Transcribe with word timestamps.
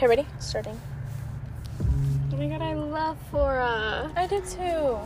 Okay, 0.00 0.08
ready? 0.08 0.26
Starting. 0.38 0.80
Oh 2.32 2.36
my 2.38 2.46
god, 2.46 2.62
I 2.62 2.72
love 2.72 3.18
Flora. 3.30 4.10
I 4.16 4.26
did 4.26 4.46
too. 4.46 4.98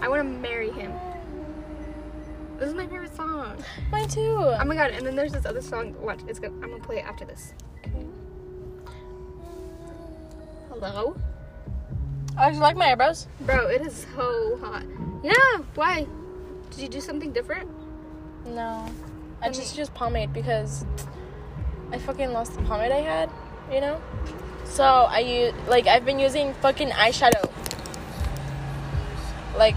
I 0.00 0.08
want 0.08 0.22
to 0.22 0.24
marry 0.24 0.70
him. 0.70 0.90
This 2.58 2.70
is 2.70 2.74
my 2.74 2.86
favorite 2.86 3.14
song. 3.14 3.62
Mine 3.92 4.08
too. 4.08 4.36
Oh 4.38 4.64
my 4.64 4.74
god, 4.74 4.92
and 4.92 5.06
then 5.06 5.14
there's 5.14 5.32
this 5.32 5.44
other 5.44 5.60
song. 5.60 5.94
Watch, 6.00 6.20
it's 6.26 6.38
gonna. 6.38 6.54
I'm 6.62 6.70
gonna 6.70 6.82
play 6.82 7.00
it 7.00 7.04
after 7.04 7.26
this. 7.26 7.52
Hello, 10.70 11.14
Oh, 12.38 12.48
you 12.48 12.60
like 12.60 12.76
my 12.76 12.90
eyebrows? 12.92 13.26
bro. 13.42 13.66
It 13.66 13.82
is 13.82 14.06
so 14.16 14.58
hot. 14.62 14.84
Yeah. 15.22 15.58
Why? 15.74 16.06
Did 16.70 16.80
you 16.80 16.88
do 16.88 17.02
something 17.02 17.32
different? 17.32 17.68
No. 18.46 18.90
I 19.42 19.50
just 19.50 19.76
used 19.76 19.92
pomade 19.92 20.32
because 20.32 20.86
I 21.92 21.98
fucking 21.98 22.32
lost 22.32 22.54
the 22.54 22.62
pomade 22.62 22.90
I 22.90 23.00
had, 23.00 23.30
you 23.74 23.80
know? 23.80 24.00
So 24.64 24.84
I 24.84 25.18
use 25.20 25.54
like 25.68 25.86
I've 25.86 26.04
been 26.04 26.18
using 26.18 26.54
fucking 26.54 26.90
eyeshadow. 26.90 27.50
Like 29.56 29.76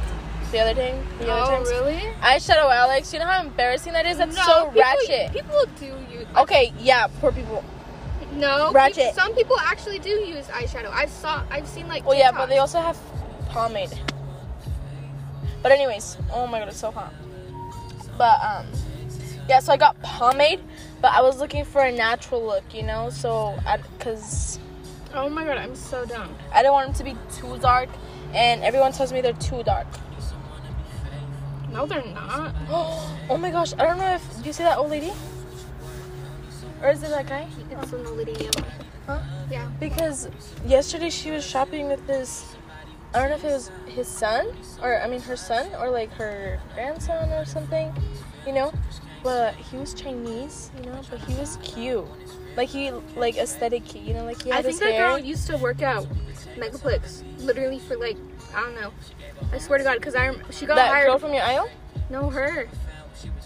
the 0.52 0.60
other 0.60 0.74
thing, 0.74 1.06
the 1.20 1.30
other 1.32 1.52
oh, 1.52 1.56
times. 1.58 1.70
really? 1.70 2.00
Eyeshadow, 2.22 2.74
Alex. 2.74 3.12
You 3.14 3.20
know 3.20 3.26
how 3.26 3.42
embarrassing 3.44 3.94
that 3.94 4.06
is? 4.06 4.18
That's 4.18 4.36
No, 4.36 4.44
so 4.44 4.66
people, 4.68 4.82
ratchet. 4.82 5.34
People 5.34 5.64
do 5.80 5.86
use. 6.18 6.26
Okay, 6.38 6.74
yeah, 6.80 7.08
poor 7.20 7.32
people. 7.32 7.64
No, 8.34 8.72
Ratchet. 8.72 9.06
peop- 9.06 9.14
some 9.16 9.34
people 9.34 9.58
actually 9.60 10.00
do 10.00 10.10
use 10.10 10.46
eyeshadow. 10.48 10.92
I've 10.92 11.10
saw. 11.10 11.44
I've 11.50 11.68
seen 11.68 11.88
like. 11.88 12.06
Well, 12.06 12.18
yeah, 12.18 12.32
but 12.32 12.48
they 12.48 12.60
also 12.60 12.80
have 12.80 12.98
pomade. 13.50 13.92
But 15.64 15.72
anyways, 15.72 16.18
oh 16.34 16.48
my 16.48 16.60
god, 16.60 16.70
it's 16.70 16.80
so 16.80 16.92
hot. 16.92 17.14
But 18.18 18.40
um, 18.44 18.66
yeah, 19.50 19.60
so 19.60 19.74
I 19.74 19.78
got 19.78 20.00
pomade, 20.02 20.62
but 21.02 21.14
I 21.14 21.22
was 21.22 21.40
looking 21.40 21.66
for 21.66 21.82
a 21.82 21.92
natural 21.92 22.46
look, 22.46 22.64
you 22.74 22.84
know, 22.84 23.10
so 23.10 23.58
I, 23.66 23.80
cause 24.00 24.60
Oh 25.14 25.30
my 25.30 25.46
god, 25.46 25.58
I'm 25.58 25.76
so 25.76 26.06
dumb. 26.06 26.36
I 26.54 26.62
didn't 26.62 26.74
want 26.74 26.88
them 26.88 26.96
to 26.96 27.04
be 27.04 27.18
too 27.36 27.58
dark, 27.60 27.90
and 28.34 28.62
everyone 28.64 28.92
tells 28.92 29.14
me 29.14 29.22
they're 29.22 29.34
too 29.34 29.64
dark. 29.64 29.88
No, 31.72 31.86
they're 31.86 32.06
not. 32.06 32.54
oh 32.70 33.38
my 33.40 33.50
gosh, 33.50 33.74
I 33.74 33.86
don't 33.86 33.98
know 33.98 34.16
if 34.16 34.38
do 34.38 34.44
you 34.44 34.54
see 34.54 34.64
that 34.64 34.78
old 34.78 34.92
lady, 34.92 35.12
or 36.82 36.90
is 36.90 37.04
it 37.04 37.10
that 37.10 37.28
guy? 37.28 37.48
It's 37.72 37.94
an 37.94 38.06
old 38.06 38.18
lady. 38.18 38.50
Huh? 39.06 39.20
Yeah. 39.50 39.70
Because 39.80 40.30
yesterday 40.66 41.10
she 41.10 41.32
was 41.32 41.46
shopping 41.46 41.88
with 41.88 42.06
this. 42.06 42.56
I 43.14 43.20
don't 43.20 43.30
know 43.30 43.36
if 43.38 43.44
it 43.46 43.54
was 43.54 43.72
his 43.88 44.08
son 44.08 44.52
or 44.84 45.02
I 45.02 45.08
mean 45.08 45.22
her 45.22 45.38
son 45.38 45.70
or 45.80 45.90
like 45.90 46.12
her 46.14 46.60
grandson 46.76 47.30
or 47.32 47.46
something, 47.46 47.94
you 48.46 48.54
know. 48.54 48.74
But 49.24 49.56
he 49.56 49.78
was 49.78 49.94
Chinese, 49.94 50.72
you 50.78 50.90
know. 50.90 51.02
But 51.10 51.20
he 51.22 51.34
was 51.36 51.58
cute, 51.64 52.06
like 52.56 52.70
he 52.70 52.92
like 53.16 53.38
aesthetic 53.38 53.86
cute, 53.86 54.04
you 54.04 54.14
know. 54.14 54.24
Like 54.24 54.42
he 54.42 54.50
had 54.50 54.60
I 54.60 54.62
think 54.62 54.80
that 54.80 54.92
hair. 54.92 55.10
girl 55.10 55.20
used 55.20 55.48
to 55.48 55.58
work 55.58 55.82
out 55.82 56.08
Megaplex 56.58 57.24
literally 57.40 57.80
for 57.80 57.98
like 57.98 58.18
I 58.56 58.62
don't 58.62 58.76
know. 58.76 58.92
I 59.52 59.58
swear 59.58 59.78
to 59.78 59.84
God, 59.84 59.96
because 59.96 60.16
I 60.16 60.34
she 60.52 60.66
got 60.66 60.76
that 60.76 60.88
hired. 60.90 61.08
girl 61.08 61.20
from 61.20 61.34
your 61.34 61.44
aisle? 61.44 61.70
no, 62.10 62.30
her. 62.30 62.68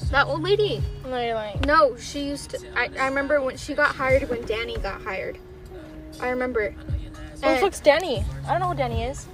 That 0.09 0.27
old 0.27 0.43
lady. 0.43 0.83
No, 1.05 1.17
you're 1.19 1.35
lying. 1.35 1.61
No, 1.65 1.95
she 1.95 2.27
used 2.27 2.49
to. 2.51 2.59
I, 2.77 2.89
I 2.99 3.07
remember 3.07 3.41
when 3.41 3.55
she 3.55 3.73
got 3.73 3.95
hired 3.95 4.29
when 4.29 4.45
Danny 4.45 4.77
got 4.77 5.01
hired. 5.01 5.37
I 6.19 6.29
remember. 6.29 6.75
Oh, 7.43 7.55
fuck's 7.57 7.79
Danny? 7.79 8.23
I 8.45 8.51
don't 8.51 8.59
know 8.59 8.67
who 8.67 8.75
Danny 8.75 9.03
is. 9.03 9.27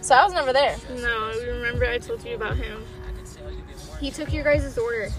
So 0.00 0.16
I 0.16 0.24
was 0.24 0.34
never 0.34 0.52
there. 0.52 0.76
no, 0.96 1.30
I 1.32 1.44
remember 1.46 1.86
I 1.86 1.98
told 1.98 2.24
you 2.24 2.34
about 2.34 2.56
him. 2.56 2.84
He 4.02 4.10
took 4.10 4.32
your 4.32 4.42
guys' 4.42 4.76
order. 4.76 5.10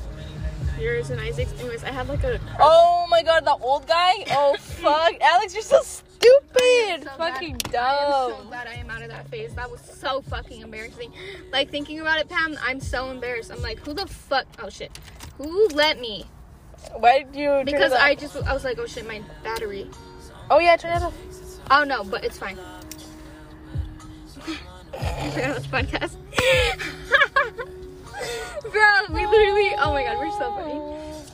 Yours 0.78 1.10
and 1.10 1.22
Isaac's. 1.22 1.54
Anyways, 1.62 1.86
I 1.86 1.92
had 1.92 2.10
like 2.10 2.22
a. 2.26 2.38
Oh 2.60 3.08
my 3.10 3.24
god, 3.24 3.46
the 3.46 3.56
old 3.56 3.88
guy? 3.88 4.26
Oh 4.32 4.58
fuck, 4.60 5.14
Alex, 5.22 5.54
you're 5.54 5.64
so 5.64 5.82
stupid. 5.82 7.04
so 7.04 7.10
Fucking 7.18 7.58
glad- 7.70 7.76
I 7.76 8.04
am 8.04 8.32
so 8.42 8.44
glad 8.50 8.68
I 8.68 8.74
am 8.74 8.90
out 8.90 9.02
of 9.02 9.08
that 9.08 9.30
phase. 9.30 9.54
That 9.56 9.72
was 9.72 9.80
so 9.80 10.22
fucking 10.24 10.62
embarrassing. 10.62 11.14
Like 11.54 11.70
thinking 11.70 12.02
about 12.02 12.20
it, 12.20 12.28
Pam, 12.28 12.58
I'm 12.62 12.82
so 12.82 13.10
embarrassed. 13.10 13.52
I'm 13.54 13.62
like, 13.62 13.80
who 13.80 13.94
the 13.94 14.06
fuck? 14.06 14.46
Oh 14.62 14.68
shit, 14.68 14.92
who 15.38 15.70
let 15.70 16.02
me? 16.02 16.26
Why 16.98 17.20
did 17.24 17.36
you? 17.38 17.62
Because? 17.64 17.94
I 17.94 18.16
just 18.16 18.36
I 18.36 18.54
was 18.54 18.66
like, 18.66 18.78
oh 18.80 18.86
shit, 18.86 19.08
my 19.08 19.22
battery. 19.46 19.90
Oh 20.52 20.60
yeah, 20.60 20.76
turn 20.76 20.98
it 20.98 21.04
off. 21.04 21.14
Oh 21.72 21.86
no, 21.86 22.04
but 22.04 22.26
it's 22.26 22.38
fine. 22.38 22.58
I 25.00 25.30
forgot 25.32 25.56
this 25.56 25.68
podcast. 25.68 26.18
Bro, 28.72 29.16
we 29.16 29.26
literally. 29.26 29.72
Oh 29.78 29.94
my 29.94 30.04
god, 30.04 30.18
we're 30.18 30.32
so 30.32 30.52
funny. 30.56 30.80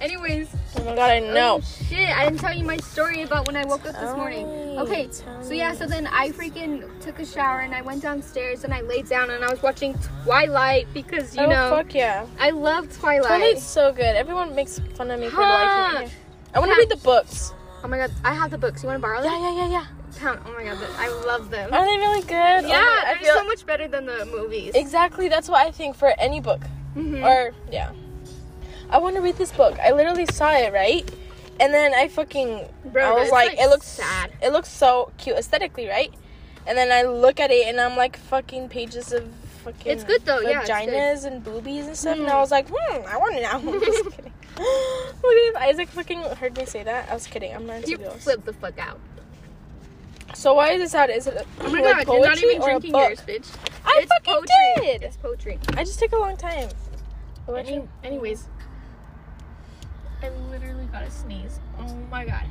Anyways, 0.01 0.47
Oh 0.77 0.83
my 0.83 0.95
god, 0.95 1.09
I 1.09 1.19
oh, 1.19 1.33
know. 1.33 1.59
Oh, 1.61 1.85
shit, 1.89 2.09
I 2.09 2.25
didn't 2.25 2.39
tell 2.39 2.55
you 2.55 2.63
my 2.63 2.77
story 2.77 3.23
about 3.23 3.47
when 3.47 3.55
I 3.57 3.65
woke 3.65 3.85
up 3.85 3.95
this 3.99 4.15
morning. 4.15 4.45
Oh, 4.47 4.83
Okay, 4.83 5.09
so 5.41 5.51
yeah, 5.51 5.73
so 5.73 5.85
then 5.87 6.07
I 6.07 6.29
freaking 6.29 6.87
took 7.01 7.19
a 7.19 7.25
shower 7.25 7.59
and 7.59 7.73
I 7.75 7.81
went 7.81 8.01
downstairs 8.01 8.63
and 8.63 8.73
I 8.73 8.81
laid 8.81 9.09
down 9.09 9.29
and 9.29 9.43
I 9.43 9.49
was 9.49 9.61
watching 9.61 9.97
Twilight 10.23 10.87
because 10.93 11.35
you 11.35 11.43
oh 11.43 11.49
know 11.49 11.69
fuck 11.71 11.93
yeah. 11.93 12.25
I 12.39 12.51
love 12.51 12.95
Twilight. 12.97 13.27
Twilight's 13.27 13.63
so 13.63 13.91
good. 13.91 14.15
Everyone 14.15 14.55
makes 14.55 14.79
fun 14.95 15.11
of 15.11 15.19
me 15.19 15.27
for 15.29 15.37
Huh. 15.37 15.93
liking 15.93 16.07
it. 16.07 16.13
I 16.53 16.59
want 16.59 16.71
to 16.71 16.77
read 16.77 16.89
the 16.89 16.95
books. 16.97 17.51
Oh 17.83 17.87
my 17.87 17.97
god, 17.97 18.11
I 18.23 18.33
have 18.33 18.51
the 18.51 18.57
books. 18.57 18.83
You 18.83 18.87
want 18.87 18.97
to 18.97 19.01
borrow 19.01 19.21
them? 19.21 19.31
Yeah, 19.31 19.51
yeah, 19.51 19.67
yeah, 19.67 19.69
yeah. 19.69 19.85
Pound. 20.19 20.39
Oh 20.45 20.53
my 20.53 20.63
god, 20.63 20.77
I 20.97 21.09
love 21.25 21.49
them. 21.49 21.73
Are 21.73 21.85
they 21.85 21.97
really 21.97 22.21
good? 22.21 22.65
Oh 22.65 22.67
yeah, 22.67 22.85
Oh 22.85 23.01
they're 23.05 23.17
feel- 23.17 23.35
so 23.35 23.43
much 23.43 23.65
better 23.65 23.87
than 23.87 24.05
the 24.05 24.25
movies. 24.25 24.71
Exactly. 24.75 25.27
That's 25.29 25.49
what 25.49 25.65
I 25.65 25.71
think 25.71 25.95
for 25.95 26.13
any 26.19 26.39
book. 26.39 26.61
Mhm. 26.95 27.23
Or 27.23 27.53
yeah. 27.71 27.91
I 28.89 28.97
want 28.97 29.15
to 29.15 29.21
read 29.21 29.35
this 29.37 29.51
book. 29.51 29.77
I 29.79 29.91
literally 29.91 30.25
saw 30.25 30.51
it 30.53 30.73
right, 30.73 31.07
and 31.59 31.73
then 31.73 31.93
I 31.93 32.07
fucking 32.07 32.67
Bro, 32.85 33.05
I 33.05 33.11
was 33.19 33.29
like, 33.31 33.49
like, 33.51 33.59
it 33.59 33.69
looks 33.69 33.87
sad. 33.87 34.31
It 34.41 34.51
looks 34.51 34.69
so 34.69 35.11
cute 35.17 35.37
aesthetically, 35.37 35.87
right? 35.87 36.11
And 36.65 36.77
then 36.77 36.91
I 36.91 37.03
look 37.09 37.39
at 37.39 37.51
it 37.51 37.67
and 37.67 37.79
I'm 37.79 37.95
like 37.97 38.17
fucking 38.17 38.69
pages 38.69 39.13
of 39.13 39.27
fucking. 39.63 39.91
It's 39.91 40.03
good 40.03 40.25
though, 40.25 40.39
yeah, 40.39 40.61
good. 40.65 40.69
Vaginas 40.69 41.25
and 41.25 41.43
boobies 41.43 41.85
and 41.87 41.95
stuff, 41.97 42.17
and 42.17 42.27
Mhm. 42.27 42.31
I 42.31 42.39
was 42.39 42.51
like, 42.51 42.67
hmm, 42.71 43.05
I 43.07 43.17
want 43.17 43.35
it 43.35 43.41
now. 43.43 43.57
I'm 43.57 43.79
just 43.79 44.03
kidding. 44.15 44.33
Look 44.57 45.35
at 45.35 45.49
if 45.51 45.55
Isaac 45.55 45.87
fucking 45.89 46.21
heard 46.21 46.57
me 46.57 46.65
say 46.65 46.83
that. 46.83 47.09
I 47.09 47.13
was 47.13 47.27
kidding. 47.27 47.53
I'm 47.53 47.65
not 47.67 47.87
you 47.87 47.97
flip 47.97 48.43
the 48.43 48.53
fuck 48.53 48.77
out. 48.79 48.99
So 50.33 50.53
why 50.55 50.71
is 50.71 50.81
this 50.81 50.95
out? 50.95 51.09
Is 51.09 51.27
it 51.27 51.35
a, 51.35 51.45
Oh 51.61 51.69
my 51.71 51.81
like 51.81 52.05
god, 52.05 52.13
you're 52.13 52.27
not 52.27 52.43
even 52.43 52.61
drinking 52.61 52.95
yours, 52.95 53.21
bitch. 53.21 53.47
I 53.85 53.99
it's 54.01 54.11
fucking 54.11 54.33
poetry. 54.33 54.55
did. 54.77 55.03
It's 55.03 55.17
poetry. 55.17 55.59
I 55.75 55.83
just 55.83 55.99
took 55.99 56.11
a 56.13 56.17
long 56.17 56.37
time. 56.37 56.69
Any, 57.47 57.87
anyways, 58.03 58.47
I 60.21 60.29
literally 60.51 60.85
got 60.85 61.03
a 61.03 61.11
sneeze. 61.11 61.59
Oh 61.79 61.95
my 62.11 62.25
god. 62.25 62.43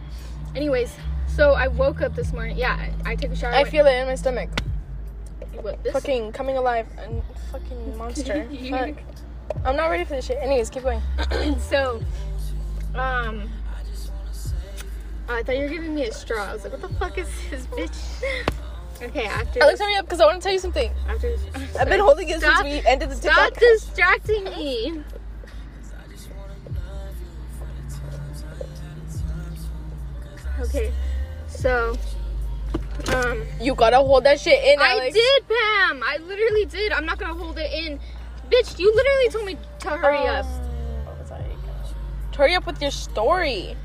Anyways, 0.57 0.95
so 1.29 1.53
I 1.53 1.69
woke 1.69 2.01
up 2.01 2.15
this 2.15 2.33
morning. 2.33 2.57
Yeah, 2.57 2.73
I, 3.05 3.13
I 3.13 3.17
took 3.17 3.31
a 3.31 3.37
shower. 3.37 3.53
I 3.53 3.65
feel 3.65 3.87
it 3.87 3.95
in 3.95 4.07
my 4.07 4.15
stomach. 4.17 4.51
what, 5.61 5.83
this? 5.85 5.93
Fucking 5.93 6.33
coming 6.33 6.57
alive 6.57 6.87
and 6.99 7.23
fucking 7.53 7.97
monster. 7.99 8.49
Fuck. 8.71 8.97
I'm 9.65 9.77
not 9.77 9.89
ready 9.89 10.05
for 10.05 10.15
this 10.15 10.27
shit. 10.27 10.39
Anyways, 10.41 10.71
keep 10.71 10.83
going. 10.83 11.03
so, 11.61 12.03
um, 12.95 13.49
I 15.29 15.43
thought 15.43 15.57
you 15.57 15.65
were 15.65 15.69
giving 15.69 15.95
me 15.95 16.07
a 16.07 16.13
straw. 16.13 16.45
I 16.45 16.53
was 16.55 16.65
like, 16.65 16.73
what 16.73 16.83
the 16.83 16.89
fuck 16.97 17.19
is 17.19 17.29
this, 17.51 17.67
bitch? 17.67 18.49
Okay, 19.01 19.27
after 19.27 19.63
Alex, 19.63 19.81
hurry 19.81 19.95
up 19.97 20.05
because 20.07 20.21
I 20.21 20.27
want 20.27 20.39
to 20.39 20.43
tell 20.43 20.53
you 20.53 20.59
something. 20.59 20.93
after 21.09 21.35
I've 21.79 21.89
been 21.89 22.01
holding 22.01 22.29
it 22.29 22.41
Stop- 22.41 22.65
since 22.67 22.83
we 22.85 22.91
ended 22.91 23.11
the 23.11 23.17
Stop 23.17 23.55
TikTok. 23.55 23.61
distracting 23.61 24.45
me. 24.45 25.03
Okay, 30.61 30.93
so, 31.47 31.97
um, 33.15 33.47
You 33.61 33.75
gotta 33.75 33.97
hold 33.99 34.25
that 34.25 34.41
shit 34.41 34.63
in, 34.65 34.81
I 34.81 35.11
did, 35.11 35.43
Pam. 35.49 36.03
I 36.03 36.19
literally 36.27 36.65
did. 36.67 36.93
I'm 36.93 37.07
not 37.07 37.19
gonna 37.19 37.35
hold 37.35 37.59
it 37.59 37.73
in. 37.73 38.01
Bitch, 38.51 38.79
you 38.79 38.93
literally 38.95 39.29
told 39.31 39.45
me 39.47 39.57
to 39.81 39.89
hurry 39.91 40.27
up. 40.27 40.45
Um, 40.45 40.51
what 41.05 41.19
was 41.21 41.31
I 41.31 41.39
gonna- 41.39 42.37
Hurry 42.37 42.55
up 42.57 42.67
with 42.67 42.83
your 42.83 42.91
story. 42.91 43.77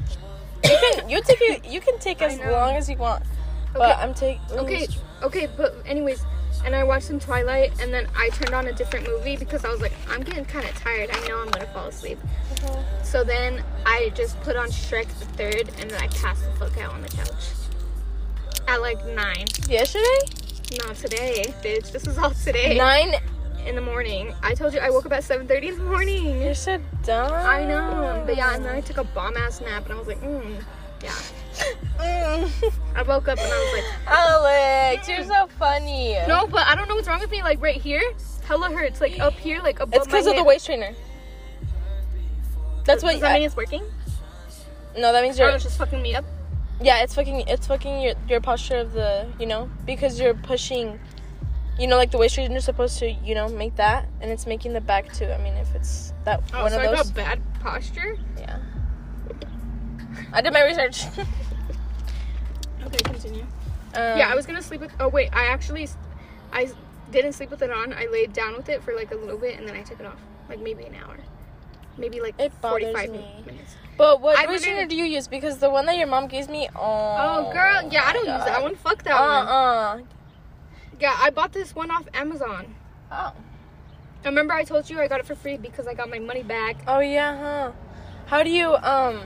You 0.64 0.78
can 0.94 1.10
you 1.10 1.22
take 1.22 1.42
it. 1.42 1.66
You 1.66 1.82
can 1.82 2.00
take 2.00 2.22
as 2.22 2.40
long 2.40 2.76
as 2.76 2.90
you 2.90 2.96
want. 2.98 3.24
But 3.74 3.82
Okay. 3.82 4.02
I'm 4.02 4.14
taking. 4.14 4.60
Okay, 4.60 4.88
okay, 5.24 5.48
but 5.58 5.76
anyways, 5.86 6.24
and 6.66 6.76
I 6.76 6.84
watched 6.84 7.08
some 7.08 7.20
Twilight, 7.20 7.74
and 7.82 7.94
then 7.94 8.08
I 8.16 8.30
turned 8.30 8.54
on 8.54 8.68
a 8.68 8.74
different 8.74 9.08
movie 9.08 9.36
because 9.36 9.66
I 9.66 9.70
was 9.70 9.82
like, 9.82 9.94
I'm 10.10 10.22
getting 10.22 10.46
kind 10.46 10.66
of 10.66 10.76
tired. 10.76 11.10
I 11.12 11.28
know 11.28 11.40
I'm 11.42 11.50
gonna 11.50 11.66
fall 11.68 11.88
asleep. 11.88 12.20
So 13.04 13.24
then 13.24 13.64
I 13.86 14.12
just 14.16 14.40
put 14.42 14.56
on 14.56 14.70
Shrek 14.70 15.08
the 15.20 15.26
Third, 15.26 15.70
and 15.80 15.90
then 15.90 16.02
I 16.02 16.08
passed 16.08 16.44
the 16.46 16.52
fuck 16.52 16.78
out 16.78 16.94
on 16.94 17.02
the 17.02 17.10
couch 17.10 17.46
at 18.68 18.80
like 18.82 19.04
nine. 19.08 19.46
Yesterday, 19.68 20.20
Not 20.86 20.96
today, 20.96 21.54
bitch. 21.62 21.92
This 21.92 22.08
is 22.08 22.18
all 22.18 22.32
today. 22.32 22.78
nine. 22.78 23.16
in 23.66 23.76
the 23.76 23.82
morning. 23.82 24.34
I 24.44 24.56
told 24.56 24.74
you 24.74 24.80
I 24.82 24.90
woke 24.90 25.06
up 25.06 25.14
at 25.14 25.24
7:30 25.24 25.68
in 25.70 25.78
the 25.78 25.84
morning. 25.86 26.42
You're 26.42 26.54
so 26.54 26.80
dumb. 27.04 27.32
I 27.34 27.64
know, 27.66 28.22
but 28.26 28.36
yeah, 28.36 28.56
and 28.56 28.64
then 28.66 28.76
I 28.76 28.82
took 28.82 28.98
a 28.98 29.04
bomb 29.06 29.38
ass 29.38 29.62
nap, 29.62 29.86
and 29.86 29.94
I 29.94 29.98
was 29.98 30.08
like, 30.08 30.22
mm, 30.22 30.62
yeah. 31.02 31.14
Mm. 32.00 32.74
I 32.96 33.04
woke 33.04 33.28
up 33.28 33.38
and 33.40 33.52
I 33.52 33.58
was 33.60 33.74
like, 33.74 34.08
Alex, 34.08 35.08
you're 35.10 35.24
so 35.24 35.48
funny. 35.60 36.14
no, 36.28 36.48
but 36.48 36.66
I 36.68 36.76
don't 36.76 36.88
know 36.90 36.96
what's 36.96 37.08
wrong 37.08 37.20
with 37.20 37.32
me. 37.32 37.42
Like 37.44 37.62
right 37.62 37.80
here, 37.80 38.02
hella 38.46 38.72
hurts. 38.72 39.00
Like 39.02 39.20
up 39.20 39.34
here, 39.34 39.62
like 39.62 39.80
above 39.80 39.94
it's 39.96 40.06
because 40.08 40.28
of 40.28 40.36
the 40.36 40.44
waist 40.44 40.66
trainer. 40.66 40.94
That's 42.86 43.04
what. 43.04 43.14
Does 43.14 43.22
that 43.22 43.32
I- 43.32 43.36
mean 43.36 43.44
it's 43.44 43.56
working? 43.56 43.84
no, 44.98 45.12
that 45.12 45.24
means 45.24 45.40
you're. 45.40 45.50
Oh, 45.50 45.56
it's 45.56 45.64
just 45.64 45.78
fucking 45.78 46.02
me 46.02 46.16
up. 46.16 46.26
Yeah, 46.82 47.04
it's 47.04 47.16
fucking 47.16 47.42
it's 47.48 47.68
fucking 47.68 48.02
your 48.02 48.14
your 48.28 48.42
posture 48.42 48.78
of 48.78 48.94
the 48.94 49.28
you 49.40 49.46
know 49.46 49.70
because 49.86 50.20
you're 50.20 50.34
pushing, 50.34 51.00
you 51.80 51.88
know, 51.88 51.96
like 51.98 52.12
the 52.12 52.18
waist 52.18 52.36
you're 52.38 52.60
supposed 52.60 53.00
to 53.00 53.10
you 53.12 53.36
know 53.36 53.48
make 53.48 53.76
that, 53.78 54.08
and 54.22 54.32
it's 54.32 54.46
making 54.46 54.74
the 54.74 54.82
back 54.82 55.14
too. 55.14 55.26
I 55.28 55.38
mean, 55.38 55.54
if 55.54 55.74
it's 55.76 56.12
that 56.26 56.44
Oh, 56.54 56.64
one 56.64 56.72
so 56.72 56.78
of 56.80 56.84
I 56.84 56.88
those, 56.96 57.12
got 57.12 57.16
bad 57.16 57.42
posture. 57.62 58.18
yeah. 58.38 58.60
I 60.34 60.42
did 60.42 60.52
my 60.54 60.64
research. 60.64 61.06
Okay, 62.86 62.98
continue. 62.98 63.42
um, 63.44 64.18
yeah, 64.20 64.28
I 64.30 64.36
was 64.36 64.46
gonna 64.46 64.62
sleep 64.62 64.82
with. 64.82 64.92
Oh 65.00 65.08
wait, 65.08 65.30
I 65.34 65.46
actually, 65.46 65.88
I 66.52 66.70
didn't 67.12 67.32
sleep 67.34 67.50
with 67.50 67.62
it 67.62 67.72
on. 67.72 67.94
I 67.94 68.08
laid 68.12 68.34
down 68.34 68.58
with 68.58 68.68
it 68.68 68.84
for 68.84 68.94
like 68.94 69.12
a 69.12 69.16
little 69.16 69.38
bit, 69.38 69.58
and 69.58 69.68
then 69.68 69.76
I 69.76 69.84
took 69.84 70.00
it 70.02 70.06
off, 70.06 70.20
like 70.50 70.60
maybe 70.60 70.84
an 70.84 70.96
hour, 70.96 71.16
maybe 71.98 72.20
like 72.20 72.36
It 72.38 72.52
bothers 72.62 72.92
forty-five 72.92 73.10
me. 73.10 73.44
minutes. 73.46 73.76
But 73.98 74.20
what 74.20 74.38
I 74.38 74.46
version 74.48 74.86
do 74.90 74.96
you 74.98 75.06
use? 75.06 75.28
Because 75.30 75.60
the 75.60 75.70
one 75.70 75.86
that 75.86 75.98
your 75.98 76.08
mom 76.08 76.28
gives 76.28 76.50
me, 76.50 76.68
oh. 76.76 76.80
Oh, 76.82 77.54
girl, 77.54 77.88
yeah, 77.90 78.04
I 78.06 78.12
don't 78.14 78.26
use 78.28 78.44
that 78.46 78.62
one. 78.62 78.76
Fuck 78.76 79.04
that 79.04 79.14
one. 79.20 79.30
Uh 79.48 79.94
one. 79.96 80.02
uh. 80.02 80.04
Yeah, 81.00 81.16
I 81.20 81.30
bought 81.30 81.54
this 81.54 81.74
one 81.74 81.90
off 81.90 82.04
Amazon. 82.14 82.76
Oh. 83.12 83.34
Remember, 84.26 84.54
I 84.54 84.64
told 84.66 84.90
you 84.90 85.00
I 85.00 85.08
got 85.08 85.20
it 85.22 85.26
for 85.26 85.36
free 85.36 85.58
because 85.58 85.88
I 85.88 85.94
got 85.94 86.10
my 86.10 86.20
money 86.20 86.44
back. 86.44 86.76
Oh 86.86 87.00
yeah, 87.00 87.38
huh? 87.38 87.72
How 88.26 88.44
do 88.44 88.50
you 88.50 88.76
um? 88.76 89.22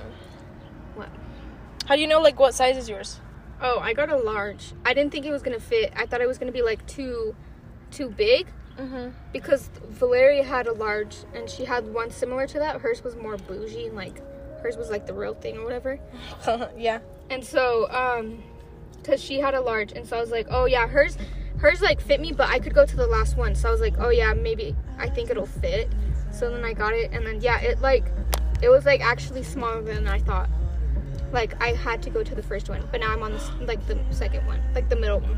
How 1.88 1.96
do 1.96 2.02
you 2.02 2.08
know 2.08 2.22
like 2.22 2.40
what 2.40 2.54
size 2.54 2.78
is 2.78 2.90
yours? 2.90 3.20
Oh, 3.62 3.80
I 3.80 3.94
got 3.94 4.10
a 4.10 4.18
large. 4.18 4.74
I 4.86 4.94
didn't 4.94 5.12
think 5.12 5.26
it 5.26 5.32
was 5.32 5.42
gonna 5.42 5.60
fit. 5.60 5.94
I 5.96 6.06
thought 6.06 6.22
it 6.22 6.28
was 6.28 6.38
gonna 6.38 6.52
be 6.52 6.62
like 6.62 6.86
too, 6.88 7.36
too 7.92 8.10
big 8.10 8.48
Mm-hmm. 8.78 9.10
because 9.34 9.72
Valeria 9.90 10.44
had 10.44 10.68
a 10.68 10.72
large 10.74 11.16
and 11.34 11.50
she 11.50 11.66
had 11.66 11.92
one 11.92 12.12
similar 12.12 12.46
to 12.46 12.60
that. 12.60 12.80
Hers 12.80 13.04
was 13.04 13.16
more 13.16 13.36
bougie 13.36 13.88
and 13.88 13.96
like 13.96 14.22
hers 14.62 14.78
was 14.78 14.92
like 14.92 15.08
the 15.08 15.14
real 15.16 15.34
thing 15.34 15.58
or 15.58 15.64
whatever. 15.64 16.00
yeah. 16.78 17.00
And 17.32 17.44
so, 17.44 17.90
um, 17.90 18.44
cause 19.04 19.20
she 19.20 19.40
had 19.40 19.56
a 19.56 19.62
large, 19.62 19.94
and 19.94 20.06
so 20.06 20.16
I 20.16 20.20
was 20.22 20.30
like, 20.30 20.46
oh 20.52 20.66
yeah, 20.66 20.86
hers, 20.88 21.18
hers 21.58 21.82
like 21.82 22.00
fit 22.00 22.22
me, 22.22 22.32
but 22.34 22.50
I 22.50 22.60
could 22.60 22.76
go 22.76 22.86
to 22.86 22.96
the 22.96 23.08
last 23.08 23.36
one. 23.36 23.56
So 23.56 23.68
I 23.68 23.72
was 23.72 23.82
like, 23.82 23.96
oh 23.98 24.10
yeah, 24.10 24.34
maybe 24.36 24.76
I 25.00 25.10
think 25.10 25.32
it'll 25.32 25.48
fit. 25.48 25.90
So 26.32 26.52
then 26.52 26.64
I 26.64 26.74
got 26.74 26.94
it, 26.94 27.12
and 27.12 27.26
then 27.26 27.42
yeah, 27.42 27.60
it 27.60 27.82
like, 27.82 28.06
it 28.62 28.70
was 28.70 28.86
like 28.86 29.02
actually 29.02 29.42
smaller 29.42 29.82
than 29.82 30.08
I 30.08 30.20
thought. 30.20 30.50
Like 31.32 31.62
I 31.62 31.74
had 31.74 32.02
to 32.04 32.10
go 32.10 32.24
to 32.24 32.36
the 32.36 32.44
first 32.44 32.70
one, 32.70 32.88
but 32.92 33.02
now 33.02 33.12
I'm 33.12 33.24
on 33.24 33.34
this 33.34 33.50
like 33.62 33.86
the 33.88 34.00
second 34.12 34.46
one, 34.46 34.62
like 34.74 34.90
the 34.90 34.96
middle 34.96 35.20
one. 35.20 35.38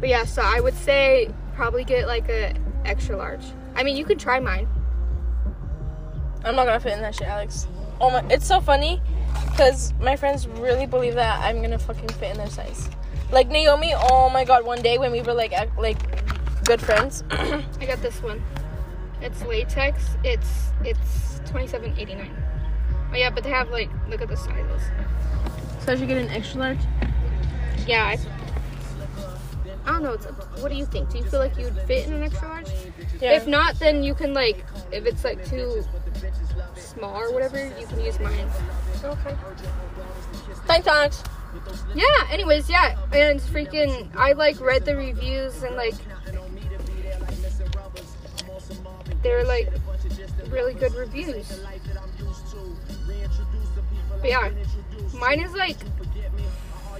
But 0.00 0.08
yeah, 0.08 0.24
so 0.24 0.42
I 0.42 0.60
would 0.60 0.74
say 0.74 1.32
probably 1.54 1.84
get 1.84 2.06
like 2.06 2.28
a 2.28 2.54
extra 2.84 3.16
large. 3.16 3.44
I 3.74 3.82
mean, 3.82 3.96
you 3.96 4.04
could 4.04 4.18
try 4.18 4.40
mine. 4.40 4.68
I'm 6.44 6.56
not 6.56 6.66
gonna 6.66 6.80
fit 6.80 6.92
in 6.92 7.00
that 7.00 7.14
shit, 7.14 7.28
Alex. 7.28 7.66
Oh 8.00 8.10
my, 8.10 8.24
it's 8.30 8.46
so 8.46 8.60
funny, 8.60 9.00
cause 9.56 9.92
my 10.00 10.16
friends 10.16 10.48
really 10.48 10.86
believe 10.86 11.14
that 11.14 11.40
I'm 11.44 11.60
gonna 11.60 11.78
fucking 11.78 12.08
fit 12.08 12.32
in 12.32 12.38
their 12.38 12.48
size. 12.48 12.88
Like 13.30 13.48
Naomi, 13.48 13.92
oh 13.94 14.30
my 14.30 14.44
god, 14.44 14.64
one 14.64 14.82
day 14.82 14.98
when 14.98 15.12
we 15.12 15.20
were 15.20 15.34
like 15.34 15.52
act, 15.52 15.78
like 15.78 15.98
good 16.64 16.80
friends, 16.80 17.24
I 17.30 17.86
got 17.86 18.00
this 18.00 18.22
one. 18.22 18.42
It's 19.20 19.44
latex. 19.44 20.02
It's 20.24 20.70
it's 20.82 21.40
twenty 21.44 21.66
seven 21.66 21.94
eighty 21.98 22.14
nine. 22.14 22.34
Oh 23.12 23.16
yeah, 23.16 23.30
but 23.30 23.44
they 23.44 23.50
have 23.50 23.70
like 23.70 23.90
look 24.08 24.20
at 24.22 24.28
the 24.28 24.36
sizes. 24.36 24.82
so 25.80 25.92
I 25.92 25.96
should 25.96 26.08
get 26.08 26.18
an 26.18 26.28
extra 26.28 26.60
large. 26.60 26.78
Yeah, 27.86 28.04
I, 28.04 28.18
I 29.84 29.92
don't 29.92 30.02
know. 30.02 30.12
It's, 30.12 30.26
what 30.60 30.70
do 30.70 30.76
you 30.76 30.86
think? 30.86 31.10
Do 31.10 31.18
you 31.18 31.24
feel 31.24 31.40
like 31.40 31.56
you'd 31.58 31.76
fit 31.86 32.06
in 32.06 32.12
an 32.12 32.22
extra 32.22 32.48
large? 32.48 32.68
Yeah. 33.20 33.32
If 33.32 33.46
not, 33.46 33.78
then 33.78 34.02
you 34.02 34.14
can 34.14 34.32
like 34.32 34.64
if 34.92 35.06
it's 35.06 35.24
like 35.24 35.44
too 35.44 35.84
small 36.76 37.22
or 37.22 37.32
whatever, 37.32 37.66
you 37.78 37.86
can 37.86 38.00
use 38.00 38.18
mine. 38.20 38.50
okay. 39.04 39.36
Thanks, 40.66 40.86
Alex. 40.86 41.24
Yeah. 41.94 42.04
Anyways, 42.30 42.70
yeah, 42.70 42.96
and 43.12 43.40
freaking, 43.40 44.14
I 44.14 44.32
like 44.32 44.60
read 44.60 44.84
the 44.84 44.94
reviews 44.96 45.62
and 45.62 45.74
like 45.74 45.94
they're 49.22 49.44
like 49.44 49.72
really 50.48 50.74
good 50.74 50.94
reviews. 50.94 51.60
But 54.20 54.30
yeah, 54.30 54.50
mine 55.18 55.40
is 55.40 55.52
like 55.54 55.76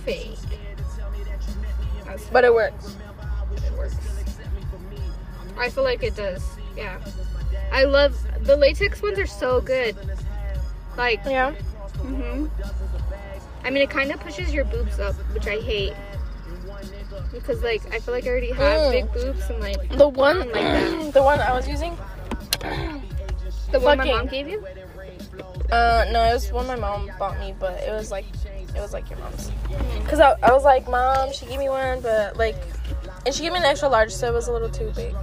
fake. 0.05 0.37
That's- 2.05 2.27
But 2.33 2.45
it 2.45 2.53
works. 2.55 2.97
it 3.57 3.73
works. 3.77 3.95
I 5.59 5.69
feel 5.71 5.85
like 5.85 6.03
it 6.03 6.17
does. 6.17 6.43
Yeah. 6.77 6.99
I 7.73 7.85
love 7.85 8.17
the 8.41 8.57
latex 8.57 9.03
ones 9.03 9.19
are 9.19 9.27
so 9.27 9.61
good. 9.61 9.97
Like, 10.97 11.21
Yeah. 11.25 11.53
hmm 11.99 12.47
I 13.63 13.69
mean, 13.71 13.83
it 13.83 13.91
kind 13.91 14.11
of 14.11 14.19
pushes 14.21 14.53
your 14.55 14.65
boobs 14.65 14.99
up, 14.99 15.15
which 15.35 15.47
I 15.47 15.61
hate. 15.61 15.93
Because 17.33 17.63
like 17.63 17.83
I 17.95 17.99
feel 18.01 18.15
like 18.15 18.25
I 18.27 18.31
already 18.31 18.53
have 18.53 18.81
Mm. 18.81 18.93
big 18.93 19.13
boobs 19.13 19.51
and 19.51 19.61
like 19.61 19.89
The 19.97 20.09
one, 20.09 20.39
Like 20.39 20.53
that. 20.55 21.13
the 21.13 21.23
one 21.23 21.41
I 21.41 21.53
was 21.53 21.69
using. 21.69 21.97
the 23.71 23.81
one 23.81 23.99
my 23.99 24.05
mom 24.07 24.27
gave 24.27 24.49
you. 24.49 24.65
Uh, 25.73 26.05
no, 26.11 26.25
it 26.25 26.33
was 26.35 26.53
one 26.53 26.67
my 26.67 26.77
mom 26.77 27.11
bought 27.19 27.39
me, 27.39 27.55
but 27.59 27.75
it 27.83 27.91
was 27.93 28.11
like, 28.11 28.25
it 28.75 28.81
was 28.81 28.93
like 28.93 29.09
your 29.09 29.19
mom's. 29.21 29.51
Cause 30.09 30.19
I, 30.21 30.35
I 30.43 30.53
was 30.53 30.65
like, 30.65 30.89
mom, 30.89 31.33
she 31.33 31.47
gave 31.47 31.59
me 31.59 31.69
one, 31.69 32.01
but 32.01 32.37
like, 32.37 32.57
and 33.25 33.35
she 33.35 33.43
gave 33.43 33.53
me 33.53 33.59
an 33.59 33.65
extra 33.65 33.89
large, 33.89 34.11
so 34.13 34.29
it 34.29 34.35
was 34.35 34.49
a 34.49 34.53
little 34.53 34.71
too 34.71 34.93
big. 34.97 35.15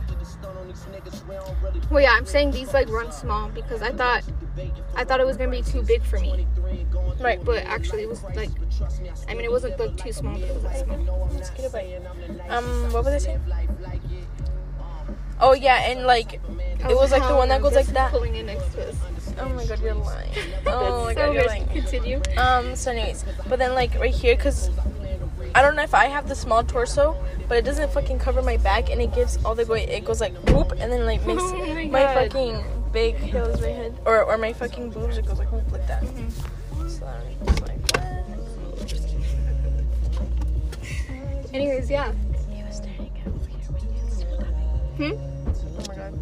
Well, 1.90 2.02
yeah, 2.02 2.12
I'm 2.12 2.26
saying 2.26 2.52
these 2.52 2.74
like 2.74 2.90
run 2.90 3.12
small 3.12 3.50
because 3.50 3.82
I 3.82 3.92
thought 3.92 4.24
I 4.96 5.04
thought 5.04 5.20
it 5.20 5.26
was 5.26 5.38
gonna 5.38 5.52
be 5.52 5.62
too 5.62 5.82
big 5.82 6.04
for 6.04 6.20
me, 6.20 6.46
Right. 7.20 7.44
but 7.44 7.64
actually 7.66 8.04
it 8.04 8.10
was 8.10 8.24
like 8.36 8.50
I 9.28 9.34
mean 9.34 9.46
it 9.46 9.52
wasn't 9.52 9.80
like 9.80 9.96
too 9.98 10.12
small, 10.12 10.34
but 10.34 10.44
it 10.50 10.54
was 10.54 10.64
like 10.64 10.78
small. 10.78 11.30
Let's 11.34 11.50
get 11.52 11.74
a. 11.74 12.02
Um, 12.50 12.92
what 12.92 13.06
was 13.06 13.14
I 13.14 13.18
saying? 13.20 13.42
Oh 15.40 15.54
yeah, 15.54 15.90
and 15.92 16.06
like, 16.06 16.34
it 16.34 16.96
was 16.96 17.12
like 17.12 17.28
the 17.28 17.36
one 17.36 17.50
that 17.50 17.62
goes 17.62 17.76
like 17.76 17.86
that. 17.88 18.12
Pulling 18.12 18.36
in 18.36 18.48
next 18.48 18.74
to 18.74 18.90
us. 18.90 18.96
Oh 19.40 19.50
my 19.50 19.66
god, 19.66 19.80
you're 19.82 19.94
lying. 19.94 20.32
Oh 20.68 21.06
my 21.06 21.14
so 21.14 21.20
god, 21.20 21.34
you're 21.34 21.46
lying. 21.46 21.68
Continue. 21.68 22.22
Um, 22.38 22.76
so 22.76 22.92
anyways, 22.92 23.24
but 23.48 23.60
then 23.60 23.74
like 23.74 23.96
right 24.00 24.14
here, 24.14 24.36
cause 24.36 24.70
I 25.56 25.62
don't 25.62 25.76
know 25.76 25.84
if 25.84 25.94
I 25.94 26.06
have 26.06 26.28
the 26.28 26.36
small 26.36 26.64
torso, 26.64 27.16
but 27.48 27.58
it 27.58 27.66
doesn't 27.66 27.92
fucking 27.92 28.20
cover 28.20 28.42
my 28.42 28.58
back, 28.58 28.90
and 28.90 29.02
it 29.02 29.14
gives 29.14 29.38
all 29.44 29.56
the 29.56 29.66
way. 29.66 29.84
It 29.88 30.06
goes 30.06 30.22
like 30.22 30.34
whoop, 30.50 30.72
and 30.74 30.92
then 30.92 31.06
like 31.06 31.26
makes 31.26 31.42
Oh 31.46 31.74
my 31.74 31.86
my, 31.86 32.14
fucking 32.14 32.64
big 32.92 33.16
heels 33.16 33.62
my 33.62 33.68
head, 33.70 33.98
or 34.06 34.24
or 34.24 34.38
my 34.38 34.54
fucking 34.54 34.90
boobs. 34.92 35.18
It 35.18 35.26
goes 35.26 35.40
like 35.40 35.52
whoop 35.52 35.72
like 35.72 35.88
that. 35.88 36.04
Mm-hmm. 36.04 36.88
So 36.90 37.06
I'm 37.06 37.46
just 37.46 37.62
like 37.62 37.80
what? 37.96 38.08
Anyways, 41.54 41.90
yeah. 41.90 42.12
He 42.52 42.64
was 42.64 42.76
staring 42.78 43.12
at 43.26 43.26
me 43.26 43.32
when 43.32 43.52
you 43.52 43.64
started 44.12 44.40
laughing. 44.40 44.58
Hmm. 44.98 45.14
Oh 45.80 45.86
my 45.88 45.96
god. 45.96 46.14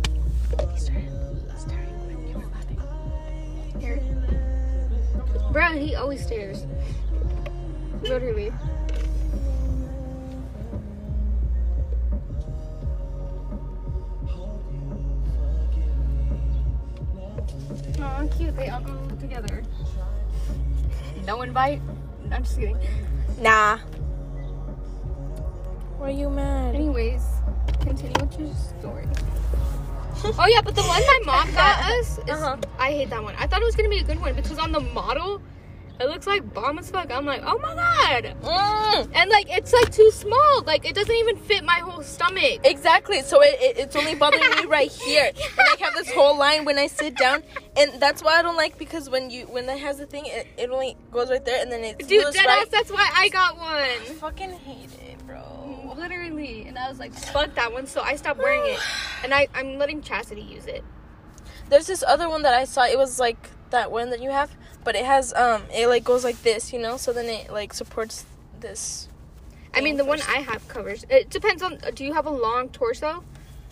He 0.74 0.79
started 0.79 1.14
Here. 3.86 4.01
Bro, 5.51 5.74
he 5.74 5.94
always 5.94 6.25
stares. 6.25 6.65
Literally. 8.01 8.51
Aw, 18.01 18.27
cute. 18.36 18.56
They 18.56 18.70
all 18.70 18.82
go 18.82 18.98
together. 19.20 19.62
No 21.27 21.44
invite. 21.44 21.80
I'm 22.32 22.44
just 22.44 22.58
kidding. 22.58 22.80
Nah. 23.39 23.77
Why 26.00 26.08
are 26.08 26.10
you 26.10 26.32
mad? 26.32 26.74
Anyways, 26.74 27.22
continue 27.82 28.15
with 28.20 28.39
your 28.39 28.54
story. 28.56 29.06
oh 30.39 30.48
yeah, 30.48 30.62
but 30.62 30.75
the 30.75 30.84
one 30.84 31.01
my 31.01 31.19
mom 31.25 31.51
got 31.53 31.79
us 31.91 32.17
is 32.19 32.29
Uh-huh. 32.29 32.57
I 32.79 32.91
hate 32.91 33.10
that 33.10 33.24
one. 33.24 33.36
I 33.38 33.48
thought 33.48 33.62
it 33.62 33.65
was 33.65 33.75
gonna 33.75 33.89
be 33.89 34.00
a 34.00 34.03
good 34.03 34.19
one 34.22 34.34
because 34.36 34.57
on 34.57 34.72
the 34.72 34.79
model, 34.79 35.41
it 36.00 36.05
looks 36.07 36.27
like 36.27 36.53
bomb 36.53 36.77
as 36.79 36.91
fuck. 36.91 37.10
I'm 37.12 37.25
like, 37.25 37.41
oh 37.45 37.57
my 37.60 37.74
god. 37.74 38.36
Mm, 38.43 39.12
And 39.15 39.29
like 39.29 39.48
it's 39.50 39.72
like 39.72 39.91
too 39.91 40.12
small. 40.12 40.63
Like 40.65 40.86
it 40.86 40.93
doesn't 40.95 41.15
even 41.15 41.38
fit 41.38 41.63
my 41.63 41.75
whole 41.79 42.03
stomach. 42.03 42.60
exactly. 42.65 43.22
So 43.22 43.41
it, 43.41 43.55
it, 43.62 43.77
it's 43.77 43.95
only 43.95 44.13
bothering 44.15 44.41
me 44.57 44.65
right 44.65 44.91
here. 45.05 45.31
And 45.34 45.60
I 45.60 45.75
have 45.86 45.93
this 45.95 46.12
whole 46.12 46.38
line 46.38 46.65
when 46.65 46.77
I 46.77 46.88
sit 46.88 47.15
down, 47.15 47.43
and 47.77 47.93
that's 48.01 48.22
why 48.24 48.39
I 48.39 48.41
don't 48.41 48.57
like 48.57 48.77
because 48.77 49.10
when 49.10 49.29
you 49.29 49.45
when 49.45 49.69
it 49.69 49.79
has 49.79 49.98
the 49.98 50.05
thing, 50.05 50.25
it, 50.25 50.48
it 50.57 50.69
only 50.69 50.98
goes 51.12 51.29
right 51.29 51.43
there, 51.45 51.62
and 51.62 51.72
then 51.72 51.84
it's 51.86 52.07
Dude, 52.07 52.25
deadass, 52.25 52.45
right? 52.45 52.69
that's 52.72 52.91
why 52.91 53.10
I 53.13 53.29
got 53.29 53.57
I 53.57 53.98
one. 54.07 54.15
fucking 54.17 54.51
hate 54.51 54.89
it. 54.91 55.04
Literally. 56.07 56.65
And 56.67 56.77
I 56.77 56.88
was 56.88 57.00
like, 57.00 57.13
fuck 57.13 57.55
that 57.55 57.74
one. 57.74 57.88
So 57.88 58.01
I 58.01 58.15
stopped 58.15 58.39
wearing 58.39 58.62
it. 58.74 58.79
And 59.24 59.33
I, 59.33 59.47
I'm 59.55 59.79
letting 59.79 60.03
Chastity 60.03 60.41
use 60.41 60.67
it. 60.67 60.83
There's 61.69 61.88
this 61.88 62.03
other 62.03 62.29
one 62.29 62.43
that 62.43 62.53
I 62.53 62.65
saw. 62.65 62.85
It 62.85 62.95
was 62.95 63.19
like 63.19 63.50
that 63.71 63.91
one 63.91 64.12
that 64.12 64.21
you 64.21 64.29
have, 64.29 64.51
but 64.83 64.95
it 64.95 65.03
has 65.03 65.33
um, 65.33 65.63
it 65.74 65.88
like 65.88 66.03
goes 66.03 66.24
like 66.24 66.39
this, 66.43 66.71
you 66.71 66.77
know. 66.77 66.97
So 66.97 67.12
then 67.12 67.25
it 67.25 67.51
like 67.51 67.74
supports 67.74 68.24
this. 68.59 69.09
I 69.74 69.81
mean, 69.81 69.97
the 69.97 70.05
one 70.05 70.21
I 70.21 70.41
have 70.41 70.67
covers. 70.67 71.05
It 71.09 71.31
depends 71.31 71.63
on. 71.63 71.79
Do 71.95 72.05
you 72.05 72.13
have 72.13 72.27
a 72.27 72.29
long 72.29 72.69
torso? 72.69 73.24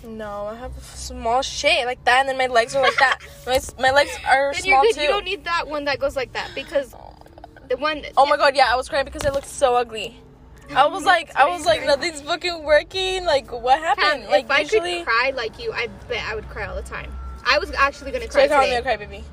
No, 0.04 0.48
I 0.48 0.56
have 0.56 0.76
a 0.76 0.82
small 0.82 1.44
shit 1.44 1.86
like 1.86 2.04
that, 2.06 2.22
and 2.22 2.30
then 2.30 2.38
my 2.40 2.48
legs 2.48 2.76
are 2.76 2.82
like 2.82 2.98
that. 2.98 3.20
My 3.46 3.60
my 3.80 3.92
legs 3.92 4.18
are 4.28 4.54
Then 4.54 4.66
you're 4.66 4.78
small 4.78 4.84
good. 4.84 4.96
too. 4.96 5.02
You 5.02 5.08
don't 5.08 5.26
need 5.26 5.44
that 5.46 5.68
one 5.68 5.86
that 5.86 6.00
goes 6.00 6.16
like 6.16 6.34
that 6.34 6.50
because 6.56 6.96
Oh. 6.96 7.14
The 7.70 7.78
one. 7.78 8.04
Oh 8.18 8.26
my 8.26 8.38
god, 8.38 8.56
yeah, 8.56 8.70
I 8.72 8.76
was 8.76 8.90
crying 8.90 9.06
because 9.06 9.24
it 9.24 9.34
looked 9.34 9.48
so 9.48 9.76
ugly. 9.76 10.20
I 10.76 10.88
was 10.88 11.04
like, 11.04 11.36
I 11.36 11.48
was 11.50 11.66
like, 11.66 11.86
nothing's 11.86 12.22
fucking 12.22 12.64
working. 12.64 13.26
Like, 13.26 13.52
what 13.52 13.80
happened? 13.80 14.26
Like, 14.30 14.46
if 14.46 14.52
I 14.52 14.64
could 14.64 15.06
cry 15.06 15.32
like 15.36 15.60
you, 15.62 15.72
I 15.74 15.88
bet 16.08 16.24
I 16.28 16.36
would 16.36 16.48
cry 16.50 16.66
all 16.66 16.76
the 16.76 16.82
time. 16.82 17.12
I 17.46 17.60
was 17.60 17.72
actually 17.74 18.12
gonna 18.12 18.28
cry 18.28 18.44
me 18.44 18.48
today. 18.48 18.76
a 18.78 18.82
crybaby. 18.82 19.24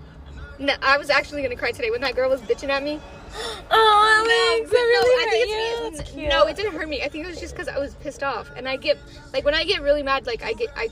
No, 0.59 0.75
I 0.83 0.99
was 0.99 1.09
actually 1.09 1.43
gonna 1.43 1.57
cry 1.57 1.71
today 1.73 1.91
when 1.91 2.01
that 2.03 2.15
girl 2.15 2.29
was 2.29 2.41
bitching 2.43 2.69
at 2.69 2.83
me. 2.83 3.01
Oh, 3.73 4.57
Alex, 4.59 4.73
No, 4.73 4.79
it 4.79 4.83
really 4.83 5.15
I 5.15 5.25
hurt 5.25 5.31
think 5.31 5.49
you. 5.49 5.87
it's 5.87 5.99
That's 5.99 6.11
me. 6.17 6.21
cute. 6.23 6.31
No, 6.33 6.47
it 6.49 6.57
didn't 6.57 6.73
hurt 6.75 6.89
me. 6.89 7.03
I 7.03 7.09
think 7.09 7.25
it 7.25 7.29
was 7.29 7.39
just 7.39 7.55
because 7.55 7.69
I 7.69 7.79
was 7.79 7.95
pissed 7.95 8.25
off, 8.25 8.51
and 8.57 8.69
I 8.69 8.77
get 8.77 8.99
like 9.33 9.45
when 9.45 9.55
I 9.55 9.63
get 9.65 9.83
really 9.83 10.03
mad, 10.03 10.27
like 10.27 10.43
I 10.43 10.53
get 10.53 10.71
I 10.77 10.89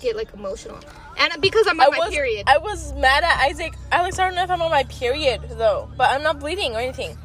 get 0.00 0.16
like 0.16 0.32
emotional, 0.32 0.78
and 1.18 1.30
because 1.42 1.66
I'm 1.66 1.78
I 1.80 1.84
on 1.84 1.90
my 1.92 1.98
was, 1.98 2.14
period. 2.14 2.44
I 2.48 2.56
was 2.56 2.94
mad 2.94 3.22
at 3.24 3.38
Isaac. 3.42 3.74
Alex, 3.92 4.18
I 4.18 4.24
don't 4.26 4.34
know 4.34 4.42
if 4.42 4.50
I'm 4.50 4.62
on 4.62 4.70
my 4.70 4.84
period 4.84 5.42
though, 5.58 5.90
but 5.98 6.10
I'm 6.10 6.22
not 6.22 6.40
bleeding 6.40 6.74
or 6.74 6.78
anything. 6.78 7.18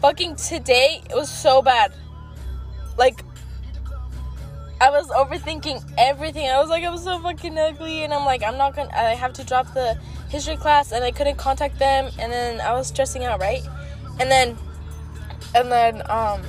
Fucking 0.00 0.36
today, 0.36 1.02
it 1.10 1.14
was 1.16 1.28
so 1.28 1.60
bad. 1.60 1.92
Like, 3.02 3.24
I 4.80 4.90
was 4.90 5.08
overthinking 5.08 5.82
everything. 5.98 6.48
I 6.48 6.60
was 6.60 6.68
like, 6.68 6.84
I'm 6.84 6.96
so 6.98 7.18
fucking 7.18 7.58
ugly, 7.58 8.04
and 8.04 8.14
I'm 8.14 8.24
like, 8.24 8.44
I'm 8.44 8.56
not 8.56 8.76
gonna. 8.76 8.94
I 8.94 9.14
have 9.14 9.32
to 9.34 9.44
drop 9.44 9.74
the 9.74 9.98
history 10.28 10.56
class, 10.56 10.92
and 10.92 11.02
I 11.02 11.10
couldn't 11.10 11.36
contact 11.36 11.80
them, 11.80 12.12
and 12.20 12.30
then 12.30 12.60
I 12.60 12.74
was 12.74 12.86
stressing 12.86 13.24
out, 13.24 13.40
right? 13.40 13.62
And 14.20 14.30
then, 14.30 14.56
and 15.52 15.70
then, 15.72 16.08
um. 16.08 16.42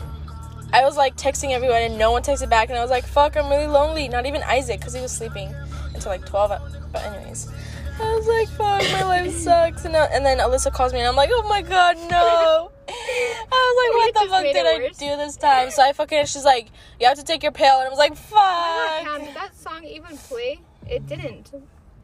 I 0.74 0.86
was 0.86 0.98
like 0.98 1.16
texting 1.16 1.52
everyone 1.52 1.84
and 1.84 2.00
no 2.00 2.12
one 2.12 2.24
texted 2.24 2.50
back 2.50 2.70
and 2.70 2.78
I 2.80 2.82
was 2.82 2.90
like, 2.90 3.06
fuck, 3.06 3.38
I'm 3.38 3.48
really 3.48 3.68
lonely. 3.68 4.08
Not 4.08 4.26
even 4.26 4.42
Isaac 4.42 4.80
because 4.80 4.96
he 4.96 5.02
was 5.02 5.12
sleeping 5.12 5.54
until 5.94 6.12
like 6.12 6.26
12. 6.26 6.50
But 6.92 7.04
anyways, 7.04 7.48
I 8.02 8.16
was 8.16 8.26
like, 8.26 8.50
fuck, 8.58 8.82
my 9.00 9.04
life 9.04 9.32
sucks. 9.46 9.86
And, 9.86 9.96
uh, 9.96 10.08
and 10.12 10.26
then 10.26 10.40
Alyssa 10.40 10.74
calls 10.74 10.92
me 10.92 10.98
and 10.98 11.08
I'm 11.08 11.16
like, 11.16 11.30
oh 11.32 11.48
my 11.48 11.62
god, 11.62 11.96
no. 12.10 12.72
I 13.06 13.46
was 13.52 13.76
like, 13.82 14.16
what 14.16 14.24
the 14.24 14.30
fuck 14.30 14.44
did 14.54 14.66
I 14.66 14.78
worse. 14.86 14.98
do 14.98 15.18
this 15.18 15.38
time? 15.38 15.72
So 15.72 15.84
I 15.84 15.94
fucking, 15.94 16.26
she's 16.26 16.46
like, 16.46 16.70
you 17.00 17.08
have 17.08 17.18
to 17.18 17.24
take 17.24 17.44
your 17.44 17.52
pill. 17.52 17.80
And 17.80 17.88
I 17.88 17.90
was 17.90 18.00
like, 18.00 18.14
Oh 18.32 19.04
God, 19.06 19.06
fuck. 19.06 19.26
did 19.26 19.36
that 19.36 19.56
song 19.56 19.84
even 19.84 20.18
play? 20.18 20.60
It 20.88 21.06
didn't. 21.08 21.52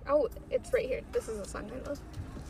Oh, 0.08 0.27
it's 0.50 0.74
right 0.74 0.86
here. 0.86 1.01
This 1.12 1.27
is 1.29 1.39
a 1.39 1.48
song 1.48 1.70
I 1.74 1.88
love. 1.88 2.00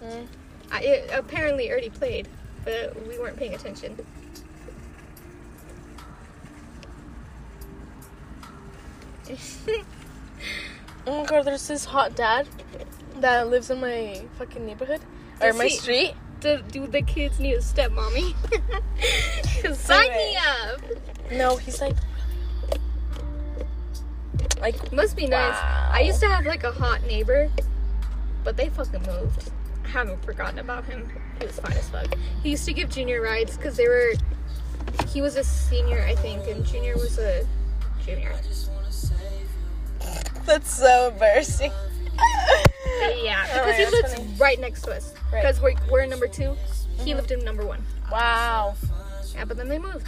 Mm. 0.03 0.27
I, 0.71 0.81
it 0.81 1.09
apparently 1.13 1.69
already 1.69 1.89
played, 1.89 2.27
but 2.63 2.95
we 3.07 3.19
weren't 3.19 3.37
paying 3.37 3.53
attention. 3.53 3.97
Oh 11.07 11.21
my 11.21 11.25
god, 11.25 11.45
there's 11.45 11.67
this 11.67 11.85
hot 11.85 12.15
dad 12.15 12.47
that 13.17 13.49
lives 13.49 13.69
in 13.71 13.79
my 13.79 14.21
fucking 14.37 14.65
neighborhood 14.65 15.01
or 15.41 15.53
my 15.53 15.65
he- 15.65 15.77
street. 15.77 16.13
Do, 16.39 16.61
do 16.71 16.87
the 16.87 17.01
kids 17.01 17.39
need 17.39 17.53
a 17.55 17.59
stepmommy? 17.59 18.33
Sign 19.75 20.09
me 20.09 20.37
up. 20.37 20.81
No, 21.31 21.57
he's 21.57 21.81
like, 21.81 21.95
like 24.61 24.91
Must 24.91 25.15
be 25.15 25.27
nice. 25.27 25.55
I 25.91 26.01
used 26.01 26.19
to 26.21 26.27
have 26.27 26.45
like 26.45 26.63
a 26.63 26.71
hot 26.71 27.03
neighbor, 27.05 27.49
but 28.43 28.57
they 28.57 28.69
fucking 28.69 29.03
moved. 29.03 29.51
I 29.85 29.87
haven't 29.89 30.23
forgotten 30.23 30.59
about 30.59 30.85
him. 30.85 31.09
He 31.39 31.45
was 31.47 31.59
fine 31.59 31.73
as 31.73 31.89
fuck. 31.89 32.07
He 32.43 32.51
used 32.51 32.65
to 32.65 32.73
give 32.73 32.89
Junior 32.89 33.21
rides 33.21 33.57
because 33.57 33.77
they 33.77 33.87
were. 33.87 34.13
He 35.07 35.21
was 35.21 35.35
a 35.35 35.43
senior, 35.43 36.01
I 36.01 36.15
think, 36.15 36.47
and 36.47 36.65
Junior 36.65 36.95
was 36.95 37.17
a 37.19 37.45
junior. 38.05 38.33
That's 40.45 40.73
so 40.73 41.09
embarrassing. 41.11 41.71
Yeah, 43.21 43.45
Oh 43.53 43.65
because 43.65 43.65
my 43.67 43.73
he 43.73 43.85
lives 43.85 44.13
funny. 44.15 44.33
right 44.37 44.59
next 44.59 44.81
to 44.83 44.95
us. 44.95 45.13
Right. 45.31 45.41
Because 45.41 45.61
we're, 45.61 45.75
we're 45.91 46.01
in 46.01 46.09
number 46.09 46.27
2 46.27 46.55
He 47.03 47.13
lived 47.13 47.31
in 47.31 47.43
number 47.45 47.65
one. 47.65 47.83
Wow. 48.11 48.75
Yeah, 49.33 49.45
but 49.45 49.57
then 49.57 49.69
they 49.69 49.79
moved. 49.79 50.07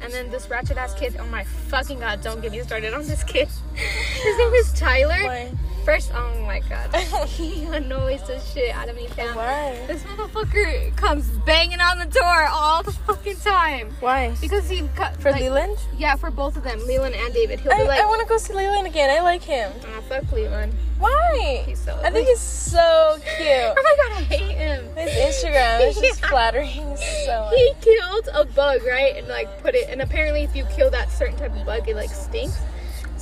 And 0.00 0.12
then 0.12 0.30
this 0.30 0.50
ratchet 0.50 0.76
ass 0.76 0.94
kid, 0.94 1.16
oh 1.18 1.26
my 1.26 1.44
fucking 1.44 2.00
god, 2.00 2.20
don't 2.22 2.40
get 2.42 2.52
me 2.52 2.60
started 2.60 2.92
on 2.92 3.06
this 3.06 3.22
kid. 3.24 3.48
His 3.74 4.38
name 4.38 4.52
is 4.54 4.72
Tyler. 4.72 5.22
Why? 5.24 5.52
First, 5.84 6.12
oh 6.14 6.42
my 6.46 6.60
god. 6.60 6.94
he 7.28 7.64
annoys 7.64 8.22
the 8.26 8.38
shit 8.40 8.74
out 8.74 8.88
of 8.88 8.96
me, 8.96 9.06
fam. 9.08 9.34
Why? 9.36 9.78
This 9.86 10.02
motherfucker 10.04 10.96
comes 10.96 11.28
banging 11.44 11.80
on 11.80 11.98
the 11.98 12.06
door 12.06 12.46
all 12.50 12.82
the 12.82 12.92
fucking 12.92 13.36
time. 13.36 13.90
Why? 14.00 14.34
Because 14.40 14.68
he 14.70 14.88
cut 14.96 15.14
For 15.20 15.30
like, 15.30 15.42
Leland? 15.42 15.76
Yeah, 15.98 16.16
for 16.16 16.30
both 16.30 16.56
of 16.56 16.64
them, 16.64 16.78
Leland 16.86 17.14
and 17.14 17.34
David. 17.34 17.60
He'll 17.60 17.72
I, 17.72 17.76
be 17.82 17.84
like, 17.84 18.00
I 18.00 18.06
want 18.06 18.22
to 18.22 18.26
go 18.26 18.38
see 18.38 18.54
Leland 18.54 18.86
again. 18.86 19.10
I 19.10 19.20
like 19.22 19.42
him. 19.42 19.72
oh, 19.84 20.00
fuck 20.08 20.32
Leland. 20.32 20.72
Why? 20.98 21.64
He's 21.66 21.80
so 21.80 22.00
I 22.02 22.10
think 22.10 22.28
he's 22.28 22.40
so 22.40 23.18
cute. 23.36 23.48
Oh 23.76 23.82
my 23.82 24.08
god, 24.08 24.22
I 24.22 24.24
hate 24.24 24.56
him. 24.56 24.84
His 24.96 25.10
Instagram 25.44 25.86
is 25.88 25.96
just 26.00 26.20
Yeah. 26.22 26.28
flattering. 26.30 26.96
So 27.26 27.50
He 27.54 27.72
killed 27.82 28.28
a 28.32 28.46
bug, 28.46 28.82
right? 28.84 29.14
And 29.16 29.28
like 29.28 29.60
put 29.62 29.74
it, 29.74 29.88
and 29.90 30.00
apparently 30.00 30.44
if 30.44 30.56
you 30.56 30.64
kill 30.74 30.88
that 30.90 31.10
certain 31.12 31.36
type 31.36 31.54
of 31.54 31.66
bug, 31.66 31.86
it 31.88 31.94
like 31.96 32.10
stinks. 32.10 32.58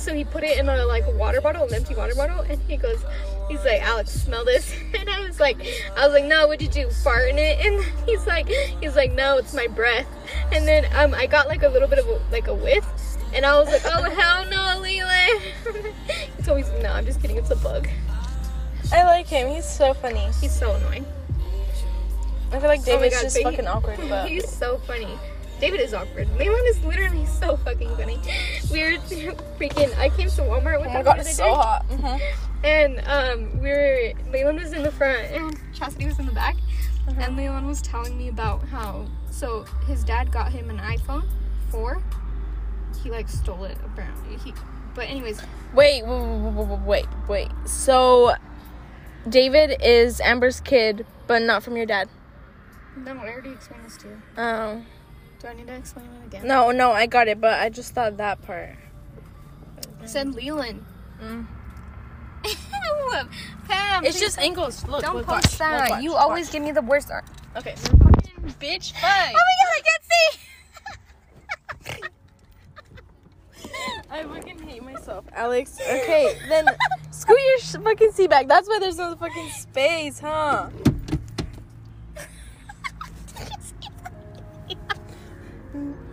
So 0.03 0.13
he 0.13 0.25
put 0.25 0.43
it 0.43 0.59
in 0.59 0.67
a 0.67 0.85
like 0.85 1.05
water 1.13 1.39
bottle, 1.39 1.63
an 1.63 1.73
empty 1.73 1.95
water 1.95 2.13
bottle, 2.13 2.41
and 2.41 2.59
he 2.67 2.75
goes, 2.75 3.01
he's 3.47 3.63
like, 3.63 3.81
Alex, 3.81 4.11
smell 4.11 4.43
this. 4.43 4.75
And 4.99 5.09
I 5.09 5.21
was 5.25 5.39
like, 5.39 5.57
I 5.97 6.05
was 6.05 6.13
like, 6.13 6.25
no, 6.25 6.45
what'd 6.47 6.61
you 6.61 6.67
do? 6.67 6.89
Fart 6.89 7.29
in 7.29 7.37
it? 7.37 7.65
And 7.65 7.83
he's 8.05 8.27
like, 8.27 8.47
he's 8.81 8.97
like, 8.97 9.13
no, 9.13 9.37
it's 9.37 9.53
my 9.53 9.67
breath. 9.67 10.05
And 10.51 10.67
then 10.67 10.85
um, 10.93 11.13
I 11.13 11.25
got 11.25 11.47
like 11.47 11.63
a 11.63 11.69
little 11.69 11.87
bit 11.87 11.99
of 11.99 12.07
a, 12.07 12.19
like 12.33 12.47
a 12.47 12.53
whiff, 12.53 12.85
and 13.33 13.45
I 13.45 13.57
was 13.57 13.69
like, 13.69 13.81
oh 13.85 14.03
hell 14.03 14.45
no, 14.49 14.81
Leland. 14.81 15.41
he 16.43 16.49
always 16.49 16.69
no, 16.81 16.91
I'm 16.91 17.05
just 17.05 17.21
kidding, 17.21 17.37
it's 17.37 17.51
a 17.51 17.55
bug. 17.55 17.87
I 18.91 19.03
like 19.03 19.27
him. 19.27 19.47
He's 19.47 19.65
so 19.65 19.93
funny. 19.93 20.29
He's 20.41 20.53
so 20.57 20.73
annoying. 20.75 21.05
I 22.51 22.59
feel 22.59 22.67
like 22.67 22.81
Oh 22.81 22.85
David's 22.85 23.15
God, 23.15 23.21
just 23.23 23.35
but 23.35 23.39
he- 23.39 23.43
fucking 23.57 23.67
awkward, 23.67 23.99
but 24.09 24.27
He's 24.27 24.49
so 24.49 24.77
funny. 24.79 25.17
David 25.63 25.79
is 25.79 25.93
awkward. 25.93 26.27
Leland 26.37 26.67
is 26.67 26.83
literally 26.83 27.25
so 27.25 27.55
fucking 27.55 27.95
funny. 27.95 28.19
We 28.69 28.83
were 28.83 28.97
freaking. 29.57 29.97
I 29.97 30.09
came 30.09 30.27
to 30.27 30.41
Walmart 30.41 30.81
with 30.81 30.89
oh 30.89 30.93
my 30.93 31.03
god, 31.03 31.15
the 31.15 31.21
it's 31.21 31.37
so 31.37 31.45
day, 31.45 31.53
hot. 31.53 31.85
hmm 31.85 32.17
and 32.65 32.99
um, 33.07 33.61
we 33.61 33.69
were. 33.69 34.11
Leland 34.29 34.59
was 34.59 34.73
in 34.73 34.83
the 34.83 34.91
front, 34.91 35.21
and 35.31 35.57
Chastity 35.73 36.05
was 36.05 36.19
in 36.19 36.25
the 36.25 36.33
back. 36.33 36.57
And 37.17 37.37
Leland 37.37 37.65
was 37.65 37.81
telling 37.81 38.17
me 38.17 38.27
about 38.27 38.61
how. 38.67 39.05
So 39.31 39.63
his 39.87 40.03
dad 40.03 40.33
got 40.33 40.51
him 40.51 40.69
an 40.69 40.79
iPhone 40.79 41.23
4. 41.69 42.01
He 43.01 43.09
like 43.09 43.29
stole 43.29 43.63
it 43.63 43.77
apparently. 43.85 44.35
He. 44.39 44.53
But 44.93 45.07
anyways, 45.07 45.41
Wait, 45.73 46.05
wait, 46.05 46.53
wait, 46.53 46.79
wait, 46.85 47.07
wait. 47.29 47.47
So, 47.65 48.33
David 49.29 49.77
is 49.81 50.19
Amber's 50.19 50.59
kid, 50.59 51.05
but 51.25 51.41
not 51.41 51.63
from 51.63 51.77
your 51.77 51.85
dad. 51.85 52.09
no, 52.97 53.13
I 53.13 53.29
already 53.29 53.51
explained 53.51 53.85
this 53.85 53.95
to 53.99 54.09
you. 54.09 54.21
Oh. 54.37 54.81
Do 55.43 55.49
I 55.49 55.53
need 55.55 55.67
to 55.67 55.75
explain 55.75 56.05
it 56.23 56.27
again? 56.27 56.47
No, 56.47 56.71
no, 56.71 56.93
I 56.93 57.05
got 57.05 57.27
it, 57.27 57.41
but 57.41 57.59
I 57.59 57.67
just 57.67 57.93
thought 57.93 58.15
that 58.15 58.41
part. 58.43 58.69
I 60.01 60.05
said 60.05 60.33
Leland. 60.33 60.85
Mm. 61.21 61.45
Pam, 63.67 64.05
It's 64.05 64.21
just 64.21 64.39
English. 64.39 64.83
Look, 64.85 65.01
Don't 65.01 65.17
look, 65.17 65.25
post 65.25 65.43
watch, 65.45 65.57
that. 65.57 65.81
look, 65.81 65.89
watch, 65.89 66.03
you 66.03 66.13
watch. 66.13 66.21
always 66.21 66.49
give 66.49 66.63
me 66.63 66.71
the 66.71 66.81
worst 66.81 67.11
art. 67.11 67.25
Okay. 67.57 67.75
Fucking 67.75 68.55
bitch, 68.61 68.93
fuck. 68.93 69.33
Oh 69.35 69.43
my 69.59 69.59
god, 69.59 69.75
I 69.75 69.81
can't 69.89 70.03
see. 71.91 72.01
I 74.11 74.23
fucking 74.23 74.59
hate 74.59 74.83
myself, 74.83 75.25
Alex. 75.33 75.77
Okay, 75.81 76.37
then 76.47 76.67
screw 77.11 77.37
your 77.37 77.59
fucking 77.81 78.11
seat 78.13 78.29
back. 78.29 78.47
That's 78.47 78.69
why 78.69 78.79
there's 78.79 78.97
no 78.97 79.13
fucking 79.17 79.49
space, 79.49 80.19
huh? 80.19 80.69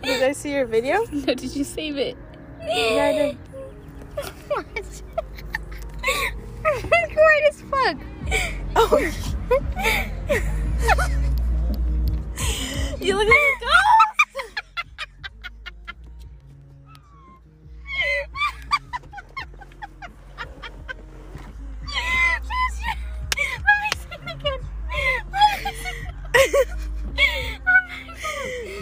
Did 0.03 0.23
I 0.23 0.31
see 0.33 0.51
your 0.53 0.65
video? 0.65 1.05
No, 1.11 1.33
did 1.33 1.55
you 1.55 1.63
save 1.63 1.97
it? 1.97 2.15
Yeah, 2.61 3.05
I 3.05 3.13
did. 3.13 3.37
what? 4.47 4.65
Quiet 7.13 7.43
as 7.49 7.61
fuck. 7.61 7.97
Oh. 8.75 8.97
you 12.99 13.15
look 13.15 13.27
like 13.27 13.37
a 13.37 13.55
ghost. 13.59 14.10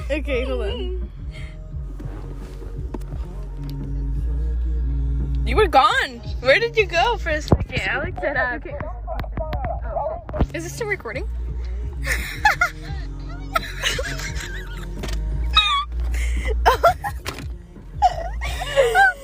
Okay, 0.09 0.45
hold 0.45 0.61
on. 0.61 1.11
You 5.45 5.55
were 5.55 5.67
gone. 5.67 6.19
Where 6.41 6.59
did 6.59 6.77
you 6.77 6.85
go 6.85 7.17
for 7.17 7.29
a 7.29 7.41
second, 7.41 7.81
Alex? 7.81 8.17
Said, 8.21 8.37
uh, 8.37 8.57
okay. 8.57 8.77
Is 10.53 10.63
this 10.63 10.73
still 10.73 10.87
recording? 10.87 11.27
oh, 16.65 16.93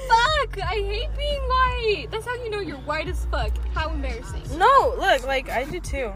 fuck! 0.07 0.59
I 0.63 0.75
hate 0.75 1.09
being 1.15 1.41
white. 1.41 2.07
That's 2.11 2.25
how 2.25 2.33
you 2.35 2.49
know 2.49 2.59
you're 2.59 2.77
white 2.77 3.07
as 3.07 3.23
fuck. 3.25 3.51
How 3.73 3.89
embarrassing. 3.91 4.41
No, 4.57 4.95
look, 4.97 5.25
like 5.27 5.49
I 5.49 5.63
do 5.65 5.79
too. 5.79 6.11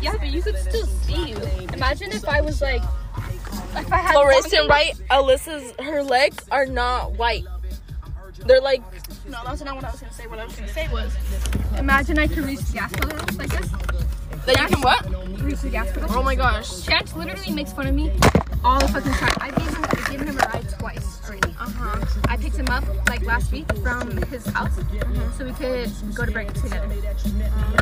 Yeah, 0.00 0.14
but 0.16 0.28
you 0.28 0.42
could 0.42 0.56
still 0.56 0.86
see. 0.86 1.32
Imagine 1.74 2.12
if 2.12 2.26
I 2.26 2.40
was 2.40 2.62
like, 2.62 2.82
if 3.76 3.92
I 3.92 3.96
had 3.98 4.14
Larissa, 4.16 4.56
long- 4.60 4.68
right? 4.68 4.94
Alyssa's 5.10 5.72
her 5.80 6.02
legs 6.02 6.38
are 6.50 6.66
not 6.66 7.12
white. 7.12 7.44
They're 8.46 8.60
like 8.60 8.82
No, 9.28 9.38
that's 9.44 9.62
not 9.62 9.74
what 9.76 9.84
I 9.84 9.90
was 9.90 10.00
gonna 10.00 10.12
say. 10.12 10.26
What 10.26 10.38
I 10.38 10.44
was 10.44 10.54
gonna 10.56 10.68
say 10.72 10.88
was, 10.92 11.12
imagine 11.78 12.18
I 12.18 12.26
could 12.26 12.38
reach 12.44 12.60
the 12.60 12.72
gas 12.74 12.92
pedal 12.92 13.16
like 13.36 13.50
this. 13.50 13.68
that 14.46 14.60
you 14.60 14.66
can 14.68 14.80
what? 14.80 15.40
Reach 15.42 15.60
the 15.60 15.68
gas 15.70 15.92
pedal. 15.92 16.08
Oh 16.10 16.22
my 16.22 16.34
gosh. 16.34 16.84
Chance 16.84 17.14
literally 17.14 17.52
makes 17.52 17.72
fun 17.72 17.86
of 17.86 17.94
me 17.94 18.12
all 18.64 18.78
the 18.80 18.88
fucking 18.88 19.12
time. 19.12 19.34
I 19.40 19.50
gave 19.50 19.68
him, 19.68 19.84
I 19.84 20.10
given 20.10 20.28
him 20.28 20.38
a 20.38 20.46
ride 20.48 20.68
twice 20.78 21.20
already. 21.26 21.48
Uh 21.58 21.68
huh. 21.70 22.06
I 22.28 22.36
picked 22.36 22.56
him 22.56 22.68
up 22.68 22.84
like 23.08 23.22
last 23.24 23.52
week 23.52 23.66
from 23.82 24.16
his 24.28 24.46
house, 24.46 24.74
so 25.36 25.44
we 25.44 25.52
could 25.52 25.90
go 26.14 26.24
to 26.24 26.32
break 26.32 26.52
together. 26.54 26.88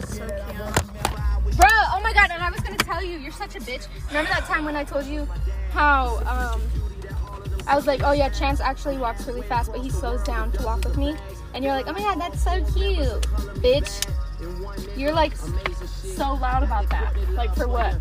So 0.09 0.27
cute. 0.27 1.57
Bro, 1.57 1.69
oh 1.71 2.01
my 2.03 2.13
god, 2.13 2.31
and 2.33 2.43
I 2.43 2.51
was 2.51 2.61
gonna 2.61 2.77
tell 2.79 3.03
you, 3.03 3.19
you're 3.19 3.33
such 3.33 3.57
a 3.57 3.61
bitch. 3.61 3.87
Remember 4.09 4.31
that 4.31 4.45
time 4.45 4.65
when 4.65 4.77
I 4.77 4.85
told 4.85 5.07
you 5.07 5.27
how 5.71 6.19
um 6.27 6.61
I 7.69 7.77
was 7.77 7.87
like, 7.87 8.03
oh 8.03 8.13
yeah, 8.13 8.31
Chance 8.31 8.61
actually 8.61 8.97
walks 8.97 9.27
really 9.27 9.43
fast, 9.43 9.71
but 9.71 9.83
he 9.83 9.91
slows 9.91 10.23
down 10.23 10.51
to 10.53 10.63
walk 10.63 10.85
with 10.85 10.97
me. 10.97 11.15
And 11.53 11.63
you're 11.63 11.75
like, 11.75 11.87
oh 11.87 11.93
my 11.93 12.01
god, 12.01 12.19
that's 12.19 12.43
so 12.43 12.65
cute, 12.73 13.23
bitch. 13.61 14.09
You're 14.97 15.13
like 15.13 15.37
so 15.37 16.35
loud 16.35 16.63
about 16.63 16.89
that. 16.89 17.15
Like 17.33 17.55
for 17.55 17.69
what? 17.69 18.01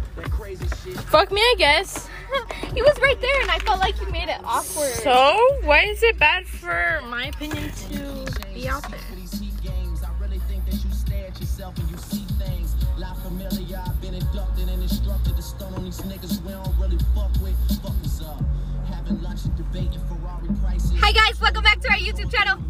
Fuck 1.09 1.31
me, 1.31 1.41
I 1.41 1.55
guess. 1.57 2.07
he 2.73 2.81
was 2.81 2.97
right 3.01 3.19
there, 3.19 3.41
and 3.41 3.51
I 3.51 3.57
felt 3.59 3.79
like 3.79 3.99
you 3.99 4.09
made 4.09 4.29
it 4.29 4.39
awkward. 4.43 4.93
So 5.03 5.37
why 5.63 5.83
is 5.83 6.01
it 6.01 6.17
bad 6.17 6.47
for 6.47 7.01
my 7.09 7.25
opinion 7.25 7.69
to 7.71 8.25
be 8.53 8.69
out 8.69 8.89
there? 8.89 8.99
Hi 20.99 21.11
guys, 21.11 21.39
welcome 21.39 21.63
back 21.63 21.79
to 21.81 21.89
our 21.89 21.97
YouTube 21.97 22.31
channel. 22.31 22.61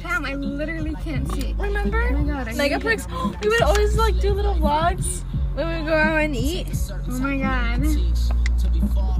Damn, 0.00 0.24
I 0.24 0.34
literally 0.34 0.94
can't 1.02 1.30
see. 1.32 1.54
Remember? 1.58 2.02
Oh 2.02 2.18
my 2.18 2.32
god, 2.32 2.48
I 2.48 2.54
Mega 2.54 2.78
We 3.42 3.48
would 3.48 3.62
always 3.62 3.96
like 3.96 4.20
do 4.20 4.32
little 4.32 4.54
vlogs 4.54 5.22
when 5.54 5.68
we 5.68 5.74
would 5.76 5.86
go 5.86 5.94
out 5.94 6.20
and 6.20 6.36
eat. 6.36 6.68
Oh 7.08 7.18
my 7.18 7.36
god. 7.38 7.80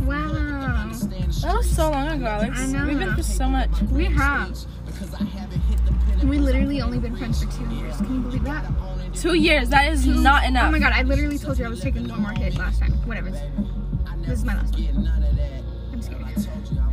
Wow. 0.03 0.91
That 1.43 1.55
was 1.57 1.71
so 1.71 1.91
long 1.91 2.09
ago, 2.09 2.27
Alex. 2.27 2.61
I 2.61 2.67
know. 2.67 2.87
We've 2.87 2.99
been 2.99 3.15
through 3.15 3.23
so 3.23 3.49
much. 3.49 3.71
We 3.91 4.05
have. 4.07 4.59
We 6.25 6.39
literally 6.39 6.81
only 6.81 6.99
been 6.99 7.17
friends 7.17 7.45
for 7.45 7.51
two 7.51 7.69
years. 7.75 7.97
Can 7.97 8.15
you 8.15 8.21
believe 8.21 8.45
that? 8.45 8.65
Two 9.15 9.35
years. 9.35 9.69
That 9.69 9.93
is 9.93 10.07
not 10.07 10.45
enough. 10.45 10.69
Oh 10.69 10.73
my 10.73 10.79
god, 10.79 10.93
I 10.95 11.03
literally 11.03 11.39
told 11.39 11.59
you 11.59 11.67
I 11.67 11.69
was 11.69 11.81
taking 11.81 12.09
one 12.09 12.21
more 12.21 12.33
hit 12.33 12.57
last 12.57 12.81
time. 12.81 12.93
Whatever. 13.07 13.31
This 14.21 14.39
is 14.39 14.45
my 14.45 14.55
last 14.55 14.75
one. 14.75 15.07
I'm 15.93 16.03
scared. 16.03 16.84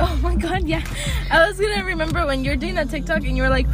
Oh 0.00 0.18
my 0.22 0.34
god, 0.34 0.66
yeah. 0.66 0.82
I 1.30 1.46
was 1.46 1.58
gonna 1.58 1.84
remember 1.84 2.26
when 2.26 2.44
you're 2.44 2.56
doing 2.56 2.74
that 2.74 2.90
TikTok 2.90 3.24
and 3.24 3.36
you 3.36 3.42
were 3.42 3.48
like, 3.48 3.66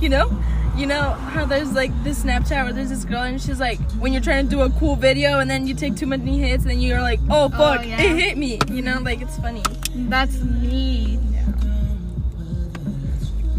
you 0.00 0.08
know, 0.08 0.30
you 0.76 0.86
know 0.86 1.10
how 1.12 1.44
there's 1.44 1.72
like 1.72 1.92
this 2.04 2.24
Snapchat 2.24 2.64
where 2.64 2.72
there's 2.72 2.88
this 2.88 3.04
girl 3.04 3.22
and 3.22 3.40
she's 3.40 3.60
like, 3.60 3.78
when 3.92 4.12
you're 4.12 4.22
trying 4.22 4.48
to 4.48 4.50
do 4.50 4.62
a 4.62 4.70
cool 4.70 4.96
video 4.96 5.38
and 5.38 5.50
then 5.50 5.66
you 5.66 5.74
take 5.74 5.96
too 5.96 6.06
many 6.06 6.38
hits 6.38 6.64
and 6.64 6.70
then 6.70 6.80
you're 6.80 7.00
like, 7.00 7.20
oh, 7.28 7.44
oh 7.44 7.48
fuck, 7.50 7.86
yeah. 7.86 8.00
it 8.00 8.16
hit 8.16 8.38
me. 8.38 8.58
You 8.68 8.82
know, 8.82 9.00
like 9.00 9.20
it's 9.20 9.36
funny. 9.38 9.62
That's 9.94 10.40
me. 10.40 11.18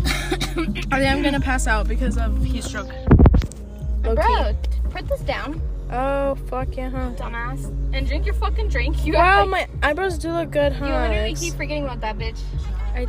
I 0.05 0.45
think 0.55 0.91
I'm 0.91 1.21
gonna 1.21 1.39
pass 1.39 1.67
out 1.67 1.87
because 1.87 2.17
of 2.17 2.43
heat 2.43 2.63
stroke. 2.63 2.89
Bro, 4.01 4.55
put 4.89 5.07
this 5.07 5.21
down, 5.21 5.61
Oh 5.91 6.35
fuck 6.47 6.75
yeah, 6.77 6.89
huh? 6.89 7.11
dumbass, 7.17 7.65
and 7.93 8.07
drink 8.07 8.25
your 8.25 8.35
fucking 8.35 8.69
drink. 8.69 9.05
You 9.05 9.13
Wow, 9.13 9.45
like- 9.45 9.69
my 9.81 9.89
eyebrows 9.89 10.17
do 10.17 10.31
look 10.31 10.51
good, 10.51 10.71
huh? 10.73 10.85
You 10.85 10.93
literally 10.93 11.35
keep 11.35 11.53
forgetting 11.55 11.83
about 11.83 11.99
that 12.01 12.17
bitch. 12.17 12.39
I- 12.95 13.07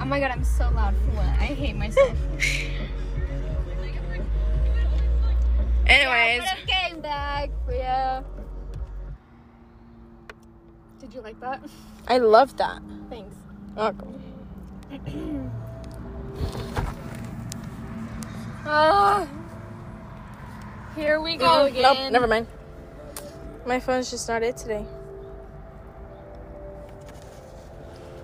Oh 0.00 0.04
my 0.06 0.18
god, 0.18 0.30
I'm 0.32 0.42
so 0.44 0.68
loud 0.70 0.94
for 0.96 1.10
what? 1.16 1.26
I 1.26 1.46
hate 1.54 1.76
myself. 1.76 2.16
Anyways, 5.86 6.42
game 6.66 7.00
bag 7.00 7.50
for 7.66 7.72
you. 7.74 8.24
Did 11.00 11.14
you 11.14 11.20
like 11.20 11.38
that? 11.40 11.62
I 12.08 12.18
love 12.18 12.56
that. 12.56 12.80
Thanks. 13.08 13.34
Okay. 13.76 15.16
Ah. 18.72 19.26
Here 20.96 21.20
we 21.20 21.36
go 21.36 21.44
Mm, 21.46 21.66
again. 21.68 21.82
Nope, 21.82 22.12
never 22.12 22.26
mind. 22.26 22.46
My 23.66 23.80
phone's 23.80 24.10
just 24.10 24.28
not 24.28 24.42
it 24.42 24.56
today. 24.56 24.84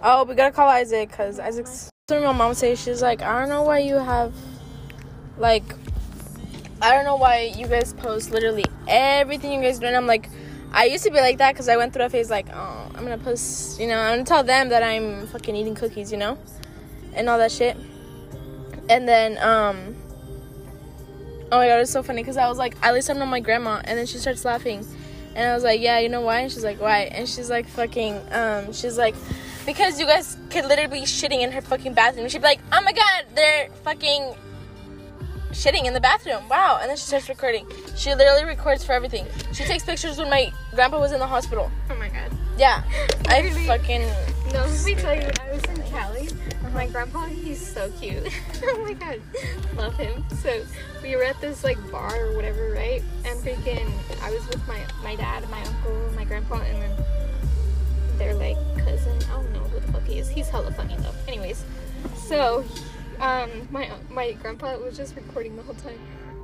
Oh, 0.02 0.24
we 0.24 0.34
gotta 0.34 0.52
call 0.52 0.68
Isaac 0.68 1.10
because 1.10 1.38
Isaac's. 1.38 1.90
So 2.08 2.20
my 2.22 2.32
mom 2.32 2.54
says 2.54 2.80
she's 2.82 3.02
like, 3.02 3.22
I 3.22 3.40
don't 3.40 3.48
know 3.48 3.62
why 3.62 3.78
you 3.80 3.96
have, 3.96 4.32
like, 5.38 5.64
I 6.80 6.94
don't 6.94 7.04
know 7.04 7.16
why 7.16 7.52
you 7.56 7.66
guys 7.66 7.92
post 7.94 8.30
literally 8.30 8.64
everything 8.86 9.52
you 9.52 9.60
guys 9.60 9.78
do. 9.78 9.86
And 9.86 9.96
I'm 9.96 10.06
like, 10.06 10.28
I 10.72 10.84
used 10.84 11.02
to 11.04 11.10
be 11.10 11.18
like 11.18 11.38
that 11.38 11.52
because 11.54 11.68
I 11.68 11.76
went 11.76 11.92
through 11.92 12.04
a 12.04 12.08
phase 12.10 12.30
like, 12.30 12.46
oh, 12.52 12.90
I'm 12.94 13.02
gonna 13.02 13.18
post, 13.18 13.80
you 13.80 13.88
know, 13.88 13.98
I'm 13.98 14.12
gonna 14.12 14.24
tell 14.24 14.44
them 14.44 14.68
that 14.68 14.82
I'm 14.82 15.26
fucking 15.28 15.56
eating 15.56 15.74
cookies, 15.74 16.12
you 16.12 16.18
know, 16.18 16.38
and 17.14 17.28
all 17.28 17.38
that 17.38 17.50
shit. 17.50 17.76
And 18.88 19.08
then, 19.08 19.38
um, 19.38 19.95
Oh 21.52 21.58
my 21.58 21.68
god, 21.68 21.80
it's 21.80 21.90
so 21.92 22.02
funny 22.02 22.22
because 22.22 22.36
I 22.36 22.48
was 22.48 22.58
like, 22.58 22.74
at 22.82 22.92
least 22.94 23.08
I'm 23.08 23.18
not 23.18 23.26
my 23.28 23.40
grandma, 23.40 23.80
and 23.84 23.98
then 23.98 24.06
she 24.06 24.18
starts 24.18 24.44
laughing, 24.44 24.84
and 25.34 25.48
I 25.48 25.54
was 25.54 25.62
like, 25.62 25.80
yeah, 25.80 25.98
you 26.00 26.08
know 26.08 26.22
why? 26.22 26.40
And 26.40 26.50
she's 26.52 26.64
like, 26.64 26.80
why? 26.80 27.02
And 27.02 27.28
she's 27.28 27.48
like, 27.50 27.68
fucking, 27.68 28.20
um, 28.32 28.72
she's 28.72 28.98
like, 28.98 29.14
because 29.64 30.00
you 30.00 30.06
guys 30.06 30.36
could 30.50 30.64
literally 30.64 31.00
be 31.00 31.06
shitting 31.06 31.40
in 31.42 31.52
her 31.52 31.60
fucking 31.60 31.94
bathroom. 31.94 32.28
She'd 32.28 32.38
be 32.38 32.44
like, 32.48 32.60
oh 32.72 32.80
my 32.82 32.92
god, 32.92 33.26
they're 33.34 33.68
fucking 33.84 34.34
shitting 35.50 35.84
in 35.86 35.94
the 35.94 36.00
bathroom. 36.00 36.48
Wow. 36.48 36.78
And 36.80 36.90
then 36.90 36.96
she 36.96 37.04
starts 37.04 37.28
recording. 37.28 37.66
She 37.96 38.14
literally 38.14 38.44
records 38.44 38.84
for 38.84 38.92
everything. 38.92 39.26
She 39.52 39.64
takes 39.64 39.84
pictures 39.84 40.18
when 40.18 40.28
my 40.30 40.52
grandpa 40.74 41.00
was 41.00 41.12
in 41.12 41.18
the 41.18 41.26
hospital. 41.26 41.70
Oh 41.90 41.94
my 41.96 42.08
god. 42.08 42.30
Yeah, 42.58 42.82
I 43.28 43.40
Really? 43.40 43.66
fucking. 43.66 44.02
No, 44.52 44.64
let 44.64 44.84
me 44.84 44.94
tell 44.94 45.14
you, 45.14 45.28
I 45.42 45.52
was 45.52 45.64
in 45.64 45.82
Cali, 45.90 46.28
my 46.76 46.86
grandpa, 46.86 47.24
he's 47.24 47.66
so 47.66 47.90
cute. 47.98 48.28
oh 48.64 48.84
my 48.84 48.92
god, 48.92 49.20
love 49.76 49.96
him. 49.96 50.22
So 50.42 50.62
we 51.02 51.16
were 51.16 51.24
at 51.24 51.40
this 51.40 51.64
like 51.64 51.78
bar 51.90 52.26
or 52.26 52.36
whatever, 52.36 52.70
right? 52.70 53.02
And 53.24 53.40
freaking, 53.40 53.90
I 54.22 54.30
was 54.30 54.46
with 54.46 54.66
my 54.68 54.78
my 55.02 55.16
dad, 55.16 55.48
my 55.50 55.62
uncle, 55.64 56.12
my 56.14 56.24
grandpa, 56.24 56.60
and 56.60 56.82
then 56.82 57.04
their 58.18 58.34
like 58.34 58.58
cousin. 58.76 59.18
I 59.30 59.42
don't 59.42 59.52
know 59.54 59.60
who 59.60 59.80
the 59.80 59.90
fuck 59.90 60.04
he 60.04 60.18
is. 60.18 60.28
He's 60.28 60.50
hella 60.50 60.70
funny 60.70 60.96
though. 60.98 61.14
Anyways, 61.26 61.64
so 62.14 62.62
um, 63.20 63.50
my 63.70 63.90
my 64.10 64.32
grandpa 64.32 64.76
was 64.76 64.98
just 64.98 65.16
recording 65.16 65.56
the 65.56 65.62
whole 65.62 65.74
time. 65.76 65.98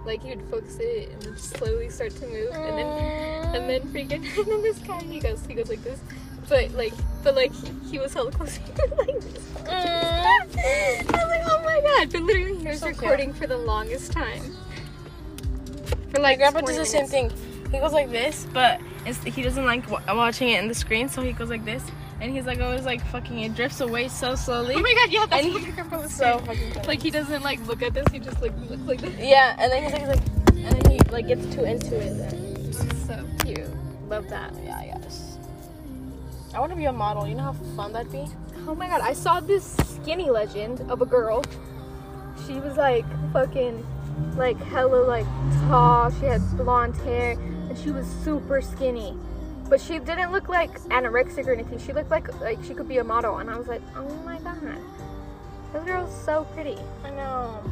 Like 0.06 0.22
he 0.22 0.30
would 0.30 0.48
focus 0.50 0.78
it 0.80 1.10
and 1.10 1.22
then 1.22 1.36
slowly 1.36 1.90
start 1.90 2.12
to 2.16 2.26
move, 2.26 2.52
and 2.52 2.78
then 2.78 3.54
and 3.54 3.68
then 3.68 3.82
freaking 3.92 4.38
and 4.38 4.46
then 4.46 4.62
this 4.62 4.78
guy 4.78 5.02
he 5.02 5.20
goes 5.20 5.44
he 5.44 5.52
goes 5.52 5.68
like 5.68 5.84
this, 5.84 6.00
but 6.48 6.70
like 6.72 6.92
but 7.22 7.34
like 7.36 7.52
he, 7.90 7.98
was 7.98 8.12
hella 8.14 8.30
close 8.32 8.58
like 8.98 9.20
this. 9.20 9.48
Mm. 9.62 9.66
I 9.66 10.44
was 10.44 11.06
like 11.28 11.42
oh 11.46 11.62
my 11.64 11.80
god! 11.84 12.12
But 12.12 12.22
literally 12.22 12.56
he 12.58 12.66
was 12.66 12.80
So 12.80 12.86
cute. 12.88 13.00
recording 13.00 13.32
for 13.32 13.46
the 13.46 13.58
longest 13.58 14.12
time. 14.12 14.42
For 16.10 16.18
My 16.20 16.30
like 16.30 16.38
grandpa 16.38 16.60
20 16.60 16.76
does 16.76 16.92
the 16.92 16.98
same 16.98 17.06
thing. 17.06 17.30
He 17.70 17.78
goes 17.78 17.92
like 17.92 18.10
this, 18.10 18.46
but 18.52 18.80
it's, 19.06 19.22
he 19.22 19.40
doesn't 19.42 19.64
like 19.64 19.88
wa- 19.90 20.02
watching 20.08 20.48
it 20.50 20.60
in 20.62 20.68
the 20.68 20.74
screen, 20.74 21.08
so 21.08 21.22
he 21.22 21.32
goes 21.32 21.48
like 21.48 21.64
this, 21.64 21.82
and 22.20 22.30
he's 22.30 22.44
like 22.44 22.60
always 22.60 22.84
like 22.84 23.02
fucking. 23.06 23.38
It 23.38 23.54
drifts 23.54 23.80
away 23.80 24.08
so 24.08 24.34
slowly. 24.34 24.74
Oh 24.74 24.80
my 24.80 24.92
god! 24.94 25.10
Yeah, 25.10 25.24
that's 25.26 25.44
And 25.44 25.54
what 25.54 25.62
he- 25.62 25.70
grandpa 25.72 26.02
was 26.02 26.12
so 26.14 26.24
saying. 26.24 26.44
fucking 26.46 26.72
funny. 26.74 26.86
Like 26.88 27.02
he 27.02 27.10
doesn't 27.10 27.42
like 27.42 27.66
look 27.66 27.82
at 27.82 27.94
this. 27.94 28.04
He 28.12 28.18
just 28.18 28.42
like 28.42 28.52
looks 28.68 28.82
like 28.82 29.00
this. 29.00 29.14
Yeah, 29.18 29.56
and 29.58 29.72
then 29.72 29.84
he's 29.84 29.92
like, 29.92 30.00
he's 30.02 30.08
like, 30.08 30.64
and 30.72 30.82
then 30.82 30.90
he 30.92 30.98
like 31.10 31.26
gets 31.28 31.46
too 31.54 31.64
into 31.64 31.96
it. 31.96 32.18
Then. 32.18 32.72
So 33.06 33.24
cute. 33.44 33.66
Love 34.08 34.28
that. 34.28 34.52
Yeah, 34.62 34.84
guess. 34.84 34.91
I 36.54 36.60
want 36.60 36.70
to 36.70 36.76
be 36.76 36.84
a 36.84 36.92
model. 36.92 37.26
You 37.26 37.34
know 37.34 37.44
how 37.44 37.52
fun 37.76 37.92
that'd 37.92 38.12
be. 38.12 38.26
Oh 38.66 38.74
my 38.74 38.86
god, 38.86 39.00
I 39.00 39.12
saw 39.14 39.40
this 39.40 39.76
skinny 39.86 40.30
legend 40.30 40.80
of 40.90 41.00
a 41.00 41.06
girl. 41.06 41.42
She 42.46 42.54
was 42.54 42.76
like 42.76 43.04
fucking 43.32 43.86
like 44.36 44.58
hella 44.58 45.04
like 45.04 45.26
tall. 45.68 46.10
She 46.10 46.26
had 46.26 46.42
blonde 46.56 46.96
hair 46.98 47.32
and 47.32 47.78
she 47.78 47.90
was 47.90 48.06
super 48.22 48.60
skinny. 48.60 49.16
But 49.68 49.80
she 49.80 49.98
didn't 49.98 50.32
look 50.32 50.48
like 50.48 50.78
anorexic 50.84 51.46
or 51.46 51.52
anything. 51.52 51.78
She 51.78 51.92
looked 51.92 52.10
like 52.10 52.28
like 52.40 52.62
she 52.64 52.74
could 52.74 52.88
be 52.88 52.98
a 52.98 53.04
model 53.04 53.38
and 53.38 53.48
I 53.48 53.56
was 53.56 53.66
like, 53.66 53.82
"Oh 53.96 54.14
my 54.24 54.38
god. 54.38 54.78
This 55.72 55.84
girl's 55.84 56.24
so 56.24 56.44
pretty." 56.52 56.76
I 57.02 57.10
know. 57.10 57.62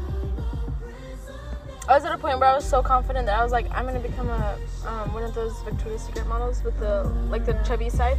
I 1.88 1.94
was 1.94 2.04
at 2.04 2.12
a 2.12 2.18
point 2.18 2.38
where 2.38 2.48
I 2.48 2.54
was 2.54 2.64
so 2.64 2.82
confident 2.82 3.26
that 3.26 3.38
I 3.38 3.42
was 3.42 3.52
like, 3.52 3.66
I'm 3.72 3.84
gonna 3.84 4.00
become 4.00 4.30
a 4.30 4.56
um, 4.86 5.12
one 5.12 5.24
of 5.24 5.34
those 5.34 5.60
Victoria's 5.62 6.02
Secret 6.02 6.26
models 6.26 6.62
with 6.62 6.78
the 6.78 7.04
like 7.28 7.44
the 7.44 7.54
chubby 7.66 7.90
side. 7.90 8.16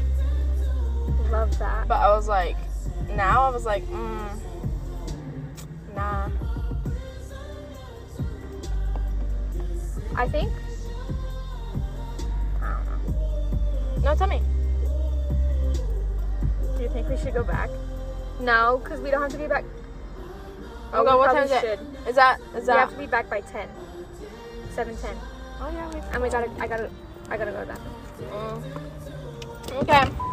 Love 1.30 1.58
that. 1.60 1.88
But 1.88 1.96
I 2.00 2.10
was 2.14 2.28
like, 2.28 2.58
now 3.16 3.44
I 3.44 3.50
was 3.50 3.66
like, 3.66 3.84
mm, 3.88 4.40
nah. 5.96 6.30
I 10.16 10.28
think. 10.28 10.52
I 12.62 12.74
don't 12.74 12.86
know. 12.86 14.02
No, 14.04 14.16
tell 14.16 14.28
me. 14.28 14.42
Do 16.78 16.84
you 16.84 16.90
think 16.90 17.08
we 17.10 17.18
should 17.18 17.34
go 17.34 17.44
back? 17.44 17.70
No, 18.40 18.82
because 18.84 19.00
we 19.00 19.10
don't 19.12 19.22
have 19.22 19.32
to 19.32 19.38
be 19.38 19.48
back. 19.48 19.64
Oh, 20.94 21.06
God, 21.06 21.18
what 21.18 21.32
time 21.32 21.44
is 21.46 21.52
it? 21.52 21.80
Is 22.08 22.16
that 22.16 22.40
is 22.40 22.52
that 22.54 22.60
We 22.60 22.66
that? 22.66 22.80
have 22.80 22.92
to 22.92 22.98
be 22.98 23.06
back 23.08 23.30
by 23.30 23.40
10. 23.42 23.70
7 24.72 24.98
10. 24.98 25.16
Oh 25.62 25.70
yeah, 25.72 25.90
we. 25.94 26.00
And 26.14 26.22
we 26.24 26.30
gotta, 26.30 26.50
I 26.60 26.68
gotta, 26.68 26.90
I 27.30 27.38
gotta 27.38 27.52
go 27.52 27.62
to 27.62 27.66
bathroom. 27.68 28.64
Mm. 29.70 29.82
Okay. 29.84 30.31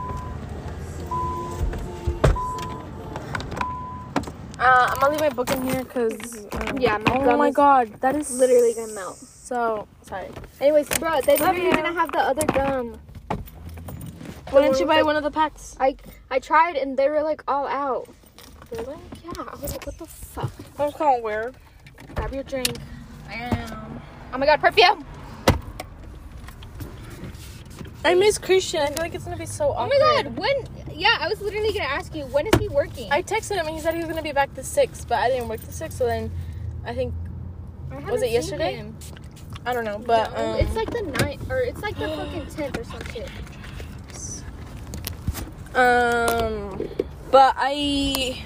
Uh, 4.59 4.87
I'm 4.91 4.99
gonna 5.01 5.13
leave 5.13 5.21
my 5.21 5.29
book 5.31 5.51
in 5.53 5.63
here 5.63 5.85
because. 5.85 6.47
Um, 6.53 6.79
Yeah, 6.79 6.99
my 6.99 7.13
oh 7.17 7.37
my 7.37 7.51
god, 7.51 8.01
that 8.01 8.17
is 8.17 8.31
literally 8.33 8.75
gonna 8.75 8.93
melt. 8.93 9.17
So 9.17 9.87
sorry. 10.03 10.29
Anyways, 10.61 10.89
bro, 10.99 11.21
they 11.21 11.37
Love 11.37 11.55
literally 11.55 11.67
you. 11.67 11.73
didn't 11.77 11.95
have 11.95 12.11
the 12.13 12.19
other 12.19 12.47
gum. 12.47 12.99
Why 14.51 14.63
didn't 14.63 14.81
you 14.81 14.87
buy 14.87 14.97
with 14.97 15.07
one 15.07 15.17
of 15.17 15.23
the 15.23 15.31
packs? 15.31 15.77
I, 15.79 15.97
I 16.31 16.39
tried 16.39 16.77
and 16.77 16.97
they 16.97 17.09
were 17.09 17.23
like 17.23 17.43
all 17.47 17.67
out. 17.69 18.09
Really? 18.73 18.97
Yeah. 19.25 19.33
I 19.47 19.57
was 19.61 19.73
like, 19.73 19.87
what 19.87 19.99
the 19.99 20.07
fuck? 20.07 20.51
That's 20.77 20.97
kind 20.97 21.19
of 21.19 21.23
weird. 21.25 21.55
Grab 22.15 22.33
your 22.35 22.43
drink. 22.45 22.77
Damn. 23.29 24.01
Oh 24.33 24.39
my 24.39 24.47
god, 24.47 24.61
perfume! 24.61 25.05
I 28.05 28.15
miss 28.15 28.39
Christian. 28.39 28.81
I 28.81 28.87
feel 28.89 28.99
like 28.99 29.15
it's 29.15 29.25
gonna 29.25 29.37
be 29.37 29.47
so 29.47 29.71
awful. 29.71 29.91
Oh 29.93 30.15
my 30.15 30.23
god, 30.23 30.37
when? 30.37 30.78
Yeah, 30.99 31.17
I 31.21 31.29
was 31.29 31.41
literally 31.41 31.73
gonna 31.73 31.85
ask 31.85 32.13
you, 32.15 32.25
when 32.27 32.47
is 32.49 32.59
he 32.59 32.69
working? 32.69 33.09
I 33.13 33.23
texted 33.23 33.53
him 33.57 33.67
and 33.67 33.75
he 33.77 33.81
said 33.81 33.95
he 33.95 34.01
was 34.01 34.09
gonna 34.09 34.21
be 34.23 34.33
back 34.33 34.53
to 34.55 34.65
six, 34.65 35.05
but 35.05 35.19
I 35.19 35.29
didn't 35.29 35.47
work 35.49 35.61
to 35.61 35.73
six. 35.73 35.95
So 35.95 36.07
then, 36.07 36.31
I 36.85 36.93
think 36.93 37.15
I 37.93 38.11
was 38.11 38.21
it 38.23 38.31
yesterday? 38.31 38.75
him. 38.75 38.97
I 39.65 39.73
don't 39.75 39.85
know, 39.85 39.99
but 39.99 40.33
No, 40.35 40.55
um, 40.55 40.61
it's 40.61 40.75
like 40.75 40.91
the 40.91 41.03
ninth, 41.21 41.49
or 41.51 41.59
it's 41.61 41.81
like 41.83 41.97
the 41.99 42.09
fucking 42.17 42.47
tenth 42.47 42.79
or 42.79 42.85
some 42.85 43.01
shit. 43.13 43.31
um, 45.77 46.89
but 47.31 47.55
I, 47.57 48.45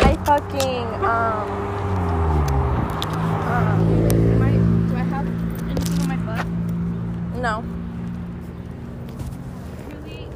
I 0.00 0.16
fucking 0.24 0.86
um, 1.04 1.50
um, 3.52 4.42
I, 4.42 4.52
do 4.88 4.96
I 4.96 5.02
have 5.04 5.26
anything 5.68 6.00
on 6.00 6.08
my 6.08 6.16
butt? 6.16 6.46
no. 7.42 7.64
Really? 9.88 10.28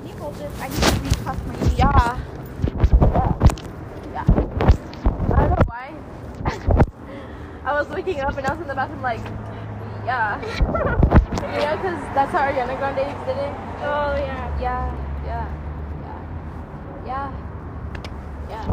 Can 0.00 0.08
you 0.08 0.14
hold 0.28 0.36
this? 0.36 0.60
I 0.60 0.68
need 0.68 0.76
to 0.76 0.90
recuff 1.08 1.38
my. 1.46 1.54
Yeah. 1.76 2.20
Yeah. 4.12 4.24
I 5.34 5.40
don't 5.40 5.50
know 5.50 5.64
why. 5.66 5.86
I 7.64 7.72
was 7.72 7.88
waking 7.88 8.20
up 8.20 8.36
and 8.36 8.46
I 8.46 8.52
was 8.52 8.60
in 8.60 8.68
the 8.68 8.74
bathroom 8.74 9.02
like, 9.02 9.20
yeah. 10.04 10.40
you 10.40 10.62
know, 11.64 11.76
because 11.76 12.00
that's 12.14 12.32
how 12.32 12.40
Ariana 12.40 12.76
Grande 12.78 13.08
did 13.26 13.36
it. 13.36 13.52
Oh 13.80 14.14
yeah. 14.16 14.60
Yeah, 14.60 14.92
yeah, 15.24 15.46
yeah, 16.04 16.22
yeah, 17.06 17.30
yeah. 18.50 18.64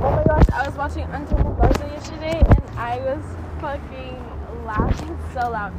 Oh 0.00 0.10
my 0.10 0.24
gosh, 0.24 0.48
I 0.52 0.66
was 0.66 0.76
watching 0.76 1.04
Untold 1.10 1.58
Garza 1.58 1.86
yesterday 1.86 2.42
and 2.44 2.78
I 2.78 2.98
was 2.98 3.22
fucking 3.60 4.64
laughing 4.64 5.18
so 5.32 5.50
loud. 5.50 5.72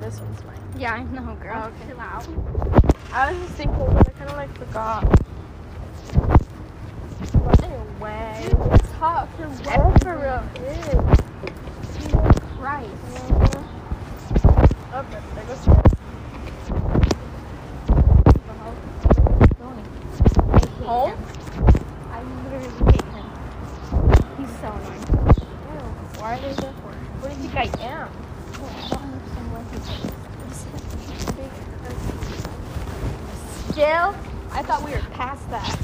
This 0.00 0.20
one's 0.20 0.44
mine. 0.44 0.55
Yeah, 0.78 0.92
I 0.94 1.02
know, 1.04 1.34
girl. 1.36 1.62
Oh, 1.64 1.68
okay. 1.68 1.86
Chill 1.88 2.00
out. 2.00 2.26
I 3.12 3.32
was 3.32 3.40
just 3.40 3.54
thinking, 3.54 3.78
but 3.78 4.06
I 4.08 4.10
kind 4.10 4.30
of 4.30 4.36
like 4.36 4.58
forgot. 4.58 5.04
But 7.32 7.62
anyway, 7.64 8.48
It's 8.74 8.92
hot 8.92 9.28
for 9.36 9.46
what? 9.48 10.02
for 10.02 10.16
real. 10.18 10.42
Jesus 11.94 12.38
Christ. 12.58 12.90
Oh, 14.92 15.04
there 15.10 15.22
there 15.34 15.44
goes 15.44 15.64
Chris. 15.64 15.82
Home? 20.84 21.16
I 22.12 22.22
literally 22.44 22.92
hate 22.92 23.08
him. 23.16 23.26
He's 24.36 24.52
so 24.60 24.68
annoying. 24.68 25.04
Ew, 25.08 26.20
Why 26.20 26.34
are 26.34 26.40
they 26.40 26.52
there 26.52 26.72
for? 26.74 26.92
What 26.92 27.28
do 27.30 27.36
you 27.42 27.48
think 27.48 27.54
I 27.56 27.58
am? 27.82 28.08
I 28.52 28.88
don't 28.88 29.02
understand 29.02 29.46
why 29.52 29.62
I 33.86 34.62
thought 34.62 34.82
we 34.84 34.90
were 34.90 34.98
past 35.12 35.48
that. 35.50 35.75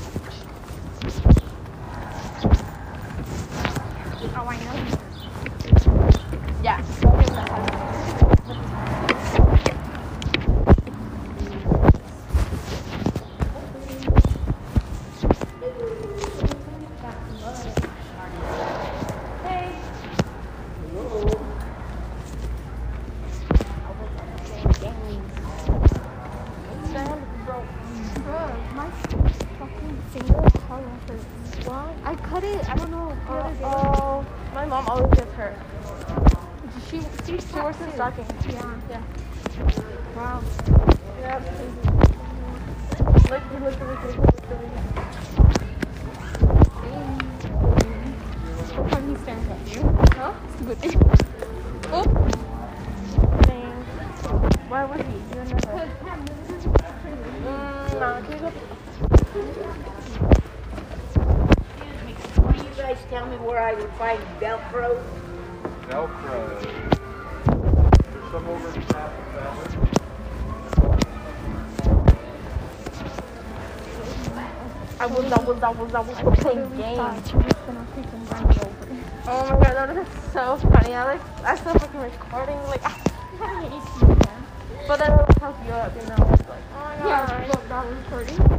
Where 63.43 63.61
I 63.61 63.75
would 63.75 63.91
find 63.95 64.21
Velcro? 64.41 65.03
Velcro. 65.89 66.61
There's 68.13 68.31
some 68.31 68.47
over 68.47 68.69
in 68.69 68.83
South 68.89 69.13
I 75.01 75.07
was, 75.07 75.33
I 75.33 75.41
was, 75.41 75.63
I 75.63 75.71
was, 75.71 75.95
I 75.95 76.01
was 76.01 76.19
playing 76.39 76.69
games. 76.77 77.33
Oh 79.27 79.51
my 79.51 79.57
god, 79.59 79.75
that 79.75 79.97
was 79.97 80.07
so 80.33 80.57
funny. 80.59 80.95
I 80.95 81.05
like, 81.05 81.21
I 81.45 81.57
still 81.57 81.75
fucking 81.75 82.01
recording, 82.01 82.63
like, 82.69 82.83
but 84.87 84.99
then 85.01 85.11
it 85.11 85.17
would 85.27 85.39
help 85.39 85.57
you 85.67 85.73
up, 85.73 85.93
you 85.97 86.03
know? 86.07 86.29
It's 86.33 86.49
like, 86.49 86.63
oh 86.73 86.85
my 86.85 86.97
god. 87.03 87.31
Yeah, 87.31 87.47
look, 87.49 87.69
that 87.69 87.85
was 87.85 87.97
recording. 87.99 88.52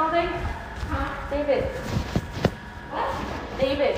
I 0.00 0.08
haven't 0.08 0.32
seen 0.32 0.96
all 1.30 1.40
day? 1.40 1.44
David. 1.44 1.64
What? 2.90 3.08
David. 3.60 3.94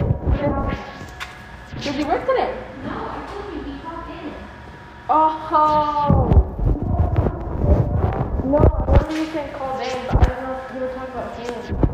Did 1.81 1.95
you 1.95 2.07
work 2.07 2.27
today? 2.27 2.55
No, 2.85 2.91
I 2.91 3.27
told 3.31 3.55
you 3.55 3.63
he 3.63 3.79
popped 3.81 4.11
in. 4.11 4.35
Oh. 5.09 6.29
No, 8.45 8.59
I 8.59 8.97
remember 8.97 9.17
you 9.17 9.27
saying 9.33 9.53
call 9.53 9.79
in, 9.79 10.07
but 10.07 10.17
I 10.17 10.21
don't 10.35 10.43
know 10.43 10.55
if 10.67 10.75
you 10.75 10.81
were 10.81 10.93
talking 10.93 11.15
about 11.15 11.39
him. 11.39 11.93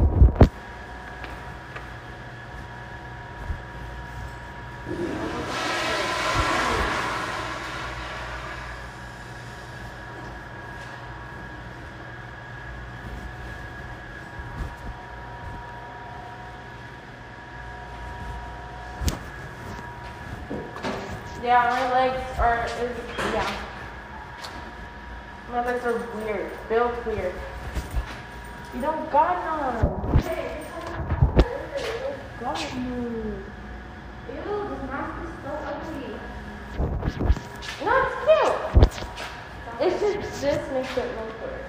Yeah, 21.49 21.65
my 21.71 21.81
legs 21.95 22.21
are, 22.39 22.67
is, 22.67 22.93
yeah. 23.33 23.51
My 25.51 25.65
legs 25.65 25.83
are 25.87 25.97
weird, 26.15 26.53
built 26.69 27.07
weird. 27.07 27.35
You 28.75 28.83
don't 28.83 29.11
got 29.11 29.43
none. 29.47 29.81
God 32.39 32.59
no. 32.77 32.97
Ew, 34.29 34.45
this 34.69 34.83
mask 34.91 35.25
is 35.25 35.33
so 35.43 35.51
ugly. 35.65 36.11
No, 37.83 37.93
it's 38.05 38.17
cute. 38.29 39.01
It's 39.81 39.99
just 40.03 40.43
this 40.43 40.63
makes 40.75 40.95
it 40.99 41.09
look 41.17 41.33
weird. 41.41 41.65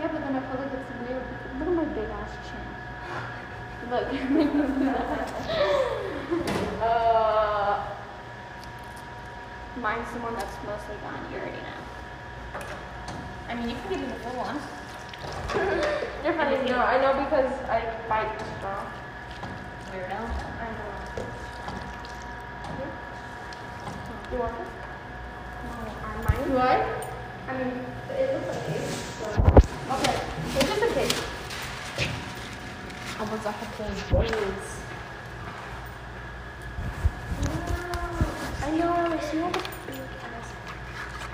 Yeah, 0.00 0.08
but 0.10 0.20
then 0.22 0.36
I 0.36 0.40
feel 0.40 0.58
like 0.58 0.72
it's 0.72 0.90
weird. 1.06 1.24
Look 1.58 1.68
at 1.68 1.74
my 1.74 1.84
big 1.84 2.08
ass 2.08 2.32
chin. 2.48 2.64
Look. 3.90 4.06
Uh, 6.80 7.86
Mine's 9.84 10.08
someone 10.08 10.32
that's 10.32 10.56
mostly 10.64 10.96
gone. 11.04 11.20
You 11.30 11.36
already 11.36 11.60
know. 11.60 11.80
I 13.50 13.54
mean, 13.54 13.68
you 13.68 13.76
can 13.76 13.90
give 13.90 14.00
me 14.00 14.06
the 14.06 14.14
full 14.24 14.32
one. 14.40 14.56
you're 16.24 16.32
funny. 16.32 16.56
No, 16.70 16.78
I 16.78 16.96
know 17.02 17.12
because 17.22 17.52
I 17.68 17.92
bite 18.08 18.32
the 18.38 18.44
straw. 18.56 18.86
Weirdo. 19.92 20.16
I 20.16 20.72
know. 20.72 20.94
You 24.32 24.38
want 24.38 24.56
this? 24.56 24.68
Uh, 25.68 25.92
no, 26.16 26.22
mine. 26.24 26.48
Do 26.48 26.56
I? 26.56 26.80
I 27.46 27.52
mean, 27.58 27.84
it 28.08 28.32
looks 28.32 28.48
like 28.48 28.64
it. 28.74 28.88
So. 29.20 29.26
Okay. 29.96 30.16
It's 30.56 30.64
just 30.64 30.80
a 30.80 30.88
cake. 30.94 31.12
I 33.20 33.22
was 33.30 33.44
like, 33.44 33.60
okay, 33.62 34.28
days. 34.30 34.84
I 38.64 38.70
know. 38.78 39.04
She 39.30 39.36
had 39.36 39.54
a 39.54 39.58
big 39.86 40.00
ass. 40.24 40.48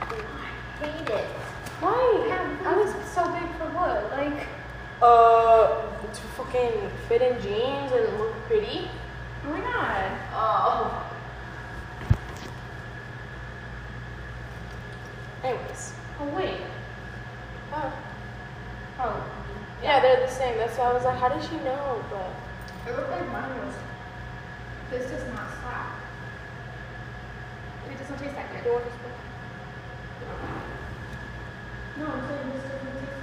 I 0.00 0.84
hate 0.84 1.08
it. 1.08 1.24
Why? 1.80 2.58
I 2.64 2.76
was 2.76 2.90
so 3.14 3.22
big 3.32 3.48
for 3.56 3.70
what? 3.70 4.09
Like, 4.20 4.46
Uh, 5.00 5.80
to 6.12 6.22
fucking 6.36 6.90
fit 7.08 7.22
in 7.22 7.40
jeans 7.40 7.90
and 7.92 8.18
look 8.18 8.34
pretty. 8.46 8.90
my 9.44 9.58
god. 9.60 10.12
Oh. 10.34 11.12
Anyways. 15.42 15.94
Oh 16.20 16.26
wait. 16.36 16.60
Oh. 17.72 17.92
Oh. 18.98 19.24
Yeah, 19.82 20.00
they're 20.00 20.20
the 20.26 20.30
same. 20.30 20.58
That's 20.58 20.76
why 20.76 20.90
I 20.90 20.92
was 20.92 21.04
like, 21.04 21.16
how 21.16 21.30
did 21.30 21.42
she 21.48 21.56
know? 21.64 22.04
But 22.10 22.90
It 22.92 22.96
looked 22.96 23.10
like 23.10 23.26
mine 23.32 23.56
was. 23.64 23.74
This 24.90 25.10
does 25.10 25.24
not 25.32 25.48
slap. 25.62 25.94
It 27.90 27.98
doesn't 27.98 28.18
taste 28.18 28.34
that 28.34 28.52
good. 28.52 28.64
you 28.66 28.72
want 28.72 28.84
this 28.84 28.94
one? 29.00 29.16
No, 31.98 32.06
I'm 32.12 32.28
saying 32.28 32.50
this 32.52 32.62
doesn't 32.64 32.92
taste 33.00 33.20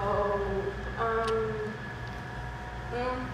Oh. 0.00 0.40
Um. 0.98 1.72
Mm. 2.92 3.26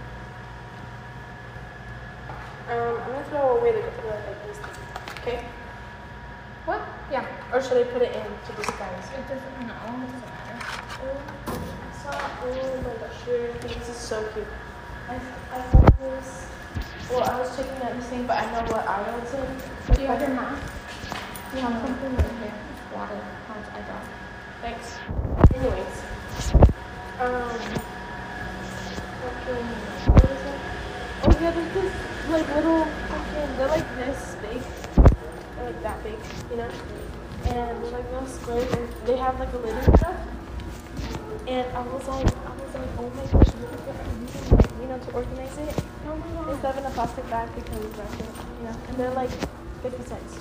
Um, 2.68 3.00
I'm 3.00 3.12
gonna 3.12 3.24
throw 3.30 3.56
away 3.58 3.72
the, 3.72 3.80
the 3.80 4.08
like 4.08 4.46
this 4.46 4.58
thing. 4.58 4.76
Okay. 5.20 5.44
What? 6.66 6.82
Yeah. 7.10 7.26
Or 7.52 7.62
should 7.62 7.78
I 7.78 7.84
put 7.90 8.02
it 8.02 8.14
in 8.14 8.22
to 8.22 8.52
disguise? 8.56 9.04
It 9.16 9.24
doesn't. 9.28 9.66
No, 9.66 9.72
it 9.72 10.12
doesn't 10.12 10.20
matter. 10.20 10.82
Oh, 11.00 11.16
I 11.48 11.96
saw. 12.02 12.12
Oh 12.44 12.82
my 12.84 12.94
gosh, 13.00 13.24
sure. 13.24 13.48
This 13.62 13.88
is 13.88 13.96
so 13.96 14.22
cute. 14.34 14.46
I 15.08 15.14
I 15.14 15.62
found 15.72 15.88
this. 16.00 16.46
Well, 17.10 17.24
I 17.24 17.40
was 17.40 17.56
checking 17.56 17.80
out 17.82 17.94
this 17.96 18.04
thing, 18.08 18.26
but 18.26 18.36
I 18.36 18.44
know 18.52 18.70
what 18.70 18.86
aisle 18.86 19.18
it's 19.22 19.32
in. 19.32 19.94
Do 19.94 20.02
you 20.02 20.08
have 20.08 20.20
your 20.20 20.30
mask? 20.36 20.62
You 21.54 21.60
have 21.62 21.80
something 21.80 22.14
right 22.14 22.34
here. 22.44 22.54
Water. 22.94 23.20
How 23.48 23.54
much 23.54 23.68
I 23.72 23.80
got? 23.88 24.04
Thanks. 24.60 24.98
Anyways. 25.56 25.96
Um. 27.18 27.58
Fucking. 29.18 29.66
What 30.12 30.24
is 30.24 30.42
it? 30.46 30.60
Oh 31.24 31.32
yeah, 31.40 31.50
there's 31.50 31.72
this 31.74 31.92
like 32.30 32.48
little 32.54 32.84
fucking. 32.84 33.56
They're 33.56 33.68
like 33.68 33.88
this 33.96 34.36
big. 34.42 34.62
They're 35.56 35.66
like 35.66 35.82
that 35.82 36.02
big, 36.04 36.18
you 36.50 36.56
know. 36.58 36.70
And 37.46 37.82
they're 37.82 37.90
like 37.90 38.06
little 38.12 38.26
squares, 38.28 38.72
and 38.72 38.88
they 39.06 39.16
have 39.16 39.40
like 39.40 39.52
a 39.52 39.56
lid 39.58 39.74
and 39.74 39.98
stuff. 39.98 40.16
And 41.48 41.66
I 41.74 41.80
was 41.82 42.06
like, 42.06 42.26
I 42.28 42.50
was 42.54 42.74
like, 42.74 42.92
oh 42.98 43.10
my 43.10 43.24
gosh, 43.32 43.50
look 43.56 43.72
at 43.72 43.80
what 43.88 43.96
I'm 43.98 44.20
using, 44.22 44.56
like, 44.56 44.70
you 44.78 44.86
know, 44.86 44.98
to 44.98 45.10
organize 45.12 45.58
it. 45.58 45.74
Oh 46.06 46.14
my 46.14 46.28
god. 46.38 46.48
Instead 46.52 46.70
of 46.76 46.78
in 46.78 46.86
a 46.86 46.90
plastic 46.90 47.26
bag 47.30 47.48
because 47.56 47.90
that's 47.96 48.14
it, 48.14 48.30
you 48.60 48.64
know. 48.68 48.76
And 48.86 48.87
they're 48.98 49.10
like 49.12 49.30
50 49.82 50.02
cents. 50.02 50.38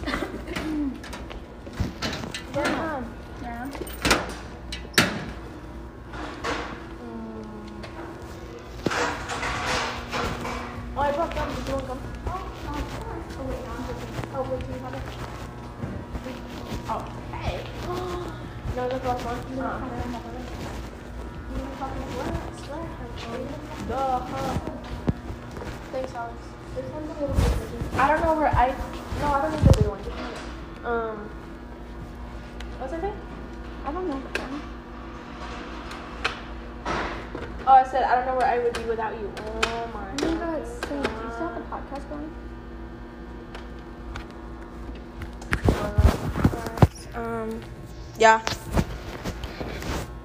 Yeah. 48.18 48.42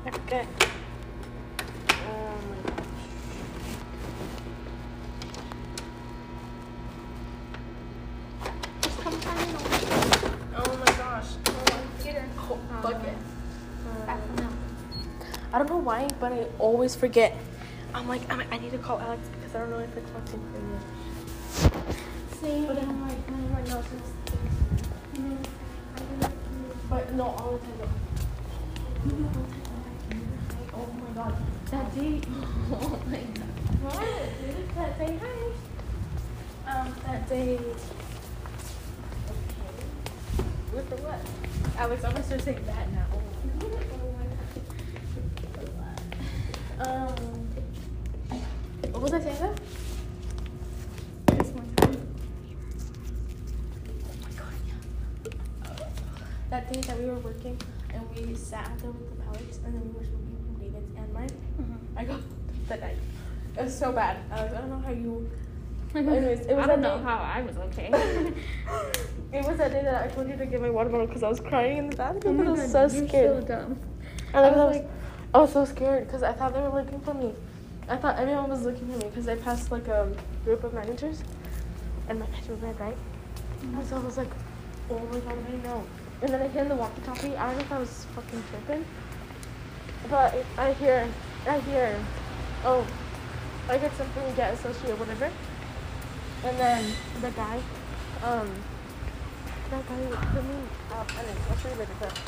Okay. 0.07 0.46
Oh 2.05 2.38
my 2.48 2.62
gosh. 2.66 2.87
Just 8.83 9.00
come 9.00 9.12
find 9.20 9.52
me. 9.52 9.59
Oh 10.57 10.76
my 10.78 10.92
gosh. 10.96 11.26
Get 12.05 12.14
her. 12.16 12.28
Oh, 12.50 12.59
bucket. 12.83 13.14
Back 14.07 14.26
from 14.26 14.37
now. 14.37 14.50
I 15.52 15.59
don't 15.59 15.68
know 15.68 15.76
why, 15.78 16.09
but 16.20 16.33
I 16.33 16.46
always 16.59 16.94
forget. 16.94 17.37
I'm 17.94 18.09
like, 18.09 18.22
I'm, 18.33 18.42
I 18.50 18.59
need 18.59 18.70
to 18.72 18.78
call 18.78 18.98
Alex 19.00 19.20
because 19.35 19.55
I 19.55 19.59
don't 19.61 19.70
know 19.70 19.78
if 19.81 19.94
it's 19.96 20.11
working 20.12 20.40
for 20.50 20.59
you. 20.59 20.78
See, 22.40 22.66
But 22.66 22.74
but 22.74 22.76
then- 22.81 22.88
I'm 22.88 23.09
like, 23.09 23.31
my 23.31 23.61
my 23.61 23.62
nose 23.68 23.85
is. 23.85 24.21
But 26.92 27.14
no, 27.14 27.24
all 27.24 27.59
the 27.59 27.87
time. 27.87 27.88
Oh 30.74 30.87
my 31.00 31.11
god. 31.14 31.35
That 31.70 31.94
date. 31.94 32.26
Oh 32.70 33.00
my 33.07 33.16
god. 33.16 33.52
What? 33.81 34.74
That 34.74 34.98
day. 34.98 35.18
Hi. 35.22 36.81
Um, 36.81 36.94
that 37.07 37.28
day. 37.31 37.55
Okay. 37.55 37.72
With 40.74 40.90
the 40.90 40.96
what? 40.96 41.20
I'm 41.78 41.88
gonna 41.88 42.22
start 42.22 42.42
saying 42.42 42.66
that 42.66 42.92
now. 42.92 43.07
Um, 46.78 47.14
what 48.90 49.02
was 49.02 49.12
I 49.14 49.20
saying 49.20 49.38
though? 49.40 49.62
Sat 58.42 58.68
out 58.68 58.78
there 58.78 58.90
with 58.90 59.09
the 59.16 59.22
pellets 59.24 59.59
and 59.64 59.74
then 59.74 59.83
we 59.83 59.98
were 59.98 60.05
smoking 60.05 60.37
from 60.44 60.55
David's 60.62 60.96
and 60.96 61.12
mine. 61.14 61.31
Mm-hmm. 61.61 61.98
I 61.98 62.05
got 62.05 62.20
that 62.68 62.81
night. 62.81 62.96
It 63.59 63.64
was 63.64 63.78
so 63.78 63.92
bad. 63.92 64.18
I, 64.31 64.44
was, 64.44 64.52
I 64.52 64.59
don't 64.61 64.70
know 64.70 64.78
how 64.85 64.92
you. 64.92 65.31
Anyways, 65.94 66.40
it 66.46 66.55
was 66.57 66.64
I 66.64 66.66
don't 66.68 66.81
know 66.81 66.96
day- 66.98 67.05
how 67.05 67.18
I 67.18 67.42
was 67.42 67.57
okay. 67.59 68.33
It 69.33 69.46
was 69.46 69.57
that 69.57 69.70
day 69.72 69.83
that 69.83 70.05
I 70.05 70.09
told 70.14 70.28
you 70.28 70.37
to 70.37 70.44
get 70.44 70.61
my 70.61 70.68
water 70.68 70.90
bottle 70.90 71.07
because 71.07 71.22
I 71.22 71.28
was 71.28 71.40
crying 71.40 71.78
in 71.78 71.88
the 71.88 71.94
Oh 71.94 71.96
bathroom 71.96 72.37
my 72.37 72.44
I 72.46 72.50
was 72.50 72.61
God, 72.72 72.90
so 72.90 72.96
you're 72.98 73.09
scared. 73.09 73.42
so 73.42 73.48
dumb. 73.48 73.78
And 74.35 74.37
I 74.37 74.48
I 74.48 74.50
was 74.50 74.57
was, 74.57 74.76
like- 74.76 74.90
I 75.35 75.38
was 75.38 75.52
so 75.52 75.64
scared 75.64 76.07
because 76.07 76.22
I 76.22 76.33
thought 76.35 76.52
they 76.52 76.61
were 76.61 76.68
looking 76.83 77.00
for 77.00 77.14
me. 77.14 77.33
I 77.88 77.96
thought 77.96 78.18
everyone 78.18 78.50
was 78.50 78.62
looking 78.62 78.87
for 78.92 78.98
me 78.98 79.05
because 79.05 79.28
I 79.28 79.37
passed 79.37 79.70
like 79.72 79.88
a 79.88 80.14
group 80.44 80.64
of 80.64 80.74
managers, 80.74 81.22
and 82.09 82.18
my 82.20 82.26
were 82.48 82.55
red, 82.57 82.78
right? 82.78 82.96
And 83.62 83.87
so 83.87 83.96
I 83.96 84.00
was 84.00 84.18
like, 84.18 84.28
oh 84.90 84.98
my 84.98 85.18
god, 85.20 85.38
I 85.48 85.57
know. 85.66 85.85
And 86.22 86.30
then 86.32 86.40
I 86.42 86.48
hear 86.48 86.64
the 86.64 86.76
walkie-talkie. 86.76 87.37
I 87.37 87.46
don't 87.48 87.56
know 87.58 87.62
if 87.64 87.72
I 87.72 87.78
was 87.78 88.06
fucking 88.14 88.42
tripping, 88.50 88.85
but 90.08 90.35
I 90.56 90.72
hear, 90.74 91.08
I 91.48 91.58
hear, 91.61 91.98
oh, 92.64 92.87
I 93.68 93.78
get 93.78 93.92
something, 93.96 94.22
get 94.37 94.54
associated, 94.54 94.98
whatever. 95.00 95.30
And 96.44 96.58
then 96.58 96.92
the 97.20 97.30
guy, 97.30 97.58
um, 98.24 98.48
that 99.70 99.88
guy 99.88 100.16
put 100.32 100.44
me 100.44 100.54
up, 100.94 101.11
and 101.18 101.26
I'll 101.50 101.56
show 101.58 101.68
you 101.70 101.74
later, 101.76 101.92
but 101.98 102.18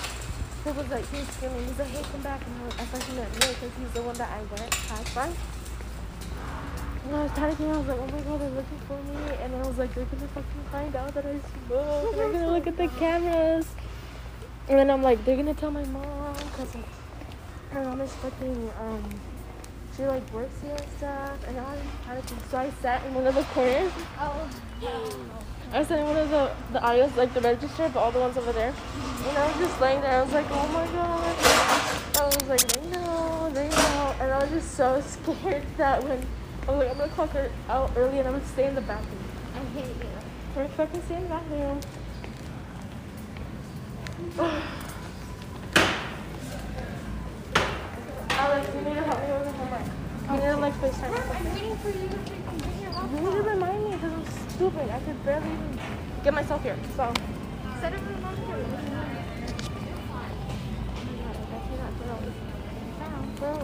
he 0.65 0.71
was 0.73 0.89
like, 0.89 1.07
he 1.11 1.19
was 1.19 1.29
screaming, 1.29 1.65
he's 1.67 1.79
like, 1.79 1.89
hey, 1.89 2.03
come 2.11 2.23
back. 2.23 2.41
And 2.47 2.73
I, 2.73 2.83
was- 2.83 3.05
he 3.07 3.15
meant 3.15 3.31
me 3.33 3.47
because 3.55 3.71
he's 3.79 3.91
the 3.93 4.03
one 4.03 4.17
that 4.17 4.31
I 4.31 4.39
went 4.59 4.71
past 4.73 5.15
by. 5.15 5.31
And 7.07 7.15
I 7.17 7.23
was 7.25 7.31
panicking, 7.33 7.71
I 7.73 7.77
was 7.79 7.87
like, 7.87 7.99
oh 8.01 8.07
my 8.07 8.21
god, 8.23 8.41
they're 8.41 8.51
looking 8.51 8.81
for 8.89 8.97
me. 9.03 9.35
And 9.43 9.55
I 9.55 9.67
was 9.69 9.79
like, 9.79 9.95
they're 9.95 10.07
gonna 10.07 10.27
fucking 10.29 10.65
find 10.73 10.97
out 10.97 11.15
that 11.15 11.27
I 11.27 11.39
smoke. 11.69 12.09
And 12.11 12.19
they're 12.19 12.33
gonna 12.33 12.51
look 12.51 12.67
at 12.67 12.77
the 12.77 12.89
cameras. 12.89 13.67
And 14.69 14.79
then 14.79 14.91
I'm 14.91 15.03
like, 15.03 15.25
they're 15.25 15.37
gonna 15.37 15.55
tell 15.55 15.71
my 15.71 15.85
mom 15.85 16.35
because 16.35 16.75
like, 16.75 16.85
my 17.75 17.85
mom 17.85 18.01
is 18.01 18.13
fucking, 18.15 18.71
um, 18.81 19.05
she 19.97 20.07
like 20.07 20.33
works 20.33 20.61
here 20.63 20.75
and 20.75 20.91
stuff. 20.97 21.49
And 21.49 21.59
I 21.59 21.71
was 21.71 21.81
panicking. 22.07 22.51
So 22.51 22.59
I 22.59 22.71
sat 22.81 23.05
in 23.05 23.15
one 23.15 23.27
of 23.27 23.35
the 23.35 23.43
corners. 23.43 23.93
Oh. 24.19 24.49
I 25.73 25.79
was 25.81 25.91
in 25.91 26.05
one 26.05 26.17
of 26.17 26.31
the, 26.31 26.53
the 26.73 26.85
aisles, 26.85 27.17
like 27.17 27.35
the 27.35 27.41
register, 27.41 27.91
but 27.93 28.01
all 28.01 28.13
the 28.13 28.21
ones 28.21 28.37
over 28.37 28.53
there. 28.53 28.73
And 29.29 29.39
I 29.39 29.47
was 29.49 29.57
just 29.67 29.81
laying 29.81 30.01
there. 30.01 30.19
I 30.19 30.23
was 30.23 30.33
like, 30.33 30.47
oh 30.51 30.69
my 30.69 30.87
god. 30.87 31.37
I 32.17 32.25
was 32.27 32.49
like, 32.49 32.61
they 32.61 32.91
know, 32.91 33.51
they 33.53 33.69
know. 33.69 34.15
And 34.21 34.33
I 34.33 34.39
was 34.39 34.51
just 34.51 34.75
so 34.77 35.03
scared 35.03 35.65
that 35.77 36.03
when 36.03 36.25
I 36.67 36.71
was 36.71 36.79
like, 36.79 36.91
I'm 36.91 36.99
gonna 36.99 37.13
clock 37.13 37.31
her 37.31 37.51
out 37.69 37.91
early 37.97 38.19
and 38.19 38.29
I'm 38.29 38.35
gonna 38.35 38.47
stay 38.47 38.67
in 38.67 38.75
the 38.75 38.81
bathroom. 38.81 39.25
I 39.55 39.79
hate 39.79 39.89
you. 39.89 40.11
Gonna 40.55 40.69
fucking 40.71 41.03
stay 41.03 41.17
in 41.17 41.23
the 41.25 41.29
bathroom. 41.29 41.81
Alex, 44.37 44.67
you 48.75 48.81
need 48.81 48.95
to 48.95 49.03
help 49.03 49.21
me 49.21 49.31
with 49.31 49.45
the 49.45 49.53
homework. 49.53 49.87
You 50.25 50.33
need 50.33 50.41
to 50.41 50.57
like 50.57 50.75
FaceTime. 50.75 51.13
I'm 51.15 51.45
waiting 51.55 51.77
for 51.77 51.89
you 51.91 52.09
to 52.09 52.17
bring 52.17 52.43
your 52.83 52.91
You 52.91 53.21
need 53.21 53.37
to 53.37 53.43
remind 53.43 53.85
me 53.85 53.91
because 53.93 54.13
I'm 54.13 54.27
stupid. 54.51 54.91
I 54.91 54.99
could 55.01 55.25
barely 55.25 55.47
even 55.47 55.79
get 56.25 56.35
myself 56.35 56.63
here. 56.65 56.77
So. 56.97 57.15
Set 57.81 57.93
a 57.93 57.97
reminder. 57.97 58.67
Bro, 63.37 63.55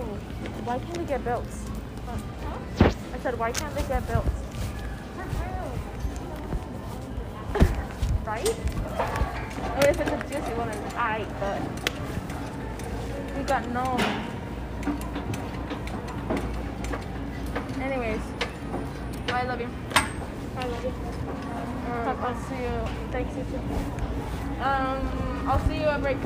why 0.64 0.78
can't 0.78 0.94
they 0.94 1.04
get 1.04 1.24
belts? 1.24 1.64
I 3.12 3.18
said, 3.22 3.38
why 3.38 3.50
can't 3.50 3.74
they 3.74 3.82
get 3.82 4.06
belts? 4.06 4.49
Right? 8.24 8.48
I 8.48 9.80
mean, 9.80 9.90
if 9.90 10.00
it's 10.00 10.10
a 10.10 10.18
juicy 10.28 10.54
one, 10.54 10.68
it's 10.68 10.94
I, 10.94 11.24
but 11.40 11.60
we 13.36 13.42
got 13.44 13.68
no. 13.70 13.96
Anyways, 17.82 18.20
I 19.28 19.44
love 19.44 19.60
you. 19.60 19.68
I 20.56 20.66
love 20.66 20.84
you. 20.84 20.92
Um, 21.90 22.16
I'll 22.20 22.40
see 22.48 22.62
you. 22.62 23.08
Thanks, 23.10 23.36
you 23.36 23.44
too. 23.44 23.60
Um, 24.62 25.48
I'll 25.48 25.66
see 25.66 25.76
you 25.80 25.86
at 25.86 26.00
break. 26.02 26.18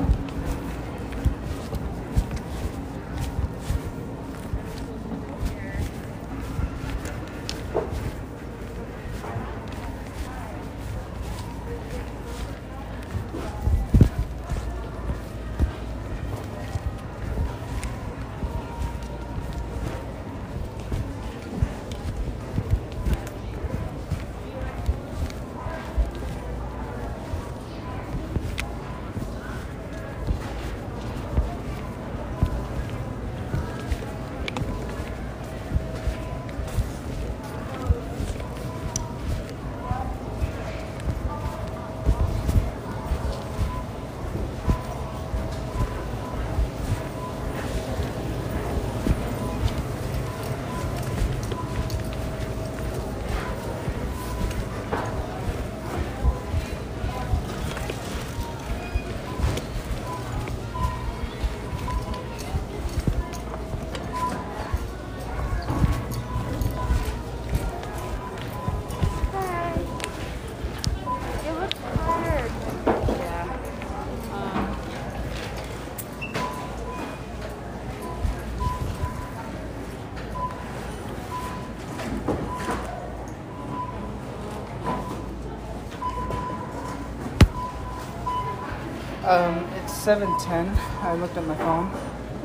Um, 89.26 89.66
it's 89.76 89.92
7:10. 89.94 90.76
I 91.00 91.14
looked 91.14 91.36
at 91.38 91.46
my 91.46 91.54
phone. 91.54 91.90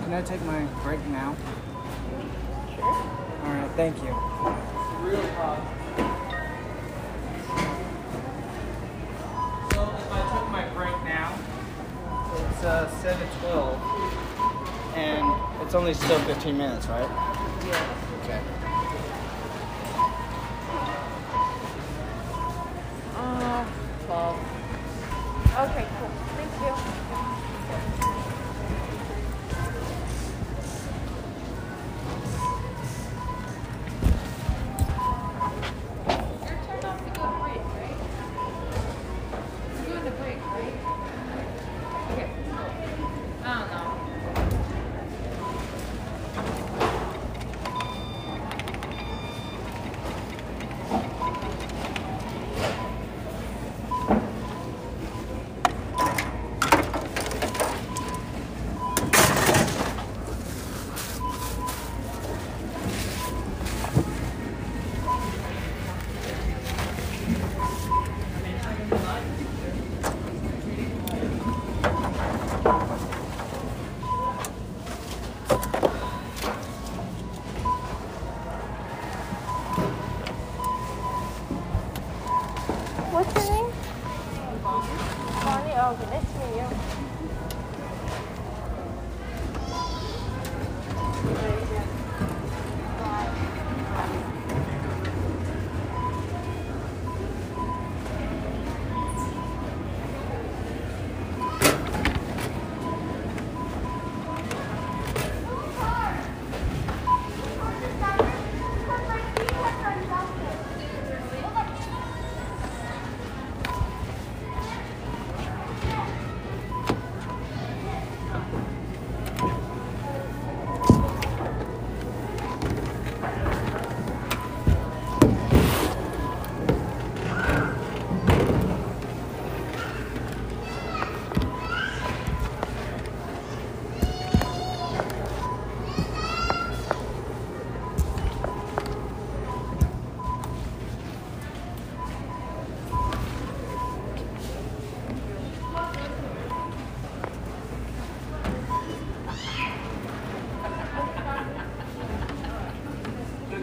Can 0.03 0.13
I 0.13 0.21
take 0.21 0.41
my 0.43 0.63
break 0.81 1.05
now? 1.07 1.35
Sure. 2.73 2.85
All 2.85 3.53
right, 3.53 3.69
thank 3.75 3.97
you. 3.97 4.15
Real 5.03 5.21
hot. 5.35 5.59
So 9.73 9.83
if 9.83 10.11
I 10.11 10.21
took 10.33 10.49
my 10.51 10.69
break 10.69 10.95
now, 11.03 11.37
it's 12.49 12.63
uh 12.63 12.87
7:12, 13.03 13.77
and 14.95 15.61
it's 15.61 15.75
only 15.75 15.93
still 15.93 16.19
15 16.19 16.57
minutes, 16.57 16.87
right? 16.87 17.28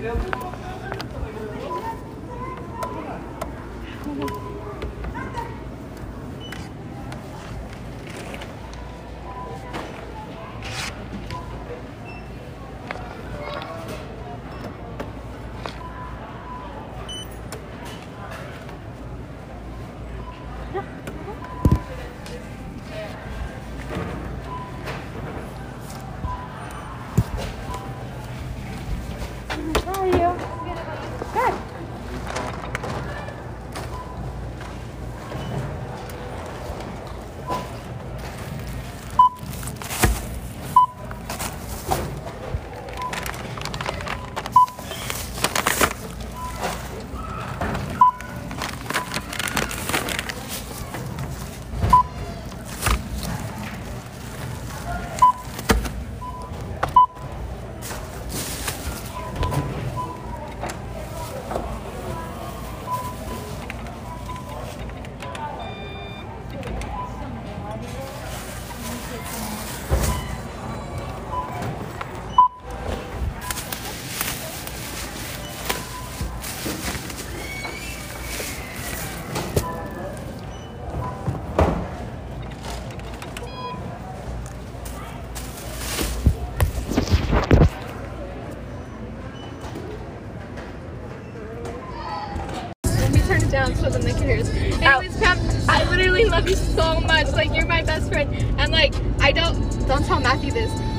How 0.06 0.45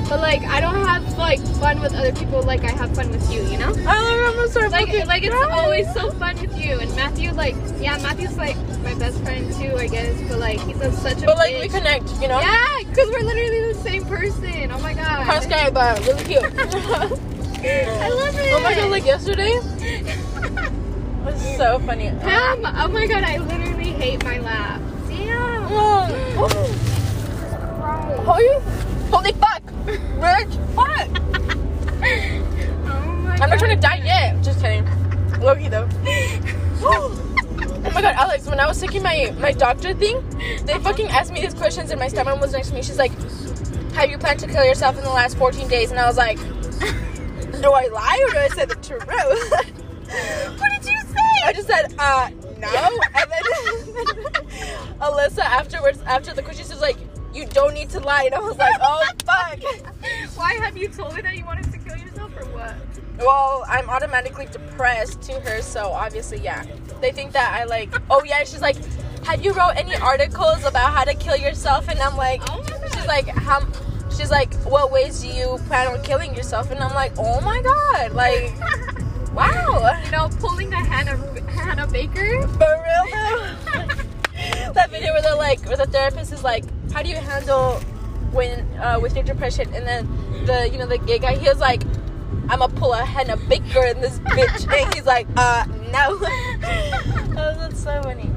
but 0.08 0.20
like 0.20 0.42
I 0.42 0.60
don't 0.60 0.86
have 0.86 1.18
like 1.18 1.40
fun 1.60 1.80
with 1.80 1.94
other 1.94 2.12
people 2.12 2.42
like 2.42 2.64
I 2.64 2.70
have 2.70 2.94
fun 2.94 3.10
with 3.10 3.30
you. 3.32 3.42
You 3.42 3.58
know? 3.58 3.72
I 3.86 4.00
love 4.00 4.54
him. 4.56 4.70
Like 4.70 5.06
like 5.06 5.22
it's 5.22 5.34
always 5.34 5.92
so 5.92 6.10
fun 6.12 6.40
with 6.40 6.56
you. 6.58 6.78
And 6.78 6.94
Matthew, 6.96 7.32
like 7.32 7.54
yeah, 7.78 7.98
Matthew's 7.98 8.36
like 8.36 8.56
my 8.82 8.94
best 8.94 9.20
friend 9.22 9.52
too, 9.54 9.76
I 9.76 9.86
guess. 9.86 10.20
But 10.28 10.38
like 10.38 10.60
he's 10.60 10.80
a, 10.80 10.92
such 10.92 11.22
a 11.22 11.26
But 11.26 11.36
like 11.36 11.60
we 11.60 11.68
connect, 11.68 12.10
you 12.20 12.28
know. 12.28 12.40
Yeah, 12.40 12.78
because 12.84 13.08
we're 13.10 13.22
literally 13.22 13.72
the 13.72 13.78
same 13.80 14.04
person. 14.04 14.70
Oh 14.72 14.80
my 14.80 14.94
god. 14.94 15.26
Kind 15.26 15.38
of 15.38 15.44
scary, 15.44 15.70
but 15.70 16.06
really 16.06 16.24
cute. 16.24 17.18
I 17.60 18.08
love 18.10 18.38
it. 18.38 18.52
oh 18.54 18.60
my 18.62 18.72
god! 18.72 18.90
Like 18.90 19.04
yesterday, 19.04 19.54
was 21.24 21.56
so 21.56 21.80
funny. 21.80 22.10
Pam, 22.20 22.64
oh 22.64 22.88
my 22.88 23.06
god, 23.08 23.24
I 23.24 23.38
literally 23.38 23.90
hate 23.90 24.22
my 24.22 24.38
laugh. 24.38 24.80
Damn. 25.08 25.66
Oh, 25.68 26.74
Though. 35.48 35.88
Oh 36.82 37.90
my 37.94 38.02
god, 38.02 38.16
Alex, 38.16 38.46
when 38.46 38.60
I 38.60 38.66
was 38.66 38.78
taking 38.78 39.02
my, 39.02 39.34
my 39.38 39.50
doctor 39.52 39.94
thing, 39.94 40.22
they 40.66 40.78
fucking 40.78 41.06
asked 41.08 41.32
me 41.32 41.40
these 41.40 41.54
questions 41.54 41.90
and 41.90 41.98
my 41.98 42.06
stepmom 42.06 42.38
was 42.38 42.52
next 42.52 42.68
to 42.68 42.74
me. 42.74 42.82
She's 42.82 42.98
like, 42.98 43.12
Have 43.94 44.10
you 44.10 44.18
planned 44.18 44.40
to 44.40 44.46
kill 44.46 44.62
yourself 44.62 44.98
in 44.98 45.04
the 45.04 45.08
last 45.08 45.38
14 45.38 45.66
days? 45.66 45.90
And 45.90 45.98
I 45.98 46.06
was 46.06 46.18
like, 46.18 46.36
Do 46.38 47.72
I 47.72 47.86
lie 47.86 48.24
or 48.28 48.32
do 48.32 48.38
I 48.38 48.48
say 48.48 48.66
the 48.66 48.74
truth? 48.74 49.06
what 50.58 50.82
did 50.82 50.90
you 50.90 51.00
say? 51.00 51.46
I 51.46 51.52
just 51.54 51.66
said, 51.66 51.94
uh, 51.98 52.28
no. 52.58 53.00
And 53.14 53.30
then 53.32 53.42
Alyssa 55.00 55.38
afterwards, 55.38 56.02
after 56.02 56.34
the 56.34 56.42
question, 56.42 56.66
she 56.66 56.72
was 56.72 56.82
like, 56.82 56.98
You 57.32 57.46
don't 57.46 57.72
need 57.72 57.88
to 57.90 58.00
lie. 58.00 58.24
And 58.24 58.34
I 58.34 58.40
was 58.40 58.58
like, 58.58 58.77
automatically 64.08 64.46
depressed 64.46 65.20
to 65.22 65.38
her, 65.40 65.60
so 65.60 65.92
obviously, 65.92 66.38
yeah. 66.38 66.64
They 67.00 67.12
think 67.12 67.32
that 67.32 67.52
I 67.52 67.64
like. 67.64 67.92
Oh 68.10 68.24
yeah, 68.24 68.42
she's 68.44 68.62
like, 68.62 68.76
have 69.24 69.44
you 69.44 69.52
wrote 69.52 69.72
any 69.76 69.94
articles 69.96 70.64
about 70.64 70.92
how 70.92 71.04
to 71.04 71.14
kill 71.14 71.36
yourself? 71.36 71.88
And 71.88 72.00
I'm 72.00 72.16
like, 72.16 72.40
Oh 72.48 72.62
she's 72.94 73.06
like, 73.06 73.28
how? 73.28 73.66
She's 74.16 74.30
like, 74.30 74.52
what 74.64 74.90
ways 74.90 75.20
do 75.20 75.28
you 75.28 75.58
plan 75.66 75.88
on 75.88 76.02
killing 76.02 76.34
yourself? 76.34 76.70
And 76.70 76.80
I'm 76.80 76.94
like, 76.94 77.12
oh 77.18 77.40
my 77.42 77.60
god, 77.60 78.12
like, 78.12 78.52
wow, 79.34 80.00
you 80.04 80.10
know, 80.10 80.30
pulling 80.40 80.72
a 80.72 80.76
Hannah 80.76 81.16
Hannah 81.50 81.86
Baker. 81.86 82.48
for 82.48 82.58
real 82.58 83.06
though. 83.12 83.94
that 84.72 84.88
video 84.90 85.12
where 85.12 85.22
they're 85.22 85.36
like, 85.36 85.64
where 85.66 85.76
the 85.76 85.86
therapist 85.86 86.32
is 86.32 86.42
like, 86.42 86.64
how 86.92 87.02
do 87.02 87.10
you 87.10 87.16
handle 87.16 87.74
when 88.32 88.60
uh, 88.78 88.98
with 89.00 89.14
your 89.14 89.24
depression? 89.24 89.72
And 89.74 89.86
then 89.86 90.08
the 90.46 90.68
you 90.70 90.78
know 90.78 90.86
the 90.86 90.98
gay 90.98 91.18
guy, 91.18 91.36
he 91.36 91.46
was 91.46 91.60
like, 91.60 91.82
I'm 92.48 92.60
gonna 92.60 92.72
pull 92.74 92.94
a 92.94 93.04
Hannah 93.04 93.36
Baker 93.36 93.84
in 93.84 94.00
this 94.00 94.18
bitch, 94.20 94.72
and 94.72 94.94
he's 94.94 95.04
like, 95.06 95.26
uh, 95.36 95.64
no. 95.92 96.18
oh, 96.20 97.54
that's 97.58 97.82
so 97.82 98.00
funny. 98.02 98.30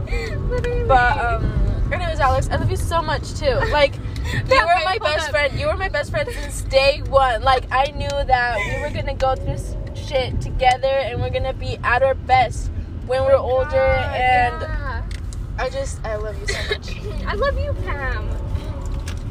Literally. 0.50 0.86
But 0.86 1.18
um, 1.18 1.92
anyways, 1.92 2.20
Alex, 2.20 2.50
I 2.50 2.58
love 2.58 2.70
you 2.70 2.78
so 2.78 3.02
much 3.02 3.34
too. 3.36 3.54
Like, 3.72 3.96
you 4.50 4.60
were 4.60 4.82
my 4.86 4.98
best 5.02 5.26
up. 5.26 5.32
friend. 5.32 5.58
You 5.60 5.68
were 5.68 5.78
my 5.78 5.90
best 5.90 6.12
friend 6.12 6.30
since 6.30 6.62
day 6.64 7.02
one. 7.08 7.42
Like, 7.44 7.66
I 7.72 7.86
knew 7.92 8.10
that 8.10 8.58
we 8.58 8.82
were 8.82 8.90
gonna 8.90 9.16
go 9.16 9.36
through 9.36 9.58
shit 9.96 10.42
together, 10.42 10.88
and 10.88 11.22
we're 11.22 11.30
gonna 11.30 11.54
be 11.54 11.78
at 11.78 12.04
our 12.04 12.16
best 12.16 12.70
when 13.08 13.24
we're 13.24 13.36
older. 13.36 13.70
God, 13.70 14.16
And 14.16 14.62
yeah. 14.62 15.04
I 15.58 15.70
just, 15.70 16.04
I 16.06 16.16
love 16.18 16.38
you 16.40 16.48
so 16.48 16.74
much. 16.74 16.96
I 17.26 17.36
love 17.36 17.58
you, 17.58 17.74
Pam. 17.86 18.30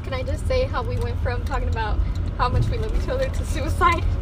Can 0.04 0.14
I 0.14 0.22
just 0.22 0.46
say 0.46 0.64
how 0.64 0.82
we 0.82 0.96
went 0.98 1.20
from 1.22 1.44
talking 1.44 1.68
about 1.68 1.98
how 2.38 2.48
much 2.48 2.66
we 2.68 2.78
love 2.78 2.94
each 3.02 3.08
other 3.08 3.28
to 3.28 3.44
suicide 3.44 4.02
to 4.02 4.04
how 4.04 4.10
much 4.10 4.19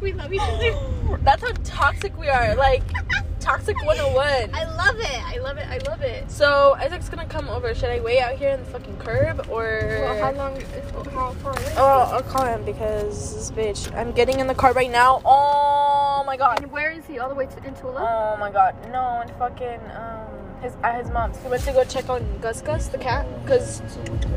we 0.00 0.12
love 0.12 0.32
each 0.32 0.40
other? 0.40 1.18
That's 1.22 1.42
how 1.42 1.52
toxic 1.64 2.16
we 2.18 2.28
are. 2.28 2.54
Like, 2.54 2.82
Toxic 3.40 3.76
101. 3.82 4.50
I 4.52 4.64
love 4.76 5.00
it. 5.00 5.22
I 5.24 5.38
love 5.38 5.56
it. 5.56 5.66
I 5.68 5.78
love 5.88 6.02
it. 6.02 6.30
So 6.30 6.74
Isaac's 6.74 7.08
gonna 7.08 7.24
come 7.24 7.48
over. 7.48 7.74
Should 7.74 7.88
I 7.88 8.00
wait 8.00 8.20
out 8.20 8.36
here 8.36 8.50
in 8.50 8.60
the 8.60 8.66
fucking 8.66 8.98
curb 8.98 9.46
or? 9.48 9.80
Well, 10.02 10.18
how 10.20 10.32
long? 10.32 10.56
Is, 10.56 10.90
how 11.12 11.32
far 11.32 11.52
away? 11.52 11.74
Oh, 11.78 12.10
I'll 12.12 12.22
call 12.22 12.44
him 12.44 12.62
because 12.64 13.34
this 13.34 13.50
bitch. 13.50 13.96
I'm 13.96 14.12
getting 14.12 14.40
in 14.40 14.48
the 14.48 14.54
car 14.54 14.74
right 14.74 14.90
now. 14.90 15.22
Oh 15.24 16.24
my 16.26 16.36
god. 16.36 16.62
And 16.62 16.70
where 16.70 16.90
is 16.90 17.06
he? 17.06 17.18
All 17.20 17.30
the 17.30 17.34
way 17.34 17.46
to 17.46 17.56
in 17.66 17.74
Tooele? 17.74 17.96
Oh 17.98 18.36
my 18.38 18.50
god. 18.50 18.76
No, 18.92 19.20
and 19.22 19.30
fucking 19.38 19.80
um 19.96 20.28
his 20.60 20.74
at 20.82 21.02
his 21.02 21.10
mom's. 21.10 21.38
He 21.38 21.48
went 21.48 21.62
to 21.62 21.72
go 21.72 21.84
check 21.84 22.10
on 22.10 22.38
Gus 22.40 22.60
Gus 22.60 22.88
the 22.88 22.98
cat 22.98 23.26
because 23.42 23.80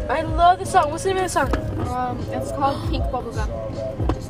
I 0.09 0.21
love 0.21 0.59
the 0.59 0.65
song. 0.65 0.91
What's 0.91 1.03
the 1.03 1.09
name 1.13 1.17
of 1.17 1.23
the 1.23 1.29
song? 1.29 1.87
Um, 1.87 2.19
it's 2.29 2.51
called 2.51 2.89
Pink 2.89 3.03
Bubblegum. 3.05 4.20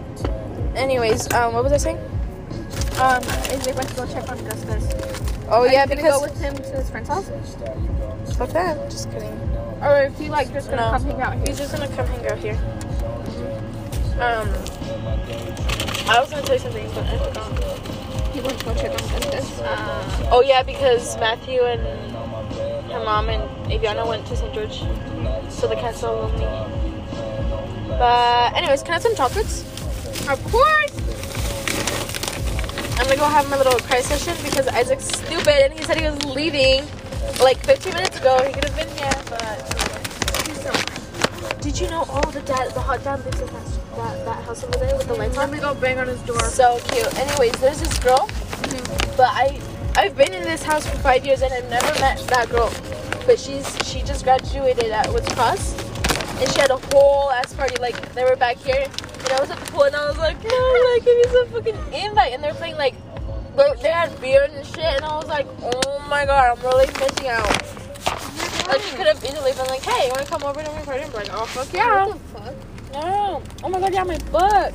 Anyways, 0.76 1.32
um, 1.34 1.53
what 1.53 1.63
was 1.63 1.74
I 1.74 1.78
saying? 1.78 1.97
Um, 2.99 3.24
is 3.51 3.63
they 3.65 3.74
went 3.74 3.89
to 3.89 3.95
go 3.95 4.05
check 4.07 4.30
on 4.30 4.38
Gus 4.45 4.63
Gus. 4.65 4.93
Oh 5.49 5.61
Are 5.63 5.67
yeah, 5.67 5.84
you 5.84 5.89
because 5.95 6.13
go 6.13 6.22
with 6.22 6.39
him 6.39 6.55
to 6.55 6.63
his 6.63 6.89
friend's 6.89 7.09
house, 7.09 7.30
fuck 8.38 8.49
that. 8.51 8.89
Just 8.89 9.11
kidding. 9.11 9.34
or 9.82 10.03
if 10.03 10.17
he 10.17 10.30
like 10.30 10.51
just 10.53 10.69
gonna 10.69 10.84
No. 10.84 10.91
come 10.91 11.03
hang 11.05 11.22
out 11.22 11.34
here? 11.36 11.43
He's 11.47 11.57
just 11.57 11.74
gonna 11.74 11.88
come 11.89 12.07
hang 12.07 12.28
out 12.28 12.38
here. 12.38 12.57
Um, 14.22 14.47
I 16.07 16.19
was 16.19 16.30
gonna 16.30 16.43
tell 16.43 16.55
you 16.55 16.61
something, 16.61 16.88
but 16.93 17.05
I 17.05 17.17
forgot. 17.17 18.34
He 18.34 18.39
went 18.39 18.59
to 18.59 18.65
go 18.65 18.74
check 18.76 18.91
on 18.91 19.09
Gus 19.09 19.26
Gus. 19.32 19.59
Uh, 19.59 20.30
Oh 20.32 20.41
yeah, 20.41 20.63
because 20.63 21.17
Matthew 21.17 21.61
and 21.63 21.82
her 22.91 23.03
mom 23.03 23.30
and 23.30 23.43
Aviana 23.72 24.07
went 24.07 24.26
to 24.28 24.36
St. 24.38 24.53
George, 24.53 24.80
so 25.51 25.67
the 25.67 25.76
cat's 25.76 25.99
so 25.99 26.13
lonely. 26.15 26.45
But 27.89 28.53
anyways, 28.55 28.84
can 28.84 28.91
I 28.91 28.93
have 28.93 29.01
some 29.03 29.15
chocolates? 29.15 29.63
Of 30.30 30.43
course. 30.51 30.91
I'm 32.99 33.05
gonna 33.07 33.17
go 33.17 33.26
have 33.26 33.49
my 33.49 33.57
little 33.57 33.80
cry 33.80 34.01
session 34.01 34.36
because 34.43 34.67
Isaac's 34.67 35.05
stupid 35.05 35.47
and 35.47 35.74
he 35.74 35.84
said 35.84 35.97
he 35.97 36.05
was 36.05 36.24
leaving 36.26 36.86
like 37.41 37.57
15 37.65 37.93
minutes 37.93 38.19
ago. 38.19 38.41
He 38.45 38.53
could 38.53 38.65
have 38.65 38.76
been 38.76 38.89
here, 38.97 39.11
but 39.30 40.47
He's 40.47 40.61
so 40.61 40.72
did 41.61 41.80
you 41.80 41.89
know 41.89 42.05
all 42.09 42.30
the 42.32 42.41
dad, 42.41 42.72
the 42.74 42.82
hot 42.82 43.03
dad 43.03 43.24
lives 43.26 43.39
in 43.39 43.47
that, 43.47 43.65
that 43.95 44.26
that 44.26 44.43
house 44.45 44.63
over 44.63 44.78
there 44.78 44.95
with 44.97 45.07
the 45.07 45.15
lights 45.15 45.38
on? 45.38 45.49
Let 45.49 45.51
me 45.51 45.59
go 45.59 45.74
bang 45.74 45.99
on 45.99 46.07
his 46.07 46.22
door. 46.22 46.39
So 46.45 46.80
cute. 46.89 47.13
Anyways, 47.17 47.53
there's 47.59 47.80
this 47.80 47.97
girl, 47.99 48.30
but 49.17 49.30
I 49.30 49.59
I've 49.95 50.15
been 50.15 50.34
in 50.34 50.43
this 50.43 50.63
house 50.63 50.88
for 50.88 50.97
five 50.97 51.26
years 51.26 51.41
and 51.41 51.53
I've 51.53 51.69
never 51.69 51.99
met 51.99 52.19
that 52.28 52.49
girl. 52.49 52.72
But 53.26 53.39
she's 53.39 53.67
she 53.86 54.01
just 54.01 54.24
graduated 54.24 54.91
at 54.91 55.11
Woods 55.11 55.28
Cross, 55.34 55.74
and 56.41 56.51
she 56.51 56.59
had 56.59 56.71
a 56.71 56.77
whole 56.91 57.29
ass 57.31 57.53
party. 57.53 57.75
Like 57.79 58.13
they 58.13 58.23
were 58.23 58.35
back 58.35 58.57
here, 58.57 58.83
and 58.83 59.29
I 59.31 59.39
was 59.39 59.49
at 59.51 59.59
the 59.59 59.71
pool, 59.71 59.83
and 59.83 59.95
I 59.95 60.07
was 60.07 60.17
like, 60.17 60.43
no, 60.43 60.93
like 60.93 61.05
give 61.05 61.17
me 61.17 61.23
some 61.31 61.47
fucking 61.49 61.93
invite. 61.93 62.33
And 62.33 62.43
they're 62.43 62.53
playing 62.55 62.77
like 62.77 62.95
they 63.81 63.91
had 63.91 64.19
beer 64.19 64.47
and 64.49 64.65
shit, 64.65 64.79
and 64.79 65.05
I 65.05 65.15
was 65.17 65.27
like, 65.27 65.47
oh 65.61 66.03
my 66.09 66.25
god, 66.25 66.57
I'm 66.57 66.63
really 66.65 66.87
missing 66.87 67.27
out. 67.27 67.47
Like 68.67 68.81
she 68.81 68.95
could 68.95 69.07
have 69.07 69.23
easily 69.23 69.51
been 69.53 69.67
like, 69.67 69.83
hey, 69.83 70.07
you 70.07 70.11
wanna 70.11 70.25
come 70.25 70.43
over 70.43 70.63
to 70.63 70.71
my 70.71 70.81
party? 70.81 71.03
I'm 71.03 71.13
like, 71.13 71.29
oh 71.31 71.45
fuck 71.45 71.71
yeah. 71.73 72.05
What 72.07 72.17
the 72.17 72.19
fuck? 72.39 72.55
No. 72.93 73.43
Oh 73.63 73.69
my 73.69 73.79
god, 73.79 73.93
yeah, 73.93 74.03
my 74.03 74.17
butt. 74.31 74.73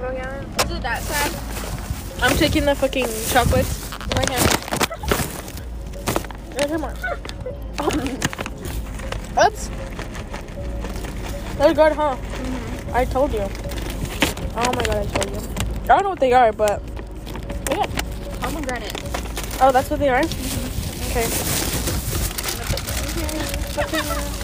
Oh 0.00 0.12
yeah. 0.12 0.64
Is 0.64 0.70
it 0.70 0.82
that 0.82 1.02
sad? 1.02 2.22
I'm 2.22 2.36
taking 2.36 2.64
the 2.64 2.74
fucking 2.74 3.08
chocolate. 3.28 3.66
in 3.66 4.16
my 4.16 4.24
hand. 4.30 4.72
Yeah, 6.54 6.66
come 6.68 6.84
on. 6.84 6.96
Um, 7.80 9.46
oops. 9.46 9.70
They're 11.62 11.74
good, 11.74 11.92
huh? 11.92 12.16
Mm-hmm. 12.16 12.92
I 12.92 13.04
told 13.04 13.32
you. 13.32 13.46
Oh 14.56 14.72
my 14.74 14.82
god, 14.82 14.96
I 14.96 15.06
told 15.06 15.30
you. 15.30 15.48
I 15.84 15.86
don't 15.86 16.02
know 16.02 16.08
what 16.08 16.18
they 16.18 16.32
are, 16.32 16.52
but 16.52 16.82
yeah. 17.70 17.86
Pomegranate. 18.40 18.92
Oh, 19.62 19.70
that's 19.70 19.88
what 19.88 20.00
they 20.00 20.08
are. 20.08 20.22
Mm-hmm. 20.22 21.10
Okay. 21.12 21.22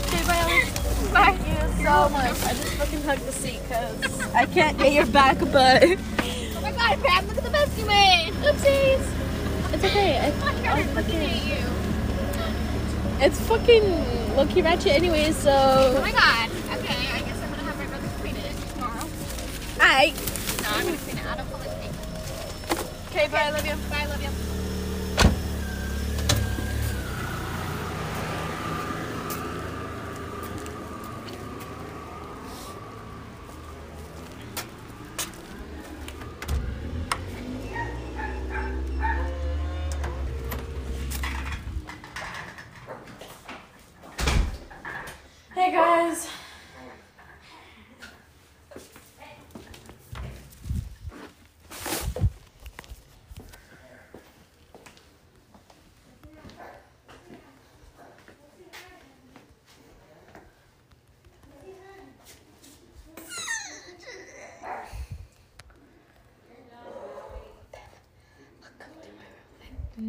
Okay, 0.06 0.22
bye. 0.28 0.62
Bye. 1.12 1.34
Thank 1.34 1.48
you 1.48 1.84
so 1.84 2.08
much. 2.08 2.30
I 2.44 2.54
just 2.54 2.74
fucking 2.74 3.02
hugged 3.02 3.26
the 3.26 3.32
seat 3.32 3.62
because 3.64 4.32
I 4.32 4.46
can't 4.46 4.78
get 4.78 4.92
your 4.92 5.06
back, 5.06 5.38
but 5.50 5.82
Oh 5.82 6.60
my 6.62 6.70
god, 6.70 7.02
Pam, 7.02 7.26
look 7.26 7.38
at 7.38 7.42
the 7.42 7.50
mess 7.50 7.76
you 7.76 7.84
made. 7.84 8.30
Oopsies. 8.44 9.74
it's 9.74 9.84
okay. 9.84 10.18
I, 10.18 10.30
I'm 10.70 10.94
looking 10.94 11.16
at 11.16 11.44
you. 11.44 11.78
It's 13.20 13.40
fucking 13.48 14.36
low-key 14.36 14.62
ratchet 14.62 15.02
So. 15.34 15.50
Oh 15.50 16.00
my 16.00 16.12
god. 16.12 16.50
Okay, 16.78 16.94
I 17.12 17.20
guess 17.20 17.42
I'm 17.42 17.50
gonna 17.50 17.62
have 17.64 17.76
my 17.76 17.86
brother 17.86 18.08
clean 18.20 18.36
it 18.36 18.54
tomorrow. 18.74 19.04
Hi. 19.80 20.12
No, 20.62 20.68
I'm 20.70 20.86
gonna 20.86 20.96
clean 20.98 21.18
it. 21.18 21.24
I 21.24 21.36
don't 21.36 21.46
feel 21.48 21.58
like. 21.58 21.68
Okay, 23.10 23.28
bye, 23.28 23.42
I 23.44 23.50
love 23.50 23.64
you. 23.64 23.74
Bye, 23.88 24.00
I 24.00 24.06
love 24.06 24.22
you. 24.22 24.28
Hey, 45.54 45.72
guys. 45.72 46.28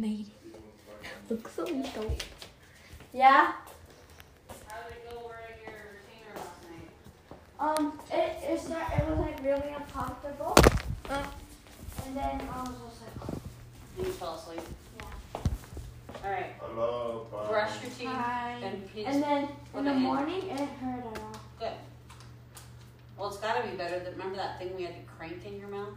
Made 0.00 0.28
it. 0.28 0.60
Looks 1.28 1.52
so 1.52 1.66
dope. 1.66 2.22
Yeah? 3.12 3.52
Um, 7.58 8.00
it, 8.10 8.38
it, 8.42 8.58
start, 8.58 8.90
it 8.98 9.06
was 9.06 9.18
like 9.18 9.42
really 9.42 9.74
uncomfortable. 9.76 10.56
And 11.10 12.16
then 12.16 12.40
I 12.50 12.62
was 12.62 12.70
just 12.70 13.02
like, 13.02 13.40
And 13.98 14.06
you 14.06 14.12
fell 14.14 14.36
asleep? 14.36 14.60
Yeah. 14.96 15.40
All 16.24 16.30
right, 16.30 16.54
Hello, 16.60 17.26
bye. 17.30 17.48
brush 17.48 17.82
your 17.82 17.90
teeth 17.90 18.08
hi. 18.08 18.52
and. 18.62 18.88
And 19.06 19.22
then 19.22 19.48
in 19.76 19.84
the 19.84 19.90
Okay. 19.90 20.00
morning, 20.00 20.48
it 20.48 20.60
hurt 20.60 21.04
a 21.04 21.08
lot. 21.08 21.40
Good. 21.58 21.72
Well, 23.18 23.28
it's 23.28 23.36
gotta 23.36 23.68
be 23.68 23.76
better 23.76 23.98
than, 23.98 24.12
remember 24.12 24.36
that 24.36 24.58
thing 24.58 24.74
we 24.74 24.84
had 24.84 24.94
to 24.94 25.02
crank 25.18 25.44
in 25.44 25.58
your 25.58 25.68
mouth? 25.68 25.90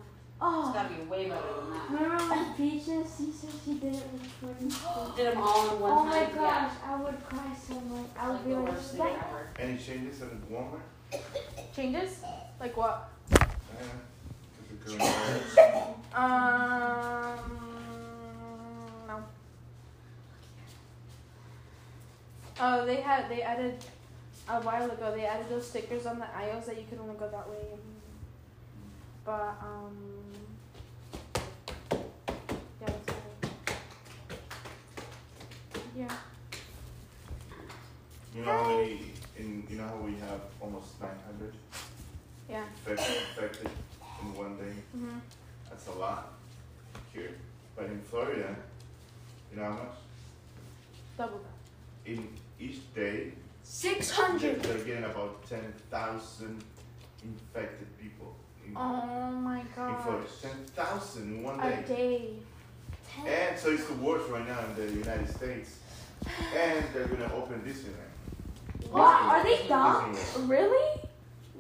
It's 0.46 0.52
Oh, 0.52 0.74
gotta 0.74 0.90
be 0.94 1.02
way 1.04 1.30
better 1.30 1.42
than 1.56 1.70
that. 1.72 1.90
remember 1.90 2.24
when 2.26 2.54
Peaches, 2.56 3.16
she 3.18 3.32
said 3.32 3.50
she 3.64 3.76
did 3.76 3.96
it 3.96 4.04
with 4.12 4.40
twins? 4.42 4.78
Did 5.16 5.28
them 5.32 5.38
all 5.42 5.70
in 5.74 5.80
one 5.80 5.92
Oh 5.94 6.04
my 6.04 6.26
time? 6.26 6.36
gosh, 6.36 6.72
I 6.86 6.96
would 7.02 7.24
cry 7.26 7.56
so 7.66 7.80
much. 7.80 8.08
I 8.20 8.28
would 8.28 8.36
Like 8.36 8.44
be 8.44 8.50
the 8.52 8.60
like, 8.60 8.70
worst 8.74 8.92
thing 8.92 9.02
ever. 9.02 9.48
Any 9.58 9.78
changes 9.78 10.22
at 10.22 10.52
Walmart? 10.52 10.82
Changes? 11.74 12.20
Like 12.60 12.76
what? 12.76 13.10
Yeah. 13.32 13.38
Is 14.60 14.72
it 14.72 14.86
going 14.86 15.00
Um, 16.14 17.40
no. 19.08 19.24
Oh, 22.60 22.86
they 22.86 22.98
had 22.98 23.30
they 23.30 23.42
added 23.44 23.78
a 24.50 24.60
while 24.60 24.92
ago. 24.92 25.14
They 25.16 25.26
added 25.26 25.48
those 25.50 25.66
stickers 25.70 26.06
on 26.06 26.20
the 26.20 26.28
aisles 26.36 26.66
that 26.66 26.76
you 26.78 26.84
could 26.90 27.00
only 27.00 27.16
go 27.16 27.30
that 27.30 27.50
way. 27.50 27.80
But 29.26 29.56
um, 29.62 29.96
yeah, 31.92 31.98
that's 32.80 33.08
about 33.08 33.18
it. 33.44 33.50
Yeah. 35.96 36.12
You 38.36 38.44
know 38.44 38.52
how 38.52 38.68
many, 38.68 39.12
in, 39.38 39.66
you 39.70 39.78
know 39.78 39.88
how 39.88 39.98
we 39.98 40.14
have 40.20 40.42
almost 40.60 41.00
900 41.00 41.54
Yeah. 42.50 42.64
infected, 42.88 43.16
infected 43.30 43.70
in 44.22 44.34
one 44.34 44.58
day? 44.58 44.74
Mhm. 44.98 45.22
That's 45.70 45.88
a 45.88 45.92
lot 45.92 46.34
here. 47.14 47.36
But 47.76 47.86
in 47.86 48.02
Florida, 48.02 48.56
you 49.52 49.58
know 49.58 49.66
how 49.66 49.72
much? 49.84 49.96
Double 51.18 51.40
that. 51.40 52.10
In 52.12 52.28
each 52.60 52.94
day, 52.96 53.34
600. 53.64 54.62
they're, 54.64 54.84
getting 54.84 55.04
about 55.04 55.48
10,000 55.48 56.64
infected 57.24 57.98
people 58.00 58.36
in, 58.66 58.76
Oh 58.76 59.32
my 59.32 59.64
god. 59.76 59.90
in 59.98 60.04
Florida. 60.04 60.28
10,000 60.42 61.24
in 61.24 61.44
one 61.44 61.60
day. 61.60 61.74
A 61.74 61.88
day. 61.88 62.34
day. 63.24 63.50
And 63.50 63.60
so 63.60 63.70
it's 63.72 63.86
the 63.86 63.94
worst 63.94 64.28
right 64.30 64.48
now 64.48 64.60
in 64.66 64.76
the 64.76 64.92
United 64.92 65.30
States 65.30 65.78
and 66.56 66.86
they're 66.94 67.08
gonna 67.08 67.34
open 67.34 67.62
Disneyland. 67.62 68.90
What? 68.92 69.22
Are 69.22 69.44
they 69.44 69.68
dumb? 69.68 70.14
Disneyland. 70.16 70.50
Really? 70.50 71.02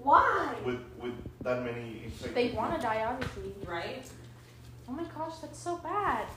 Why? 0.01 0.55
With 0.65 0.79
with 1.01 1.13
that 1.41 1.63
many 1.63 2.01
infected. 2.05 2.35
They 2.35 2.49
want 2.51 2.75
to 2.75 2.81
die, 2.81 3.03
obviously. 3.05 3.53
Right? 3.65 4.05
Oh 4.87 4.91
my 4.91 5.03
gosh, 5.05 5.37
that's 5.41 5.59
so 5.59 5.77
bad. 5.77 6.27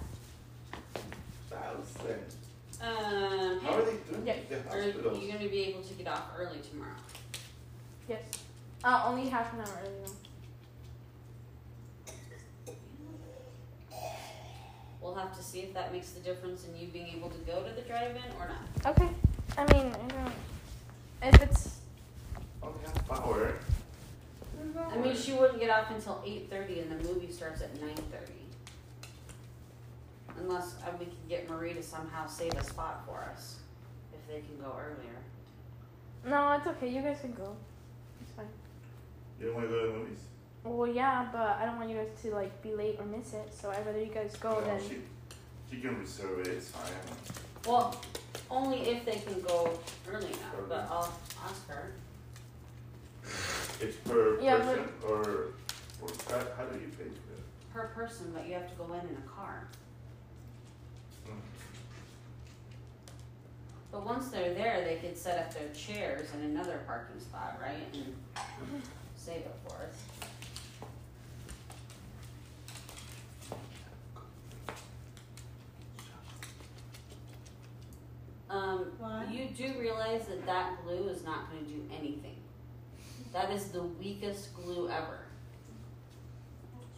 Thousand. 1.50 2.24
Um, 2.80 3.60
How 3.60 3.74
are 3.74 3.84
they 3.84 3.96
doing? 4.10 4.26
Yeah. 4.26 4.36
The 4.48 4.70
are 4.70 4.82
you 4.82 5.32
gonna 5.32 5.48
be 5.48 5.64
able 5.64 5.82
to 5.82 5.94
get 5.94 6.08
off 6.08 6.30
early 6.38 6.58
tomorrow? 6.60 6.92
Yes. 8.08 8.22
Uh, 8.84 9.04
only 9.06 9.28
half 9.28 9.52
an 9.54 9.60
hour 9.60 9.78
early. 9.82 10.12
We'll 15.06 15.14
have 15.14 15.36
to 15.36 15.42
see 15.42 15.60
if 15.60 15.72
that 15.72 15.92
makes 15.92 16.10
the 16.10 16.18
difference 16.18 16.66
in 16.66 16.76
you 16.76 16.88
being 16.88 17.06
able 17.16 17.30
to 17.30 17.38
go 17.46 17.62
to 17.62 17.72
the 17.72 17.82
drive-in 17.82 18.24
or 18.40 18.48
not. 18.48 18.96
Okay. 18.96 19.08
I 19.56 19.72
mean, 19.72 19.92
I 19.94 20.08
don't. 20.08 20.32
If 21.22 21.42
it's 21.42 21.78
Only 22.60 22.80
half 22.84 23.12
hour. 23.12 23.54
I 24.90 24.98
mean, 24.98 25.14
she 25.14 25.32
wouldn't 25.32 25.60
get 25.60 25.70
off 25.70 25.92
until 25.92 26.20
eight 26.26 26.50
thirty, 26.50 26.80
and 26.80 26.90
the 26.90 27.08
movie 27.08 27.30
starts 27.30 27.62
at 27.62 27.80
nine 27.80 27.94
thirty. 27.94 28.32
Unless 30.40 30.74
uh, 30.82 30.90
we 30.98 31.04
can 31.04 31.14
get 31.28 31.48
Marie 31.48 31.74
to 31.74 31.82
somehow 31.84 32.26
save 32.26 32.54
a 32.54 32.64
spot 32.64 33.04
for 33.06 33.24
us, 33.32 33.60
if 34.12 34.26
they 34.26 34.40
can 34.40 34.58
go 34.60 34.74
earlier. 34.76 35.20
no, 36.28 36.52
it's 36.56 36.66
okay. 36.66 36.88
You 36.88 37.02
guys 37.02 37.20
can 37.20 37.32
go. 37.32 37.54
It's 38.22 38.32
fine. 38.32 38.46
You 39.38 39.46
don't 39.46 39.54
want 39.54 39.68
to 39.68 39.72
go 39.72 39.80
to 39.82 39.86
the 39.86 39.98
movies? 39.98 40.18
Well, 40.66 40.88
yeah, 40.88 41.28
but 41.32 41.58
I 41.60 41.64
don't 41.64 41.76
want 41.76 41.88
you 41.90 41.96
guys 41.96 42.08
to 42.22 42.34
like 42.34 42.60
be 42.60 42.74
late 42.74 42.96
or 42.98 43.06
miss 43.06 43.32
it. 43.34 43.54
So 43.54 43.70
I'd 43.70 43.86
rather 43.86 44.00
you 44.00 44.06
guys 44.12 44.34
go 44.36 44.58
No, 44.58 44.66
than. 44.66 44.80
she, 44.80 44.96
she 45.70 45.80
can 45.80 45.98
reserve 45.98 46.40
it. 46.40 46.48
It's 46.48 46.70
fine. 46.70 46.92
Well, 47.66 47.96
only 48.50 48.78
if 48.80 49.04
they 49.04 49.16
can 49.16 49.40
go 49.42 49.78
early 50.10 50.26
enough, 50.26 50.68
but 50.68 50.88
I'll 50.90 51.12
ask 51.44 51.68
her. 51.68 51.92
It's 53.80 53.96
per 53.98 54.40
Yeah, 54.40 54.58
person 54.58 54.88
or, 55.08 55.20
or 56.02 56.10
how, 56.30 56.38
how 56.56 56.64
do 56.64 56.78
you 56.80 56.88
pay 56.88 57.04
for 57.04 57.32
it? 57.32 57.72
Per 57.72 57.86
person, 57.88 58.32
but 58.34 58.46
you 58.48 58.54
have 58.54 58.68
to 58.68 58.74
go 58.76 58.92
in 58.94 59.00
in 59.00 59.16
a 59.16 59.28
car. 59.28 59.68
Mm. 61.28 61.32
But 63.92 64.04
once 64.06 64.28
they're 64.28 64.54
there, 64.54 64.84
they 64.84 64.96
could 64.96 65.16
set 65.16 65.38
up 65.38 65.54
their 65.54 65.68
chairs 65.74 66.28
in 66.34 66.40
another 66.50 66.80
parking 66.86 67.20
spot, 67.20 67.60
right, 67.62 67.86
and 67.94 68.82
save 69.16 69.38
it 69.42 69.54
for 69.66 69.74
us. 69.76 70.15
Um, 78.48 78.92
you 79.30 79.48
do 79.56 79.78
realize 79.78 80.26
that 80.26 80.46
that 80.46 80.84
glue 80.84 81.08
is 81.08 81.24
not 81.24 81.50
gonna 81.50 81.62
do 81.62 81.82
anything. 81.92 82.36
That 83.32 83.50
is 83.50 83.68
the 83.68 83.82
weakest 83.82 84.54
glue 84.54 84.88
ever. 84.88 85.18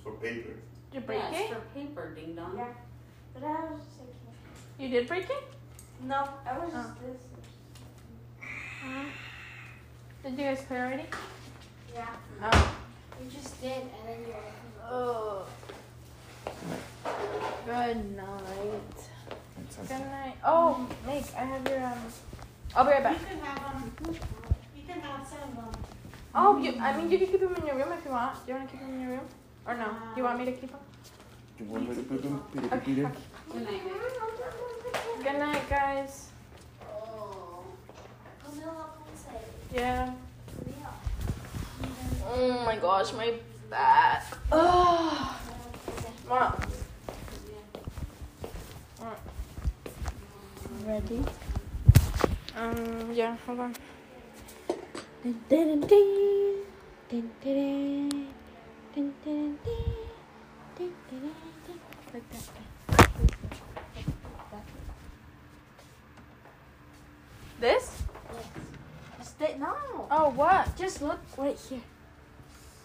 For 0.03 0.13
paper. 0.13 0.51
Did 0.91 0.95
you 0.95 1.01
break 1.01 1.23
yeah, 1.33 1.41
it? 1.41 1.49
for 1.51 1.61
paper, 1.75 2.15
ding 2.15 2.35
dong. 2.35 2.55
Yeah. 2.57 2.69
But 3.35 3.45
I 3.45 3.51
was 3.71 3.81
just 3.81 3.97
thinking. 3.97 4.15
You 4.79 4.89
did 4.89 5.09
break 5.09 5.25
it? 5.25 5.45
No, 6.03 6.29
I 6.47 6.59
was 6.59 6.73
just 6.73 6.91
Oh. 6.91 6.95
this. 7.07 7.23
Did 10.23 10.33
you 10.39 10.45
guys 10.45 10.63
play 10.65 10.79
already? 10.79 11.07
Yeah. 11.95 12.07
Oh. 12.43 12.77
You 13.23 13.31
just 13.31 13.61
did, 13.61 13.83
and 13.83 13.91
then 14.07 14.21
you're. 14.27 14.37
Oh. 14.89 15.47
Good 17.67 18.17
night. 18.17 19.09
Good 19.89 19.91
night. 19.91 20.37
Oh, 20.45 20.89
Meg, 21.07 21.25
I 21.37 21.45
have 21.45 21.69
your 21.69 21.85
um. 21.85 21.99
I'll 22.77 22.85
be 22.85 22.91
right 22.91 23.03
back. 23.03 23.21
You 23.21 23.27
can 23.27 23.41
have 23.41 23.83
them. 23.83 24.15
You 24.77 24.83
can 24.87 25.01
have 25.01 25.27
some 25.27 25.39
of 25.43 25.73
them. 25.73 25.83
Oh, 26.35 26.59
you. 26.59 26.75
I 26.81 26.97
mean, 26.97 27.11
you 27.11 27.19
can 27.19 27.27
keep 27.29 27.41
them 27.41 27.55
in 27.57 27.67
your 27.67 27.77
room 27.77 27.93
if 27.93 28.05
you 28.05 28.11
want. 28.11 28.47
Do 28.47 28.53
you 28.53 28.59
want 28.59 28.71
to 28.71 28.77
keep 28.77 28.87
them 28.87 28.95
in 28.95 29.01
your 29.01 29.11
room, 29.11 29.29
or 29.67 29.75
no? 29.77 29.87
Do 29.87 30.17
you 30.17 30.25
want 30.25 30.39
me 30.39 30.45
to 30.47 30.53
keep 30.53 30.71
them? 30.71 30.81
You 31.59 31.67
want 31.67 31.89
me 31.89 31.95
to 31.95 32.01
Okay. 32.77 32.95
Good 32.95 33.63
night, 33.65 33.85
Meg. 33.85 35.25
Good 35.25 35.39
night, 35.39 35.69
guys. 35.69 36.29
Oh. 36.87 37.65
Yeah. 39.75 40.13
Oh 42.31 42.63
my 42.65 42.77
gosh, 42.77 43.13
my 43.13 43.35
back. 43.71 44.25
Oh. 44.53 45.41
Mom. 46.29 46.68
Ready? 50.89 51.21
Um. 52.57 53.13
Yeah. 53.13 53.37
Hold 53.45 53.61
on. 53.61 53.77
Like 55.23 55.35
that. 62.31 62.41
This? 67.61 68.03
Stay, 69.21 69.57
no. 69.59 69.77
Oh, 70.11 70.31
what? 70.35 70.75
Just 70.79 71.03
look 71.03 71.21
right 71.37 71.59
here. 71.69 71.83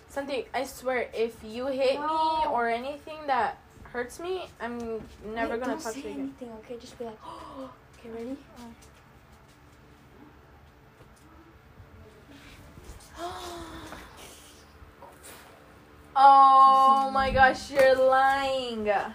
Something, 0.10 0.44
I 0.54 0.66
swear, 0.66 1.08
if 1.14 1.42
you 1.42 1.68
hit 1.68 2.02
me 2.02 2.46
or 2.52 2.68
anything 2.68 3.28
that 3.28 3.60
hurts 3.84 4.20
me, 4.20 4.50
I'm 4.60 4.78
never 5.34 5.54
Wait, 5.54 5.64
gonna 5.64 5.80
touch 5.80 5.96
you 5.96 6.02
again. 6.02 6.20
anything, 6.20 6.50
okay? 6.60 6.76
Just 6.82 7.00
be 7.00 7.06
like, 7.06 7.18
okay, 8.04 8.10
ready? 8.14 8.38
Oh 16.16 17.10
my 17.12 17.32
gosh, 17.32 17.72
you're 17.72 17.96
lying. 17.96 18.86
It's 18.86 19.08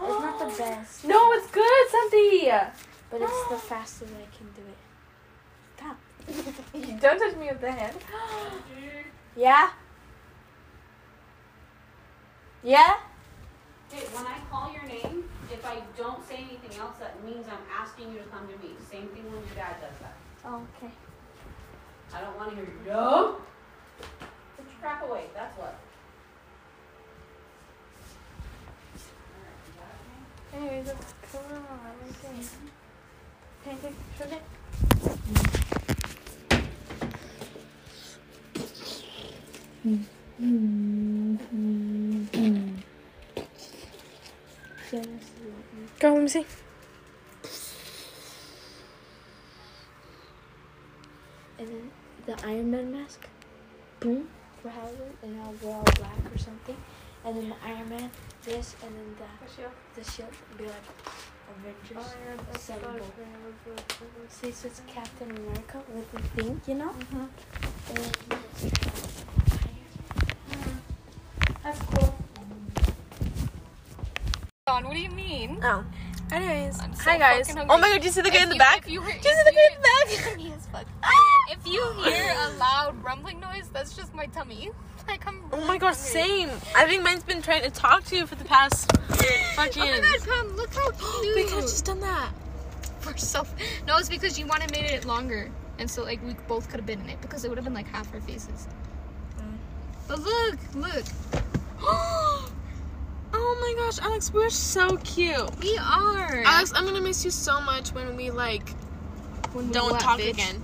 not 0.00 0.38
the 0.38 0.46
best, 0.46 1.04
No, 1.06 1.32
it's 1.32 1.48
good, 1.52 1.88
Santi. 1.90 2.50
but 3.08 3.22
it's 3.22 3.48
the 3.48 3.56
fastest 3.56 4.10
I 4.12 4.36
can 4.36 4.48
do 4.50 4.62
it. 4.68 4.78
Stop. 5.76 5.96
You 6.74 6.98
don't 6.98 7.18
touch 7.20 7.36
me 7.36 7.46
with 7.48 7.60
the 7.60 7.70
hand. 7.70 7.96
Yeah? 9.36 9.70
Yeah? 12.64 12.94
Hey, 13.92 14.06
when 14.16 14.24
I 14.26 14.38
call 14.50 14.72
your 14.72 14.84
name, 14.84 15.28
if 15.52 15.66
I 15.66 15.82
don't 15.98 16.26
say 16.26 16.36
anything 16.36 16.80
else, 16.80 16.96
that 16.98 17.22
means 17.22 17.44
I'm 17.46 17.60
asking 17.70 18.10
you 18.10 18.20
to 18.20 18.24
come 18.24 18.48
to 18.48 18.56
me. 18.66 18.72
Same 18.90 19.08
thing 19.08 19.24
when 19.24 19.44
your 19.44 19.54
dad 19.54 19.76
does 19.82 19.98
that. 20.00 20.16
Oh, 20.46 20.66
okay. 20.78 20.90
I 22.14 22.22
don't 22.22 22.34
want 22.38 22.48
to 22.50 22.56
hear 22.56 22.64
you. 22.64 22.72
no. 22.86 23.36
Put 24.56 24.64
your 24.64 24.80
crap 24.80 25.06
away. 25.06 25.24
That's 25.34 25.58
what. 25.58 25.78
Anyways, 30.54 30.88
it's 30.88 31.14
cool. 31.30 31.42
Everything. 32.00 32.48
Can 33.62 33.72
I 33.72 33.76
take 33.76 33.90
a 33.90 33.94
picture 33.94 34.24
of 34.24 34.32
it? 41.98 42.01
Go, 44.92 44.98
let 46.02 46.22
me 46.22 46.28
see. 46.28 46.44
And 51.58 51.68
then 51.68 51.90
the 52.26 52.46
Iron 52.46 52.70
Man 52.70 52.92
mask. 52.92 53.26
Boom. 54.00 54.28
For 54.60 54.68
Halloween. 54.68 55.16
And 55.22 55.40
I'll 55.40 55.54
wear 55.62 55.76
all 55.76 55.82
black 55.96 56.34
or 56.34 56.36
something. 56.36 56.76
And 57.24 57.36
then 57.36 57.48
the 57.48 57.56
Iron 57.64 57.88
Man, 57.88 58.10
this, 58.42 58.76
and 58.84 58.94
then 58.94 59.16
the, 59.16 60.02
the 60.02 60.10
shield. 60.10 60.28
And 60.50 60.58
be 60.58 60.64
like, 60.66 60.74
Avengers. 61.56 62.14
Assemble. 62.54 63.06
See, 64.28 64.50
so 64.50 64.68
it's 64.68 64.82
Captain 64.86 65.30
America 65.30 65.80
with 65.94 66.12
the 66.12 66.20
thing, 66.42 66.60
you 66.66 66.74
know? 66.74 66.90
Mhm. 66.90 67.28
And 67.88 67.96
then 67.96 68.12
it's 68.52 69.24
That's 71.62 71.78
cool. 71.80 72.11
On, 74.72 74.84
what 74.84 74.94
do 74.94 75.00
you 75.00 75.10
mean? 75.10 75.58
Oh. 75.62 75.84
Anyways, 76.30 76.76
so 76.78 76.84
hi 77.00 77.18
guys. 77.18 77.54
Oh 77.68 77.76
my 77.76 77.90
god, 77.90 78.00
do 78.00 78.06
you 78.06 78.10
see 78.10 78.22
the 78.22 78.30
guy 78.30 78.36
If 78.36 78.42
in 78.44 78.48
the 78.48 78.54
you- 78.54 78.58
back? 78.58 78.78
if 78.78 78.90
you 78.90 79.02
hear- 79.02 79.20
do 79.20 79.28
you 79.28 79.34
see 79.36 79.44
the 79.44 79.52
guy 79.52 79.66
in 79.68 79.76
the 79.76 79.88
back? 79.88 80.24
Funny 80.30 80.52
as 80.56 80.66
fuck. 80.68 80.86
If 81.50 81.66
you 81.66 81.92
hear 82.04 82.34
a 82.38 82.48
loud 82.56 83.04
rumbling 83.04 83.38
noise, 83.38 83.68
that's 83.70 83.94
just 83.94 84.14
my 84.14 84.26
tummy. 84.26 84.70
Like 85.08 85.26
I'm. 85.26 85.42
Oh 85.52 85.66
my 85.66 85.78
gosh, 85.78 85.96
same. 85.96 86.48
I 86.76 86.86
think 86.86 87.02
mine's 87.02 87.24
been 87.24 87.42
trying 87.42 87.62
to 87.64 87.70
talk 87.70 88.04
to 88.04 88.16
you 88.16 88.24
for 88.24 88.36
the 88.36 88.44
past 88.44 88.90
fucking. 89.56 89.82
Oh 89.82 89.86
my 89.86 90.00
god, 90.00 90.20
Pam, 90.28 90.56
look 90.56 90.72
how 90.72 90.90
cute. 91.20 91.34
We 91.36 91.42
could 91.42 91.54
have 91.54 91.62
just 91.62 91.84
done 91.84 91.98
that. 92.00 92.30
For 93.00 93.14
self. 93.18 93.52
No, 93.86 93.98
it's 93.98 94.08
because 94.08 94.38
you 94.38 94.46
wanted 94.46 94.70
made 94.70 94.84
it 94.84 95.04
longer, 95.04 95.50
and 95.80 95.90
so 95.90 96.04
like 96.04 96.24
we 96.24 96.34
both 96.46 96.68
could 96.70 96.78
have 96.78 96.86
been 96.86 97.00
in 97.00 97.10
it 97.10 97.20
because 97.20 97.44
it 97.44 97.48
would 97.48 97.58
have 97.58 97.64
been 97.64 97.74
like 97.74 97.88
half 97.88 98.14
our 98.14 98.20
faces. 98.20 98.68
Mm. 99.38 99.56
But 100.06 100.20
look, 100.20 100.58
look, 100.76 101.04
oh 103.44 103.58
my 103.60 103.84
gosh, 103.84 103.98
Alex, 104.00 104.32
we're 104.32 104.50
so 104.50 104.96
cute. 104.98 105.58
we 105.60 105.76
are. 105.78 106.42
Alex, 106.44 106.72
I'm 106.74 106.84
gonna 106.86 107.00
miss 107.00 107.24
you 107.24 107.30
so 107.30 107.60
much 107.60 107.92
when 107.92 108.16
we 108.16 108.30
like 108.30 108.70
When 109.52 109.68
we 109.68 109.72
don't 109.72 109.92
what, 109.92 110.00
talk 110.00 110.20
bitch? 110.20 110.30
again. 110.30 110.62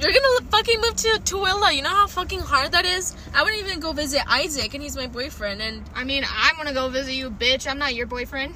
You're 0.00 0.12
gonna 0.12 0.50
fucking 0.50 0.80
move 0.80 0.96
to 0.96 1.08
Tooele. 1.22 1.74
You 1.74 1.82
know 1.82 1.88
how 1.90 2.06
fucking 2.08 2.40
hard 2.40 2.72
that 2.72 2.84
is? 2.84 3.14
I 3.32 3.42
wouldn't 3.42 3.62
even 3.64 3.80
go 3.80 3.92
visit 3.92 4.22
Isaac, 4.28 4.74
and 4.74 4.82
he's 4.82 4.96
my 4.96 5.06
boyfriend. 5.06 5.62
And 5.62 5.82
I 5.94 6.04
mean, 6.04 6.24
I'm 6.28 6.56
gonna 6.56 6.74
go 6.74 6.88
visit 6.88 7.14
you, 7.14 7.30
bitch. 7.30 7.70
I'm 7.70 7.78
not 7.78 7.94
your 7.94 8.06
boyfriend. 8.06 8.54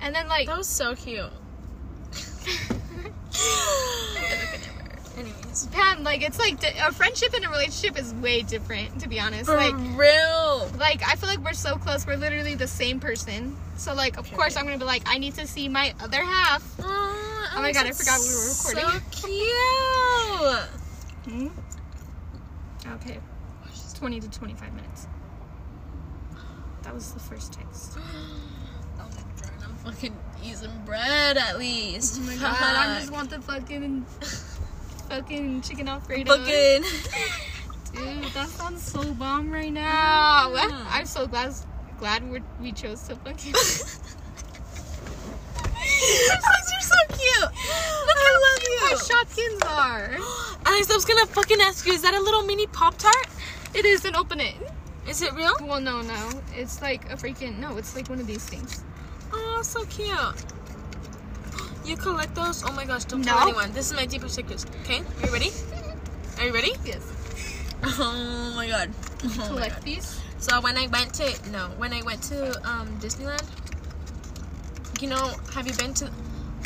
And 0.00 0.14
then 0.14 0.26
like, 0.28 0.46
that 0.46 0.56
was 0.56 0.66
so 0.66 0.94
cute. 0.94 1.30
Anyways. 5.18 5.66
Pam, 5.72 6.04
like 6.04 6.22
it's 6.22 6.38
like 6.38 6.62
a 6.62 6.92
friendship 6.92 7.34
and 7.34 7.44
a 7.44 7.48
relationship 7.48 7.98
is 7.98 8.14
way 8.14 8.42
different. 8.42 9.00
To 9.00 9.08
be 9.08 9.18
honest, 9.18 9.46
For 9.46 9.56
like 9.56 9.74
real. 9.98 10.70
like 10.78 11.02
I 11.06 11.16
feel 11.16 11.28
like 11.28 11.40
we're 11.44 11.52
so 11.54 11.76
close. 11.76 12.06
We're 12.06 12.16
literally 12.16 12.54
the 12.54 12.68
same 12.68 13.00
person. 13.00 13.56
So 13.76 13.94
like, 13.94 14.16
of 14.18 14.30
course, 14.32 14.56
I'm 14.56 14.64
gonna 14.64 14.78
be 14.78 14.84
like, 14.84 15.02
I 15.06 15.18
need 15.18 15.34
to 15.34 15.46
see 15.46 15.68
my 15.68 15.94
other 16.00 16.22
half. 16.22 16.62
Oh, 16.80 17.60
my 17.60 17.72
God, 17.72 17.86
I 17.86 17.90
forgot 17.92 18.20
we 18.20 18.28
were 18.28 18.48
recording. 18.48 19.00
So 19.10 19.28
cute. 21.26 21.52
Hmm? 22.84 22.92
Okay, 22.94 23.18
20 23.96 24.20
to 24.20 24.30
25 24.30 24.74
minutes. 24.74 25.08
That 26.82 26.94
was 26.94 27.12
the 27.12 27.20
first 27.20 27.52
text. 27.52 27.98
I'm 29.00 29.76
fucking 29.84 30.16
eating 30.44 30.82
bread 30.84 31.36
at 31.36 31.58
least. 31.58 32.18
Oh 32.20 32.24
my 32.24 32.36
god, 32.36 32.56
I 32.60 32.98
just 33.00 33.12
want 33.12 33.30
the 33.30 33.40
fucking 33.40 34.06
fucking 35.08 35.62
chicken 35.62 35.88
alfredo. 35.88 36.36
fucking. 36.36 36.82
Dude, 37.92 38.32
that 38.34 38.48
sounds 38.48 38.82
so 38.82 39.02
bomb 39.14 39.50
right 39.50 39.72
now. 39.72 40.50
Mm. 40.54 40.86
I'm 40.90 41.06
so 41.06 41.26
glad 41.26 41.54
glad 41.98 42.30
we 42.30 42.40
we 42.60 42.72
chose 42.72 43.02
to 43.08 43.16
fucking. 43.16 43.54
You're 45.98 46.80
so 46.80 47.00
cute. 47.08 47.50
I 47.50 48.14
My 48.14 48.32
love 48.46 48.62
you. 48.64 48.96
Shopkins 48.98 49.64
are. 49.66 50.16
Alex, 50.66 50.90
I 50.90 50.94
was 50.94 51.04
gonna 51.04 51.26
fucking 51.26 51.58
ask 51.60 51.86
you, 51.86 51.92
is 51.92 52.02
that 52.02 52.14
a 52.14 52.20
little 52.20 52.42
mini 52.42 52.66
Pop 52.66 52.96
Tart? 52.98 53.26
It 53.74 53.84
is 53.84 54.04
an 54.04 54.14
open 54.16 54.40
it. 54.40 54.54
Is 55.08 55.22
it 55.22 55.32
real? 55.32 55.54
Well, 55.62 55.80
no, 55.80 56.02
no. 56.02 56.30
It's 56.54 56.82
like 56.82 57.10
a 57.10 57.16
freaking 57.16 57.58
no. 57.58 57.78
It's 57.78 57.96
like 57.96 58.08
one 58.08 58.20
of 58.20 58.26
these 58.26 58.44
things. 58.44 58.84
Oh, 59.32 59.60
so 59.62 59.84
cute. 59.86 60.44
You 61.88 61.96
collect 61.96 62.34
those? 62.34 62.62
Oh 62.64 62.72
my 62.72 62.84
gosh, 62.84 63.04
don't 63.04 63.24
No. 63.24 63.32
tell 63.32 63.42
anyone. 63.48 63.72
This 63.72 63.86
is 63.90 63.94
my 63.96 64.04
deepest 64.04 64.34
secret. 64.34 64.62
Okay, 64.82 64.98
are 65.00 65.26
you 65.26 65.32
ready? 65.32 65.50
Are 66.38 66.44
you 66.44 66.52
ready? 66.52 66.72
Yes. 66.84 67.02
Oh 68.00 68.52
my 68.56 68.66
god. 68.68 68.90
Oh 69.24 69.28
my 69.38 69.46
Collect 69.46 69.74
God. 69.76 69.84
these. 69.84 70.20
So 70.38 70.60
when 70.60 70.76
I 70.76 70.86
went 70.88 71.14
to 71.14 71.26
no, 71.50 71.68
when 71.78 71.92
I 71.94 72.02
went 72.02 72.22
to 72.24 72.50
um 72.68 72.88
Disneyland, 73.00 73.46
you 75.00 75.08
know, 75.08 75.32
have 75.54 75.66
you 75.66 75.72
been 75.74 75.94
to? 75.94 76.10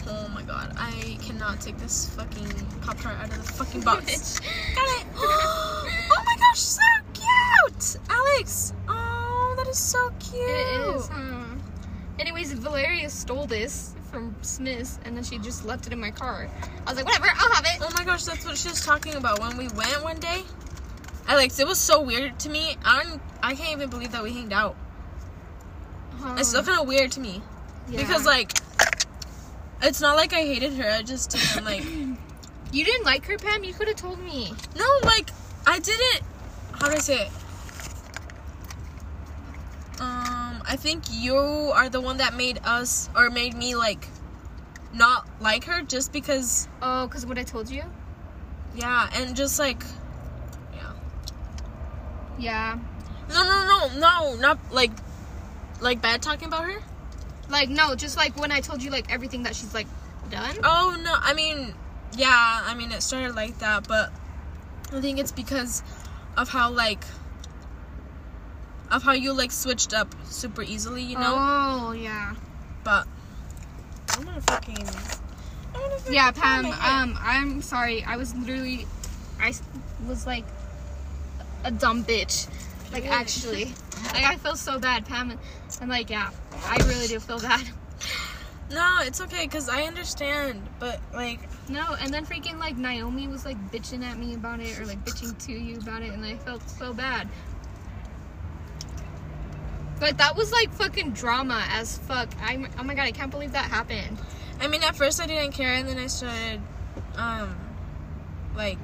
Oh 0.08 0.26
my 0.34 0.42
god, 0.42 0.72
I 0.76 1.18
cannot 1.22 1.60
take 1.60 1.76
this 1.78 2.10
fucking 2.16 2.48
pop 2.80 2.98
tart 2.98 3.16
out 3.20 3.28
of 3.30 3.36
the 3.46 3.52
fucking 3.52 3.82
box. 3.82 4.40
Got 4.74 4.88
it. 5.00 5.06
Oh 6.14 6.22
my 6.26 6.36
gosh, 6.36 6.58
so 6.58 6.82
cute, 7.14 7.96
Alex. 8.08 8.72
Oh, 8.88 9.54
that 9.56 9.66
is 9.68 9.78
so 9.78 10.10
cute. 10.18 10.42
It 10.42 10.96
is. 10.96 11.08
Huh? 11.08 11.41
Anyways, 12.18 12.52
Valeria 12.52 13.08
stole 13.10 13.46
this 13.46 13.94
from 14.10 14.34
Smith's, 14.42 14.98
and 15.04 15.16
then 15.16 15.24
she 15.24 15.38
just 15.38 15.64
left 15.64 15.86
it 15.86 15.92
in 15.92 16.00
my 16.00 16.10
car. 16.10 16.48
I 16.86 16.90
was 16.90 16.96
like, 16.96 17.06
whatever, 17.06 17.26
I'll 17.34 17.52
have 17.52 17.64
it. 17.64 17.78
Oh 17.80 17.90
my 17.96 18.04
gosh, 18.04 18.24
that's 18.24 18.44
what 18.44 18.56
she 18.58 18.68
was 18.68 18.84
talking 18.84 19.14
about 19.14 19.40
when 19.40 19.56
we 19.56 19.68
went 19.68 20.02
one 20.02 20.20
day. 20.20 20.42
Alex, 21.26 21.58
it 21.58 21.66
was 21.66 21.78
so 21.78 22.00
weird 22.02 22.38
to 22.40 22.50
me. 22.50 22.76
I 22.84 23.04
don't, 23.04 23.22
I 23.42 23.54
can't 23.54 23.72
even 23.72 23.88
believe 23.90 24.12
that 24.12 24.22
we 24.22 24.32
hanged 24.32 24.52
out. 24.52 24.76
Huh. 26.18 26.34
It's 26.38 26.50
still 26.50 26.62
kind 26.62 26.80
of 26.80 26.86
weird 26.86 27.10
to 27.12 27.20
me 27.20 27.42
Yeah. 27.88 27.98
because 28.00 28.26
like, 28.26 28.52
it's 29.82 30.00
not 30.00 30.16
like 30.16 30.32
I 30.32 30.42
hated 30.42 30.74
her. 30.74 30.90
I 30.90 31.02
just 31.02 31.30
didn't 31.30 31.64
like. 31.64 31.84
you 32.72 32.84
didn't 32.84 33.04
like 33.04 33.24
her, 33.26 33.36
Pam. 33.38 33.64
You 33.64 33.72
could 33.72 33.88
have 33.88 33.96
told 33.96 34.20
me. 34.20 34.52
No, 34.76 34.84
like 35.04 35.30
I 35.66 35.78
didn't. 35.78 36.22
How 36.72 36.88
do 36.88 36.94
I 36.94 36.98
say 36.98 37.26
it? 37.26 37.30
Um, 40.00 40.31
I 40.72 40.76
think 40.76 41.04
you 41.10 41.36
are 41.36 41.90
the 41.90 42.00
one 42.00 42.16
that 42.16 42.34
made 42.34 42.58
us 42.64 43.10
or 43.14 43.28
made 43.28 43.52
me 43.52 43.76
like 43.76 44.08
not 44.94 45.28
like 45.38 45.64
her 45.64 45.82
just 45.82 46.14
because. 46.14 46.66
Oh, 46.80 47.06
cause 47.12 47.26
what 47.26 47.36
I 47.36 47.42
told 47.42 47.68
you. 47.68 47.82
Yeah, 48.74 49.10
and 49.12 49.36
just 49.36 49.58
like, 49.58 49.82
yeah. 50.74 50.92
Yeah. 52.38 52.78
No, 53.28 53.44
no, 53.44 53.66
no, 53.66 53.98
no, 53.98 54.36
not 54.36 54.58
like, 54.72 54.92
like 55.82 56.00
bad 56.00 56.22
talking 56.22 56.48
about 56.48 56.64
her. 56.64 56.82
Like 57.50 57.68
no, 57.68 57.94
just 57.94 58.16
like 58.16 58.40
when 58.40 58.50
I 58.50 58.62
told 58.62 58.82
you 58.82 58.90
like 58.90 59.12
everything 59.12 59.42
that 59.42 59.54
she's 59.54 59.74
like 59.74 59.88
done. 60.30 60.56
Oh 60.64 60.98
no, 61.04 61.14
I 61.14 61.34
mean, 61.34 61.74
yeah, 62.16 62.62
I 62.64 62.74
mean 62.74 62.92
it 62.92 63.02
started 63.02 63.36
like 63.36 63.58
that, 63.58 63.86
but 63.86 64.10
I 64.90 65.02
think 65.02 65.18
it's 65.18 65.32
because 65.32 65.82
of 66.34 66.48
how 66.48 66.70
like 66.70 67.04
of 68.92 69.02
how 69.02 69.12
you 69.12 69.32
like 69.32 69.50
switched 69.50 69.94
up 69.94 70.14
super 70.24 70.62
easily, 70.62 71.02
you 71.02 71.16
know. 71.16 71.34
Oh 71.36 71.92
yeah. 71.92 72.34
But 72.84 73.08
I'm 74.10 74.24
gonna 74.24 74.40
fucking. 74.42 74.78
I'm 74.78 75.80
gonna 75.80 75.96
fucking 75.98 76.12
Yeah, 76.14 76.30
Pam. 76.30 76.66
Um, 76.66 77.18
I'm 77.20 77.62
sorry. 77.62 78.04
I 78.04 78.16
was 78.16 78.34
literally, 78.34 78.86
I 79.40 79.54
was 80.06 80.26
like 80.26 80.44
a 81.64 81.70
dumb 81.70 82.04
bitch. 82.04 82.48
Like 82.92 83.06
actually, 83.06 83.64
like 84.12 84.24
I 84.24 84.36
feel 84.36 84.56
so 84.56 84.78
bad, 84.78 85.06
Pam. 85.06 85.30
And, 85.30 85.40
and 85.80 85.90
like 85.90 86.10
yeah, 86.10 86.30
I 86.66 86.76
really 86.86 87.06
do 87.08 87.18
feel 87.18 87.40
bad. 87.40 87.66
No, 88.70 89.00
it's 89.02 89.20
okay, 89.20 89.46
cause 89.48 89.68
I 89.68 89.82
understand, 89.82 90.66
but 90.78 90.98
like, 91.12 91.40
No, 91.68 91.94
and 92.00 92.12
then 92.12 92.24
freaking 92.24 92.58
like 92.58 92.74
Naomi 92.78 93.28
was 93.28 93.44
like 93.44 93.58
bitching 93.70 94.02
at 94.02 94.16
me 94.16 94.34
about 94.34 94.60
it 94.60 94.80
or 94.80 94.86
like 94.86 95.04
bitching 95.04 95.36
to 95.46 95.52
you 95.52 95.76
about 95.78 96.00
it, 96.00 96.10
and 96.10 96.24
I 96.24 96.36
felt 96.36 96.66
so 96.70 96.94
bad. 96.94 97.28
But 100.02 100.18
that 100.18 100.34
was 100.34 100.50
like 100.50 100.72
fucking 100.72 101.12
drama 101.12 101.64
as 101.70 101.96
fuck. 101.98 102.28
I 102.42 102.58
oh 102.76 102.82
my 102.82 102.94
god, 102.94 103.02
I 103.04 103.12
can't 103.12 103.30
believe 103.30 103.52
that 103.52 103.66
happened. 103.70 104.18
I 104.60 104.66
mean, 104.66 104.82
at 104.82 104.96
first 104.96 105.20
I 105.22 105.26
didn't 105.28 105.52
care, 105.52 105.74
and 105.74 105.88
then 105.88 105.96
I 105.96 106.08
started, 106.08 106.60
um, 107.14 107.56
like, 108.56 108.78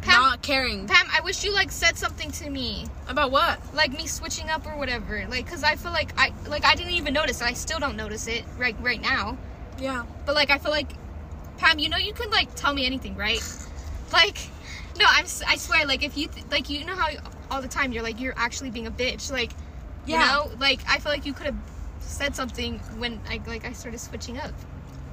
Pam- 0.00 0.20
not 0.22 0.40
caring 0.40 0.86
Pam, 0.86 1.08
I 1.12 1.22
wish 1.22 1.42
you 1.42 1.52
like 1.52 1.72
said 1.72 1.96
something 1.98 2.30
to 2.32 2.48
me. 2.48 2.86
about 3.08 3.32
what. 3.32 3.74
like 3.74 3.90
me 3.90 4.06
switching 4.06 4.48
up 4.48 4.64
or 4.64 4.76
whatever 4.78 5.26
like 5.28 5.44
because 5.44 5.64
i 5.64 5.74
feel 5.74 5.90
like 5.92 6.12
i 6.18 6.32
like 6.48 6.64
i 6.64 6.74
didn't 6.76 6.92
even 6.92 7.12
notice 7.14 7.42
i 7.42 7.52
still 7.52 7.78
don't 7.80 7.96
notice 7.96 8.26
it 8.28 8.44
right 8.58 8.76
right 8.80 9.00
now 9.00 9.36
Yeah. 9.80 10.04
but 10.24 10.34
like 10.36 10.50
i 10.50 10.58
feel 10.58 10.70
like 10.70 10.92
pam 11.58 11.78
you 11.80 11.88
know 11.88 11.96
you 11.96 12.12
can 12.12 12.30
like 12.30 12.54
tell 12.54 12.72
me 12.74 12.86
anything 12.86 13.16
right 13.16 13.42
like 14.12 14.38
no 14.98 15.04
i'm 15.08 15.26
I 15.46 15.56
swear 15.56 15.84
like 15.86 16.02
if 16.04 16.16
you 16.16 16.28
th- 16.28 16.46
like 16.50 16.70
you 16.70 16.84
know 16.84 16.94
how 16.94 17.08
all 17.50 17.60
the 17.62 17.68
time 17.68 17.92
you're 17.92 18.02
like 18.04 18.20
you're 18.20 18.34
actually 18.36 18.70
being 18.70 18.86
a 18.86 18.90
bitch 18.92 19.30
like 19.32 19.50
you 20.06 20.14
Yeah. 20.14 20.26
know 20.32 20.50
like 20.58 20.80
i 20.88 20.98
feel 20.98 21.12
like 21.12 21.24
you 21.26 21.32
could 21.32 21.46
have 21.46 21.56
said 22.00 22.34
something 22.34 22.78
when 22.98 23.20
i 23.28 23.40
like 23.46 23.64
i 23.64 23.72
started 23.72 23.98
switching 24.00 24.38
up 24.38 24.50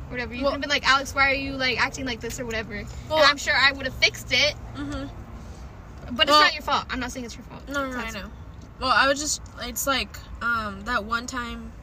or 0.07 0.11
whatever 0.11 0.33
you 0.33 0.43
Well- 0.43 0.51
could 0.51 0.55
have 0.55 0.61
been 0.61 0.69
like 0.69 0.87
alex 0.87 1.13
why 1.13 1.29
are 1.29 1.33
you 1.35 1.53
like 1.53 1.79
acting 1.79 2.05
like 2.05 2.19
this 2.19 2.39
or 2.39 2.45
whatever 2.45 2.83
Well- 3.09 3.19
and 3.19 3.27
i'm 3.27 3.37
sure 3.37 3.53
i 3.55 3.71
would 3.71 3.85
have 3.85 3.95
fixed 3.95 4.31
it 4.31 4.55
Mm-hmm. 4.75 6.15
but 6.15 6.23
it's 6.23 6.31
Well- 6.31 6.41
not 6.41 6.53
your 6.53 6.63
fault 6.63 6.85
i'm 6.89 6.99
not 6.99 7.11
saying 7.11 7.25
it's 7.25 7.35
your 7.35 7.43
fault 7.45 7.67
No, 7.67 7.85
no, 7.89 7.91
no, 7.95 8.03
I 8.03 8.11
know. 8.11 8.31
Well, 8.79 8.91
I 8.95 9.09
was 9.09 9.19
just, 9.19 9.41
it's 9.61 9.85
like, 9.85 10.07
um, 10.41 10.81
that 10.85 11.03
one 11.03 11.27
time 11.27 11.73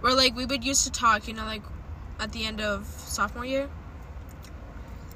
where, 0.00 0.12
like, 0.12 0.34
we 0.34 0.44
would 0.44 0.64
used 0.64 0.82
to 0.82 0.90
talk, 0.90 1.28
you 1.28 1.34
know, 1.34 1.44
like, 1.44 1.62
at 2.18 2.32
the 2.32 2.44
end 2.46 2.60
of 2.60 2.84
sophomore 2.98 3.44
year. 3.44 3.68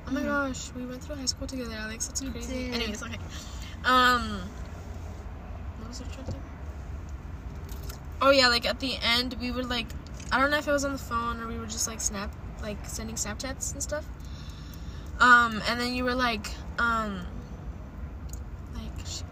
Oh 0.06 0.12
my 0.12 0.22
gosh, 0.22 0.70
we 0.76 0.86
went 0.86 1.02
through 1.02 1.16
high 1.16 1.24
school 1.24 1.48
together, 1.48 1.74
Alex. 1.74 2.06
That's 2.06 2.20
crazy. 2.20 2.70
Anyways, 2.70 3.02
okay. 3.02 3.18
Um, 3.84 4.40
what 5.78 5.88
was 5.88 6.00
I 6.00 6.04
trying 6.14 6.26
to? 6.26 6.36
Oh, 8.20 8.30
yeah, 8.30 8.48
like, 8.48 8.66
at 8.66 8.80
the 8.80 8.96
end, 9.02 9.36
we 9.40 9.50
would, 9.50 9.68
like, 9.68 9.86
I 10.32 10.40
don't 10.40 10.50
know 10.50 10.58
if 10.58 10.66
it 10.66 10.72
was 10.72 10.84
on 10.84 10.92
the 10.92 10.98
phone 10.98 11.40
or 11.40 11.46
we 11.46 11.58
were 11.58 11.66
just, 11.66 11.86
like, 11.86 12.00
snap, 12.00 12.34
like, 12.62 12.78
sending 12.86 13.16
Snapchats 13.16 13.72
and 13.72 13.82
stuff. 13.82 14.04
Um, 15.20 15.62
and 15.68 15.80
then 15.80 15.94
you 15.94 16.04
were 16.04 16.14
like, 16.14 16.48
um, 16.78 17.20
like, 18.74 18.84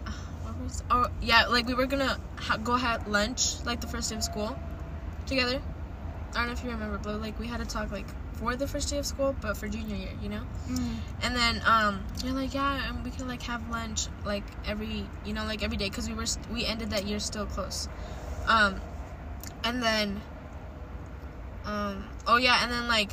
uh, 0.07 0.11
what 0.43 0.59
was, 0.63 0.83
oh, 0.89 1.07
yeah, 1.21 1.47
like, 1.47 1.67
we 1.67 1.73
were 1.73 1.87
gonna 1.87 2.17
ha- 2.37 2.57
go 2.57 2.75
have 2.75 3.07
lunch, 3.07 3.63
like, 3.65 3.81
the 3.81 3.87
first 3.87 4.09
day 4.09 4.15
of 4.15 4.23
school 4.23 4.57
together. 5.25 5.61
I 6.31 6.37
don't 6.37 6.47
know 6.47 6.53
if 6.53 6.63
you 6.63 6.71
remember, 6.71 6.97
but, 6.97 7.19
like, 7.21 7.39
we 7.39 7.47
had 7.47 7.59
to 7.59 7.65
talk, 7.65 7.91
like, 7.91 8.05
for 8.33 8.55
the 8.55 8.67
first 8.67 8.89
day 8.89 8.97
of 8.97 9.05
school, 9.05 9.35
but 9.41 9.57
for 9.57 9.67
junior 9.67 9.95
year, 9.95 10.09
you 10.21 10.29
know? 10.29 10.41
Mm. 10.69 10.95
And 11.21 11.35
then, 11.35 11.61
um, 11.65 12.03
you're 12.23 12.33
like, 12.33 12.53
yeah, 12.53 12.89
and 12.89 13.03
we 13.03 13.11
can, 13.11 13.27
like, 13.27 13.41
have 13.43 13.69
lunch, 13.69 14.07
like, 14.25 14.43
every, 14.65 15.05
you 15.25 15.33
know, 15.33 15.45
like, 15.45 15.63
every 15.63 15.77
day, 15.77 15.89
because 15.89 16.07
we 16.07 16.15
were, 16.15 16.25
st- 16.25 16.49
we 16.51 16.65
ended 16.65 16.89
that 16.91 17.05
year 17.05 17.19
still 17.19 17.45
close. 17.45 17.87
Um, 18.47 18.81
and 19.63 19.81
then, 19.81 20.21
um, 21.65 22.05
oh, 22.27 22.37
yeah, 22.37 22.63
and 22.63 22.71
then, 22.71 22.87
like, 22.87 23.11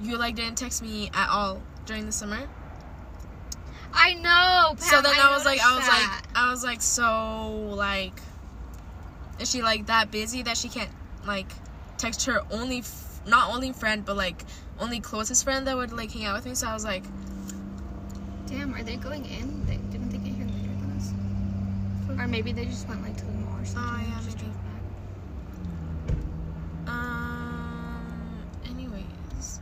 you, 0.00 0.16
like, 0.16 0.36
didn't 0.36 0.56
text 0.56 0.82
me 0.82 1.10
at 1.14 1.28
all 1.28 1.62
during 1.86 2.06
the 2.06 2.12
summer. 2.12 2.48
I 3.92 4.14
know. 4.14 4.74
Pam, 4.76 4.78
so 4.78 5.02
then 5.02 5.14
I, 5.18 5.34
was 5.34 5.44
like, 5.44 5.60
I 5.60 5.74
was 5.76 5.86
that. 5.86 6.22
like, 6.24 6.36
I 6.36 6.50
was 6.50 6.62
like, 6.62 6.82
so 6.82 7.72
like, 7.74 8.12
is 9.40 9.50
she 9.50 9.62
like 9.62 9.86
that 9.86 10.10
busy 10.10 10.42
that 10.42 10.56
she 10.56 10.68
can't 10.68 10.90
like 11.26 11.50
text 11.96 12.26
her 12.26 12.42
only, 12.50 12.78
f- 12.80 13.20
not 13.26 13.52
only 13.52 13.72
friend, 13.72 14.04
but 14.04 14.16
like 14.16 14.44
only 14.78 15.00
closest 15.00 15.42
friend 15.42 15.66
that 15.66 15.76
would 15.76 15.92
like 15.92 16.12
hang 16.12 16.26
out 16.26 16.36
with 16.36 16.44
me? 16.46 16.54
So 16.54 16.66
I 16.68 16.74
was 16.74 16.84
like, 16.84 17.04
damn, 18.46 18.74
are 18.74 18.82
they 18.82 18.96
going 18.96 19.24
in? 19.24 19.64
They 19.66 19.76
didn't 19.90 20.10
they 20.10 20.18
get 20.18 20.36
here 20.36 20.46
later 20.46 20.74
than 20.80 20.96
us? 20.96 22.20
Or 22.20 22.28
maybe 22.28 22.52
they 22.52 22.66
just 22.66 22.86
went 22.88 23.02
like 23.02 23.16
to 23.16 23.24
the 23.24 23.32
mall 23.32 23.58
or 23.58 23.64
something. 23.64 23.82
Oh, 23.84 23.96
yeah, 23.96 24.16
and 24.16 24.24
just 24.24 24.36
maybe. 24.36 24.52
drove 24.52 26.14
back. 26.86 26.92
um, 26.94 28.42
anyways, 28.66 29.60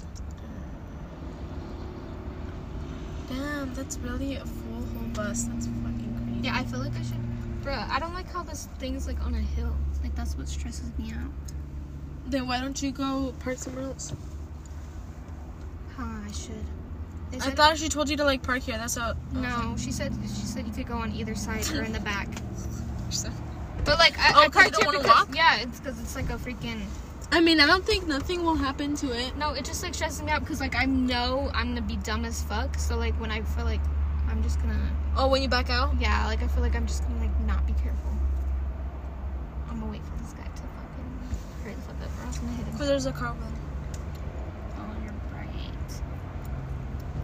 Damn, 3.56 3.72
that's 3.74 3.96
really 3.98 4.36
a 4.36 4.44
full 4.44 4.74
whole 4.94 5.08
bus. 5.14 5.44
That's 5.44 5.66
fucking 5.66 6.22
crazy. 6.26 6.40
Yeah, 6.46 6.56
I 6.58 6.64
feel 6.64 6.80
like 6.80 6.92
I 6.94 7.02
should. 7.02 7.16
Bruh, 7.62 7.88
I 7.88 7.98
don't 7.98 8.12
like 8.14 8.30
how 8.30 8.42
this 8.42 8.68
thing's 8.78 9.06
like 9.06 9.20
on 9.24 9.34
a 9.34 9.38
hill. 9.38 9.74
Like 10.02 10.14
that's 10.14 10.36
what 10.36 10.46
stresses 10.48 10.90
me 10.98 11.12
out. 11.12 11.30
Then 12.26 12.46
why 12.46 12.60
don't 12.60 12.80
you 12.82 12.92
go 12.92 13.34
park 13.40 13.56
somewhere 13.58 13.84
else? 13.84 14.12
Huh, 15.96 16.02
I 16.28 16.32
should. 16.32 16.64
They 17.30 17.38
I 17.38 17.50
thought 17.54 17.78
she 17.78 17.88
told 17.88 18.10
you 18.10 18.16
to 18.18 18.24
like 18.24 18.42
park 18.42 18.62
here. 18.62 18.76
That's 18.76 18.96
how. 18.96 19.14
Oh, 19.34 19.38
no, 19.38 19.74
she 19.78 19.90
said 19.90 20.12
she 20.22 20.44
said 20.46 20.66
you 20.66 20.72
could 20.72 20.86
go 20.86 20.94
on 20.98 21.12
either 21.12 21.34
side 21.34 21.68
or 21.72 21.82
in 21.82 21.92
the 21.92 22.00
back. 22.00 22.28
But 23.84 24.00
like 24.00 24.18
I, 24.18 24.32
Oh, 24.34 24.40
I 24.42 24.48
parked 24.48 24.72
don't 24.72 24.82
here 24.82 25.00
because 25.00 25.06
walk? 25.06 25.28
yeah, 25.32 25.60
it's 25.60 25.78
because 25.78 26.00
it's 26.00 26.16
like 26.16 26.28
a 26.30 26.34
freaking. 26.36 26.80
I 27.32 27.40
mean, 27.40 27.60
I 27.60 27.66
don't 27.66 27.84
think 27.84 28.06
nothing 28.06 28.44
will 28.44 28.54
happen 28.54 28.94
to 28.96 29.12
it. 29.12 29.36
No, 29.36 29.50
it 29.52 29.64
just 29.64 29.82
like 29.82 29.94
stresses 29.94 30.22
me 30.22 30.30
out 30.30 30.40
because 30.40 30.60
like 30.60 30.74
I 30.76 30.84
know 30.86 31.50
I'm 31.54 31.68
gonna 31.68 31.82
be 31.82 31.96
dumb 31.96 32.24
as 32.24 32.42
fuck. 32.42 32.78
So 32.78 32.96
like 32.96 33.14
when 33.20 33.30
I 33.30 33.42
feel 33.42 33.64
like 33.64 33.80
I'm 34.28 34.42
just 34.42 34.60
gonna 34.60 34.78
Oh, 35.16 35.28
when 35.28 35.42
you 35.42 35.48
back 35.48 35.70
out? 35.70 35.94
yeah, 36.00 36.26
like 36.26 36.42
I 36.42 36.46
feel 36.48 36.62
like 36.62 36.74
I'm 36.76 36.86
just 36.86 37.02
gonna 37.02 37.20
like 37.20 37.40
not 37.46 37.66
be 37.66 37.72
careful. 37.74 38.10
I'm 39.68 39.80
gonna 39.80 39.92
wait 39.92 40.02
for 40.04 40.16
this 40.22 40.32
guy 40.32 40.44
to 40.44 40.62
fucking 40.62 41.18
hurry 41.62 41.74
the 41.74 41.80
fuck 41.82 41.96
up, 42.02 42.10
or 42.22 42.26
else 42.26 42.38
I'm 42.38 42.44
gonna 42.46 42.56
hit 42.56 42.66
him. 42.66 42.72
Because 42.72 42.88
there's 42.88 43.06
a 43.06 43.12
car 43.12 43.34
with 43.34 43.42
Oh, 44.78 44.96
you're 45.04 45.14
right. 45.34 46.00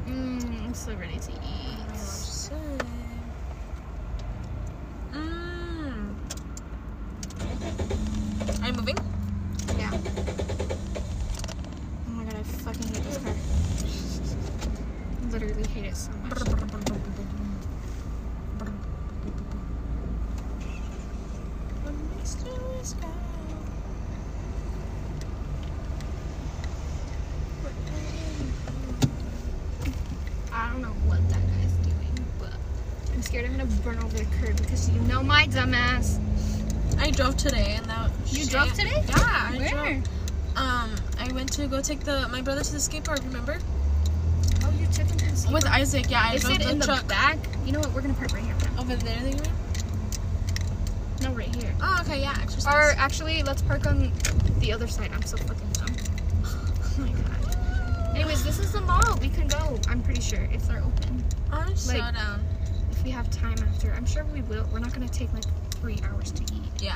Mmm, 0.07 0.65
I'm 0.65 0.75
so 0.75 0.95
ready 0.95 1.19
to 1.19 1.33
eat. 1.33 1.79
Mmm. 5.13 6.15
Are 8.63 8.67
you 8.67 8.73
moving? 8.75 8.97
Yeah. 9.79 9.91
Oh 10.15 10.25
my 12.09 12.25
god, 12.25 12.35
I 12.35 12.43
fucking 12.43 12.89
hate 12.89 13.03
this 13.05 13.17
car. 13.19 13.35
Literally 15.31 15.67
hate 15.69 15.87
it 15.87 15.97
so 15.97 16.11
much. 16.23 16.33
I 30.53 30.69
don't 30.69 30.83
know 30.83 30.89
what 31.09 31.27
that 31.31 31.41
guy's 31.49 31.73
doing, 31.87 32.27
but 32.39 32.53
I'm 33.15 33.23
scared 33.23 33.47
I'm 33.47 33.53
gonna 33.53 33.65
burn 33.83 33.99
over 34.03 34.19
the 34.19 34.27
curb 34.37 34.57
because 34.59 34.91
you 34.91 35.01
know 35.03 35.23
my 35.23 35.47
dumbass. 35.47 36.19
I 36.99 37.11
drove 37.11 37.37
today 37.39 37.77
and. 37.79 37.92
You 38.33 38.47
drove 38.47 38.73
today? 38.73 39.03
Yeah, 39.09 39.15
I 39.17 39.57
Where? 39.59 39.69
drove. 39.71 40.09
Um, 40.57 40.95
I 41.19 41.33
went 41.33 41.53
to 41.55 41.67
go 41.67 41.81
take 41.81 42.01
the 42.01 42.29
my 42.29 42.43
brother 42.43 42.63
to 42.63 42.73
the 42.73 42.81
skate 42.81 43.05
park. 43.05 43.21
Remember? 43.25 43.59
Oh, 44.65 44.71
you 44.79 44.87
took 44.87 45.07
him 45.09 45.17
to 45.19 45.31
the 45.31 45.37
skate 45.37 45.53
With 45.53 45.65
park? 45.65 45.77
Isaac. 45.79 46.11
Yeah, 46.11 46.23
I 46.25 46.35
Is 46.35 46.43
drove 46.43 46.57
it 46.57 46.63
the 46.65 46.71
in 46.71 46.79
the 46.79 47.05
back? 47.09 47.39
You 47.65 47.73
know 47.73 47.81
what? 47.81 47.93
We're 47.93 48.03
gonna 48.03 48.15
park 48.15 48.33
right 48.33 48.43
here. 48.45 48.55
over 48.79 48.97
there. 48.97 49.17
You 49.19 49.25
mean? 49.37 49.43
No, 51.23 51.31
right 51.33 51.55
here. 51.55 51.73
Oh, 51.81 51.99
okay. 52.03 52.21
Yeah, 52.21 52.37
exercise. 52.43 52.73
Or 52.75 52.95
actually, 52.99 53.43
let's 53.43 53.63
park 53.63 53.87
on 53.87 54.13
the 54.59 54.73
other 54.73 54.89
side. 54.89 55.11
I'm 55.15 55.23
so 55.23 55.37
fucking 55.37 55.69
dumb. 55.73 55.89
Oh 56.99 57.01
my 57.01 57.09
god. 57.09 58.17
Anyways, 58.17 58.45
this 58.45 58.59
is 58.59 58.73
the 58.73 58.81
mall. 58.83 59.17
We 59.23 59.31
can 59.31 59.47
go. 59.49 59.79
I'm 59.89 60.03
pretty 60.03 60.21
sure 60.21 60.47
if 60.53 60.67
they're 60.69 60.83
open. 60.85 61.25
I'm 61.51 61.75
so 61.77 61.97
like- 61.97 62.15
down. 62.15 62.45
If 62.91 63.03
we 63.05 63.11
have 63.11 63.31
time 63.31 63.57
after, 63.67 63.91
I'm 63.95 64.05
sure 64.05 64.25
we 64.27 64.43
will. 64.43 64.67
We're 64.73 64.79
not 64.81 64.93
gonna 64.93 65.09
take 65.09 65.33
like 65.33 65.45
three 65.81 65.99
hours 66.05 66.31
to 66.33 66.43
eat. 66.55 66.83
Yeah. 66.83 66.95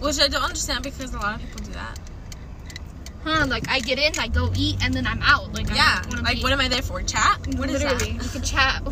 Which 0.00 0.20
I 0.20 0.28
don't 0.28 0.42
understand 0.42 0.82
because 0.84 1.14
a 1.14 1.18
lot 1.18 1.36
of 1.36 1.40
people 1.40 1.64
do 1.64 1.72
that. 1.72 1.98
Huh? 3.24 3.46
Like 3.48 3.66
I 3.68 3.80
get 3.80 3.98
in, 3.98 4.12
I 4.18 4.28
go 4.28 4.52
eat, 4.54 4.76
and 4.84 4.92
then 4.92 5.06
I'm 5.06 5.22
out. 5.22 5.52
Like 5.54 5.70
I 5.70 5.74
Yeah. 5.76 6.02
Like, 6.22 6.36
be- 6.36 6.42
what 6.42 6.52
am 6.52 6.60
I 6.60 6.68
there 6.68 6.82
for? 6.82 7.00
Chat? 7.02 7.38
What 7.56 7.70
is 7.70 7.82
Literally, 7.82 8.12
that? 8.12 8.22
we 8.22 8.28
can 8.28 8.42
chat 8.42 8.82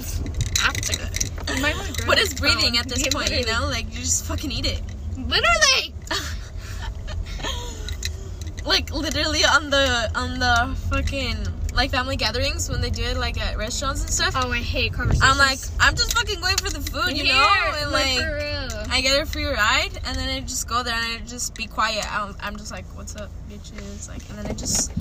after. 0.65 1.53
You 1.55 1.61
might 1.61 1.77
What 2.07 2.19
is 2.19 2.33
breathing 2.35 2.79
at 2.79 2.89
this 2.89 3.07
point? 3.15 3.31
You 3.31 3.45
know, 3.47 3.67
like 3.67 3.87
you 3.93 4.01
just 4.01 4.25
fucking 4.25 4.51
eat 4.51 4.65
it. 4.67 4.81
Literally. 5.19 5.95
like 8.65 8.91
literally 8.93 9.45
on 9.45 9.71
the 9.71 10.11
on 10.15 10.39
the 10.39 10.77
fucking 10.91 11.37
like 11.73 11.91
family 11.91 12.17
gatherings 12.17 12.69
when 12.69 12.81
they 12.81 12.91
do 12.91 13.03
it 13.03 13.17
like 13.17 13.41
at 13.41 13.57
restaurants 13.57 14.03
and 14.03 14.11
stuff. 14.11 14.35
Oh, 14.37 14.53
I 14.53 14.59
hate 14.59 14.93
conversations. 14.93 15.31
I'm 15.31 15.39
like, 15.39 15.59
I'm 15.81 15.95
just 15.95 16.17
fucking 16.17 16.41
going 16.41 16.57
for 16.57 16.71
the 16.71 16.81
food, 16.81 17.17
you 17.17 17.25
know? 17.25 17.49
And 17.79 17.91
like, 17.91 18.07
like, 18.07 18.19
for 18.19 18.35
real. 18.35 18.87
I 18.91 19.01
get 19.01 19.23
a 19.23 19.25
free 19.25 19.47
ride, 19.47 19.99
and 20.05 20.17
then 20.17 20.29
I 20.29 20.41
just 20.41 20.69
go 20.69 20.83
there 20.83 20.95
and 20.95 21.23
I 21.23 21.27
just 21.27 21.55
be 21.55 21.67
quiet. 21.67 22.05
I'm, 22.13 22.37
I'm 22.41 22.57
just 22.57 22.71
like, 22.71 22.85
what's 22.95 23.17
up, 23.17 23.31
bitches? 23.51 24.09
Like, 24.09 24.29
and 24.29 24.39
then 24.39 24.47
I 24.47 24.53
just 24.53 24.93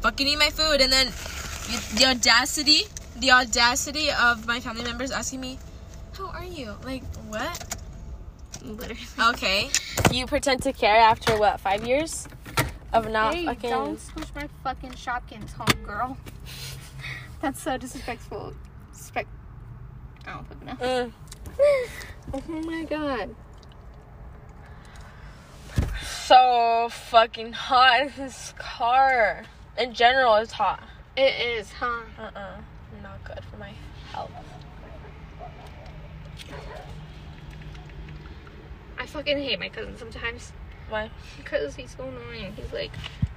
fucking 0.00 0.26
eat 0.26 0.38
my 0.38 0.50
food, 0.50 0.80
and 0.80 0.92
then 0.92 1.06
the 1.96 2.06
audacity, 2.08 2.82
the 3.16 3.30
audacity 3.30 4.10
of 4.10 4.46
my 4.46 4.58
family 4.58 4.82
members 4.82 5.12
asking 5.12 5.40
me, 5.40 5.58
how 6.16 6.28
are 6.30 6.44
you? 6.44 6.74
Like, 6.84 7.04
what? 7.28 7.76
Literally. 8.64 9.00
Okay. 9.34 9.70
You 10.10 10.26
pretend 10.26 10.62
to 10.64 10.72
care 10.72 10.96
after 10.96 11.38
what, 11.38 11.60
five 11.60 11.86
years? 11.86 12.26
Of 12.92 13.10
not 13.10 13.34
hey, 13.34 13.44
fucking. 13.44 13.70
don't 13.70 14.00
squish 14.00 14.28
my 14.34 14.48
fucking 14.64 14.92
Shopkins 14.92 15.52
home, 15.52 15.84
girl. 15.84 16.16
That's 17.42 17.62
so 17.62 17.76
disrespectful. 17.76 18.54
Respect. 18.90 19.28
I 20.26 20.32
don't 20.32 20.48
fucking 20.48 20.66
know. 20.66 20.74
Mm. 20.74 21.12
Oh 22.30 22.60
my 22.60 22.84
god. 22.84 23.34
So 26.02 26.88
fucking 26.90 27.54
hot 27.54 28.02
in 28.02 28.12
this 28.18 28.52
car. 28.58 29.44
In 29.78 29.94
general, 29.94 30.34
it's 30.36 30.52
hot. 30.52 30.82
It 31.16 31.40
is, 31.40 31.72
huh? 31.72 32.02
Uh 32.18 32.30
uh 32.36 32.56
Not 33.02 33.24
good 33.24 33.42
for 33.50 33.56
my 33.56 33.72
health. 34.12 34.30
I 38.98 39.06
fucking 39.06 39.38
hate 39.38 39.58
my 39.58 39.70
cousin 39.70 39.96
sometimes 39.96 40.52
Why? 40.88 41.10
because 41.36 41.76
he's 41.76 41.94
so 41.96 42.04
annoying. 42.04 42.54
He's 42.54 42.72
like, 42.72 42.90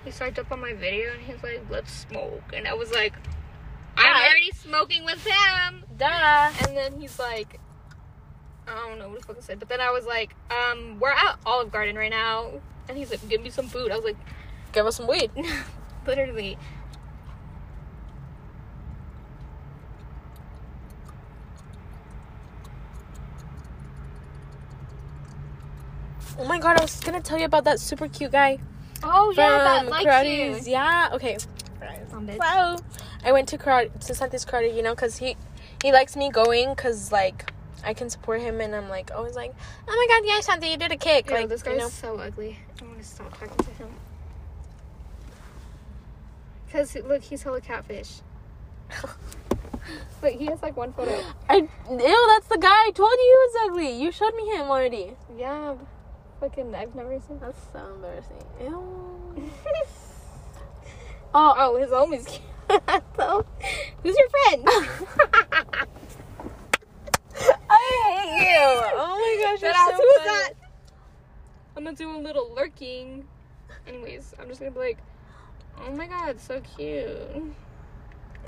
he 0.05 0.11
swiped 0.11 0.39
up 0.39 0.51
on 0.51 0.59
my 0.59 0.73
video 0.73 1.13
and 1.13 1.21
he's 1.21 1.43
like, 1.43 1.61
let's 1.69 1.91
smoke. 1.91 2.43
And 2.53 2.67
I 2.67 2.73
was 2.73 2.91
like, 2.91 3.13
I'm 3.97 4.15
already 4.15 4.51
smoking 4.55 5.05
with 5.05 5.25
him. 5.25 5.83
Duh. 5.97 6.51
And 6.65 6.77
then 6.77 6.99
he's 6.99 7.19
like, 7.19 7.59
I 8.67 8.75
don't 8.87 8.99
know 8.99 9.09
what 9.09 9.21
the 9.21 9.27
fuck 9.27 9.37
I 9.37 9.41
said. 9.41 9.59
But 9.59 9.69
then 9.69 9.81
I 9.81 9.91
was 9.91 10.05
like, 10.05 10.35
um, 10.49 10.99
we're 10.99 11.11
at 11.11 11.37
Olive 11.45 11.71
Garden 11.71 11.95
right 11.95 12.09
now. 12.11 12.51
And 12.87 12.97
he's 12.97 13.11
like, 13.11 13.27
give 13.29 13.41
me 13.41 13.49
some 13.49 13.67
food. 13.67 13.91
I 13.91 13.95
was 13.95 14.05
like, 14.05 14.17
Give 14.71 14.85
us 14.85 14.95
some 14.95 15.07
weed. 15.07 15.31
literally. 16.07 16.57
Oh 26.41 26.45
my 26.45 26.57
god, 26.57 26.79
I 26.79 26.81
was 26.81 26.99
gonna 27.01 27.21
tell 27.21 27.37
you 27.37 27.45
about 27.45 27.65
that 27.65 27.79
super 27.79 28.07
cute 28.07 28.31
guy 28.31 28.57
Oh 29.03 29.31
yeah, 29.35 29.57
that 29.59 29.87
likes 29.87 30.05
Karate's. 30.05 30.67
you. 30.67 30.73
Yeah. 30.73 31.09
Okay. 31.13 31.37
Wow. 32.39 32.77
I 33.23 33.31
went 33.31 33.47
to 33.49 33.57
karate 33.57 33.91
to 34.07 34.15
Santi's 34.15 34.45
karate, 34.45 34.75
you 34.75 34.81
know, 34.81 34.95
cause 34.95 35.17
he 35.17 35.35
he 35.83 35.91
likes 35.91 36.15
me 36.15 36.29
going, 36.29 36.75
cause 36.75 37.11
like 37.11 37.51
I 37.83 37.93
can 37.93 38.09
support 38.09 38.41
him, 38.41 38.61
and 38.61 38.75
I'm 38.75 38.89
like 38.89 39.11
always 39.13 39.35
like, 39.35 39.53
oh 39.87 39.91
my 39.95 40.15
god, 40.15 40.27
yeah, 40.27 40.39
Santi, 40.41 40.67
you 40.69 40.77
did 40.77 40.91
a 40.91 40.97
kick, 40.97 41.29
Yo, 41.29 41.35
like 41.35 41.49
this 41.49 41.63
you 41.65 41.71
guy's 41.71 41.79
know. 41.79 41.89
so 41.89 42.17
ugly. 42.17 42.57
I 42.81 42.85
want 42.85 42.99
to 42.99 43.03
stop 43.03 43.31
talking 43.39 43.57
to 43.57 43.71
him. 43.71 43.89
Cause 46.71 46.95
look, 46.95 47.21
he's 47.23 47.43
hella 47.43 47.61
catfish. 47.61 48.21
Wait, 50.21 50.39
he 50.39 50.45
has 50.45 50.61
like 50.61 50.77
one 50.77 50.93
photo. 50.93 51.23
I 51.49 51.55
ew, 51.55 51.67
that's 51.89 52.47
the 52.47 52.57
guy. 52.59 52.69
I 52.69 52.91
told 52.93 53.11
you 53.11 53.17
he 53.17 53.59
was 53.59 53.69
ugly. 53.69 54.01
You 54.01 54.11
showed 54.11 54.35
me 54.35 54.47
him 54.47 54.69
already. 54.69 55.13
Yeah, 55.37 55.75
fucking, 56.41 56.75
I've 56.75 56.93
never 56.95 57.17
seen. 57.21 57.39
That's 57.39 57.57
so 57.71 57.79
embarrassing. 57.95 58.43
Ew. 58.59 59.51
Oh, 61.33 61.53
oh, 61.57 61.77
his 61.77 61.89
homie's 61.91 62.27
so, 63.15 63.45
who's 64.03 64.17
your 64.17 64.29
friend? 64.29 64.63
I 67.69 68.05
hate 68.05 68.49
you. 68.49 68.57
Oh 68.93 69.15
my 69.17 69.43
gosh, 69.43 69.61
you're 69.61 69.73
so 69.73 69.91
who's 69.91 70.17
funny. 70.17 70.25
that? 70.25 70.51
I'm 71.75 71.83
gonna 71.85 71.95
do 71.95 72.15
a 72.15 72.19
little 72.19 72.53
lurking. 72.53 73.25
Anyways, 73.87 74.33
I'm 74.39 74.47
just 74.47 74.59
gonna 74.59 74.71
be 74.71 74.79
like, 74.79 74.97
oh 75.79 75.91
my 75.93 76.07
god, 76.07 76.39
so 76.39 76.61
cute. 76.75 77.53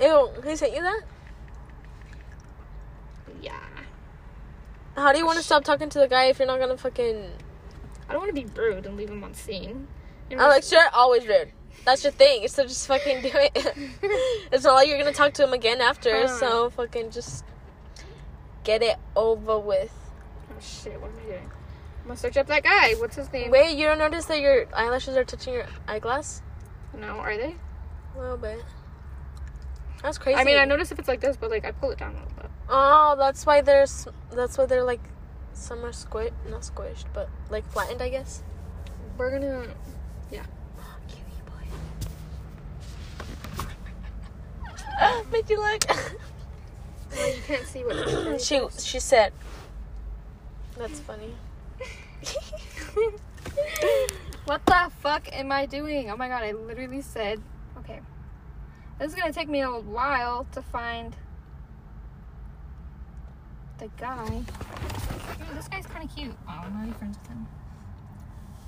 Ew, 0.00 0.28
he 0.44 0.56
sent 0.56 0.74
you 0.74 0.82
that? 0.82 1.02
Yeah. 3.40 3.58
How 4.96 5.12
do 5.12 5.18
you 5.18 5.26
want 5.26 5.38
to 5.38 5.44
stop 5.44 5.64
talking 5.64 5.88
to 5.88 5.98
the 5.98 6.08
guy 6.08 6.26
if 6.26 6.38
you're 6.38 6.46
not 6.46 6.60
gonna 6.60 6.76
fucking? 6.76 7.30
I 8.08 8.12
don't 8.12 8.22
want 8.22 8.34
to 8.34 8.40
be 8.42 8.48
rude 8.60 8.86
and 8.86 8.96
leave 8.96 9.10
him 9.10 9.24
on 9.24 9.34
seen. 9.34 9.88
I'm 10.30 10.38
like, 10.38 10.62
sure, 10.62 10.86
always 10.92 11.26
rude. 11.26 11.52
That's 11.84 12.02
your 12.02 12.12
thing. 12.12 12.48
So 12.48 12.64
just 12.64 12.86
fucking 12.86 13.22
do 13.22 13.30
it. 13.32 13.52
it's 14.52 14.64
not 14.64 14.74
like 14.74 14.88
you're 14.88 14.98
gonna 14.98 15.12
talk 15.12 15.34
to 15.34 15.44
him 15.44 15.52
again 15.52 15.80
after. 15.80 16.28
So 16.28 16.70
fucking 16.70 17.10
just 17.10 17.44
get 18.62 18.82
it 18.82 18.96
over 19.14 19.58
with. 19.58 19.92
oh 20.50 20.60
shit, 20.60 21.00
what 21.00 21.10
am 21.10 21.18
I 21.18 21.26
doing? 21.26 21.50
I'm 22.02 22.08
gonna 22.08 22.16
search 22.16 22.36
up 22.36 22.46
that 22.46 22.62
guy. 22.62 22.94
What's 22.94 23.16
his 23.16 23.32
name? 23.32 23.50
Wait, 23.50 23.76
you 23.76 23.86
don't 23.86 23.98
notice 23.98 24.26
that 24.26 24.40
your 24.40 24.66
eyelashes 24.74 25.16
are 25.16 25.24
touching 25.24 25.54
your 25.54 25.66
eyeglass? 25.88 26.42
No, 26.98 27.18
are 27.18 27.36
they? 27.36 27.54
A 28.14 28.18
little 28.18 28.36
bit. 28.36 28.62
That's 30.02 30.18
crazy. 30.18 30.38
I 30.38 30.44
mean, 30.44 30.58
I 30.58 30.66
notice 30.66 30.92
if 30.92 30.98
it's 30.98 31.08
like 31.08 31.20
this, 31.20 31.36
but 31.36 31.50
like 31.50 31.64
I 31.64 31.72
pull 31.72 31.90
it 31.90 31.98
down 31.98 32.14
a 32.14 32.18
little 32.18 32.34
bit. 32.36 32.50
Oh, 32.68 33.16
that's 33.18 33.46
why 33.46 33.60
there's. 33.62 34.06
That's 34.32 34.58
why 34.58 34.66
they're 34.66 34.84
like, 34.84 35.00
some 35.54 35.84
are 35.84 35.92
squished, 35.92 36.32
not 36.48 36.62
squished, 36.62 37.06
but 37.12 37.28
like 37.50 37.66
flattened, 37.70 38.02
I 38.02 38.08
guess. 38.08 38.42
We're 39.16 39.30
gonna. 39.30 39.66
Yeah. 40.30 40.44
Oh, 40.78 40.96
cutie 41.08 41.42
boy. 45.22 45.32
Made 45.32 45.50
you 45.50 45.60
look. 45.60 45.84
Well, 47.16 47.34
you 47.34 47.42
can't 47.46 47.66
see 47.66 47.84
what. 47.84 48.40
she 48.40 48.60
she 48.78 48.98
said. 49.00 49.32
That's 50.76 51.00
funny. 51.00 51.34
What 54.44 54.66
the 54.66 54.90
fuck 55.00 55.32
am 55.32 55.50
I 55.52 55.64
doing? 55.64 56.10
Oh 56.10 56.16
my 56.18 56.28
god, 56.28 56.42
I 56.42 56.52
literally 56.52 57.00
said. 57.00 57.40
Okay. 57.78 58.00
This 58.98 59.08
is 59.08 59.14
gonna 59.14 59.32
take 59.32 59.48
me 59.48 59.62
a 59.62 59.70
while 59.70 60.46
to 60.52 60.60
find 60.60 61.16
the 63.78 63.88
guy. 63.98 64.26
Ooh, 64.26 65.54
this 65.54 65.68
guy's 65.68 65.86
kind 65.86 66.08
of 66.08 66.14
cute. 66.14 66.34
Oh, 66.48 66.62
I'm 66.64 66.76
already 66.76 66.92
friends 66.92 67.18
with 67.18 67.28
him. 67.28 67.46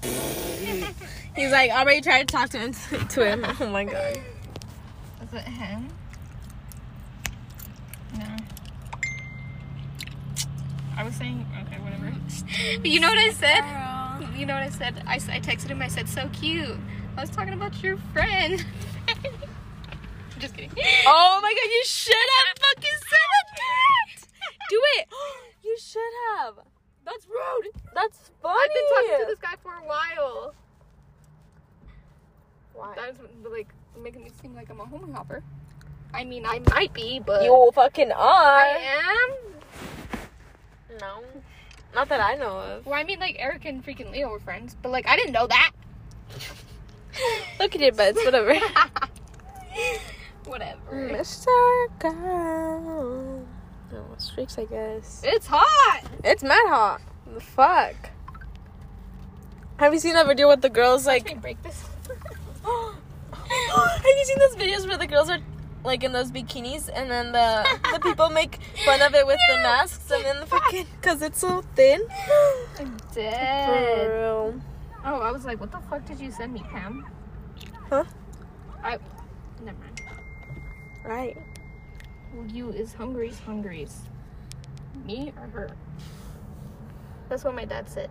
He's 1.36 1.50
like 1.50 1.70
already 1.70 2.00
tried 2.00 2.28
to 2.28 2.32
talk 2.32 2.50
to 2.50 2.59
him. 2.59 2.72
To 3.09 3.24
him. 3.24 3.46
Oh 3.61 3.70
my 3.70 3.84
god. 3.84 4.20
Is 5.22 5.32
it 5.32 5.40
him? 5.42 5.88
No. 8.18 8.36
I 10.96 11.02
was 11.02 11.14
saying, 11.14 11.46
okay, 11.66 11.78
whatever. 11.80 12.12
you 12.88 13.00
know 13.00 13.09
what 13.09 13.18
I 13.18 13.30
said? 13.30 13.62
You 14.38 14.46
know 14.46 14.54
what 14.54 14.62
I 14.62 14.70
said? 14.70 15.02
I, 15.07 15.14
I 15.16 15.40
texted 15.40 15.68
him, 15.68 15.82
I 15.82 15.88
said, 15.88 16.09
so 16.09 16.28
cute. 16.32 16.78
I 17.16 17.20
was 17.20 17.30
talking 17.30 17.52
about 17.52 17.82
your 17.82 17.96
friend. 18.12 18.64
Just 20.38 20.54
kidding. 20.54 20.70
Oh 21.07 21.40
my 21.42 21.50
god! 21.50 21.70
You 21.70 21.82
should 21.84 22.14
have 22.14 22.57
fucking 22.59 22.98
said 23.00 23.16
it. 24.18 24.26
Do 24.68 24.80
it. 24.98 25.08
You 25.64 25.76
should 25.80 26.00
have. 26.30 26.54
That's 27.04 27.26
rude. 27.26 27.72
That's 27.92 28.30
funny. 28.40 28.56
I've 28.62 28.72
been 28.72 28.84
talking 28.94 29.26
to 29.26 29.26
this 29.26 29.40
guy 29.40 29.56
for 29.60 29.72
a 29.72 29.84
while. 29.84 30.54
Why? 32.72 32.94
That's 32.94 33.18
like 33.50 33.74
making 34.00 34.22
me 34.22 34.30
seem 34.40 34.54
like 34.54 34.70
I'm 34.70 34.78
a 34.78 34.84
homie 34.84 35.12
hopper. 35.12 35.42
I 36.14 36.22
mean, 36.24 36.46
I 36.46 36.60
mm. 36.60 36.70
might 36.72 36.92
be, 36.92 37.18
but 37.18 37.42
You 37.42 37.72
fucking 37.74 38.12
are. 38.12 38.18
I 38.20 38.78
am. 38.78 39.30
No. 41.00 41.24
Not 41.92 42.08
that 42.10 42.20
I 42.20 42.36
know 42.36 42.58
of. 42.58 42.86
Well, 42.86 42.94
I 42.94 43.02
mean, 43.02 43.18
like 43.18 43.34
Eric 43.40 43.64
and 43.64 43.84
freaking 43.84 44.12
Leo 44.12 44.30
were 44.30 44.38
friends, 44.38 44.76
but 44.80 44.92
like 44.92 45.08
I 45.08 45.16
didn't 45.16 45.32
know 45.32 45.48
that. 45.48 45.72
Look 47.58 47.74
at 47.74 47.80
your 47.80 47.92
beds, 47.92 48.18
whatever. 48.24 48.54
Whatever. 50.46 51.10
Mr. 51.10 51.48
Girl. 51.98 53.36
No, 53.93 54.05
streaks, 54.18 54.59
I 54.59 54.64
guess. 54.64 55.22
It's 55.24 55.47
hot. 55.47 56.03
It's 56.24 56.43
mad 56.43 56.66
hot. 56.68 57.01
The 57.32 57.41
fuck? 57.41 57.95
Have 59.78 59.93
you 59.93 59.99
seen 60.01 60.14
that 60.14 60.26
video 60.26 60.49
with 60.49 60.62
the 60.62 60.70
girls 60.70 61.03
Can 61.05 61.12
like? 61.12 61.30
you 61.30 61.37
break 61.37 61.62
this? 61.62 61.84
Have 62.64 64.05
you 64.05 64.24
seen 64.24 64.39
those 64.39 64.57
videos 64.57 64.89
where 64.89 64.97
the 64.99 65.07
girls 65.07 65.30
are 65.30 65.39
like 65.84 66.03
in 66.03 66.11
those 66.12 66.32
bikinis 66.32 66.91
and 66.93 67.09
then 67.11 67.30
the 67.32 67.64
the 67.93 68.01
people 68.01 68.28
make 68.28 68.59
fun 68.84 69.01
of 69.03 69.14
it 69.14 69.24
with 69.26 69.39
the 69.49 69.55
masks 69.62 70.11
and 70.11 70.24
then 70.24 70.41
the 70.41 70.47
fucking 70.47 70.87
because 71.01 71.22
it's 71.22 71.39
so 71.41 71.62
thin? 71.76 72.01
I'm 72.78 72.99
For 72.99 73.14
dead. 73.14 74.11
real. 74.11 74.61
Oh, 75.05 75.20
I 75.20 75.30
was 75.30 75.45
like, 75.45 75.61
what 75.61 75.70
the 75.70 75.78
fuck 75.89 76.05
did 76.07 76.18
you 76.18 76.32
send 76.32 76.53
me, 76.53 76.64
Pam? 76.70 77.07
Huh? 77.89 78.05
I. 78.82 78.99
Never 79.62 79.78
mind. 79.78 80.01
Right. 81.05 81.37
You 82.49 82.70
is 82.70 82.95
hungry's 82.95 83.39
hungry's. 83.41 84.03
Me 85.05 85.33
or 85.37 85.47
her? 85.49 85.70
That's 87.29 87.45
what 87.45 87.55
my 87.55 87.64
dad 87.64 87.89
said. 87.89 88.11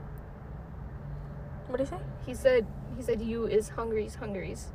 What 1.68 1.78
do 1.78 1.84
you 1.84 1.90
say? 1.90 2.00
He 2.26 2.34
said 2.34 2.66
he 2.98 3.04
said 3.04 3.22
you 3.22 3.46
is 3.46 3.70
hungry's 3.70 4.16
hungry's. 4.16 4.68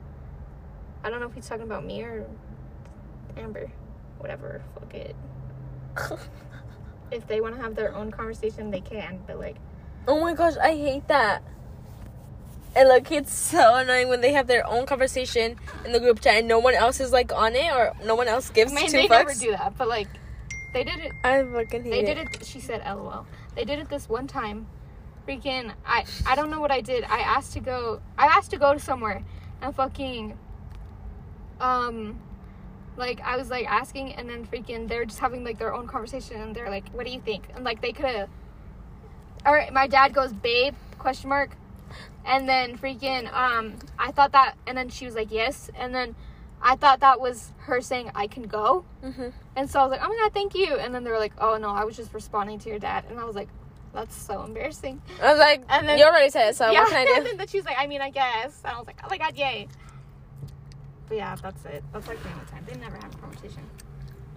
I 1.03 1.11
don't 1.11 1.20
know 1.20 1.26
if 1.26 1.34
he's 1.34 1.49
talking 1.49 1.64
about 1.64 1.84
me 1.84 2.03
or 2.03 2.26
Amber. 3.36 3.70
Whatever. 4.18 4.62
Fuck 4.74 4.95
it. 4.95 5.16
If 7.11 7.26
they 7.26 7.41
want 7.41 7.57
to 7.57 7.61
have 7.61 7.74
their 7.74 7.95
own 7.95 8.11
conversation, 8.11 8.70
they 8.70 8.80
can. 8.80 9.18
But 9.26 9.38
like, 9.38 9.57
Oh 10.07 10.20
my 10.20 10.34
gosh, 10.34 10.57
I 10.57 10.76
hate 10.76 11.09
that. 11.09 11.43
And 12.76 12.88
look, 12.88 13.10
it's 13.10 13.32
so 13.32 13.74
annoying 13.74 14.08
when 14.08 14.20
they 14.20 14.32
have 14.32 14.46
their 14.46 14.64
own 14.66 14.86
conversation 14.86 15.56
in 15.84 15.92
the 15.92 15.98
group 15.98 16.20
chat 16.20 16.36
and 16.36 16.48
no 16.48 16.58
one 16.60 16.74
else 16.74 17.00
is 17.00 17.10
like 17.12 17.32
on 17.32 17.56
it 17.56 17.72
or 17.72 17.92
no 18.04 18.14
one 18.14 18.28
else 18.28 18.48
gives 18.50 18.72
I 18.72 18.76
mean, 18.76 18.86
two 18.86 18.92
they 18.92 19.06
fucks. 19.08 19.26
never 19.26 19.34
do 19.34 19.50
that. 19.52 19.76
But 19.76 19.88
like, 19.88 20.06
they 20.72 20.84
did 20.84 21.00
it. 21.00 21.12
I 21.24 21.42
fucking 21.42 21.82
hate 21.82 21.90
They 21.90 22.00
it. 22.00 22.14
did 22.14 22.18
it. 22.18 22.46
She 22.46 22.60
said, 22.60 22.82
"LOL." 22.86 23.26
They 23.56 23.64
did 23.64 23.80
it 23.80 23.88
this 23.88 24.08
one 24.08 24.28
time. 24.28 24.68
Freaking, 25.26 25.72
I 25.84 26.04
I 26.26 26.36
don't 26.36 26.48
know 26.50 26.60
what 26.60 26.70
I 26.70 26.80
did. 26.80 27.02
I 27.04 27.18
asked 27.20 27.52
to 27.54 27.60
go. 27.60 28.00
I 28.16 28.26
asked 28.26 28.52
to 28.52 28.56
go 28.56 28.72
to 28.72 28.78
somewhere, 28.78 29.24
and 29.60 29.74
fucking, 29.74 30.38
um, 31.60 32.20
like 32.96 33.20
I 33.20 33.36
was 33.36 33.50
like 33.50 33.66
asking, 33.66 34.14
and 34.14 34.28
then 34.30 34.46
freaking, 34.46 34.88
they're 34.88 35.04
just 35.04 35.18
having 35.18 35.42
like 35.44 35.58
their 35.58 35.74
own 35.74 35.88
conversation, 35.88 36.40
and 36.40 36.54
they're 36.54 36.70
like, 36.70 36.88
"What 36.90 37.04
do 37.04 37.12
you 37.12 37.20
think?" 37.20 37.48
And 37.54 37.64
like 37.64 37.82
they 37.82 37.92
could 37.92 38.06
have. 38.06 38.28
All 39.44 39.52
right, 39.52 39.72
my 39.72 39.88
dad 39.88 40.14
goes, 40.14 40.32
"Babe?" 40.32 40.74
Question 40.98 41.30
mark. 41.30 41.56
And 42.24 42.48
then 42.48 42.76
freaking, 42.78 43.32
um, 43.32 43.76
I 43.98 44.10
thought 44.12 44.32
that, 44.32 44.54
and 44.66 44.76
then 44.76 44.88
she 44.90 45.04
was 45.06 45.14
like, 45.14 45.30
"Yes," 45.30 45.70
and 45.76 45.94
then. 45.94 46.14
I 46.62 46.76
thought 46.76 47.00
that 47.00 47.22
was 47.22 47.54
her 47.60 47.80
saying 47.80 48.10
I 48.14 48.26
can 48.26 48.42
go. 48.42 48.84
Mhm. 49.02 49.32
And 49.56 49.70
so 49.70 49.80
I 49.80 49.82
was 49.84 49.92
like, 49.92 50.02
oh 50.04 50.08
my 50.10 50.16
god, 50.16 50.34
thank 50.34 50.54
you. 50.54 50.76
And 50.76 50.94
then 50.94 51.04
they 51.04 51.10
were 51.10 51.18
like, 51.18 51.32
oh 51.38 51.56
no, 51.56 51.70
I 51.70 51.84
was 51.84 51.96
just 51.96 52.12
responding 52.12 52.58
to 52.58 52.68
your 52.68 52.78
dad. 52.78 53.06
And 53.08 53.18
I 53.18 53.24
was 53.24 53.34
like, 53.34 53.48
that's 53.94 54.14
so 54.14 54.42
embarrassing. 54.42 55.00
I 55.22 55.30
was 55.30 55.38
like, 55.38 55.62
And 55.70 55.88
then- 55.88 55.96
you 55.96 56.04
already 56.04 56.28
said 56.28 56.50
it, 56.50 56.56
so 56.56 56.70
yeah. 56.70 56.80
what 56.80 56.90
can 56.90 56.98
I 56.98 57.04
do? 57.06 57.14
and 57.30 57.40
then 57.40 57.46
she 57.48 57.56
was 57.56 57.64
like, 57.64 57.78
I 57.78 57.86
mean, 57.86 58.02
I 58.02 58.10
guess. 58.10 58.60
And 58.62 58.74
I 58.74 58.78
was 58.78 58.86
like, 58.86 59.00
oh 59.02 59.06
my 59.08 59.16
god, 59.16 59.38
yay. 59.38 59.68
But 61.08 61.16
yeah, 61.16 61.34
that's 61.36 61.64
it. 61.64 61.82
That's 61.94 62.06
like 62.06 62.22
the 62.22 62.28
only 62.30 62.44
time. 62.44 62.66
They 62.68 62.74
never 62.78 62.96
have 62.98 63.14
a 63.14 63.16
conversation. 63.16 63.62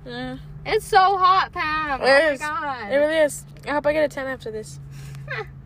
Mm, 0.05 0.39
It's 0.65 0.85
so 0.85 1.17
hot, 1.17 1.51
Pam. 1.51 2.01
It 2.03 2.05
oh 2.05 2.31
is. 2.31 2.39
my 2.39 2.45
god. 2.47 2.89
it 2.89 2.95
really 2.95 3.17
is. 3.17 3.43
I 3.67 3.71
hope 3.71 3.85
I 3.85 3.91
get 3.91 4.05
a 4.05 4.07
10 4.07 4.27
after 4.27 4.49
this. 4.49 4.79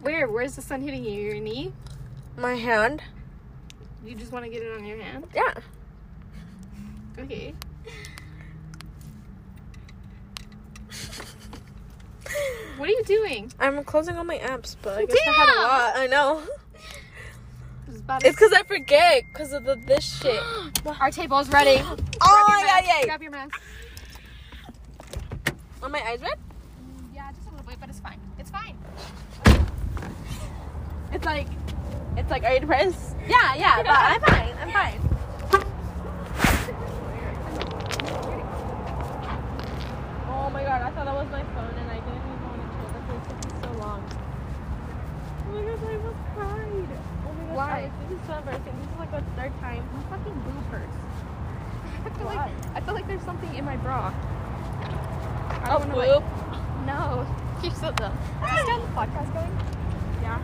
Where? 0.00 0.28
Where's 0.28 0.56
the 0.56 0.62
sun 0.62 0.80
hitting 0.82 1.04
you? 1.04 1.12
Your 1.20 1.40
knee? 1.40 1.72
My 2.36 2.54
hand? 2.54 3.02
You 4.04 4.14
just 4.14 4.32
want 4.32 4.44
to 4.46 4.50
get 4.50 4.62
it 4.62 4.72
on 4.76 4.84
your 4.86 4.96
hand? 4.98 5.26
Yeah. 5.34 5.54
Okay. 7.18 7.54
What 12.76 12.88
are 12.88 12.92
you 12.92 13.02
doing? 13.04 13.52
I'm 13.60 13.82
closing 13.84 14.16
all 14.16 14.24
my 14.24 14.38
apps, 14.38 14.76
but 14.80 14.96
I 14.98 15.04
guess 15.04 15.18
I 15.26 15.32
had 15.32 15.48
a 15.48 15.60
lot. 15.60 15.92
I 15.96 16.06
know. 16.06 16.42
This 17.86 17.96
is 17.96 18.00
about 18.00 18.20
to- 18.20 18.26
It's 18.28 18.36
because 18.36 18.52
I 18.52 18.62
forget 18.62 19.24
because 19.32 19.52
of 19.52 19.64
the, 19.64 19.76
this 19.86 20.20
shit. 20.20 20.40
Our 21.00 21.10
table's 21.10 21.50
ready. 21.50 21.82
Oh 22.22 22.44
my 22.48 22.62
god, 22.66 22.84
yay. 22.86 23.04
Grab 23.06 23.22
your 23.22 23.30
mask. 23.32 23.60
Are 25.82 25.88
my 25.88 26.00
eyes 26.06 26.20
red? 26.20 26.38
Yeah, 27.14 27.30
just 27.32 27.48
a 27.48 27.50
little 27.50 27.66
bit, 27.66 27.76
but 27.80 27.88
it's 27.88 28.00
fine. 28.00 28.20
It's 28.38 28.50
fine. 28.50 28.76
It's 31.12 31.24
like, 31.24 31.46
it's 32.16 32.30
like, 32.30 32.44
are 32.44 32.54
you 32.54 32.60
depressed? 32.60 33.16
Yeah, 33.28 33.54
yeah, 33.54 33.76
but 33.82 33.88
I'm 33.90 34.20
fine. 34.20 34.54
I'm 34.60 34.70
fine. 34.72 36.10
Oh 40.30 40.48
my 40.52 40.62
god, 40.62 40.82
I 40.82 40.90
thought 40.90 41.04
that 41.04 41.14
was 41.14 41.28
my 41.30 41.42
phone 41.54 41.74
and 41.76 41.90
I 41.90 41.98
didn't 42.00 42.16
even 42.16 42.38
want 42.46 42.60
to 42.62 42.66
chill. 42.70 42.88
That's 42.94 43.06
why 43.10 43.16
it 43.18 43.24
took 43.28 43.38
me 43.44 43.50
so 43.60 43.70
long. 43.82 44.00
Oh 45.46 45.52
my 45.52 45.62
gosh, 45.66 45.82
I 45.82 45.94
almost 45.98 46.22
cried. 46.34 46.90
Oh 47.26 47.32
my 47.34 47.44
gosh, 47.44 47.56
Why? 47.56 47.70
Alex, 47.80 47.94
this 48.08 48.18
is 48.18 48.26
so 48.26 48.32
embarrassing. 48.38 48.74
This 48.80 48.88
is 48.90 48.98
like 48.98 49.10
the 49.10 49.22
third 49.36 49.52
time. 49.60 49.82
My 49.94 50.02
fucking 50.16 50.36
boob 50.46 50.64
hurts. 50.70 50.96
I 52.06 52.08
feel 52.16 52.26
Why? 52.26 52.34
like 52.36 52.54
I 52.76 52.80
feel 52.80 52.94
like 52.94 53.06
there's 53.06 53.22
something 53.22 53.54
in 53.54 53.64
my 53.64 53.76
bra. 53.76 54.14
I 54.14 55.74
Oh, 55.74 55.78
don't 55.78 55.92
wanna. 55.92 56.18
Like, 56.18 56.86
no, 56.86 57.26
you're 57.62 57.74
so 57.74 57.90
dumb. 57.92 58.14
Is 58.14 58.62
still 58.62 58.80
ah! 58.80 58.86
the 58.86 58.92
podcast 58.96 59.28
going? 59.34 59.54
Yeah. 60.22 60.40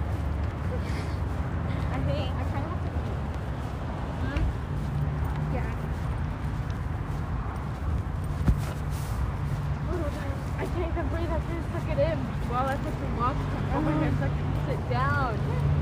I 10.59 10.65
can't 10.67 10.93
even 10.93 11.09
breathe. 11.09 11.31
I 11.31 11.39
just 11.39 11.69
took 11.75 11.89
it 11.91 11.99
in 11.99 12.19
while 12.49 12.69
I 12.69 12.77
the 12.77 12.91
walk 13.19 13.37
over 13.75 13.93
here 14.01 14.13
so 14.19 14.25
I 14.25 14.29
can 14.29 14.47
sit 14.69 14.91
down. 14.91 15.76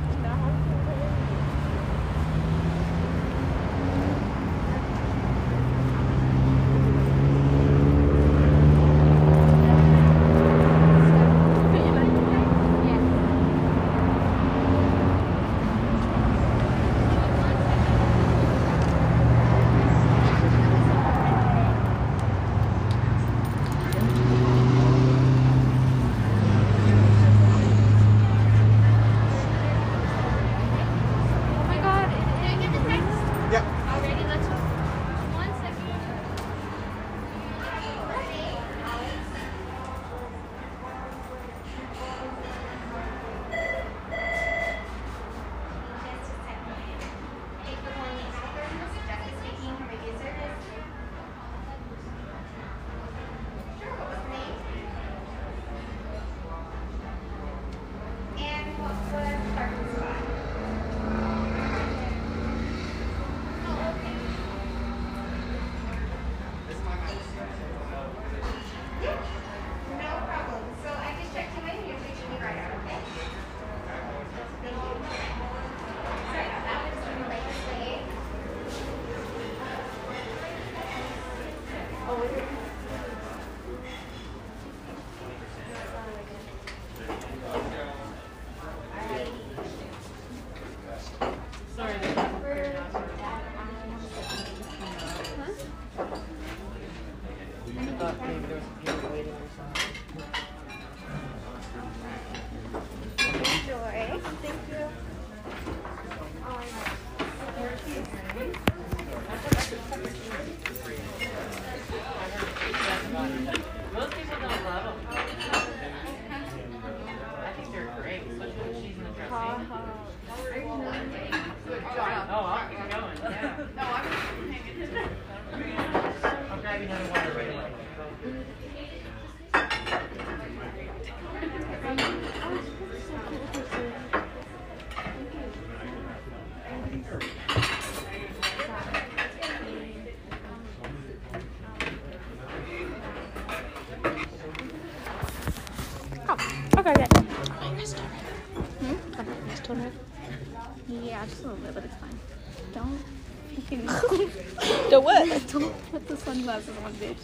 Sunglasses 156.63 156.85
on, 156.85 156.93
bitch. 156.95 157.17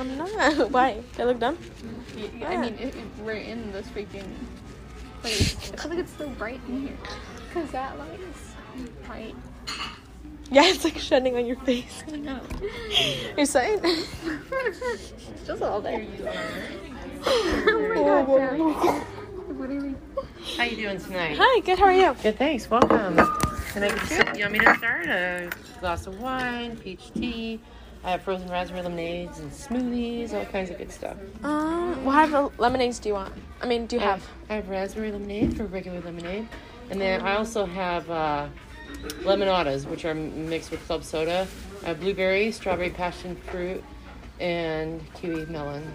I'm 0.00 0.16
not. 0.16 0.70
Why? 0.70 1.02
I 1.18 1.24
look 1.24 1.38
dumb. 1.38 1.58
I 2.44 2.56
mean, 2.56 2.74
it, 2.74 2.94
it, 2.94 3.04
we're 3.22 3.32
in 3.32 3.72
this 3.72 3.86
freaking 3.88 4.28
place. 5.20 5.72
I 5.72 5.76
feel 5.76 5.90
like 5.90 5.98
it's 6.00 6.16
so 6.16 6.28
bright 6.30 6.60
in 6.68 6.88
here. 6.88 6.96
Because 7.48 7.70
that 7.72 7.98
light 7.98 8.20
is 8.20 8.54
bright. 9.06 9.34
Yeah, 10.50 10.62
it's 10.66 10.84
like 10.84 10.98
shining 10.98 11.36
on 11.36 11.46
your 11.46 11.56
face. 11.56 12.02
I 12.12 12.16
know. 12.16 12.40
Your 13.36 13.46
side. 13.46 13.82
Just 15.44 15.48
a 15.48 15.52
little 15.54 15.80
bit. 15.80 16.08
Whoa, 17.24 18.24
whoa, 18.24 18.24
whoa. 18.24 19.04
Literally. 19.54 19.94
How 20.56 20.64
you 20.64 20.76
doing 20.76 21.00
tonight? 21.00 21.36
Hi, 21.38 21.60
good. 21.60 21.78
How 21.78 21.86
are 21.86 21.92
you? 21.92 22.14
Good, 22.22 22.38
thanks. 22.38 22.70
Welcome. 22.70 23.16
Can 23.72 23.82
I 23.82 23.88
get 23.88 23.98
some, 24.06 24.34
you 24.34 24.42
want 24.42 24.52
me 24.52 24.58
to 24.60 24.74
start? 24.76 25.06
A 25.06 25.50
glass 25.80 26.06
of 26.06 26.18
wine, 26.20 26.76
peach 26.76 27.12
tea. 27.12 27.60
I 28.08 28.12
have 28.12 28.22
frozen 28.22 28.48
raspberry 28.48 28.80
lemonades 28.80 29.38
and 29.38 29.52
smoothies, 29.52 30.32
all 30.32 30.46
kinds 30.46 30.70
of 30.70 30.78
good 30.78 30.90
stuff. 30.90 31.18
Um, 31.42 32.06
what 32.06 32.14
type 32.14 32.32
of 32.32 32.58
lemonades 32.58 32.98
do 32.98 33.10
you 33.10 33.14
want? 33.14 33.34
I 33.60 33.66
mean, 33.66 33.84
do 33.84 33.96
you 33.96 34.02
I 34.02 34.06
have? 34.06 34.26
I 34.48 34.54
have 34.54 34.70
raspberry 34.70 35.12
lemonade 35.12 35.54
for 35.54 35.66
regular 35.66 36.00
lemonade, 36.00 36.48
and 36.88 36.98
then 36.98 37.20
I 37.20 37.36
also 37.36 37.66
have 37.66 38.08
uh, 38.08 38.48
lemonadas, 39.24 39.84
which 39.84 40.06
are 40.06 40.14
mixed 40.14 40.70
with 40.70 40.82
club 40.86 41.04
soda. 41.04 41.46
I 41.82 41.88
have 41.88 42.00
blueberry, 42.00 42.50
strawberry 42.50 42.88
passion 42.88 43.36
fruit, 43.36 43.84
and 44.40 45.02
kiwi 45.12 45.44
melon. 45.44 45.86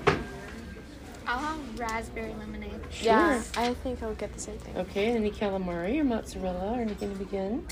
I'll 1.25 1.39
have 1.39 1.79
raspberry 1.79 2.35
lemonade. 2.37 2.79
Yeah, 3.01 3.41
I 3.57 3.73
think 3.73 4.03
I'll 4.03 4.13
get 4.13 4.31
the 4.33 4.39
same 4.39 4.59
thing. 4.59 4.77
Okay, 4.77 5.07
any 5.07 5.31
calamari 5.31 5.97
or 5.97 6.03
mozzarella 6.03 6.77
or 6.77 6.81
anything 6.81 7.11
to 7.11 7.17
begin? 7.17 7.65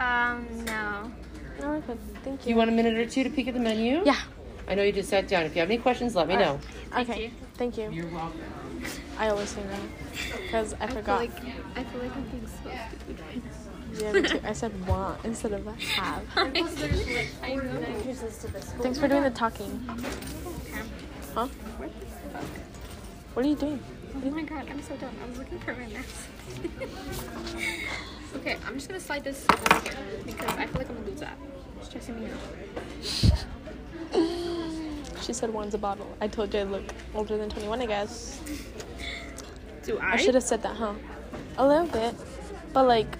Um, 0.00 0.64
no. 0.64 1.12
No, 1.60 1.68
we're 1.68 1.80
good. 1.80 1.98
Thank 2.24 2.42
Do 2.42 2.48
you 2.48 2.54
you. 2.54 2.56
want 2.56 2.70
a 2.70 2.72
minute 2.72 2.94
or 2.94 3.06
two 3.06 3.22
to 3.24 3.30
peek 3.30 3.48
at 3.48 3.54
the 3.54 3.60
menu? 3.60 4.02
Yeah. 4.04 4.16
I 4.68 4.74
know 4.74 4.82
you 4.82 4.92
just 4.92 5.08
sat 5.08 5.26
down. 5.28 5.42
If 5.44 5.54
you 5.54 5.60
have 5.60 5.70
any 5.70 5.78
questions, 5.78 6.14
let 6.14 6.28
me 6.28 6.36
know. 6.36 6.58
Okay. 6.96 7.32
Thank 7.54 7.76
you. 7.76 7.90
You're 7.90 8.06
welcome. 8.08 8.40
I 9.18 9.28
always 9.28 9.50
say 9.50 9.62
that 9.62 9.80
because 10.40 10.74
I 10.74 10.84
I 10.84 10.86
feel 10.86 10.96
forgot. 10.96 11.20
like 11.20 11.30
I 11.76 11.84
feel 11.84 12.02
like 12.02 12.16
I'm 12.16 12.22
being 12.24 12.46
so 12.46 12.70
stupid 12.88 13.20
right 13.20 13.44
now. 13.44 13.50
Yeah, 14.00 14.12
me 14.12 14.22
too. 14.22 14.40
I 14.44 14.52
said 14.52 14.86
want 14.86 15.22
instead 15.24 15.52
of 15.52 15.66
have. 15.66 16.22
I 16.36 16.48
know. 16.48 16.66
Thanks 18.80 18.98
for 18.98 19.08
doing 19.08 19.24
the 19.24 19.30
talking. 19.34 19.86
Huh? 21.34 21.48
What 23.34 23.44
are 23.44 23.48
you 23.48 23.56
doing? 23.56 23.80
Oh 24.14 24.30
my 24.30 24.42
god, 24.42 24.66
I'm 24.70 24.82
so 24.82 24.96
dumb. 24.96 25.14
I 25.22 25.28
was 25.28 25.38
looking 25.38 25.58
for 25.58 25.74
my 25.74 25.86
mask. 25.88 26.28
okay, 28.36 28.56
I'm 28.66 28.74
just 28.74 28.88
gonna 28.88 29.00
slide 29.00 29.24
this 29.24 29.46
here 29.84 29.96
because 30.26 30.48
I 30.56 30.66
feel 30.66 30.78
like 30.78 30.88
I'm 30.88 30.96
gonna 30.96 31.08
lose 31.10 31.20
that. 31.20 31.36
It's 31.78 31.88
stressing 31.88 32.20
me 32.20 32.28
out. 32.30 33.46
She 35.20 35.34
said 35.34 35.52
one's 35.52 35.74
a 35.74 35.78
bottle. 35.78 36.06
I 36.20 36.28
told 36.28 36.52
you 36.54 36.60
I 36.60 36.62
look 36.64 36.82
older 37.14 37.36
than 37.36 37.50
21, 37.50 37.82
I 37.82 37.86
guess. 37.86 38.40
Do 39.84 39.98
I 39.98 40.14
I 40.14 40.16
should 40.16 40.34
have 40.34 40.42
said 40.42 40.62
that, 40.62 40.74
huh? 40.76 40.94
A 41.58 41.66
little 41.66 41.86
bit. 41.86 42.14
But 42.72 42.86
like, 42.88 43.18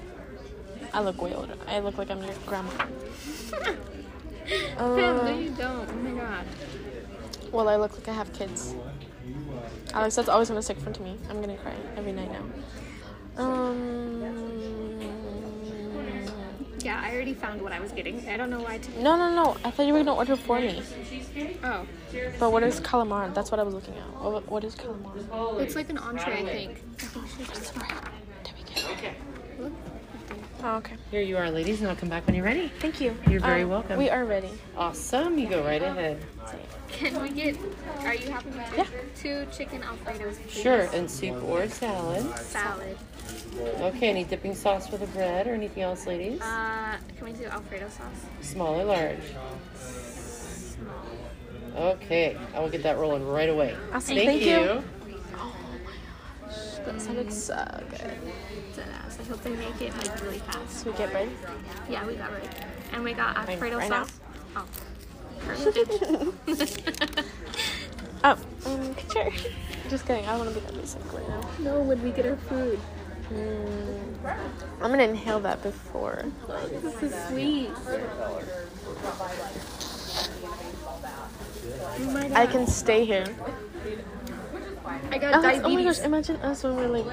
I 0.94 1.02
look 1.02 1.20
way 1.20 1.34
older. 1.34 1.54
I 1.68 1.78
look 1.80 1.98
like 1.98 2.10
I'm 2.10 2.22
your 2.22 2.34
grandma. 2.46 2.70
Pam, 3.52 3.76
no, 4.78 5.20
Uh, 5.20 5.30
you 5.30 5.50
don't. 5.50 5.88
Oh 5.88 5.94
my 5.94 6.20
god. 6.20 6.46
well, 7.52 7.68
I 7.68 7.76
look 7.76 7.92
like 7.96 8.08
I 8.08 8.14
have 8.14 8.32
kids. 8.32 8.74
Alex, 9.92 10.16
that's 10.16 10.28
always 10.28 10.48
gonna 10.48 10.62
stick 10.62 10.78
front 10.78 10.96
of 10.98 11.04
me. 11.04 11.16
I'm 11.28 11.40
gonna 11.40 11.58
cry 11.58 11.74
every 11.96 12.12
night 12.12 12.30
now. 12.32 12.44
Um. 13.42 14.89
Yeah, 16.82 17.00
I 17.04 17.12
already 17.14 17.34
found 17.34 17.60
what 17.62 17.72
I 17.72 17.80
was 17.80 17.92
getting. 17.92 18.26
I 18.28 18.36
don't 18.36 18.50
know 18.50 18.60
why 18.60 18.74
I 18.74 18.78
took. 18.78 18.96
No, 18.96 19.16
no, 19.16 19.34
no. 19.34 19.56
I 19.64 19.70
thought 19.70 19.86
you 19.86 19.92
were 19.92 19.98
gonna 20.00 20.14
order 20.14 20.36
for 20.36 20.58
me. 20.60 20.82
Oh, 21.64 21.86
But 22.38 22.52
what 22.52 22.62
is 22.62 22.80
calamari? 22.80 23.32
That's 23.34 23.50
what 23.50 23.60
I 23.60 23.62
was 23.62 23.74
looking 23.74 23.94
at. 23.94 24.22
What, 24.22 24.48
what 24.50 24.64
is 24.64 24.74
calamari? 24.74 25.60
it's 25.60 25.76
like 25.76 25.90
an 25.90 25.98
entree, 25.98 26.32
I 26.32 26.44
think. 26.44 26.98
There 26.98 28.54
we 28.56 28.82
go. 28.82 28.92
Okay. 28.92 29.14
Oh, 30.62 30.76
okay. 30.76 30.96
Here 31.10 31.22
you 31.22 31.38
are, 31.38 31.50
ladies, 31.50 31.80
and 31.80 31.88
I'll 31.88 31.96
come 31.96 32.10
back 32.10 32.26
when 32.26 32.34
you're 32.34 32.44
ready. 32.44 32.70
Thank 32.80 33.00
you. 33.00 33.16
You're 33.28 33.40
very 33.40 33.62
Um, 33.62 33.70
welcome. 33.70 33.98
We 33.98 34.10
are 34.10 34.24
ready. 34.26 34.50
Awesome. 34.76 35.38
You 35.38 35.48
go 35.48 35.62
right 35.64 35.82
ahead. 35.82 36.22
Can 36.88 37.22
we 37.22 37.30
get? 37.30 37.56
Are 38.00 38.14
you 38.14 38.30
happy 38.30 38.48
with 38.50 38.76
Yeah. 38.76 38.84
two 39.16 39.46
chicken 39.56 39.80
alfredos? 39.82 40.36
Please? 40.48 40.62
Sure, 40.62 40.88
and 40.92 41.10
soup 41.10 41.42
or 41.44 41.66
salad. 41.68 42.36
Salad. 42.38 42.98
Okay, 43.58 44.08
any 44.10 44.24
dipping 44.24 44.54
sauce 44.54 44.86
for 44.86 44.96
the 44.96 45.06
bread 45.08 45.46
or 45.46 45.54
anything 45.54 45.82
else, 45.82 46.06
ladies? 46.06 46.40
Uh, 46.40 46.96
can 47.16 47.24
we 47.24 47.32
do 47.32 47.44
Alfredo 47.46 47.88
sauce? 47.88 48.26
Small 48.40 48.80
or 48.80 48.84
large? 48.84 49.18
Small. 49.74 51.06
Okay, 51.76 52.36
I 52.54 52.60
will 52.60 52.68
get 52.70 52.82
that 52.84 52.98
rolling 52.98 53.26
right 53.26 53.48
away. 53.48 53.76
Awesome. 53.92 54.16
Thank, 54.16 54.28
Thank 54.28 54.42
you. 54.42 54.48
you. 54.48 54.84
Oh 55.36 55.56
my 55.72 56.48
gosh, 56.48 56.56
that 56.84 57.00
sounded 57.00 57.32
so 57.32 57.84
good. 57.90 58.18
I 59.20 59.22
hope 59.24 59.42
they 59.42 59.50
make 59.50 59.80
it 59.80 59.96
like 59.96 60.22
really 60.22 60.38
fast. 60.38 60.80
So 60.80 60.90
we 60.90 60.96
get 60.96 61.10
bread. 61.10 61.28
Yeah, 61.88 62.06
we 62.06 62.14
got 62.14 62.30
bread. 62.30 62.48
And 62.92 63.04
we 63.04 63.12
got 63.12 63.36
Alfredo 63.36 63.76
right 63.78 63.90
now. 63.90 64.04
sauce. 64.04 64.20
Oh. 64.56 64.66
Perfect. 65.40 67.24
Oh, 68.22 68.36
um. 68.66 68.94
Just 69.88 70.06
kidding. 70.06 70.26
I 70.26 70.36
don't 70.36 70.40
want 70.40 70.54
to 70.54 70.60
be 70.60 70.66
that 70.66 70.74
basic 70.74 71.12
right 71.12 71.26
now. 71.26 71.40
no, 71.58 71.80
when 71.80 72.02
we 72.02 72.10
get 72.10 72.26
our 72.26 72.36
food. 72.36 72.78
Mm, 73.32 74.34
I'm 74.82 74.90
gonna 74.90 75.04
inhale 75.04 75.40
that 75.40 75.62
before. 75.62 76.24
This 76.82 77.02
is 77.02 77.28
sweet. 77.28 77.70
Oh. 77.86 78.42
I 82.34 82.46
can 82.46 82.66
stay 82.66 83.04
here. 83.04 83.24
I 85.10 85.18
got 85.18 85.34
Alex, 85.34 85.60
oh 85.62 85.68
my 85.68 85.84
gosh! 85.84 85.98
Imagine 86.00 86.36
us 86.36 86.64
when 86.64 86.76
we're 86.76 86.88
like, 86.88 87.06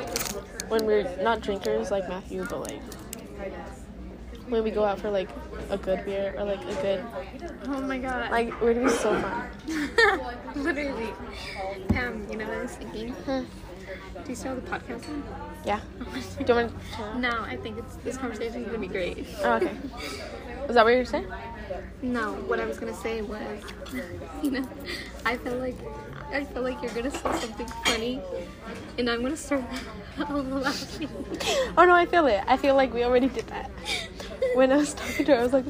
when 0.70 0.86
we're 0.86 1.16
not 1.22 1.42
drinkers 1.42 1.92
like 1.92 2.08
Matthew, 2.10 2.46
but 2.50 2.62
like 2.62 2.82
when 4.50 4.64
we 4.64 4.72
go 4.72 4.84
out 4.84 5.00
for 5.00 5.12
like 5.12 5.30
a 5.70 5.78
good 5.78 6.06
beer 6.06 6.34
or 6.38 6.46
like 6.46 6.62
a 6.62 6.82
good 6.82 7.06
oh 7.66 7.82
my 7.82 7.98
god. 7.98 8.32
like 8.32 8.48
it 8.48 8.62
would 8.62 8.82
be 8.84 8.90
so 8.90 9.20
fun. 9.22 9.50
Literally. 10.56 11.14
Pam, 11.90 12.26
you 12.30 12.38
know 12.38 12.46
what 12.46 12.58
I 12.58 12.62
was 12.62 12.72
thinking? 12.72 13.12
Hmm. 13.12 13.44
Do 14.24 14.30
you 14.30 14.36
still 14.36 14.56
have 14.56 14.64
the 14.66 14.70
podcast 14.72 15.08
on? 15.10 15.24
Yeah. 15.66 15.80
Do 16.46 16.46
you 16.48 16.54
want 16.56 16.74
to? 16.96 17.20
No, 17.20 17.30
I 17.44 17.56
think 17.58 17.78
it's 17.78 17.96
this 17.98 18.18
conversation 18.18 18.62
is 18.62 18.68
gonna 18.68 18.80
be 18.80 18.88
great. 18.88 19.26
Oh, 19.44 19.54
okay. 19.54 19.72
Is 20.68 20.76
that 20.76 20.84
what 20.84 20.94
you're 20.94 21.06
saying? 21.06 21.28
No, 22.02 22.34
what 22.48 22.60
I 22.60 22.66
was 22.66 22.78
gonna 22.80 22.94
say 22.96 23.22
was, 23.22 23.62
you 24.44 24.52
know, 24.52 24.68
I 25.26 25.38
feel 25.38 25.58
like 25.58 25.76
I 26.32 26.44
feel 26.44 26.62
like 26.62 26.82
you're 26.82 26.92
gonna 26.94 27.12
say 27.12 27.20
something 27.40 27.68
funny, 27.86 28.22
and 28.98 29.10
I'm 29.10 29.22
gonna 29.22 29.38
start 29.38 29.64
laughing. 30.18 31.10
Oh 31.78 31.86
no, 31.86 31.94
I 31.94 32.06
feel 32.06 32.28
it. 32.28 32.44
I 32.48 32.58
feel 32.58 32.76
like 32.76 32.94
we 32.94 33.04
already 33.04 33.28
did 33.30 33.48
that. 33.48 33.72
When 34.56 34.72
I 34.72 34.78
was 34.78 34.94
talking 34.94 35.26
to 35.26 35.36
her, 35.36 35.40
I 35.40 35.44
was 35.44 35.54
like, 35.54 35.66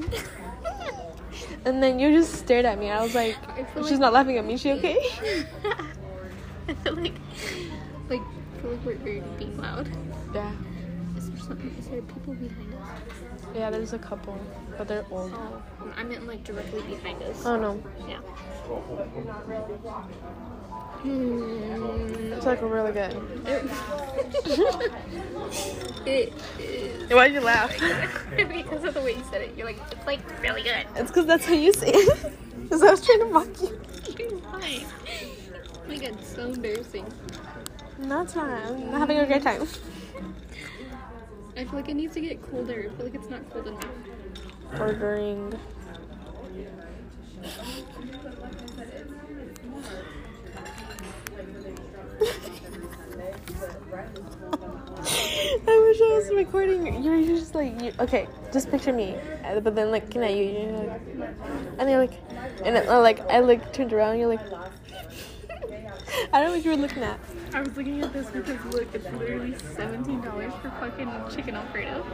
and 1.65 1.81
then 1.83 1.99
you 1.99 2.11
just 2.11 2.33
stared 2.35 2.65
at 2.65 2.79
me. 2.79 2.89
I 2.89 3.01
was 3.01 3.13
like, 3.15 3.35
I 3.49 3.65
she's 3.81 3.91
like- 3.91 3.99
not 3.99 4.13
laughing 4.13 4.37
at 4.37 4.45
me. 4.45 4.53
Is 4.55 4.61
she 4.61 4.71
okay? 4.73 4.97
I 6.69 6.73
feel 6.73 6.95
like, 6.95 7.13
like, 8.09 8.21
I 8.21 8.61
feel 8.61 8.71
like 8.71 8.85
we're, 8.85 9.21
being 9.37 9.57
loud. 9.57 9.89
Yeah. 10.33 10.51
Is 11.17 11.29
there 11.29 11.39
something? 11.39 11.75
Is 11.79 11.87
there 11.87 12.01
people 12.01 12.33
behind 12.33 12.73
us? 12.73 12.79
Yeah, 13.55 13.69
there's 13.69 13.93
a 13.93 13.99
couple, 13.99 14.37
but 14.77 14.87
they're 14.87 15.05
old. 15.09 15.31
Oh, 15.33 15.63
I 15.95 16.03
meant 16.03 16.27
like 16.27 16.43
directly 16.43 16.81
behind 16.81 17.23
us. 17.23 17.45
Oh 17.45 17.57
no, 17.57 17.83
Yeah. 18.07 18.19
Hmm. 21.01 22.33
it's 22.33 22.45
like 22.45 22.61
really 22.61 22.91
good. 22.91 23.15
It 26.05 26.33
is 26.59 27.11
Why'd 27.11 27.33
you 27.33 27.41
laugh? 27.41 27.71
because 28.37 28.83
of 28.83 28.93
the 28.93 29.01
way 29.01 29.15
you 29.15 29.23
said 29.29 29.41
it. 29.41 29.57
You're 29.57 29.65
like, 29.67 29.79
it's 29.91 30.05
like 30.05 30.19
really 30.41 30.63
good. 30.63 30.85
It's 30.95 31.09
because 31.09 31.25
that's 31.25 31.45
how 31.45 31.53
you 31.53 31.73
say 31.73 31.89
it. 31.89 32.33
Because 32.67 32.83
I 32.83 32.91
was 32.91 33.05
trying 33.05 33.19
to 33.19 33.25
mock 33.27 33.47
you. 33.61 33.79
You're 34.19 34.39
fine. 34.39 34.85
Oh 34.85 35.87
my 35.87 35.95
god, 35.95 36.17
it's 36.19 36.35
so 36.35 36.47
embarrassing. 36.47 37.05
No, 37.99 38.21
it's 38.21 38.35
not. 38.35 38.49
I'm 38.49 38.91
having 38.91 39.17
a 39.17 39.25
great 39.25 39.43
time. 39.43 39.67
I 41.55 41.63
feel 41.63 41.73
like 41.73 41.89
it 41.89 41.95
needs 41.95 42.13
to 42.13 42.21
get 42.21 42.41
colder. 42.41 42.91
I 42.91 42.95
feel 42.95 43.05
like 43.05 43.15
it's 43.15 43.29
not 43.29 43.49
cold 43.49 43.67
enough. 43.67 43.85
Ordering. 44.79 45.57
I 55.67 55.79
wish 55.79 56.01
I 56.01 56.17
was 56.17 56.29
recording. 56.35 57.03
You're 57.03 57.21
just 57.23 57.55
like, 57.55 57.81
you, 57.81 57.91
okay, 57.99 58.27
just 58.51 58.69
picture 58.69 58.93
me, 58.93 59.15
uh, 59.45 59.59
but 59.59 59.75
then 59.75 59.91
like 59.91 60.05
looking 60.05 60.23
at 60.23 60.33
you, 60.33 60.43
you're 60.43 60.71
like, 60.71 61.01
and 61.79 61.89
you're 61.89 61.99
like, 61.99 62.13
and 62.63 62.75
then, 62.75 62.87
uh, 62.87 62.99
like 62.99 63.19
I 63.29 63.39
like 63.39 63.73
turned 63.73 63.93
around, 63.93 64.19
you're 64.19 64.27
like, 64.27 64.41
I 66.33 66.39
don't 66.39 66.47
know 66.49 66.55
what 66.55 66.65
you 66.65 66.71
were 66.71 66.77
looking 66.77 67.03
at. 67.03 67.19
I 67.53 67.61
was 67.61 67.75
looking 67.75 68.01
at 68.01 68.13
this 68.13 68.29
because 68.29 68.63
look, 68.73 68.87
it's 68.93 69.09
literally 69.11 69.55
seventeen 69.75 70.21
dollars 70.21 70.53
for 70.61 70.69
fucking 70.79 71.11
chicken 71.33 71.55
alfredo. 71.55 72.05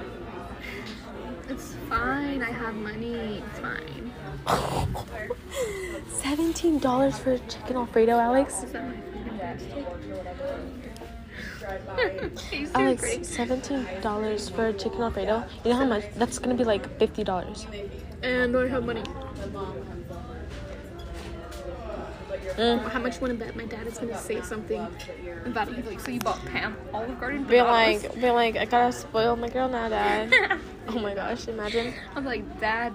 It's 1.49 1.76
fine. 1.90 2.41
I 2.41 2.52
have 2.52 2.76
money. 2.76 3.44
It's 3.45 3.60
fine. 3.60 4.11
Seventeen 6.10 6.80
dollars 6.80 7.18
for 7.18 7.38
chicken 7.38 7.76
Alfredo, 7.76 8.18
Alex. 8.18 8.64
Is 8.64 8.72
that 8.72 8.86
my 8.86 8.95
Alex, 12.76 13.28
seventeen 13.28 13.86
dollars 14.02 14.49
for 14.49 14.74
chicken 14.74 15.02
Alfredo. 15.02 15.44
You 15.64 15.72
know 15.72 15.78
how 15.78 15.86
much? 15.86 16.06
That's 16.15 16.40
gonna 16.40 16.56
be 16.56 16.64
like 16.64 16.98
fifty 16.98 17.24
dollars. 17.24 17.68
And 18.22 18.56
I 18.56 18.68
have 18.68 18.86
money. 18.86 19.03
Mm. 22.57 22.90
How 22.90 22.99
much 22.99 23.15
you 23.15 23.22
want 23.22 23.40
to 23.40 23.45
bet 23.45 23.56
my 23.56 23.65
dad 23.65 23.88
is 23.88 23.98
gonna 23.98 24.18
say 24.18 24.41
something 24.41 24.86
about 25.45 25.68
it? 25.70 25.76
He's 25.76 25.86
like, 25.86 25.99
so 25.99 26.11
you 26.11 26.20
bought 26.20 26.44
Pam 26.45 26.76
Olive 26.94 27.20
Garden? 27.20 27.44
Be 27.44 27.57
bananas?" 27.60 28.03
like, 28.03 28.22
be 28.22 28.30
like, 28.32 28.57
I 28.57 28.65
gotta 28.65 28.91
spoil 28.91 29.36
my 29.36 29.49
girl 29.49 29.68
now, 29.70 29.90
dad. 29.90 30.34
oh 30.90 30.99
my 30.99 31.14
gosh, 31.14 31.48
imagine. 31.48 31.94
I'm 32.15 32.26
like, 32.26 32.60
Dad, 32.60 32.94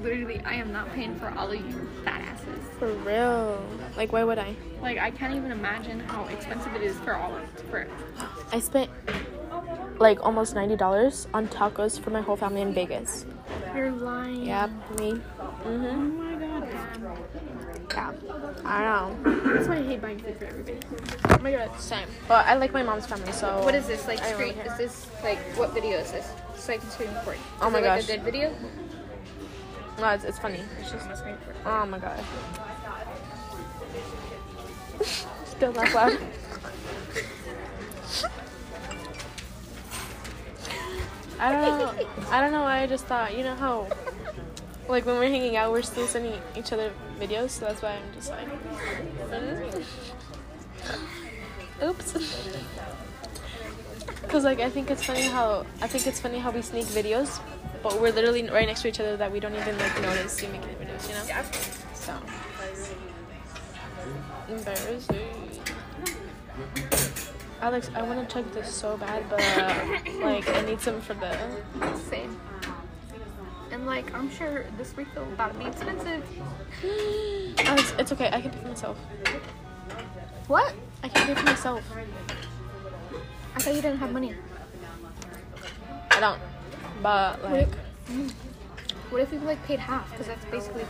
literally, 0.00 0.40
I 0.44 0.54
am 0.54 0.72
not 0.72 0.90
paying 0.92 1.14
for 1.16 1.28
all 1.36 1.50
of 1.50 1.56
you 1.56 1.88
fat 2.04 2.20
asses. 2.22 2.64
For 2.78 2.88
real. 2.88 3.64
Like, 3.96 4.12
why 4.12 4.24
would 4.24 4.38
I? 4.38 4.54
Like, 4.82 4.98
I 4.98 5.10
can't 5.10 5.34
even 5.34 5.50
imagine 5.52 6.00
how 6.00 6.24
expensive 6.26 6.74
it 6.74 6.82
is 6.82 6.96
for 7.00 7.14
all 7.14 7.34
of 7.36 7.42
for. 7.70 7.86
I 8.52 8.58
spent 8.60 8.90
like 10.00 10.24
almost 10.24 10.54
ninety 10.56 10.74
dollars 10.76 11.28
on 11.32 11.46
tacos 11.48 12.00
for 12.00 12.10
my 12.10 12.20
whole 12.20 12.36
family 12.36 12.62
in 12.62 12.74
Vegas. 12.74 13.26
You're 13.74 13.92
lying. 13.92 14.44
Yep, 14.46 14.70
me. 14.98 15.20
Oh 15.40 15.54
Mhm. 15.64 16.16
my 16.16 16.34
god. 16.34 17.53
Yeah. 17.94 18.12
I 18.64 18.84
don't 18.84 19.22
know. 19.22 19.54
That's 19.54 19.68
why 19.68 19.76
I 19.76 19.82
hate 19.82 20.02
buying 20.02 20.18
food 20.18 20.36
for 20.36 20.44
everybody. 20.46 20.78
Oh 21.30 21.38
my 21.38 21.52
god, 21.52 21.78
same. 21.80 22.08
But 22.28 22.46
I 22.46 22.54
like 22.54 22.72
my 22.72 22.82
mom's 22.82 23.06
family, 23.06 23.32
so. 23.32 23.62
What 23.62 23.74
is 23.74 23.86
this 23.86 24.06
like? 24.06 24.20
I 24.22 24.30
don't 24.30 24.40
really 24.40 24.54
Is 24.60 24.78
this 24.78 25.06
like 25.22 25.38
what 25.56 25.72
video 25.72 25.98
is 25.98 26.12
this? 26.12 26.28
It's 26.54 26.68
like 26.68 26.80
can 26.80 26.90
screen 26.90 27.14
record. 27.14 27.36
Oh 27.60 27.70
my 27.70 27.78
it, 27.78 27.82
like, 27.82 28.00
gosh. 28.00 28.08
a 28.08 28.12
good 28.12 28.22
video. 28.22 28.54
No, 29.98 30.08
it's, 30.08 30.24
it's 30.24 30.38
funny. 30.38 30.60
It's 30.80 30.90
just 30.90 31.06
my 31.06 31.14
screen 31.14 31.34
record. 31.34 31.56
Oh 31.64 31.86
my 31.86 31.98
god. 31.98 32.24
Still 35.44 35.72
laugh 35.72 35.94
loud. 35.94 36.18
I 41.38 41.52
don't 41.52 41.78
know. 41.78 42.06
I 42.30 42.40
don't 42.40 42.52
know 42.52 42.62
why 42.62 42.82
I 42.82 42.86
just 42.86 43.06
thought, 43.06 43.36
you 43.36 43.44
know 43.44 43.54
how, 43.54 43.86
like 44.88 45.04
when 45.06 45.16
we're 45.16 45.28
hanging 45.28 45.56
out, 45.56 45.72
we're 45.72 45.82
still 45.82 46.06
sending 46.06 46.40
each 46.56 46.72
other 46.72 46.92
videos, 47.18 47.50
so 47.50 47.66
that's 47.66 47.82
why 47.82 47.92
I'm 47.92 48.14
just 48.14 48.30
like, 48.30 48.48
mm. 49.30 49.84
oops. 51.82 52.12
Cause 54.28 54.44
like 54.44 54.60
I 54.60 54.68
think 54.68 54.90
it's 54.90 55.04
funny 55.04 55.22
how 55.22 55.64
I 55.80 55.86
think 55.86 56.06
it's 56.06 56.20
funny 56.20 56.38
how 56.38 56.50
we 56.50 56.60
sneak 56.62 56.86
videos, 56.86 57.40
but 57.82 58.00
we're 58.00 58.10
literally 58.10 58.48
right 58.48 58.66
next 58.66 58.82
to 58.82 58.88
each 58.88 59.00
other 59.00 59.16
that 59.16 59.30
we 59.30 59.38
don't 59.38 59.54
even 59.54 59.78
like 59.78 60.02
notice 60.02 60.42
you 60.42 60.48
making 60.48 60.68
the 60.68 60.74
videos, 60.84 61.08
you 61.08 61.14
know? 61.14 61.22
So 61.94 62.18
embarrassing. 64.48 65.60
Alex, 67.60 67.90
I 67.94 68.02
want 68.02 68.28
to 68.28 68.34
chug 68.34 68.50
this 68.52 68.72
so 68.72 68.96
bad, 68.96 69.28
but 69.30 69.38
like 70.20 70.48
I 70.48 70.62
need 70.62 70.80
some 70.80 71.00
for 71.00 71.14
the. 71.14 71.38
Same. 72.10 72.40
And 73.74 73.86
like, 73.86 74.14
I'm 74.14 74.30
sure 74.30 74.64
this 74.78 74.96
refill 74.96 75.24
about 75.24 75.52
to 75.52 75.58
be 75.58 75.66
expensive. 75.66 76.24
Oh, 76.86 77.54
Alex, 77.66 77.94
it's 77.98 78.12
okay. 78.12 78.28
I 78.32 78.40
can 78.40 78.50
pay 78.50 78.58
for 78.60 78.68
myself. 78.68 78.98
What? 80.48 80.74
I 81.02 81.08
can 81.08 81.26
pay 81.26 81.34
for 81.34 81.44
myself. 81.44 81.82
I 83.54 83.60
thought 83.60 83.74
you 83.74 83.80
didn't 83.80 83.98
have 83.98 84.12
money. 84.12 84.34
I 86.10 86.20
don't. 86.20 86.40
But 87.02 87.42
like, 87.44 87.68
mm, 88.10 88.30
What 89.10 89.22
if 89.22 89.30
we 89.32 89.38
like 89.38 89.64
paid 89.64 89.78
half? 89.78 90.10
Because 90.10 90.26
that's 90.26 90.44
basically 90.46 90.84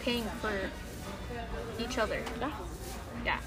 paying 0.00 0.24
for 0.40 0.52
each 1.78 1.98
other. 1.98 2.20
yeah, 2.40 2.50
Yeah. 3.24 3.38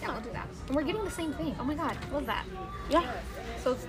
Yeah, 0.00 0.12
we'll 0.12 0.20
do 0.20 0.30
that. 0.32 0.48
And 0.68 0.76
we're 0.76 0.82
getting 0.82 1.04
the 1.04 1.10
same 1.10 1.32
thing. 1.34 1.54
Oh 1.60 1.64
my 1.64 1.74
god, 1.74 1.96
love 2.12 2.26
that. 2.26 2.44
yeah. 2.88 3.12
So 3.62 3.72
it's- 3.72 3.86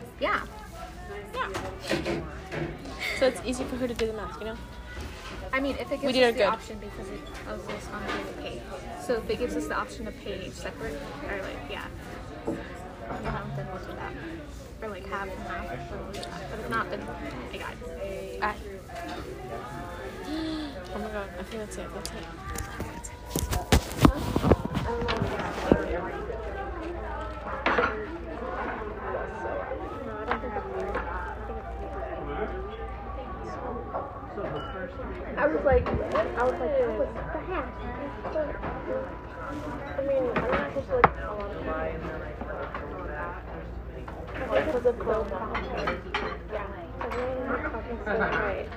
yeah. 1.33 2.21
So 3.19 3.27
it's 3.27 3.41
easy 3.45 3.63
for 3.65 3.75
her 3.77 3.87
to 3.87 3.93
do 3.93 4.07
the 4.07 4.13
math, 4.13 4.39
you 4.39 4.45
know? 4.45 4.57
I 5.51 5.59
mean, 5.59 5.75
if 5.79 5.91
it 5.91 6.01
gives 6.01 6.17
us 6.17 6.33
the 6.33 6.37
good. 6.37 6.47
option 6.47 6.79
because 6.79 7.09
it 7.09 7.19
tells 7.45 7.67
us 7.67 7.87
on 7.91 8.01
to 8.03 8.33
pay. 8.41 8.61
So 9.05 9.15
if 9.15 9.29
it 9.29 9.39
gives 9.39 9.55
us 9.55 9.67
the 9.67 9.75
option 9.75 10.05
to 10.05 10.11
pay 10.11 10.45
each 10.45 10.53
separate, 10.53 10.99
or 11.27 11.41
like 11.41 11.57
yeah, 11.69 11.85
um, 12.47 12.55
then 13.55 13.67
we'll 13.73 13.83
do 13.83 13.93
that. 13.93 14.13
Or 14.81 14.89
like 14.89 15.05
half 15.07 15.27
and 15.27 15.39
half. 15.47 15.91
we'll 15.91 16.11
do 16.13 16.19
that. 16.19 16.51
But 16.51 16.59
if 16.59 16.69
not, 16.69 16.89
then 16.91 17.01
I 17.01 17.57
got 17.57 17.73
it. 17.73 18.43
I. 18.43 18.55
Oh 20.93 20.99
my 20.99 21.09
god, 21.09 21.29
I 21.39 21.43
think 21.43 21.63
that's 21.63 21.77
it. 21.77 21.87
That's 21.93 22.09
it. 22.11 22.15
I 35.37 35.47
was 35.47 35.63
like, 35.63 35.87
I 35.87 36.43
was 36.43 36.59
like, 36.59 36.75
what's 36.97 37.13
the 37.31 37.39
hat? 37.47 37.67
I 39.97 40.01
mean, 40.01 40.23
I'm 40.35 40.51
not 40.51 40.73
just 40.73 40.89
like 40.89 41.05
a 41.05 41.31
lot 41.31 41.51
of 44.57 44.68
because 44.81 44.95
of 44.95 44.99
cold 44.99 45.27
Yeah. 46.51 46.65
Right. 48.05 48.67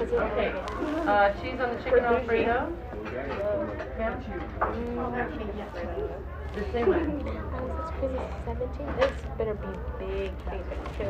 Okay. 0.00 0.52
Uh, 1.06 1.32
cheese 1.40 1.60
on 1.60 1.76
the 1.76 1.82
chicken 1.82 2.04
Alfredo. 2.04 2.72
The 6.54 6.64
same 6.72 6.88
way. 6.88 7.04
That's 7.76 7.90
crazy. 7.98 8.18
17? 8.44 8.86
This 8.98 9.12
better 9.36 9.54
be 9.54 9.66
big, 9.98 10.32
big, 10.50 10.64
big. 10.70 11.08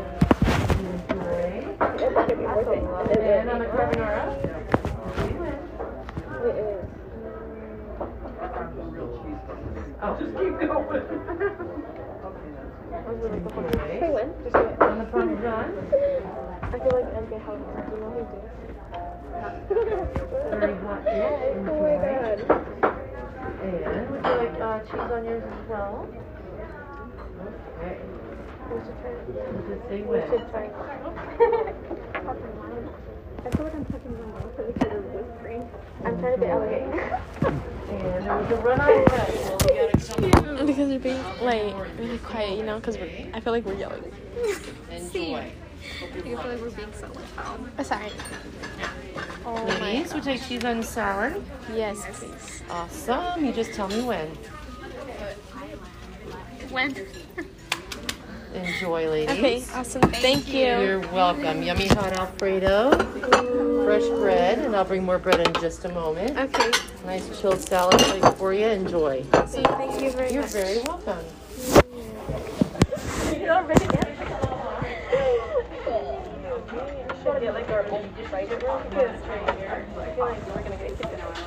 Enjoy. 0.99 1.55
It 1.71 1.79
better 1.79 2.37
be 2.37 2.43
worth 2.43 3.11
it. 3.11 3.19
And 3.19 3.51
on 3.51 3.59
the 3.61 3.67
carbonara. 3.67 4.23
It 6.45 6.57
is. 6.57 6.81
Oh, 10.03 10.13
just 10.19 10.33
keep 10.37 10.55
going. 10.69 12.01
Okay. 12.95 14.11
when? 14.11 14.31
Just 14.45 14.55
do 14.55 14.61
it. 14.61 14.81
On 14.81 14.99
the 14.99 15.05
parmesan. 15.07 15.75
I 16.63 16.79
feel 16.79 16.93
like 16.95 17.11
how 17.43 17.55
you 17.55 17.61
know 17.99 18.11
he 18.15 18.23
Very 20.51 20.75
hot 20.79 21.03
oh 21.71 21.79
my 21.83 21.97
god. 22.01 22.39
And 23.63 24.11
would 24.11 24.23
you 24.25 24.35
like 24.39 24.61
uh, 24.61 24.79
cheese 24.81 25.11
on 25.11 25.25
yours 25.25 25.43
as 25.45 25.69
well? 25.69 26.09
Okay. 27.81 27.99
We 28.71 28.77
should 28.79 28.97
try. 29.01 29.13
Does 29.15 29.69
it 29.71 29.81
say 29.89 29.99
We 30.03 30.19
should 30.21 30.45
try. 30.51 30.67
I 33.45 33.51
feel 33.51 33.65
like 33.65 33.75
I'm 33.75 33.85
touching 33.85 34.13
my 34.13 34.27
mouth 34.27 34.57
kid 34.79 34.93
of 34.93 35.05
the 35.13 35.21
screen. 35.39 35.63
I'm 36.05 36.19
trying 36.19 36.35
to 36.35 36.41
be 36.41 36.47
elegant. 36.47 36.95
And 37.45 38.25
there 38.25 38.37
was 38.37 38.51
a 38.51 38.57
run 38.57 38.81
on 40.95 41.03
red. 41.03 41.17
because 41.17 41.43
you're 41.43 41.45
being 41.45 41.45
like 41.45 41.99
really 41.99 42.19
quiet, 42.19 42.59
you 42.59 42.65
know, 42.65 42.77
because 42.79 42.97
I 42.97 43.41
feel 43.41 43.53
like 43.53 43.65
we're 43.65 43.75
yelling. 43.75 44.13
See, 45.11 45.35
I 45.35 45.51
feel 46.23 46.37
like 46.37 46.61
we're 46.61 46.71
being 46.71 46.93
so 46.93 47.07
loud. 47.37 47.71
Oh, 47.79 47.83
sorry. 47.83 48.11
Oh 49.47 49.65
Ladies, 49.81 50.15
would 50.15 50.25
you 50.25 50.33
like 50.33 50.47
cheese 50.47 50.65
on 50.65 50.83
salad? 50.83 51.43
Yes, 51.75 51.99
please. 52.13 52.63
Awesome. 52.71 53.45
You 53.45 53.53
just 53.53 53.75
tell 53.75 53.89
me 53.89 54.03
when. 54.03 54.29
When? 56.71 57.07
Enjoy, 58.55 59.09
ladies. 59.11 59.37
Okay, 59.37 59.65
awesome. 59.75 60.03
Thank, 60.03 60.49
you. 60.49 60.65
You're 60.65 61.01
welcome. 61.01 61.63
Yummy 61.63 61.89
hot 61.89 62.13
Alfredo, 62.13 62.91
fresh 63.85 64.09
bread, 64.21 64.61
and 64.61 64.77
I'll 64.77 64.85
bring 64.85 65.03
more 65.03 65.19
bread 65.19 65.47
in 65.47 65.53
just 65.55 65.85
a 65.85 65.89
moment. 65.89 66.39
Okay. 66.39 66.71
Nice 67.05 67.41
chilled 67.41 67.61
salad 67.61 67.99
plate 68.01 68.35
for 68.37 68.55
you. 68.55 68.67
Enjoy. 68.67 69.25
So 69.47 69.63
thank 69.63 70.01
you 70.01 70.11
very 70.13 70.25
much. 70.27 70.33
You're 70.33 70.43
much. 70.43 70.53
very 70.53 70.79
welcome. 70.83 71.25
You 73.35 73.47
know, 73.51 73.63
ready 73.65 73.85
yet? 73.85 74.15
Should 77.25 77.41
get 77.41 77.55
like 77.55 77.69
our 77.71 77.87
own 77.91 78.09
divided 78.17 78.63
room 78.63 78.83
because 78.89 79.21
I 79.23 80.15
feel 80.15 80.25
like 80.25 80.47
we're 80.47 80.63
gonna 80.63 80.77
get 80.77 80.99
kicked 80.99 81.21
out. 81.21 81.39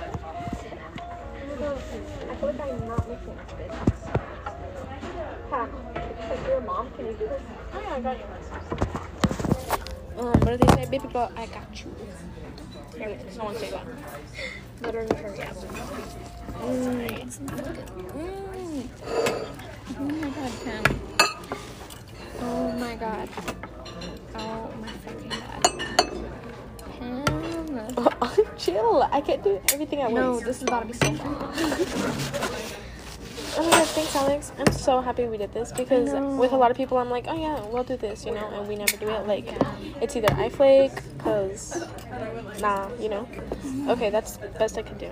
I 2.29 2.35
feel 2.35 2.47
like 2.47 2.61
I'm 2.61 2.87
not 2.87 3.07
making 3.09 3.37
this. 3.57 3.75
Ha, 5.49 5.63
it's 5.65 5.86
like 6.29 6.47
your 6.47 6.61
mom. 6.61 6.89
Can 6.91 7.05
you 7.07 7.13
do 7.13 7.27
this? 7.27 7.41
Oh 7.73 7.81
yeah, 7.81 7.93
I 7.95 7.99
got 8.01 8.17
you. 8.17 8.25
Um, 10.19 10.25
what 10.25 10.45
do 10.45 10.57
they 10.57 10.67
say, 10.83 10.89
baby? 10.89 11.07
But 11.11 11.31
I 11.37 11.45
got 11.47 11.83
you. 11.83 11.95
Someone 13.31 13.55
say 13.57 13.69
that. 13.71 13.85
Literally, 14.81 15.15
hurry 15.15 15.41
up. 15.41 15.55
Mm. 16.57 17.11
It's 17.27 17.39
not 17.39 17.63
good. 17.63 17.85
Mm. 18.15 18.87
Oh 19.99 20.03
my 20.03 20.29
god, 20.29 20.51
Pam. 20.65 20.83
Oh 22.41 22.71
my 22.73 22.95
god. 22.95 23.29
Oh 24.35 24.71
my 24.81 24.87
fucking 24.87 25.29
god. 25.29 25.61
Hannah. 26.99 28.53
Chill. 28.57 29.07
I 29.11 29.21
can't 29.21 29.43
do 29.43 29.59
everything 29.71 30.01
at 30.01 30.11
No, 30.11 30.31
once. 30.33 30.43
this 30.45 30.57
is 30.57 30.63
about 30.63 30.81
to 30.81 30.87
be 30.87 30.93
so 30.93 31.13
fun. 31.13 32.73
Oh 33.57 33.63
my 33.63 33.71
god, 33.71 33.87
thanks, 33.87 34.15
Alex. 34.15 34.51
I'm 34.59 34.71
so 34.71 35.01
happy 35.01 35.25
we 35.25 35.37
did 35.37 35.51
this 35.51 35.71
because 35.71 36.11
with 36.39 36.51
a 36.51 36.55
lot 36.57 36.69
of 36.69 36.77
people, 36.77 36.97
I'm 36.97 37.09
like, 37.09 37.25
oh 37.27 37.35
yeah, 37.35 37.59
we'll 37.65 37.83
do 37.83 37.97
this, 37.97 38.23
you 38.23 38.31
know, 38.31 38.47
and 38.53 38.67
we 38.67 38.75
never 38.75 38.95
do 38.97 39.09
it. 39.09 39.25
Like, 39.25 39.51
it's 39.99 40.15
either 40.15 40.31
I 40.33 40.49
flake, 40.49 40.91
cause 41.17 41.83
nah, 42.61 42.89
you 42.99 43.09
know. 43.09 43.27
Okay, 43.87 44.11
that's 44.11 44.37
the 44.37 44.47
best 44.49 44.77
I 44.77 44.83
can 44.83 44.97
do. 44.97 45.09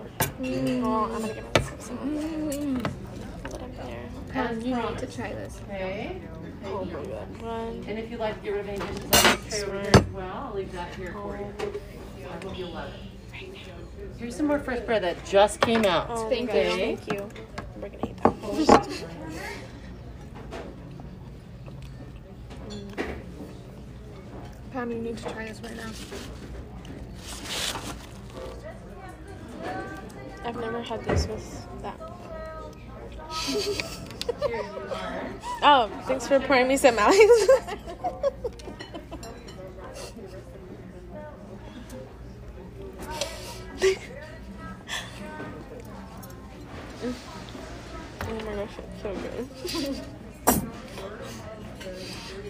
Oh, 0.83 1.05
I'm 1.05 1.21
gonna 1.21 1.33
get 1.33 1.55
myself 1.55 1.81
some. 1.81 2.83
Put 3.43 3.61
up 3.61 4.51
you 4.63 4.75
need 4.75 4.97
to 4.99 5.07
try 5.07 5.33
this. 5.33 5.59
Okay. 5.67 6.21
Oh 6.65 6.85
my 6.85 6.91
god. 6.91 7.41
One. 7.41 7.83
And 7.87 7.97
if 7.97 8.11
you'd 8.11 8.19
like 8.19 8.35
to 8.35 8.41
get 8.43 8.53
rid 8.53 8.61
of 8.61 8.69
any 8.69 8.77
dishes 8.79 9.03
on 9.03 9.43
this 9.45 9.63
tray 9.63 9.69
over 9.69 9.81
here 9.81 9.91
as 9.95 10.05
well, 10.13 10.47
I'll 10.49 10.55
leave 10.55 10.71
that 10.73 10.93
here 10.95 11.13
for 11.13 11.37
you. 11.37 11.53
Oh. 11.59 11.71
I 12.29 12.45
hope 12.45 12.57
you'll 12.57 12.71
love 12.71 12.89
it. 12.89 12.99
Here's 14.17 14.35
some 14.35 14.47
more 14.47 14.59
fresh 14.59 14.81
bread 14.81 15.03
that 15.03 15.23
just 15.25 15.61
came 15.61 15.85
out. 15.85 16.07
Oh, 16.09 16.29
Thank 16.29 16.49
my 16.49 16.61
you. 16.61 16.69
Thank 16.71 17.11
you. 17.11 17.29
We're 17.85 17.91
gonna 17.91 18.07
eat 18.07 18.17
that. 18.17 18.33
Pam, 24.71 24.91
you 24.91 24.97
need 24.97 25.17
to 25.19 25.29
try 25.29 25.45
this 25.45 25.61
right 25.61 25.75
now. 25.75 25.91
I've 30.43 30.55
never 30.55 30.81
had 30.81 31.05
this 31.05 31.27
with 31.27 31.67
that. 31.83 31.99
oh, 35.61 35.91
thanks 36.07 36.27
for 36.27 36.39
pouring 36.39 36.67
me 36.67 36.77
some, 36.77 36.97
Alex. 36.97 37.19
oh 48.55 48.57
my 48.57 48.65
gosh, 48.65 48.75
it's 48.79 49.01
so 49.01 49.13
good. 50.45 50.65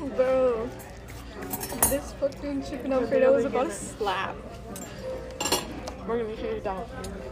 Bro, 0.16 0.70
this 1.90 2.14
fucking 2.20 2.64
chicken 2.64 2.94
Alfredo 2.94 3.36
is 3.36 3.46
about 3.46 3.68
to 3.68 3.74
slap. 3.74 4.36
We're 6.08 6.18
gonna 6.18 6.30
make 6.30 6.40
sure 6.40 6.54
you 6.54 6.62
don't. 6.62 6.88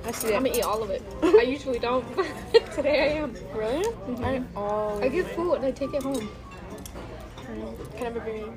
I 0.05 0.11
see 0.11 0.29
it. 0.29 0.35
I'm 0.35 0.43
gonna 0.43 0.57
eat 0.57 0.63
all 0.63 0.81
of 0.81 0.89
it. 0.89 1.03
I 1.23 1.43
usually 1.43 1.77
don't. 1.79 2.05
Today 2.73 3.11
I 3.11 3.19
am. 3.19 3.33
Really? 3.53 3.83
Mm-hmm. 3.83 4.25
I 4.25 4.43
always. 4.55 5.03
I 5.03 5.09
get 5.09 5.35
full 5.35 5.53
and 5.53 5.65
I 5.65 5.71
take 5.71 5.93
it 5.93 6.01
home. 6.01 6.29
Can 7.45 7.77
I 7.97 8.03
have 8.03 8.15
a 8.15 8.19
baby? 8.21 8.51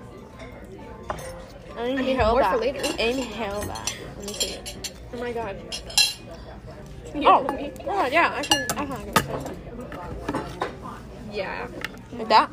I 1.77 1.89
mean, 1.89 1.99
Inhale 1.99 2.33
more 2.33 2.41
that. 2.41 2.55
for 2.55 2.61
later. 2.61 2.81
Inhale 2.99 3.61
that. 3.63 3.97
Let 4.17 4.27
me 4.27 4.33
see 4.33 4.55
it. 4.55 4.93
Oh 5.13 5.19
my 5.19 5.33
god. 5.33 5.57
Oh, 7.15 7.47
oh 7.87 8.07
yeah, 8.07 8.33
I 8.35 8.43
can. 8.43 8.67
I 8.77 8.87
can 8.87 9.05
give 9.05 9.17
it 9.17 9.29
a 9.29 10.97
Yeah. 11.33 11.69
Like 12.13 12.29
that? 12.29 12.51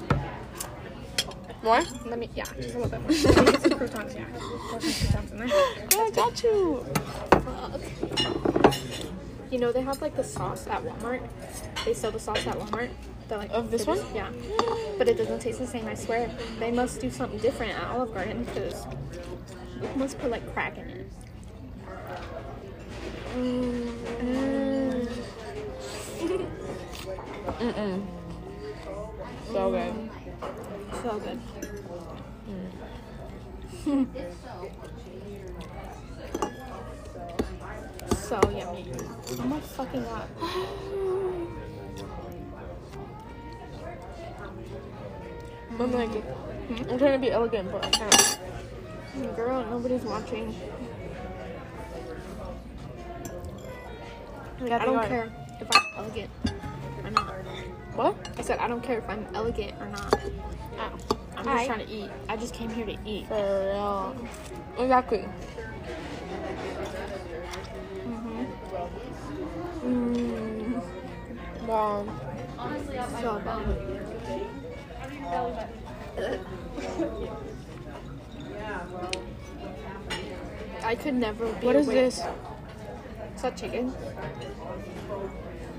More? 1.63 1.81
Let 2.05 2.19
me, 2.19 2.29
yeah, 2.35 2.43
just 2.61 2.75
a 2.75 2.79
little 2.79 2.89
bit 2.89 3.01
more. 3.01 3.09
Get 3.45 3.61
some 3.61 3.77
croutons, 3.77 4.13
yeah. 4.15 4.25
Croutons 4.37 5.31
in 5.31 5.37
there. 5.37 5.47
I 5.51 6.11
got 6.13 6.43
you. 6.43 6.85
Uh, 7.31 7.79
you 9.49 9.59
know, 9.59 9.71
they 9.71 9.81
have 9.81 10.01
like 10.01 10.15
the 10.17 10.23
sauce 10.23 10.67
at 10.67 10.83
Walmart. 10.83 11.21
They 11.85 11.93
sell 11.93 12.11
the 12.11 12.19
sauce 12.19 12.45
at 12.47 12.55
Walmart. 12.57 12.89
They're 13.29 13.37
like, 13.37 13.51
Of 13.51 13.71
this 13.71 13.87
one? 13.87 13.97
just- 13.97 14.13
Yeah. 14.13 14.29
But 14.97 15.07
it 15.07 15.17
doesn't 15.17 15.39
taste 15.39 15.59
the 15.59 15.67
same, 15.67 15.87
I 15.87 15.93
swear. 15.93 16.29
They 16.59 16.71
must 16.71 16.99
do 16.99 17.09
something 17.09 17.39
different 17.39 17.73
at 17.77 17.83
Olive 17.91 18.13
Garden 18.13 18.43
because 18.43 18.85
they 19.79 19.95
must 19.95 20.19
put 20.19 20.29
like 20.31 20.51
crack 20.53 20.77
in 20.77 20.87
it. 20.89 21.02
Mm. 23.33 25.07
Mm-mm. 27.59 28.05
So 29.51 29.71
good. 29.71 29.93
So 31.01 31.11
good. 31.19 31.39
so 38.17 38.39
yummy. 38.51 38.85
Oh 39.39 39.45
my 39.45 39.59
fucking 39.59 40.03
god. 40.03 40.29
I'm 45.79 45.91
like, 45.91 46.11
I'm 46.69 46.99
trying 46.99 47.13
to 47.13 47.19
be 47.19 47.31
elegant, 47.31 47.71
but 47.71 47.83
I 47.83 47.89
can't. 47.89 48.39
Girl, 49.35 49.65
nobody's 49.65 50.03
watching. 50.03 50.53
I 54.61 54.85
don't 54.85 54.95
are. 54.97 55.07
care 55.07 55.31
if 55.59 55.67
I'm 55.71 55.85
elegant 55.97 56.29
or 57.03 57.11
not. 57.11 57.33
What? 57.95 58.15
I 58.37 58.41
said 58.41 58.59
I 58.59 58.67
don't 58.67 58.83
care 58.83 58.99
if 58.99 59.09
I'm 59.09 59.25
elegant 59.33 59.73
or 59.79 59.87
not. 59.87 60.13
Oh, 60.13 60.97
I'm 61.37 61.45
just 61.45 61.47
Hi. 61.47 61.65
trying 61.67 61.85
to 61.85 61.91
eat. 61.91 62.09
I 62.29 62.37
just 62.37 62.53
came 62.53 62.69
here 62.69 62.85
to 62.85 62.97
eat. 63.05 63.27
for 63.27 63.35
real. 63.35 64.15
Exactly. 64.79 65.25
Mm, 69.83 70.81
Wow. 71.67 72.05
so 73.21 73.41
good. 76.15 76.15
I 80.83 80.95
could 80.95 81.13
never 81.15 81.45
be. 81.53 81.65
What 81.65 81.75
is 81.75 81.87
awake. 81.87 81.97
this? 81.97 82.21
Is 83.43 83.49
that 83.49 83.57
chicken? 83.57 83.93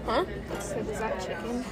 Huh? 0.05 0.25
So 0.61 0.77
is 0.77 0.99
that 0.99 1.19
chicken? 1.19 1.65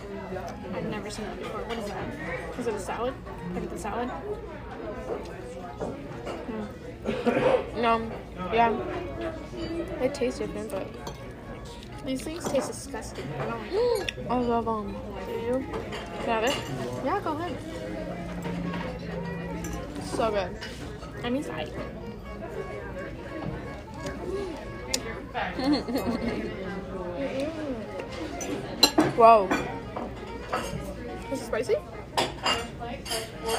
I've 0.73 0.87
never 0.87 1.11
seen 1.11 1.27
that 1.27 1.39
before. 1.39 1.61
What 1.65 1.79
is 1.79 1.85
that? 1.85 2.59
Is 2.59 2.67
it 2.67 2.75
a 2.75 2.79
salad? 2.79 3.13
At 3.55 3.69
the 3.69 3.79
salad. 3.79 4.09
Hmm. 6.49 7.83
No. 7.83 8.11
Yeah. 8.55 8.73
It 10.01 10.15
tastes 10.15 10.39
different, 10.39 10.71
but 10.71 10.87
These 12.07 12.23
things 12.23 12.45
taste 12.45 12.69
disgusting. 12.69 13.29
I 13.39 13.45
don't 13.45 13.99
like. 13.99 14.15
I 14.31 14.39
love 14.39 14.65
them. 14.65 14.97
Do 15.27 15.33
you? 15.33 15.67
I 16.21 16.23
have 16.25 16.45
it? 16.45 16.57
Yeah, 17.05 17.21
go 17.21 17.33
ahead. 17.33 17.55
So 20.05 20.31
good. 20.31 20.57
I'm 21.23 21.37
inside. 21.37 21.71
Whoa. 29.17 29.49
Is 31.33 31.41
it 31.41 31.45
spicy? 31.47 31.77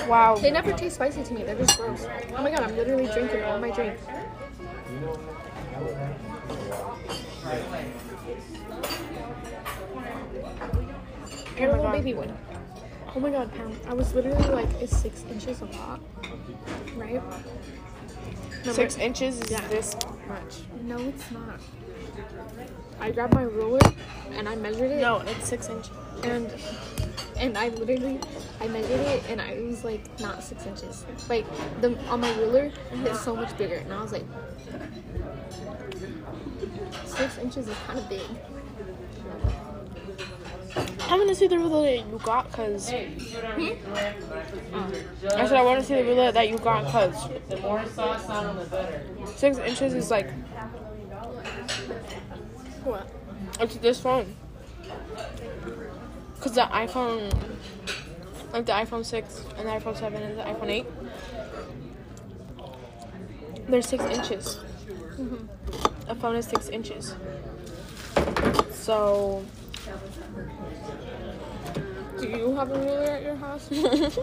Wow. 0.07 0.35
They 0.35 0.51
never 0.51 0.71
taste 0.73 0.95
spicy 0.95 1.23
to 1.23 1.33
me. 1.33 1.43
They're 1.43 1.55
just 1.55 1.77
gross. 1.79 2.05
Oh 2.35 2.43
my 2.43 2.51
god, 2.51 2.59
I'm 2.61 2.75
literally 2.77 3.07
drinking 3.07 3.43
all 3.43 3.57
my 3.59 3.71
drink. 3.71 3.97
A 11.57 11.65
oh 11.65 11.69
little 11.69 11.83
God. 11.83 11.91
baby 11.93 12.13
one. 12.13 12.35
Oh 13.15 13.19
my 13.19 13.29
god, 13.29 13.51
Pam. 13.53 13.75
I 13.87 13.93
was 13.93 14.13
literally 14.15 14.47
like, 14.49 14.81
is 14.81 14.95
six 14.95 15.23
inches 15.29 15.61
a 15.61 15.65
lot? 15.65 15.99
Right? 16.95 17.21
Remember- 17.21 18.73
Six 18.73 18.97
inches 18.97 19.41
is 19.41 19.51
Yeah. 19.51 19.67
this 19.67 19.95
much. 20.27 20.61
No, 20.81 20.97
it's 20.97 21.31
not. 21.31 21.59
I 22.99 23.11
grabbed 23.11 23.33
my 23.33 23.43
ruler 23.43 23.79
and 24.31 24.47
I 24.47 24.55
measured 24.55 24.91
it. 24.91 25.01
No, 25.01 25.19
it's 25.19 25.47
six 25.47 25.69
inches. 25.69 25.91
and 26.23 26.51
and 27.37 27.57
I 27.57 27.69
literally 27.69 28.19
I 28.61 28.67
measured 28.67 28.99
it 28.99 29.23
and 29.29 29.41
I 29.41 29.59
was 29.61 29.83
like 29.83 30.19
not 30.19 30.43
six 30.43 30.65
inches. 30.65 31.05
Like 31.29 31.45
the 31.81 31.97
on 32.07 32.21
my 32.21 32.33
ruler 32.37 32.71
it's 32.91 33.19
so 33.21 33.35
much 33.35 33.57
bigger 33.57 33.75
and 33.75 33.93
I 33.93 34.01
was 34.01 34.11
like 34.11 34.25
six 37.05 37.37
inches 37.37 37.67
is 37.67 37.77
kind 37.87 37.99
of 37.99 38.09
big. 38.09 38.21
I 40.75 41.15
want 41.15 41.29
to 41.29 41.35
see 41.35 41.47
the 41.47 41.59
ruler 41.59 41.83
that 41.83 41.97
you 41.97 42.19
got, 42.23 42.51
cause 42.51 42.89
Hey, 42.89 43.13
you 43.17 43.25
put 43.35 43.43
on 43.45 43.61
your 43.61 43.75
lamp, 43.93 44.17
but 44.27 44.37
I 44.37 44.41
put 44.43 45.23
you 45.23 45.29
I 45.29 45.45
said 45.47 45.57
I 45.57 45.61
want 45.63 45.79
to 45.79 45.85
see 45.85 45.95
the 45.95 46.03
ruler 46.03 46.31
that 46.31 46.49
you 46.49 46.57
got, 46.57 46.85
cause 46.85 47.29
The 47.49 47.57
more 47.57 47.85
sauce 47.85 48.27
on, 48.29 48.57
the 48.57 48.65
better. 48.65 49.03
six 49.35 49.57
inches 49.59 49.93
is 49.93 50.09
like 50.09 50.31
What? 52.83 53.07
it's 53.59 53.75
this 53.77 53.99
phone. 53.99 54.35
Cause 56.39 56.53
the 56.53 56.61
iPhone, 56.61 57.31
like 58.51 58.65
the 58.65 58.73
iPhone 58.73 59.05
six 59.05 59.43
and 59.57 59.67
the 59.67 59.71
iPhone 59.71 59.95
seven 59.97 60.21
and 60.23 60.39
the 60.39 60.43
iPhone 60.43 60.69
eight, 60.69 60.85
they're 63.69 63.81
six 63.81 64.03
inches. 64.05 64.59
Mm-hmm. 65.17 66.09
A 66.09 66.15
phone 66.15 66.35
is 66.35 66.47
six 66.47 66.67
inches. 66.69 67.15
So 68.71 69.45
Do 72.23 72.29
you 72.29 72.55
have 72.55 72.71
a 72.71 72.79
ruler 72.79 73.03
at 73.03 73.21
your 73.21 73.35
house? 73.35 73.69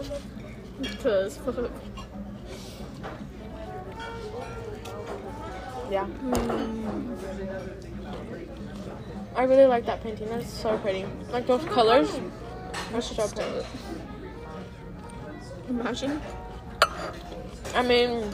Because 0.81 1.37
Yeah. 5.91 6.07
Mm. 6.25 7.17
I 9.35 9.43
really 9.43 9.67
like 9.67 9.85
that 9.85 10.01
painting. 10.01 10.29
That's 10.29 10.51
so 10.51 10.79
pretty. 10.79 11.05
Like 11.29 11.45
those 11.45 11.63
colors. 11.65 12.09
That's 12.91 13.15
so 13.15 13.27
pretty. 13.27 13.67
Imagine. 15.69 16.19
I 17.75 17.83
mean, 17.83 18.33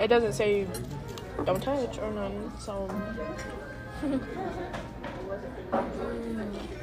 it 0.00 0.08
doesn't 0.08 0.32
say 0.32 0.66
don't 1.44 1.62
touch 1.62 1.98
or 1.98 2.10
none, 2.10 2.50
so. 2.58 2.88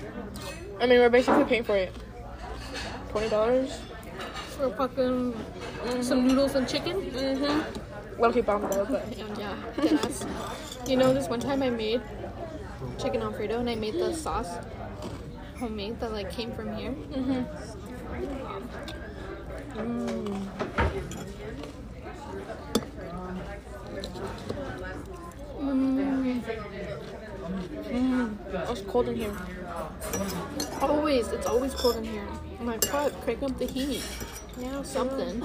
I 0.79 0.85
mean, 0.85 0.99
we're 0.99 1.09
basically 1.09 1.43
paying 1.43 1.63
for 1.63 1.75
it. 1.75 1.93
Twenty 3.09 3.29
dollars. 3.29 3.79
For 4.57 4.69
fucking 4.71 5.33
some 6.01 6.27
noodles 6.27 6.55
and 6.55 6.67
chicken. 6.67 7.01
Mm-hmm. 7.11 8.21
Low 8.21 8.31
key 8.31 8.41
bomb 8.41 8.61
though, 8.69 8.85
but 8.85 9.03
And 9.17 9.37
yeah, 9.37 9.55
yes. 9.81 10.25
you 10.87 10.97
know, 10.97 11.13
this 11.13 11.27
one 11.29 11.39
time 11.39 11.61
I 11.63 11.69
made 11.69 12.01
chicken 12.97 13.21
alfredo 13.21 13.59
and 13.59 13.69
I 13.69 13.75
made 13.75 13.95
the 13.95 14.13
sauce 14.13 14.57
homemade 15.57 15.99
that 15.99 16.11
like 16.13 16.31
came 16.31 16.51
from 16.51 16.75
here. 16.75 16.93
Mm. 19.75 20.39
it's 28.69 28.81
cold 28.81 29.07
in 29.09 29.15
here. 29.15 29.35
Always, 30.81 31.27
it's 31.29 31.45
always 31.45 31.73
cold 31.75 31.97
in 31.97 32.03
here. 32.05 32.27
I'm 32.59 32.65
like, 32.67 32.83
fuck, 32.85 33.11
crank 33.21 33.43
up 33.43 33.57
the 33.57 33.65
heat. 33.65 34.03
Yeah, 34.57 34.81
Something. 34.83 35.43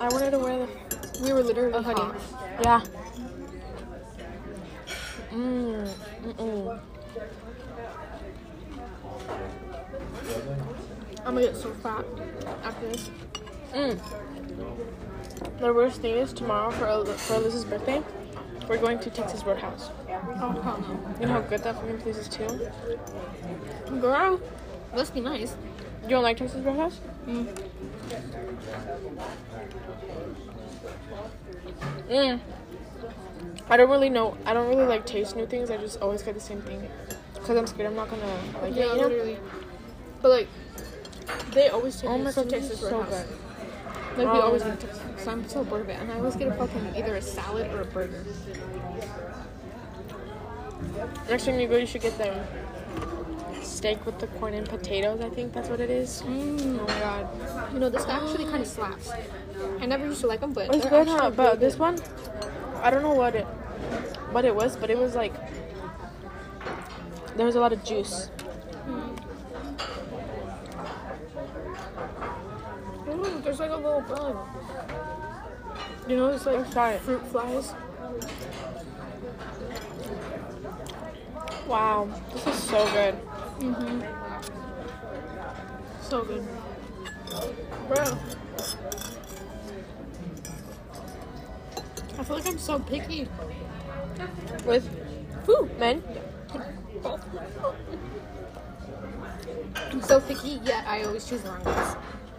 I 0.00 0.08
wanted 0.08 0.30
to 0.32 0.38
wear 0.38 0.66
the 0.66 1.20
We 1.22 1.32
were 1.32 1.42
literally 1.42 1.72
a 1.72 1.82
hoodie. 1.82 2.00
hot. 2.00 2.16
Yeah. 2.64 2.82
Mmm. 5.32 5.88
Mm-mm. 6.24 6.80
I'm 11.26 11.34
gonna 11.34 11.40
get 11.42 11.56
so 11.56 11.70
fat 11.74 12.04
after 12.64 12.88
this. 12.88 13.10
Mm. 13.74 14.00
The 15.60 15.72
worst 15.74 16.00
thing 16.00 16.14
is 16.16 16.32
tomorrow 16.32 16.70
for 16.70 16.86
El- 16.86 17.04
for 17.04 17.34
Eliz's 17.34 17.64
birthday, 17.64 18.02
we're 18.68 18.78
going 18.78 18.98
to 19.00 19.10
Texas 19.10 19.44
Roadhouse. 19.44 19.90
Oh, 20.08 20.60
hell 20.62 21.16
You 21.20 21.26
know 21.26 21.32
how 21.34 21.40
good 21.40 21.62
that 21.62 21.74
fucking 21.76 21.98
place 21.98 22.16
is 22.18 22.28
too. 22.28 22.46
no. 23.90 24.00
Girl, 24.00 24.40
must 24.94 25.14
be 25.14 25.20
nice. 25.20 25.56
You 26.02 26.10
don't 26.10 26.22
like 26.22 26.36
Texas 26.36 26.62
Roadhouse? 26.64 27.00
Mm. 27.26 27.46
I 33.70 33.76
don't 33.76 33.90
really 33.90 34.08
know. 34.10 34.36
I 34.46 34.54
don't 34.54 34.68
really 34.68 34.86
like 34.86 35.04
taste 35.06 35.36
new 35.36 35.46
things. 35.46 35.70
I 35.70 35.76
just 35.76 36.00
always 36.00 36.22
get 36.22 36.34
the 36.34 36.40
same 36.40 36.62
thing. 36.62 36.88
Cause 37.44 37.56
I'm 37.56 37.66
scared 37.66 37.88
I'm 37.88 37.96
not 37.96 38.10
gonna 38.10 38.38
like 38.62 38.74
Yeah, 38.74 38.92
it. 38.92 38.96
Know? 38.96 39.02
literally. 39.08 39.38
But 40.20 40.28
like, 40.30 40.48
they 41.52 41.68
always 41.68 41.96
take 42.00 42.10
Oh 42.10 42.18
my 42.18 42.32
god, 42.32 42.50
Texas 42.50 42.80
so 42.80 42.90
Roadhouse. 42.98 43.24
good. 43.24 43.38
Like 44.18 44.32
we 44.34 44.40
always 44.40 44.62
get 44.64 44.80
Texas. 44.80 45.00
So 45.24 45.30
I'm 45.30 45.48
so 45.48 45.64
bored 45.64 45.82
of 45.82 45.88
it, 45.88 46.00
and 46.00 46.10
I 46.10 46.16
always 46.16 46.34
get 46.34 46.48
a 46.48 46.54
fucking 46.54 46.96
either 46.96 47.14
a 47.16 47.22
salad 47.22 47.72
or 47.72 47.82
a 47.82 47.84
burger. 47.84 48.24
Next 51.28 51.44
time 51.44 51.60
you 51.60 51.68
go, 51.68 51.76
you 51.76 51.86
should 51.86 52.02
get 52.02 52.18
the 52.18 52.42
steak 53.62 54.04
with 54.04 54.18
the 54.18 54.26
corn 54.26 54.54
and 54.54 54.68
potatoes. 54.68 55.20
I 55.20 55.28
think 55.28 55.52
that's 55.52 55.68
what 55.68 55.78
it 55.78 55.88
is. 55.90 56.22
Mm. 56.22 56.80
Oh 56.80 56.82
my 56.84 56.98
god, 56.98 57.72
You 57.72 57.78
know, 57.78 57.88
this 57.88 58.06
actually 58.06 58.44
kind 58.46 58.62
of 58.62 58.66
slaps. 58.66 59.10
I 59.80 59.86
never 59.86 60.06
used 60.06 60.20
to 60.22 60.26
like 60.26 60.40
them, 60.40 60.52
but 60.52 60.74
it's 60.74 60.86
good, 60.86 61.06
huh? 61.06 61.30
But 61.30 61.38
really 61.38 61.58
this 61.58 61.74
good. 61.74 61.80
one, 61.80 61.98
I 62.82 62.90
don't 62.90 63.02
know 63.02 63.14
what 63.14 63.36
it, 63.36 63.44
what 64.32 64.44
it 64.44 64.54
was, 64.54 64.76
but 64.76 64.90
it 64.90 64.98
was 64.98 65.14
like 65.14 65.34
there 67.36 67.46
was 67.46 67.54
a 67.54 67.60
lot 67.60 67.72
of 67.72 67.84
juice. 67.84 68.30
Ooh, 73.08 73.42
there's 73.58 73.70
like 73.70 73.78
a 73.78 73.82
little 73.82 74.00
bug. 74.02 74.36
You 76.08 76.16
know, 76.16 76.28
it's 76.28 76.46
like 76.46 76.58
Let's 76.58 76.72
try 76.72 76.92
it. 76.92 77.00
fruit 77.00 77.26
flies. 77.26 77.74
Wow, 81.66 82.08
this 82.32 82.46
is 82.46 82.54
so 82.62 82.84
good. 82.92 83.14
Mm-hmm. 83.58 84.02
So 86.02 86.24
good. 86.24 86.46
Bro. 87.88 88.18
I 92.18 92.24
feel 92.24 92.36
like 92.36 92.46
I'm 92.46 92.58
so 92.58 92.78
picky. 92.78 93.28
With 94.64 94.88
food, 95.44 95.78
man. 95.78 96.02
I'm 99.90 100.02
so 100.02 100.20
picky, 100.20 100.60
yet 100.64 100.86
I 100.86 101.02
always 101.02 101.28
choose 101.28 101.42
the 101.42 101.50
wrong 101.50 101.64
ones. 101.64 101.96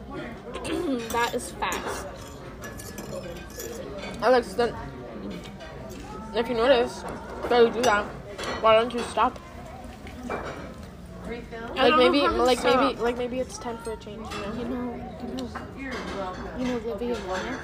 that 1.10 1.34
is 1.34 1.52
facts. 1.52 2.06
Alex, 4.22 4.54
then 4.54 4.76
if 6.36 6.48
you 6.50 6.56
notice 6.56 7.04
that 7.50 7.62
you 7.66 7.72
do 7.72 7.82
that, 7.84 8.06
why 8.62 8.76
don't 8.76 8.94
you 8.94 9.00
stop? 9.02 9.40
I 11.76 11.90
Like 11.90 11.98
maybe, 11.98 12.28
like 12.28 12.60
stop. 12.60 12.82
maybe, 12.82 13.02
like 13.02 13.18
maybe 13.18 13.40
it's 13.40 13.58
time 13.58 13.78
for 13.78 13.94
a 13.94 13.98
change. 13.98 14.28
You 14.34 14.42
know? 14.42 14.54
You 14.54 14.66
know, 14.66 15.50
you 15.78 15.86
know, 15.86 16.36
you 16.58 16.66
know 16.66 16.78
Livia 16.86 17.18
Warner? 17.28 17.60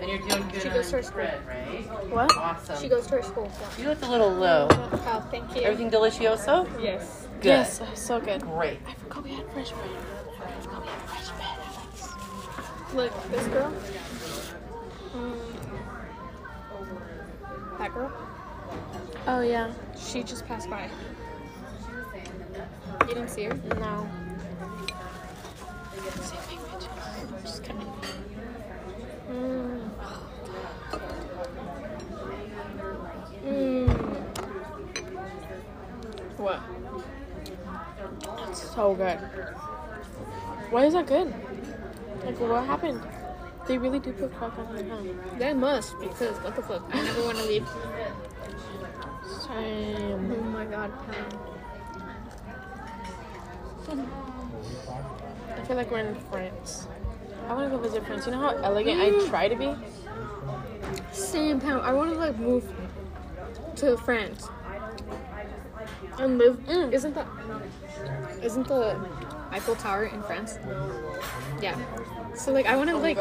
And 0.00 0.10
you're 0.10 0.18
doing 0.28 0.48
good 0.50 0.62
She 0.62 0.68
on 0.68 0.74
goes 0.74 0.90
to 0.90 0.96
her 0.96 1.02
spread, 1.02 1.46
right? 1.46 2.10
What? 2.10 2.36
Awesome. 2.36 2.76
She 2.80 2.88
goes 2.88 3.06
to 3.06 3.16
her 3.16 3.22
school. 3.22 3.50
you 3.78 3.84
look 3.84 4.02
a 4.02 4.10
little 4.10 4.30
low. 4.32 4.66
Oh, 4.70 5.28
thank 5.30 5.54
you. 5.54 5.62
Everything 5.62 5.90
delicioso? 5.90 6.68
Yes. 6.82 7.28
Good. 7.40 7.48
Yes, 7.48 7.80
so 7.94 8.20
good. 8.20 8.42
Great. 8.42 8.80
I 8.86 8.94
forgot 8.94 9.24
we 9.24 9.34
had 9.34 9.48
fresh 9.52 9.70
bread. 9.70 9.90
I 10.82 10.88
forgot 10.88 10.88
we 10.88 10.88
had 10.88 11.00
fresh 11.02 11.28
bread. 11.30 11.58
Alex. 11.66 12.94
Look, 12.94 13.30
this 13.30 13.46
girl. 13.48 13.72
Mm, 15.14 15.38
that 17.78 17.92
girl. 17.94 18.12
Oh 19.26 19.40
yeah. 19.40 19.72
She 19.98 20.22
just 20.22 20.46
passed 20.46 20.68
by. 20.68 20.88
You 23.00 23.14
didn't 23.14 23.30
see 23.30 23.44
her? 23.44 23.54
No. 23.78 24.08
Just 27.42 27.62
kidding. 27.62 27.92
Mm. 29.30 29.90
Mm. 33.44 33.88
What? 36.38 36.60
It's 38.48 38.74
so 38.74 38.94
good. 38.94 39.18
Why 40.72 40.86
is 40.86 40.94
that 40.94 41.06
good? 41.06 41.32
Like, 42.24 42.40
what 42.40 42.64
happened? 42.64 43.02
They 43.68 43.76
really 43.76 43.98
do 43.98 44.10
put 44.14 44.34
crack 44.34 44.58
on 44.58 44.74
it, 44.74 44.88
huh? 44.88 45.02
They 45.38 45.52
must 45.52 46.00
because 46.00 46.38
what 46.38 46.56
the 46.56 46.62
fuck? 46.62 46.82
I 46.90 47.02
never 47.02 47.22
want 47.24 47.36
to 47.36 47.44
leave. 47.44 47.68
Same. 49.46 50.32
Oh 50.32 50.42
my 50.44 50.64
god, 50.64 50.90
Pam. 53.86 54.08
I 55.58 55.64
feel 55.64 55.76
like 55.76 55.90
we're 55.90 55.98
in 55.98 56.14
France. 56.30 56.88
I 57.48 57.52
want 57.52 57.70
to 57.70 57.76
go 57.76 57.82
visit 57.82 58.06
France. 58.06 58.24
You 58.24 58.32
know 58.32 58.40
how 58.40 58.56
elegant 58.56 58.98
I 58.98 59.10
try 59.28 59.48
to 59.48 59.56
be? 59.56 59.74
Same 61.12 61.60
Pam. 61.60 61.80
I 61.80 61.92
want 61.92 62.14
to 62.14 62.18
like 62.18 62.38
move 62.38 62.64
to 63.76 63.98
France 63.98 64.48
and 66.18 66.38
live. 66.38 66.56
Mm. 66.60 66.92
Isn't 66.94 67.14
that? 67.14 67.26
Isn't 68.42 68.66
the 68.66 68.96
Eiffel 69.52 69.76
Tower 69.76 70.04
in 70.06 70.22
France? 70.22 70.58
Yeah. 71.60 71.76
So 72.34 72.52
like 72.52 72.66
I 72.66 72.76
want 72.76 72.90
to 72.90 72.96
like. 72.96 73.18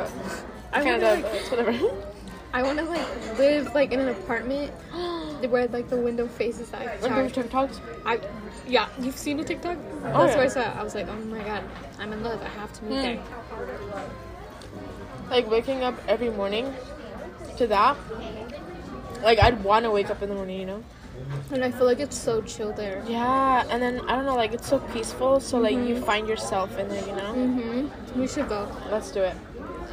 I 0.73 0.83
want 0.83 1.01
to 1.01 1.13
like. 1.13 1.25
whatever. 1.51 1.73
I 2.53 2.63
want 2.63 2.79
to 2.79 2.85
like 2.85 3.37
live 3.37 3.73
like 3.73 3.91
in 3.93 3.99
an 4.01 4.09
apartment 4.09 4.71
where 5.49 5.67
like 5.67 5.89
the 5.89 5.95
window 5.97 6.27
faces 6.27 6.69
that 6.71 6.85
Like 7.01 7.11
tower. 7.11 7.23
those 7.23 7.31
TikToks. 7.31 7.79
I, 8.05 8.19
yeah, 8.67 8.89
you've 8.99 9.17
seen 9.17 9.39
a 9.39 9.43
TikTok? 9.43 9.77
That's 10.03 10.15
Oh, 10.17 10.25
yeah. 10.25 10.35
what 10.35 10.45
I 10.45 10.47
saw. 10.49 10.61
I 10.79 10.83
was 10.83 10.93
like, 10.93 11.07
oh 11.07 11.15
my 11.25 11.39
god, 11.43 11.63
I'm 11.99 12.11
in 12.11 12.21
love. 12.23 12.41
I 12.41 12.49
have 12.49 12.73
to 12.73 12.83
move 12.83 12.97
Hmm. 12.97 13.01
there. 13.03 13.19
Like 15.29 15.49
waking 15.49 15.81
up 15.83 15.95
every 16.09 16.29
morning 16.29 16.73
to 17.57 17.67
that. 17.67 17.95
Like 19.23 19.39
I'd 19.39 19.63
want 19.63 19.85
to 19.85 19.91
wake 19.91 20.09
up 20.09 20.21
in 20.21 20.27
the 20.29 20.35
morning, 20.35 20.59
you 20.59 20.65
know? 20.65 20.83
And 21.51 21.63
I 21.63 21.71
feel 21.71 21.85
like 21.85 21.99
it's 21.99 22.17
so 22.17 22.41
chill 22.41 22.71
there. 22.73 23.03
Yeah, 23.07 23.65
and 23.69 23.81
then 23.81 24.01
I 24.01 24.15
don't 24.15 24.25
know, 24.25 24.35
like 24.35 24.53
it's 24.53 24.67
so 24.67 24.79
peaceful. 24.79 25.39
So 25.39 25.59
like 25.59 25.75
you 25.75 25.99
find 26.01 26.27
yourself 26.27 26.77
in 26.77 26.87
there, 26.87 27.05
you 27.05 27.15
know? 27.15 27.33
Mm-hmm. 27.33 28.19
We 28.19 28.27
should 28.27 28.49
go. 28.49 28.69
Let's 28.89 29.11
do 29.11 29.21
it. 29.21 29.35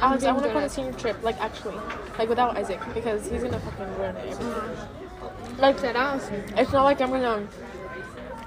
Alex, 0.01 0.23
I 0.23 0.31
want 0.31 0.43
to 0.45 0.51
go 0.51 0.57
on 0.57 0.63
a 0.63 0.69
senior 0.69 0.93
trip, 0.93 1.21
like 1.23 1.39
actually, 1.41 1.75
like 2.17 2.29
without 2.29 2.57
Isaac, 2.57 2.79
because 2.93 3.29
he's 3.29 3.43
gonna 3.43 3.59
fucking 3.59 3.95
ruin 3.97 4.15
it. 4.15 4.37
Like 5.57 5.81
Dead 5.81 5.97
ass. 5.97 6.29
it's 6.55 6.71
not 6.71 6.83
like 6.83 7.01
I'm 7.01 7.09
gonna 7.09 7.45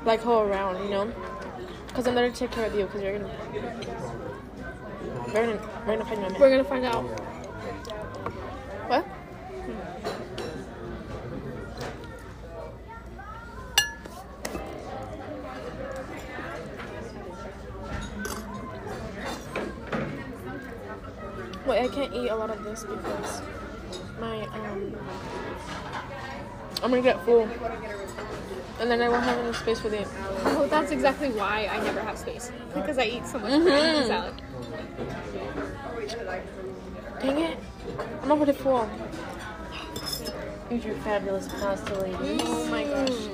like 0.05 0.21
hoe 0.21 0.47
around, 0.47 0.83
you 0.83 0.91
know? 0.91 1.13
Because 1.89 2.07
I'm 2.07 2.15
there 2.15 2.31
to 2.31 2.35
take 2.35 2.51
care 2.53 2.67
of 2.67 2.75
you, 2.75 2.87
because 2.87 3.03
you're 3.03 3.19
gonna, 3.19 3.31
we're 5.27 5.47
gonna, 5.47 5.69
we're 5.87 5.97
gonna 5.99 6.05
find 6.07 6.23
my 6.23 6.29
man. 6.31 6.41
We're 6.41 6.51
gonna 6.51 6.65
find 6.65 6.87
out. 6.87 7.22
This 22.73 22.85
because 22.85 23.43
my 24.19 24.45
um 24.47 24.97
I'm 26.83 26.91
gonna 26.91 27.03
get 27.03 27.23
full. 27.25 27.49
And 28.81 28.91
then 28.91 29.01
I 29.01 29.09
won't 29.09 29.23
have 29.25 29.39
enough 29.39 29.59
space 29.59 29.79
for 29.79 29.89
the 29.91 30.07
Oh, 30.45 30.67
that's 30.69 30.91
exactly 30.91 31.29
why 31.29 31.69
I 31.71 31.79
never 31.85 32.01
have 32.01 32.19
space 32.19 32.51
because 32.75 32.99
I 32.99 33.05
eat 33.05 33.27
so 33.27 33.39
much 33.39 33.53
Mhm. 33.53 33.67
mm 33.69 34.07
salad. 34.07 34.43
Dang 37.21 37.39
it. 37.39 37.59
I'm 38.23 38.29
not 38.29 38.39
gonna 38.39 38.55
full. 38.55 38.89
Here's 40.69 40.85
your 40.85 40.97
fabulous 40.97 41.49
pasta, 41.49 41.95
ladies. 42.01 42.41
Oh 42.45 42.67
my 42.71 42.85
gosh. 42.85 43.29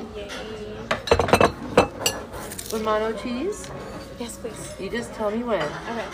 Romano 2.72 3.12
cheese. 3.12 3.70
Yes, 4.18 4.36
please. 4.36 4.74
You 4.80 4.90
just 4.90 5.14
tell 5.14 5.30
me 5.30 5.44
when. 5.44 5.62
Okay. 5.62 6.08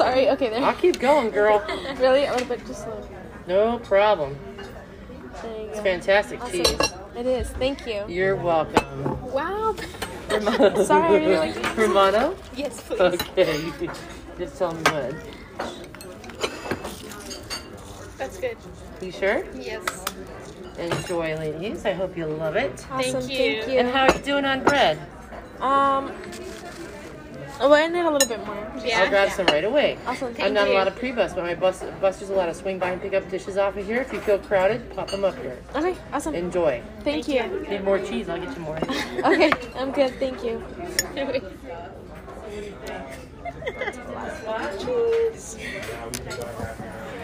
Sorry, 0.00 0.30
okay 0.30 0.48
there. 0.50 0.62
I'll 0.64 0.74
keep 0.74 0.98
going, 0.98 1.30
girl. 1.30 1.62
really? 1.98 2.24
A 2.24 2.32
little 2.32 2.46
bit 2.48 2.66
just 2.66 2.84
slow. 2.84 3.08
No 3.46 3.78
problem. 3.80 4.38
There 5.42 5.56
you 5.60 5.66
It's 5.68 5.76
go. 5.78 5.82
fantastic 5.82 6.40
Awesome. 6.42 6.64
cheese. 6.64 6.92
It 7.16 7.26
is. 7.26 7.50
Thank 7.50 7.86
you. 7.86 8.04
You're 8.08 8.36
welcome. 8.36 9.20
Wow. 9.30 9.74
Romano. 10.30 10.84
Sorry, 10.84 11.04
I 11.04 11.18
really 11.18 11.36
like 11.36 11.56
it. 11.64 11.76
Romano? 11.76 12.36
Yes, 12.56 12.80
please. 12.82 13.00
Okay. 13.00 13.64
you 13.64 13.72
can 13.72 13.90
Just 14.38 14.56
tell 14.56 14.72
me 14.72 14.82
when. 14.92 15.16
That's 18.16 18.38
good. 18.38 18.56
You 19.02 19.12
sure? 19.12 19.44
Yes. 19.54 20.04
Enjoy, 20.78 21.34
ladies. 21.36 21.84
I 21.84 21.92
hope 21.92 22.16
you 22.16 22.26
love 22.26 22.56
it. 22.56 22.86
Awesome. 22.90 23.20
Thank 23.20 23.30
you. 23.32 23.36
Thank 23.62 23.72
you. 23.72 23.78
And 23.80 23.88
how 23.88 24.06
are 24.06 24.14
you 24.16 24.22
doing 24.22 24.44
on 24.46 24.62
bread? 24.64 24.98
Um. 25.60 26.10
Oh, 27.62 27.72
I 27.74 27.86
need 27.88 28.00
a 28.00 28.10
little 28.10 28.26
bit 28.26 28.44
more. 28.46 28.72
Yeah. 28.82 29.02
I'll 29.02 29.10
grab 29.10 29.30
some 29.30 29.46
right 29.46 29.64
away. 29.64 29.98
Awesome. 30.06 30.32
Thank 30.32 30.46
I'm 30.46 30.54
not 30.54 30.68
you. 30.68 30.74
a 30.74 30.76
lot 30.76 30.88
of 30.88 30.96
pre-bus, 30.96 31.34
but 31.34 31.44
my 31.44 31.54
bus 31.54 31.84
busters 32.00 32.30
allowed 32.30 32.46
to 32.46 32.54
swing 32.54 32.78
by 32.78 32.90
and 32.90 33.02
pick 33.02 33.12
up 33.12 33.28
dishes 33.30 33.58
off 33.58 33.76
of 33.76 33.84
here. 33.86 34.00
If 34.00 34.12
you 34.12 34.20
feel 34.20 34.38
crowded, 34.38 34.90
pop 34.94 35.10
them 35.10 35.24
up 35.24 35.36
here. 35.36 35.58
Okay. 35.74 35.94
Awesome. 36.12 36.34
Enjoy. 36.34 36.82
Thank 37.04 37.28
you. 37.28 37.66
Need 37.68 37.84
more 37.84 37.98
cheese? 37.98 38.28
I'll 38.30 38.40
get 38.40 38.56
you 38.56 38.62
more. 38.62 38.78
Okay. 39.20 39.52
I'm 39.76 39.92
good. 39.92 40.14
Thank 40.18 40.42
you. 40.42 40.62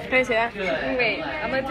Can 0.07 0.15
I 0.15 0.23
say 0.23 0.35
that? 0.35 0.55
Wait, 0.55 1.23
I'm 1.23 1.51
gonna 1.51 1.67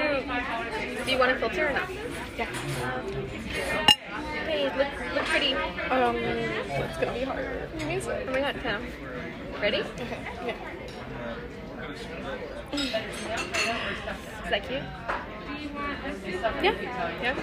do. 0.97 1.05
Do 1.05 1.11
you 1.11 1.17
want 1.17 1.31
a 1.31 1.35
filter 1.35 1.67
or 1.69 1.73
not? 1.73 1.89
Yeah. 2.37 3.85
Look, 4.63 4.87
look 5.13 5.25
pretty. 5.25 5.53
Um, 5.53 6.15
it's 6.15 6.97
gonna 6.97 7.13
be 7.13 7.23
hard. 7.23 7.69
Oh 7.77 8.31
my 8.31 8.39
god, 8.39 8.55
Pam. 8.61 8.81
Ready? 9.61 9.81
Okay. 9.81 10.17
Yeah. 10.45 10.55
Is 12.71 14.49
that 14.49 14.67
cute? 14.67 14.83
Yeah. 16.63 16.75
Yeah. 17.21 17.35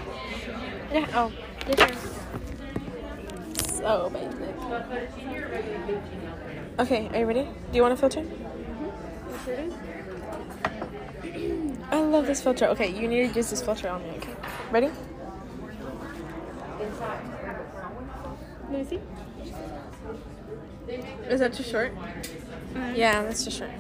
Yeah. 0.93 1.06
Oh. 1.14 1.32
Your 1.66 1.76
turn. 1.76 1.97
So 3.66 4.10
basic. 4.10 4.56
Okay. 6.78 7.09
Are 7.09 7.18
you 7.18 7.26
ready? 7.26 7.43
Do 7.43 7.76
you 7.76 7.82
want 7.82 7.93
a 7.93 7.97
filter? 7.97 8.24
I 11.90 12.01
love 12.01 12.26
this 12.26 12.40
filter. 12.43 12.66
Okay, 12.68 12.89
you 12.89 13.06
need 13.06 13.28
to 13.28 13.34
use 13.34 13.51
this 13.51 13.62
filter 13.62 13.89
on 13.90 14.02
me. 14.02 14.10
Okay. 14.16 14.34
Ready? 14.70 14.90
Let 18.70 18.70
me 18.70 18.84
see. 18.84 19.00
Is 21.28 21.40
that 21.40 21.52
too 21.52 21.62
short? 21.62 21.94
Yeah, 22.94 23.22
that's 23.22 23.44
too 23.44 23.50
short. 23.50 23.70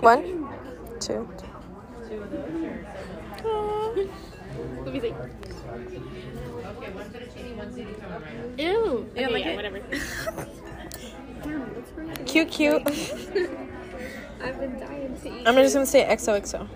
One, 0.00 0.48
two. 1.00 1.28
Let 4.84 4.92
me 4.94 5.00
see. 5.00 5.14
Ew. 8.58 8.64
You 8.64 9.08
don't 9.16 9.32
like 9.32 9.44
yeah, 9.44 9.56
whatever. 9.56 9.78
Damn, 11.42 11.74
that's 11.74 11.92
really 11.92 12.14
Cute, 12.24 12.50
cute. 12.50 12.82
I've 14.42 14.58
been 14.58 14.78
dying 14.78 15.16
to 15.22 15.28
eat. 15.28 15.46
I'm 15.46 15.54
just 15.54 15.74
gonna 15.74 15.86
say 15.86 16.04
XOXO. 16.04 16.68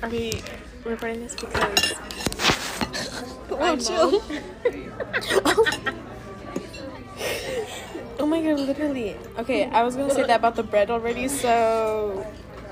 God. 0.00 0.04
Are 0.06 0.10
we 0.10 0.40
recording 0.84 1.20
this 1.22 1.34
because? 1.34 1.94
I'm 3.50 3.60
Oh, 3.60 3.76
chill. 3.80 4.22
oh 8.20 8.26
my 8.26 8.42
god, 8.42 8.60
literally. 8.60 9.16
Okay, 9.38 9.64
I 9.66 9.82
was 9.82 9.96
gonna 9.96 10.10
say 10.14 10.22
that 10.24 10.36
about 10.38 10.54
the 10.56 10.62
bread 10.62 10.90
already, 10.90 11.28
so. 11.28 12.24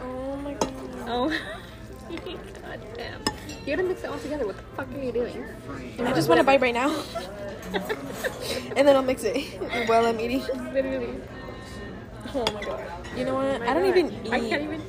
Oh 0.03 0.37
my 0.37 0.55
god. 0.55 0.73
Oh. 1.09 1.29
god 1.31 2.81
damn. 2.97 3.21
You 3.65 3.77
gotta 3.77 3.87
mix 3.87 4.03
it 4.03 4.11
all 4.11 4.19
together. 4.19 4.45
What 4.47 4.57
the 4.57 4.63
fuck 4.77 4.89
are 4.93 4.99
you 5.03 5.13
doing? 5.13 5.45
I 6.01 6.13
just 6.13 6.29
want 6.29 6.41
to 6.41 6.45
bite 6.45 6.61
right 6.61 6.75
now. 6.75 6.91
and 8.75 8.87
then 8.89 8.97
I'll 8.97 9.03
mix 9.03 9.23
it 9.23 9.39
while 9.89 10.05
I'm 10.05 10.19
eating. 10.19 10.43
Literally. 10.75 11.21
Oh 12.35 12.45
my 12.53 12.61
god. 12.65 12.85
You 13.17 13.25
know 13.25 13.35
what? 13.35 13.63
Oh 13.63 13.69
I 13.69 13.75
don't 13.75 13.87
even 13.87 14.13
eat. 14.27 14.33
I 14.33 14.41
can't 14.41 14.63
even. 14.63 14.83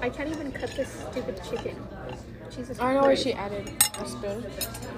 I 0.00 0.10
can't 0.10 0.28
even 0.28 0.52
cut 0.52 0.70
this 0.76 0.88
stupid 1.10 1.40
chicken. 1.48 1.76
Jesus 2.54 2.78
I 2.78 2.92
don't 2.92 3.02
know 3.02 3.08
where 3.08 3.16
she 3.16 3.32
added 3.32 3.70
a 4.00 4.06
spoon. 4.06 4.44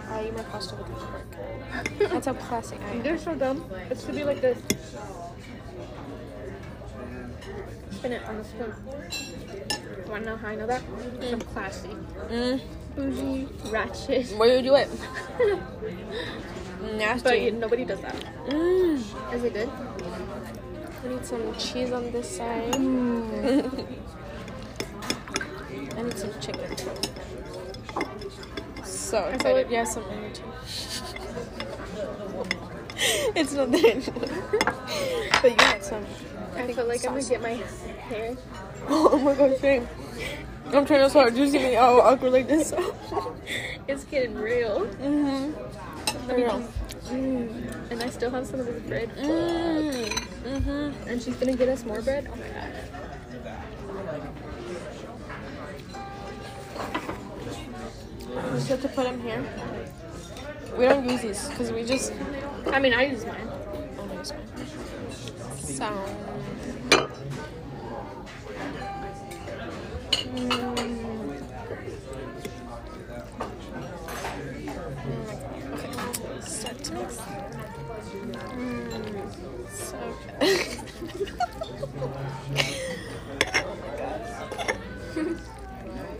I 0.08 0.26
eat 0.26 0.36
my 0.36 0.42
pasta 0.44 0.74
with 0.74 0.88
a 0.88 0.94
fork. 0.96 1.36
That's 2.10 2.26
how 2.26 2.34
classic 2.34 2.80
I 2.80 2.90
am. 2.90 3.02
They're 3.02 3.18
so 3.18 3.34
dumb. 3.34 3.64
It 3.90 3.98
should 4.00 4.14
be 4.14 4.24
like 4.24 4.40
this. 4.40 4.58
Spin 7.92 8.12
it 8.12 8.24
on 8.24 8.38
the 8.38 8.44
spoon. 8.44 8.74
Wanna 10.08 10.24
know 10.26 10.36
how 10.36 10.48
I 10.48 10.54
know 10.54 10.66
that? 10.66 10.82
Because 11.12 11.32
I'm 11.32 11.40
classy. 11.40 11.88
Mm. 12.28 12.60
Bougie, 12.94 13.48
ratchet. 13.70 14.26
Where 14.36 14.48
do 14.48 14.54
you 14.56 14.62
do 14.62 14.74
it? 14.74 14.88
But 16.78 16.94
Nasty. 16.94 17.50
nobody 17.50 17.84
does 17.84 18.00
that. 18.00 18.14
Mm. 18.48 19.34
Is 19.34 19.44
it 19.44 19.54
good? 19.54 19.68
I 21.04 21.08
need 21.08 21.24
some 21.24 21.54
cheese 21.56 21.90
on 21.90 22.12
this 22.12 22.36
side. 22.36 22.74
I 22.74 22.78
some 26.16 26.32
chicken. 26.40 26.76
So 28.84 29.24
excited. 29.26 29.70
Yeah, 29.70 29.84
some 29.84 30.04
energy. 30.10 30.42
it's 33.36 33.52
not 33.52 33.70
there 33.70 33.92
anymore. 33.92 34.28
but 35.42 35.50
you 35.50 35.56
had 35.58 35.84
some. 35.84 36.04
I 36.56 36.72
feel 36.72 36.86
like 36.86 37.04
I'm 37.06 37.12
gonna 37.12 37.22
get 37.22 37.42
my 37.42 37.54
hair. 38.08 38.36
Oh 38.88 39.18
my 39.18 39.34
god, 39.34 39.58
shame. 39.60 39.88
I'm 40.72 40.86
trying 40.86 41.10
to 41.10 41.50
see 41.50 41.58
me 41.58 41.74
all 41.76 42.00
awkward 42.00 42.32
like 42.32 42.46
this. 42.46 42.72
It's 43.88 44.04
getting 44.04 44.34
real. 44.34 44.86
mm-hmm. 44.86 46.34
Real. 46.34 46.60
Mm. 47.04 47.90
And 47.90 48.02
I 48.02 48.10
still 48.10 48.30
have 48.30 48.46
some 48.46 48.60
of 48.60 48.66
this 48.66 48.82
bread. 48.82 49.10
Mm. 49.16 50.08
Mm-hmm. 50.44 51.08
And 51.08 51.22
she's 51.22 51.36
gonna 51.36 51.56
get 51.56 51.68
us 51.68 51.84
more 51.84 52.00
bread. 52.02 52.28
Oh 52.32 52.36
my 52.36 52.48
god. 52.48 52.72
Just 58.56 58.68
have 58.68 58.80
to 58.80 58.88
put 58.88 59.04
them 59.04 59.20
here. 59.20 59.44
We 60.78 60.86
don't 60.86 61.08
use 61.08 61.20
these 61.20 61.48
because 61.48 61.72
we 61.72 61.84
just. 61.84 62.12
I 62.72 62.78
mean, 62.80 62.94
I 62.94 63.06
use 63.06 63.24
mine. 63.26 63.46
No, 63.96 64.18
it's 64.18 64.30
fine. 64.30 64.66
So. 65.58 65.84
Mm. 70.34 70.76
Okay, 75.74 75.92
start 76.40 76.84
to 76.84 76.94
mix. 76.94 77.20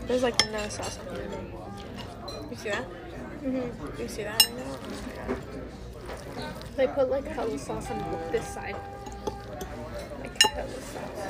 There's 0.07 0.23
like 0.23 0.51
no 0.51 0.69
sauce 0.69 0.99
on 0.99 1.16
see 2.67 2.73
that? 2.73 2.85
Mm-hmm. 3.43 4.01
You 4.01 4.07
see 4.07 4.23
that 4.23 4.43
right 4.43 4.57
now? 4.57 5.35
Oh. 6.37 6.53
They 6.75 6.87
put 6.87 7.09
like 7.09 7.27
hella 7.27 7.57
sauce 7.57 7.89
on 7.89 8.31
this 8.31 8.47
side. 8.47 8.75
Like 10.19 10.43
hella 10.43 10.81
sauce. 10.81 11.27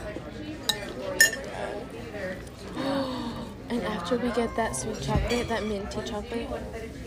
And 3.70 3.84
after 3.84 4.18
we 4.18 4.32
get 4.32 4.56
that 4.56 4.76
sweet 4.76 5.02
chocolate, 5.02 5.50
that 5.50 5.64
minty 5.66 6.02
chocolate. 6.04 6.50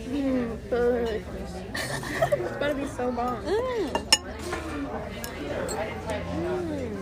Mm, 0.07 0.57
it's 0.71 2.57
gonna 2.57 2.75
be 2.75 2.87
so 2.87 3.11
bomb. 3.11 3.43
Mm. 3.43 3.91
Mm. 6.37 6.97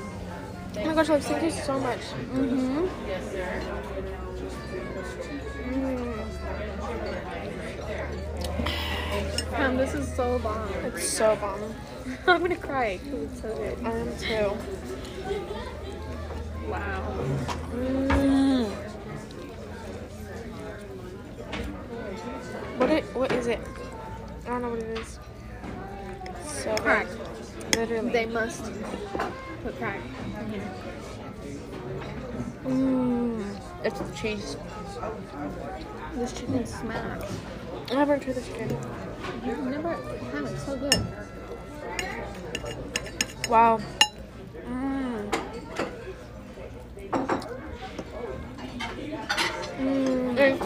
Oh 0.77 0.85
my 0.85 0.93
gosh, 0.93 1.09
Alex, 1.09 1.25
thank 1.25 1.43
you 1.43 1.51
so 1.51 1.79
much. 1.79 1.99
Mm-hmm. 2.31 4.18
Um, 9.59 9.75
this 9.75 9.93
is 9.93 10.07
so 10.15 10.39
bomb. 10.39 10.69
It's 10.85 11.05
so 11.05 11.35
bomb. 11.35 11.59
I'm 12.27 12.41
gonna 12.41 12.55
cry 12.55 12.97
because 13.03 13.23
it's 13.23 13.41
so 13.41 13.53
good. 13.57 13.77
I 13.83 13.91
am 13.91 14.17
too. 14.17 14.57
Wow. 16.69 17.13
Mm. 17.73 18.69
What 22.77 22.89
it? 22.89 23.03
What 23.13 23.31
is 23.33 23.47
it? 23.47 23.59
I 24.45 24.49
don't 24.49 24.61
know 24.61 24.69
what 24.69 24.79
it 24.79 24.97
is. 24.97 25.19
So 26.47 26.71
good. 26.75 26.79
Crack. 26.79 27.07
Literally. 27.75 28.11
They 28.11 28.25
must 28.27 28.63
put 29.63 29.77
crack. 29.77 29.99
Mm. 32.63 33.43
It's 33.83 33.99
the 33.99 34.15
cheese. 34.15 34.55
This 36.15 36.31
chicken 36.31 36.65
smacks. 36.65 37.25
I 37.91 37.95
haven't 37.95 38.21
tried 38.21 38.35
the 38.35 38.41
chicken. 38.41 38.77
Never 39.43 39.93
had 39.93 40.43
it. 40.45 40.59
So 40.59 40.77
good. 40.77 41.05
Wow. 43.49 43.79
Mm. 44.67 45.31
Mm. 49.79 50.61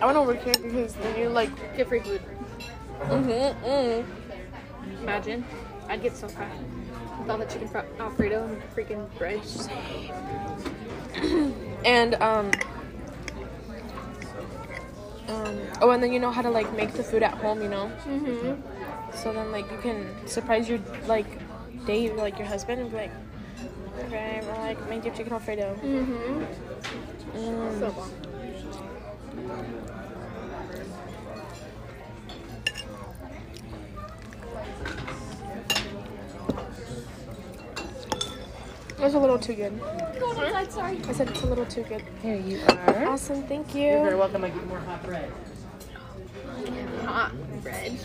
I 0.00 0.06
went 0.06 0.16
over 0.16 0.34
here 0.34 0.54
because 0.54 0.96
you 1.18 1.28
like. 1.28 1.50
Get 1.76 1.88
free 1.88 2.00
food. 2.00 2.20
Mm-hmm. 3.00 3.64
Mm. 3.64 4.04
Imagine. 5.02 5.44
I'd 5.88 6.02
get 6.02 6.16
so 6.16 6.28
fat. 6.28 6.50
With 7.18 7.30
all 7.30 7.38
the 7.38 7.44
chicken 7.46 7.68
fr- 7.68 7.84
Alfredo 7.98 8.46
and 8.46 8.62
freaking 8.74 9.08
bread. 9.18 9.42
And 11.84 12.14
um. 12.16 12.50
Um, 15.30 15.60
oh, 15.80 15.90
and 15.90 16.02
then 16.02 16.12
you 16.12 16.18
know 16.18 16.30
how 16.30 16.42
to 16.42 16.50
like 16.50 16.72
make 16.74 16.92
the 16.92 17.04
food 17.04 17.22
at 17.22 17.34
home, 17.34 17.62
you 17.62 17.68
know. 17.68 17.90
Mm-hmm. 18.04 19.16
So 19.16 19.32
then 19.32 19.52
like 19.52 19.70
you 19.70 19.78
can 19.78 20.26
surprise 20.26 20.68
your 20.68 20.80
like 21.06 21.26
date, 21.86 22.16
like 22.16 22.38
your 22.38 22.48
husband, 22.48 22.80
and 22.80 22.90
be 22.90 22.96
like, 22.96 23.12
okay, 24.06 24.40
well, 24.42 24.60
like 24.60 24.88
make 24.88 25.04
your 25.04 25.14
chicken 25.14 25.32
alfredo. 25.32 25.74
Mm-hmm. 25.76 27.38
Mm. 27.38 27.78
So 27.78 27.90
bomb. 27.92 28.10
It 39.00 39.04
was 39.04 39.14
a 39.14 39.18
little 39.18 39.38
too 39.38 39.54
good. 39.54 39.80
sorry. 40.68 41.00
I 41.08 41.12
said 41.14 41.30
it's 41.30 41.40
a 41.40 41.46
little 41.46 41.64
too 41.64 41.84
good. 41.84 42.02
Here 42.20 42.36
you 42.36 42.60
are. 42.68 43.06
Awesome, 43.06 43.42
thank 43.44 43.74
you. 43.74 43.84
You're 43.84 44.04
very 44.04 44.14
welcome. 44.14 44.44
I 44.44 44.50
get 44.50 44.66
more 44.66 44.78
hot 44.80 45.02
bread. 45.06 45.32
Hot 47.06 47.32
bread. 47.62 47.98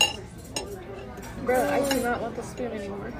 Bro, 1.44 1.68
I 1.68 1.86
do 1.90 2.02
not 2.02 2.22
want 2.22 2.34
the 2.34 2.42
spoon 2.42 2.72
anymore. 2.72 3.12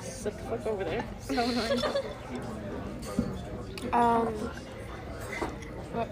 Sit 0.00 0.34
the 0.38 0.44
fuck 0.44 0.66
over 0.66 0.82
there. 0.82 1.04
So 1.20 1.34
annoying. 1.34 1.82
Um, 3.92 4.28
what? 5.92 6.08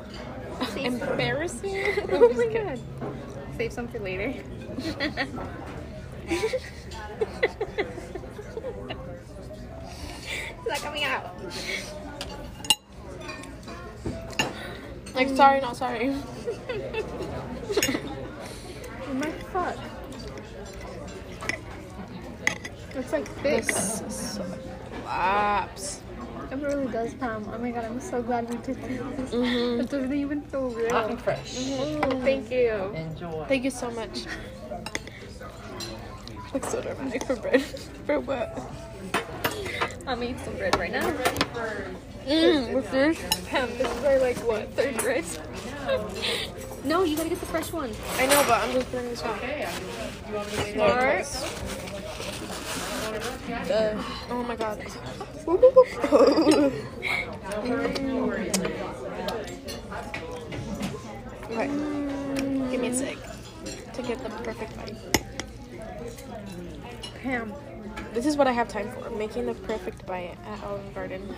Embarrassing. 0.76 1.86
oh 2.12 2.32
my 2.34 2.46
god. 2.46 2.80
Save 3.56 3.72
some 3.72 3.88
for 3.88 3.98
later. 3.98 4.34
It's 10.66 10.68
not 10.68 10.78
coming 10.80 11.04
out. 11.04 11.34
Like 15.14 15.28
sorry, 15.28 15.60
not 15.60 15.76
sorry. 15.76 16.16
Oh 19.06 19.14
my 19.14 19.30
fuck. 19.52 19.76
It's 22.96 23.12
like 23.12 23.28
thick. 23.28 23.64
This 23.64 24.40
slaps. 25.04 26.00
It 26.50 26.56
really 26.56 26.86
does, 26.86 27.14
Pam. 27.14 27.48
Oh 27.52 27.58
my 27.58 27.70
god, 27.70 27.84
I'm 27.84 28.00
so 28.00 28.22
glad 28.22 28.48
we 28.48 28.56
did 28.58 28.76
this. 28.82 29.30
Mhm. 29.30 29.80
It 29.80 29.90
doesn't 29.90 30.12
even 30.14 30.42
feel 30.42 30.70
real. 30.70 30.90
Hot 30.90 31.10
and 31.10 31.20
fresh. 31.20 31.56
Oh, 31.58 32.20
thank 32.22 32.50
you. 32.50 32.72
Enjoy. 32.94 33.44
Thank 33.48 33.64
you 33.64 33.70
so 33.70 33.90
much. 33.90 34.26
Looks 36.52 36.68
so 36.68 36.80
dramatic 36.80 37.24
for 37.24 37.36
bread. 37.36 37.62
For 38.06 38.20
what? 38.20 38.58
I'm 40.06 40.22
eating 40.22 40.38
some 40.38 40.56
bread 40.56 40.78
right 40.78 40.92
now. 40.92 41.10
Mm, 42.26 42.74
with 42.74 42.90
this? 42.90 43.18
Pam, 43.48 43.68
this 43.78 43.90
is 43.90 44.04
our 44.04 44.18
like 44.18 44.36
what 44.38 44.70
third 44.72 44.96
bread? 44.98 45.24
no, 46.84 47.04
you 47.04 47.16
gotta 47.16 47.28
get 47.28 47.40
the 47.40 47.46
fresh 47.46 47.72
one. 47.72 47.90
I 48.16 48.26
know, 48.26 48.44
but 48.46 48.62
I'm 48.62 48.72
just 48.72 48.90
putting 48.90 49.08
this 49.08 49.22
one. 49.22 49.38
Okay. 49.38 49.68
You 50.28 50.34
want 50.34 50.50
me 50.50 50.56
to 50.56 50.72
Smart. 50.72 51.26
Uh, 53.70 54.02
oh 54.30 54.42
my 54.42 54.56
god. 54.56 54.78
okay. 61.50 61.68
Give 62.70 62.80
me 62.80 62.88
a 62.88 62.94
sec 62.94 63.16
to 63.92 64.02
get 64.02 64.22
the 64.22 64.30
perfect 64.42 64.76
bite. 64.76 64.96
Pam. 67.22 67.52
This 68.14 68.26
is 68.26 68.36
what 68.36 68.46
I 68.46 68.52
have 68.52 68.68
time 68.68 68.92
for 68.92 69.10
making 69.10 69.46
the 69.46 69.54
perfect 69.54 70.06
bite 70.06 70.36
at 70.46 70.62
Olive 70.62 70.94
Garden. 70.94 71.20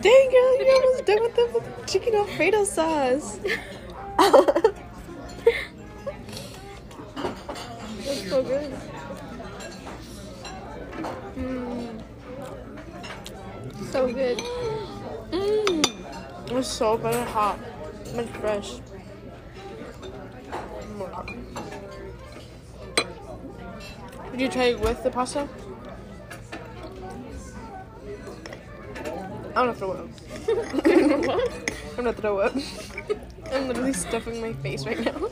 Dang 0.00 0.30
girl, 0.30 0.58
you're 0.58 0.74
almost 0.74 1.06
done 1.06 1.22
with 1.22 1.36
the 1.36 1.62
chicken 1.86 2.16
Alfredo 2.16 2.64
sauce. 2.64 3.38
That's 8.04 8.28
so 8.28 8.42
good. 8.42 8.72
Mm. 11.36 12.02
So 13.92 14.12
good. 14.12 14.38
Mmm. 15.30 16.58
It's 16.58 16.68
so 16.68 16.96
good 16.96 17.14
and 17.14 17.28
hot. 17.28 17.60
It's 18.14 18.30
fresh. 18.38 18.80
Oh 21.00 21.67
Did 24.38 24.44
you 24.44 24.50
try 24.52 24.64
it 24.66 24.78
with 24.78 25.02
the 25.02 25.10
pasta? 25.10 25.48
I'm 29.56 29.66
gonna 29.66 29.74
throw 29.74 29.90
up. 29.90 30.08
I'm 30.86 31.96
gonna 31.96 32.12
throw 32.12 32.38
up. 32.38 32.54
I'm 33.52 33.66
literally 33.66 33.92
stuffing 33.92 34.40
my 34.40 34.52
face 34.52 34.86
right 34.86 35.00
now. 35.04 35.28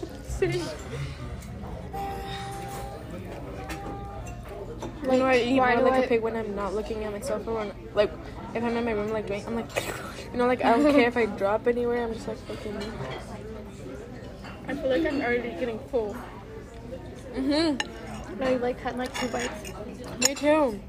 Like, 5.05 5.21
I 5.23 5.39
eat 5.39 5.61
why 5.61 5.77
more 5.77 5.85
do 5.85 5.91
like 5.91 6.01
I- 6.01 6.05
a 6.05 6.09
pig 6.09 6.23
when 6.23 6.35
I'm 6.35 6.57
not 6.57 6.75
looking 6.75 7.05
at 7.05 7.13
myself 7.13 7.47
or 7.47 7.59
when, 7.59 7.73
like, 7.95 8.11
if 8.57 8.65
I'm 8.65 8.77
in 8.77 8.85
my 8.85 8.91
room, 8.91 9.13
like, 9.13 9.29
doing, 9.29 9.47
I'm 9.47 9.55
like, 9.55 9.71
you 10.33 10.39
know, 10.39 10.49
like, 10.49 10.65
I 10.65 10.77
don't 10.77 10.93
care 10.93 11.07
if 11.07 11.17
I 11.17 11.27
drop 11.27 11.69
anywhere, 11.69 12.03
I'm 12.03 12.13
just 12.13 12.27
like, 12.27 12.39
fucking. 12.39 12.77
I 14.67 14.75
feel 14.75 14.91
like 14.91 15.07
I'm 15.07 15.21
already 15.21 15.51
getting 15.61 15.79
full. 15.91 16.15
hmm 17.37 17.77
I 18.41 18.57
like 18.57 18.81
cutting 18.81 18.99
like 18.99 19.15
two 19.19 19.29
bites. 19.29 19.73
Me 20.27 20.35
too. 20.35 20.81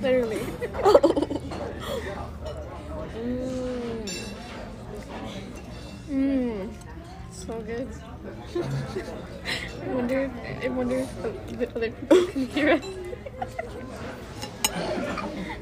Literally. 0.00 0.36
mm. 3.16 3.62
Mmm. 6.08 6.72
So 7.30 7.60
good. 7.60 7.88
I 9.82 9.88
wonder. 9.88 10.30
I 10.62 10.68
wonder 10.68 10.96
if 10.98 11.22
the, 11.22 11.56
the 11.56 11.76
other 11.76 11.90
people 11.90 12.26
can 12.32 12.46
hear 12.46 12.70
us. 12.70 12.84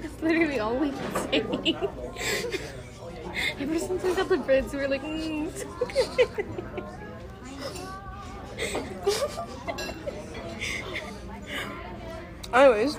That's 0.01 0.23
literally 0.23 0.61
all 0.61 0.77
we 0.77 0.91
can 0.91 1.15
say. 1.15 1.77
Ever 3.59 3.79
since 3.79 4.03
we 4.03 4.15
got 4.15 4.29
the 4.29 4.37
breads, 4.37 4.73
we 4.73 4.79
were 4.81 4.89
like, 4.89 5.03
mmm. 5.03 5.51
Anyways, 12.55 12.97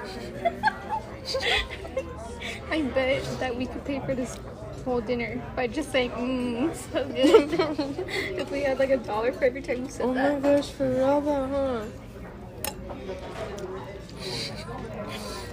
I 2.70 2.82
bet 2.82 3.24
that 3.40 3.56
we 3.56 3.66
could 3.68 3.86
pay 3.86 4.02
for 4.02 4.14
this 4.14 4.38
whole 4.84 5.00
dinner 5.00 5.42
by 5.56 5.68
just 5.68 5.92
saying, 5.94 6.12
mmm, 6.12 6.76
so 6.92 7.06
good. 7.06 8.06
if 8.38 8.52
we 8.52 8.64
had 8.64 8.80
like 8.80 8.90
a 8.90 8.98
dollar 8.98 9.32
for 9.32 9.46
every 9.46 9.62
time 9.62 9.84
you 9.84 9.90
said 9.90 10.14
that. 10.14 10.32
oh 10.32 10.40
my 10.40 10.56
gosh, 10.58 10.72
for 10.72 10.90
real 10.90 11.22
though, 11.22 11.48
huh? 11.48 11.86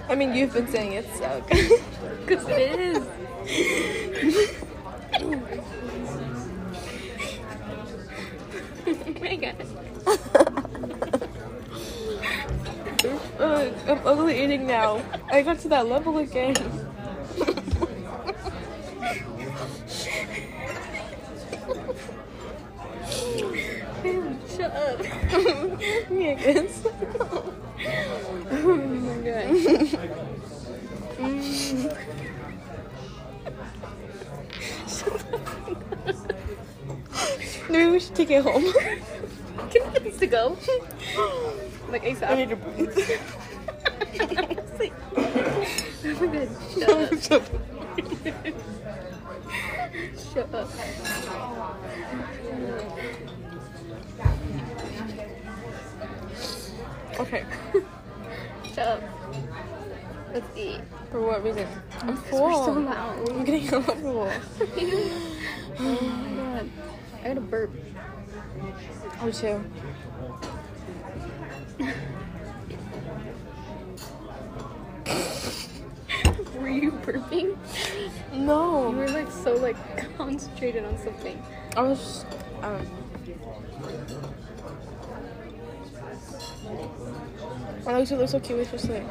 I 0.09 0.15
mean, 0.15 0.33
you've 0.35 0.53
been 0.53 0.67
saying 0.67 0.93
it, 0.93 1.05
so 1.15 1.43
good. 1.49 1.81
Because 2.25 2.45
it 2.49 2.79
is. 2.79 3.07
oh 8.85 9.13
my 9.21 9.35
god. 9.37 9.82
I'm 13.87 13.99
ugly 14.05 14.43
eating 14.43 14.65
now. 14.65 15.01
I 15.31 15.41
got 15.41 15.59
to 15.59 15.67
that 15.69 15.87
level 15.87 16.17
again. 16.19 16.55
Shut 24.55 24.71
up. 24.71 25.01
yeah, 26.11 26.33
guess. 26.35 26.85
Oh 28.51 28.75
my 28.75 29.15
god. 29.23 29.47
Mm. 31.17 31.97
Maybe 37.69 37.91
we 37.91 37.99
should 37.99 38.15
take 38.15 38.29
it 38.31 38.43
home. 38.43 38.65
Can 39.71 39.93
we 39.93 39.99
get 39.99 40.19
to 40.19 40.27
go? 40.27 40.57
Like 41.89 42.03
ASAP. 42.03 42.29
I 42.29 42.35
need 42.35 42.49
to 42.49 42.55
breathe. 42.55 42.97
Oh 44.15 44.19
my 44.19 44.35
god. 44.35 44.63
Shut 46.73 47.33
up. 47.33 47.47
Shut 50.33 50.55
up. 50.55 50.69
okay. 57.19 57.45
Shut 58.73 58.87
up. 58.87 59.01
Let's 60.33 60.57
eat. 60.57 60.81
For 61.11 61.21
what 61.21 61.43
reason? 61.43 61.67
I'm 62.01 62.15
Because 62.15 62.31
we're 62.31 62.53
so 62.53 62.73
full. 62.73 62.81
loud. 62.83 63.29
I'm 63.29 63.43
getting 63.43 63.63
uncomfortable. 63.73 64.31
oh 65.79 65.79
my 65.79 66.35
god. 66.35 66.69
I 67.23 67.27
got 67.27 67.37
a 67.37 67.41
burp. 67.41 67.71
Oh, 69.25 69.31
too. 69.31 69.63
Were 76.59 76.67
you 76.67 76.91
burping? 76.91 77.55
No. 78.33 78.89
You 78.89 78.97
were 78.97 79.07
like 79.07 79.31
so 79.31 79.55
like 79.55 79.77
concentrated 80.17 80.83
on 80.83 80.97
something. 80.97 81.41
I 81.77 81.83
was 81.83 81.99
just. 81.99 82.25
Um, 82.63 82.85
Alex, 87.87 88.11
you 88.11 88.17
look 88.17 88.27
so 88.27 88.41
cute 88.41 88.59
with 88.59 88.73
your 88.73 88.79
slit. 88.79 89.03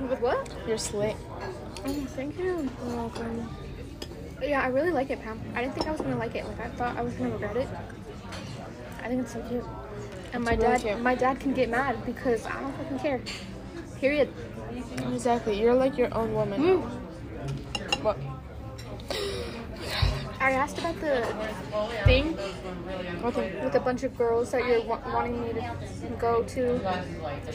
With 0.00 0.20
what? 0.20 0.48
Your 0.68 0.78
slit. 0.78 1.16
Oh, 1.84 1.92
thank 2.14 2.38
you. 2.38 2.70
You're 2.86 2.96
welcome. 2.96 3.50
Yeah, 4.40 4.62
I 4.62 4.68
really 4.68 4.92
like 4.92 5.10
it, 5.10 5.20
Pam. 5.24 5.40
I 5.56 5.62
didn't 5.62 5.74
think 5.74 5.88
I 5.88 5.90
was 5.90 6.00
gonna 6.00 6.18
like 6.18 6.36
it. 6.36 6.46
Like 6.46 6.60
I 6.60 6.68
thought 6.68 6.96
I 6.96 7.02
was 7.02 7.14
gonna 7.14 7.30
regret 7.30 7.56
it. 7.56 7.68
I 9.06 9.08
think 9.08 9.22
it's 9.22 9.34
so 9.34 9.40
cute. 9.42 9.64
And 10.32 10.42
my 10.42 10.50
really 10.50 10.62
dad, 10.62 10.80
cute. 10.80 11.00
my 11.00 11.14
dad 11.14 11.38
can 11.38 11.54
get 11.54 11.70
mad 11.70 12.04
because 12.04 12.44
I 12.44 12.60
don't 12.60 12.76
fucking 12.76 12.98
care. 12.98 13.20
Period. 14.00 14.28
Exactly. 15.12 15.60
You're 15.60 15.74
like 15.74 15.96
your 15.96 16.12
own 16.12 16.34
woman. 16.34 16.60
Mm. 16.60 18.02
What? 18.02 18.18
I 20.40 20.50
asked 20.50 20.78
about 20.78 21.00
the 21.00 21.22
thing 22.04 22.34
thing? 22.34 23.64
with 23.64 23.74
a 23.76 23.80
bunch 23.80 24.02
of 24.02 24.16
girls 24.18 24.50
that 24.50 24.66
you're 24.66 24.82
wa- 24.82 25.00
wanting 25.06 25.40
me 25.40 25.52
to 25.52 25.70
go 26.18 26.42
to. 26.42 26.78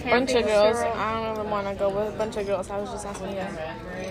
Bunch 0.06 0.32
of 0.32 0.46
girls. 0.46 0.78
I 0.78 1.14
don't 1.14 1.38
ever 1.38 1.50
want 1.50 1.68
to 1.68 1.76
go 1.76 1.90
with 1.90 2.14
a 2.14 2.18
bunch 2.18 2.38
of 2.38 2.48
girls. 2.48 2.70
I 2.70 2.80
was 2.80 2.90
just 2.92 3.06
asking 3.06 3.32
you. 3.32 3.46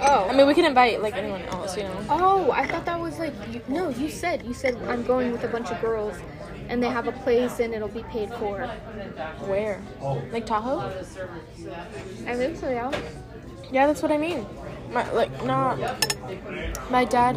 Oh. 0.02 0.28
I 0.28 0.36
mean, 0.36 0.46
we 0.46 0.54
can 0.54 0.66
invite 0.66 1.02
like 1.02 1.14
anyone 1.14 1.42
else, 1.42 1.76
you 1.76 1.84
know. 1.84 2.04
Oh, 2.10 2.50
I 2.52 2.66
thought 2.66 2.84
that 2.84 3.00
was 3.00 3.18
like 3.18 3.32
you, 3.50 3.62
no. 3.66 3.88
You 3.88 4.10
said 4.10 4.44
you 4.44 4.54
said 4.54 4.76
I'm 4.88 5.04
going 5.04 5.32
with 5.32 5.42
a 5.44 5.48
bunch 5.48 5.70
of 5.70 5.80
girls, 5.80 6.16
and 6.70 6.82
they 6.82 6.88
have 6.88 7.06
a 7.08 7.12
place 7.12 7.58
and 7.58 7.74
it'll 7.74 7.88
be 7.88 8.04
paid 8.04 8.30
for. 8.34 8.66
Where? 9.46 9.82
Like 10.32 10.46
Tahoe? 10.46 10.78
I 12.26 12.34
think 12.36 12.56
so, 12.56 12.70
yeah. 12.70 12.90
Yeah, 13.72 13.86
that's 13.86 14.02
what 14.02 14.12
I 14.12 14.16
mean. 14.16 14.46
My 14.92 15.10
like 15.12 15.44
not. 15.44 15.78
My 16.90 17.04
dad 17.04 17.36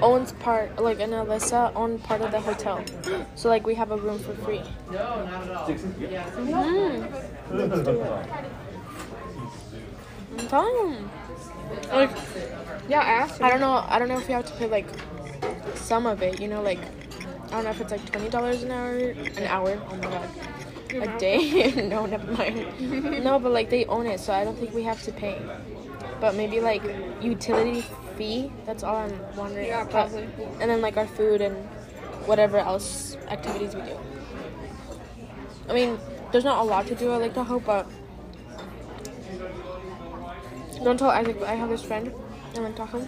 owns 0.00 0.32
part 0.32 0.80
like 0.80 1.00
and 1.00 1.12
Alyssa 1.12 1.72
own 1.74 1.98
part 1.98 2.20
of 2.20 2.30
the 2.30 2.40
hotel, 2.40 2.84
so 3.34 3.48
like 3.48 3.66
we 3.66 3.74
have 3.74 3.90
a 3.90 3.96
room 3.96 4.18
for 4.18 4.34
free. 4.34 4.62
Mm. 4.86 4.92
No, 4.92 5.24
not 5.24 5.58
I'm 10.38 10.48
telling 10.48 10.92
you. 10.92 11.10
Like 11.92 12.10
Yeah, 12.88 13.00
I 13.00 13.10
asked. 13.22 13.42
I 13.42 13.50
don't 13.50 13.60
know. 13.60 13.84
I 13.88 13.98
don't 13.98 14.08
know 14.08 14.18
if 14.18 14.28
you 14.28 14.34
have 14.34 14.46
to 14.46 14.52
pay 14.54 14.68
like 14.68 14.86
some 15.74 16.06
of 16.06 16.22
it. 16.22 16.40
You 16.40 16.46
know, 16.48 16.62
like 16.62 16.80
don't 17.52 17.64
know 17.64 17.70
if 17.70 17.80
it's 17.80 17.90
like 17.90 18.04
twenty 18.10 18.30
dollars 18.30 18.62
an 18.62 18.70
hour. 18.70 18.96
An 18.96 19.46
hour. 19.46 19.80
Oh 19.90 19.96
my 19.96 20.02
god. 20.02 20.28
A 20.94 21.18
day? 21.18 21.70
no, 21.88 22.06
never 22.06 22.32
mind. 22.32 23.24
no, 23.24 23.38
but 23.38 23.52
like 23.52 23.70
they 23.70 23.84
own 23.86 24.06
it, 24.06 24.20
so 24.20 24.32
I 24.32 24.44
don't 24.44 24.58
think 24.58 24.74
we 24.74 24.82
have 24.82 25.02
to 25.04 25.12
pay. 25.12 25.40
But 26.20 26.34
maybe 26.34 26.60
like 26.60 26.82
utility 27.20 27.82
fee. 28.16 28.50
That's 28.64 28.82
all 28.82 28.96
I'm 28.96 29.36
wondering. 29.36 29.66
Yeah, 29.66 29.84
probably. 29.84 30.28
and 30.60 30.70
then 30.70 30.80
like 30.80 30.96
our 30.96 31.06
food 31.06 31.40
and 31.40 31.56
whatever 32.26 32.58
else 32.58 33.16
activities 33.28 33.74
we 33.74 33.82
do. 33.82 33.98
I 35.68 35.74
mean, 35.74 35.98
there's 36.30 36.44
not 36.44 36.60
a 36.60 36.64
lot 36.64 36.86
to 36.86 36.94
do 36.94 37.12
at 37.12 37.20
Lake 37.20 37.34
Tahoe, 37.34 37.60
but 37.60 37.86
don't 40.82 40.98
tell 40.98 41.10
Isaac. 41.10 41.38
But 41.38 41.48
I 41.48 41.54
have 41.54 41.68
this 41.68 41.82
friend 41.82 42.12
in 42.54 42.64
Lake 42.64 42.76
Tahoe 42.76 43.06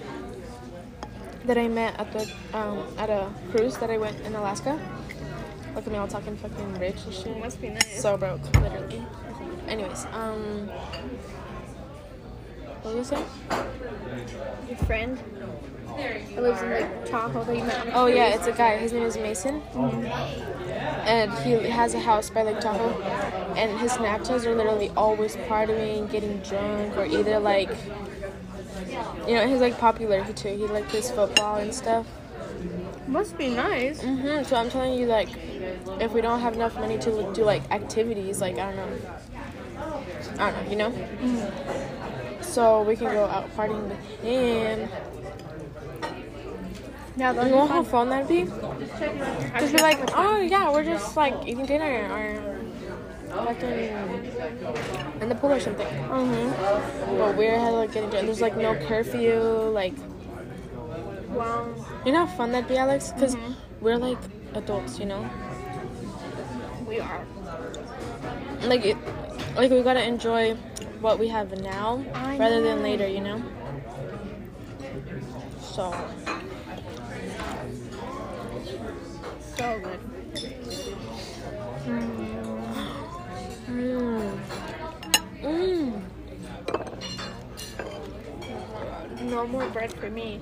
that 1.45 1.59
I 1.59 1.69
met 1.69 1.99
at 1.99 2.13
the 2.13 2.31
um, 2.57 2.87
at 2.99 3.11
a 3.11 3.31
cruise 3.51 3.77
that 3.79 3.91
I 3.91 3.99
went 3.99 4.21
in 4.23 4.35
Alaska. 4.35 4.79
Look 5.75 5.87
at 5.87 5.93
me 5.93 5.99
all 5.99 6.09
talking 6.09 6.37
fucking 6.37 6.79
rich 6.79 6.97
and 7.05 7.15
shit. 7.15 7.39
Must 7.39 7.61
be 7.61 7.71
nice. 7.71 8.01
So 8.01 8.17
broke, 8.17 8.43
literally. 8.61 9.03
Anyways, 9.67 10.07
um, 10.13 10.69
what 12.83 12.95
was 12.95 13.13
I 13.13 13.17
saying? 13.17 13.29
Your 14.69 14.77
friend 14.79 15.19
that 15.97 16.43
lives 16.43 16.63
in 16.63 16.71
like 16.71 17.07
Tahoe 17.07 17.45
that 17.45 17.57
you 17.57 17.65
met 17.65 17.89
Oh 17.93 18.07
yeah, 18.07 18.35
it's 18.35 18.47
a 18.47 18.53
guy. 18.53 18.77
His 18.77 18.93
name 18.93 19.05
is 19.05 19.17
Mason, 19.17 19.63
and 21.07 21.33
he 21.41 21.53
has 21.69 21.95
a 21.95 22.01
house 22.01 22.31
by 22.31 22.43
Lake 22.43 22.61
Tahoe. 22.61 23.01
And 23.57 23.79
his 23.79 23.93
Snapchats 23.93 24.47
are 24.47 24.55
literally 24.55 24.91
always 24.97 25.37
partying, 25.37 26.11
getting 26.11 26.39
drunk, 26.41 26.97
or 26.97 27.07
either 27.07 27.39
like, 27.39 27.71
you 29.27 29.35
know, 29.35 29.47
he's 29.47 29.61
like 29.61 29.79
popular 29.79 30.23
he 30.23 30.33
too. 30.33 30.49
He 30.49 30.67
like 30.67 30.87
plays 30.89 31.11
football 31.11 31.57
and 31.57 31.75
stuff. 31.75 32.07
Must 33.07 33.37
be 33.37 33.49
nice. 33.51 34.01
hmm 34.01 34.43
So 34.45 34.57
I'm 34.57 34.71
telling 34.71 34.99
you, 34.99 35.07
like, 35.07 35.29
if 36.01 36.13
we 36.13 36.21
don't 36.21 36.41
have 36.41 36.55
enough 36.55 36.79
money 36.79 36.99
to 36.99 37.31
do 37.35 37.45
like 37.45 37.63
activities, 37.71 38.41
like 38.41 38.59
I 38.59 38.73
don't 38.73 38.77
know, 38.77 38.99
I 40.39 40.51
don't 40.51 40.65
know, 40.65 40.71
you 40.71 40.77
know. 40.77 40.93
So 42.41 42.83
we 42.83 42.97
can 42.97 43.09
go 43.11 43.25
out 43.25 43.55
partying 43.57 43.89
with 43.89 43.99
him. 44.23 44.89
Yeah, 47.17 47.33
You 47.45 47.51
know 47.51 47.67
how 47.67 47.83
fun. 47.83 48.09
fun 48.09 48.11
that'd 48.11 48.29
be? 48.29 48.45
Just 49.61 49.73
be 49.73 49.79
like, 49.81 49.99
oh 50.17 50.41
yeah, 50.41 50.73
we're 50.73 50.85
just 50.85 51.17
like 51.17 51.35
eating 51.47 51.67
dinner 51.67 52.09
or 52.13 52.43
fucking 53.35 55.21
in 55.21 55.29
the 55.29 55.35
pool 55.35 55.53
or 55.53 55.61
something. 55.61 55.87
Mm-hmm. 55.87 57.19
But 57.19 57.37
we're 57.37 57.59
hella 57.59 57.79
like 57.79 57.93
getting 57.93 58.11
drunk. 58.11 58.27
There's 58.27 58.41
like 58.41 58.57
no 58.57 58.75
curfew. 58.87 59.41
Like, 59.41 59.95
wow. 61.31 61.67
you 62.05 62.13
know 62.13 62.27
how 62.27 62.37
fun 62.37 62.53
that'd 62.53 62.69
be, 62.69 62.77
Alex? 62.77 63.13
Because 63.13 63.37
we're 63.81 63.99
like 63.99 64.19
adults, 64.55 64.99
you 64.99 65.07
know. 65.07 65.29
We 66.87 67.01
are. 67.01 67.25
Like 68.63 68.85
it, 68.85 68.97
like 69.57 69.71
we 69.71 69.83
gotta 69.83 70.05
enjoy 70.05 70.55
what 71.01 71.19
we 71.19 71.29
have 71.29 71.59
now 71.61 72.05
I 72.15 72.39
rather 72.39 72.63
than 72.63 72.83
later, 72.83 73.07
you 73.07 73.21
know. 73.21 73.43
So 75.61 75.93
good. 79.57 80.01
Mm. 83.69 84.39
Mm. 85.43 86.03
No 89.45 89.51
more 89.51 89.69
bread 89.69 89.93
for 89.93 90.09
me. 90.09 90.41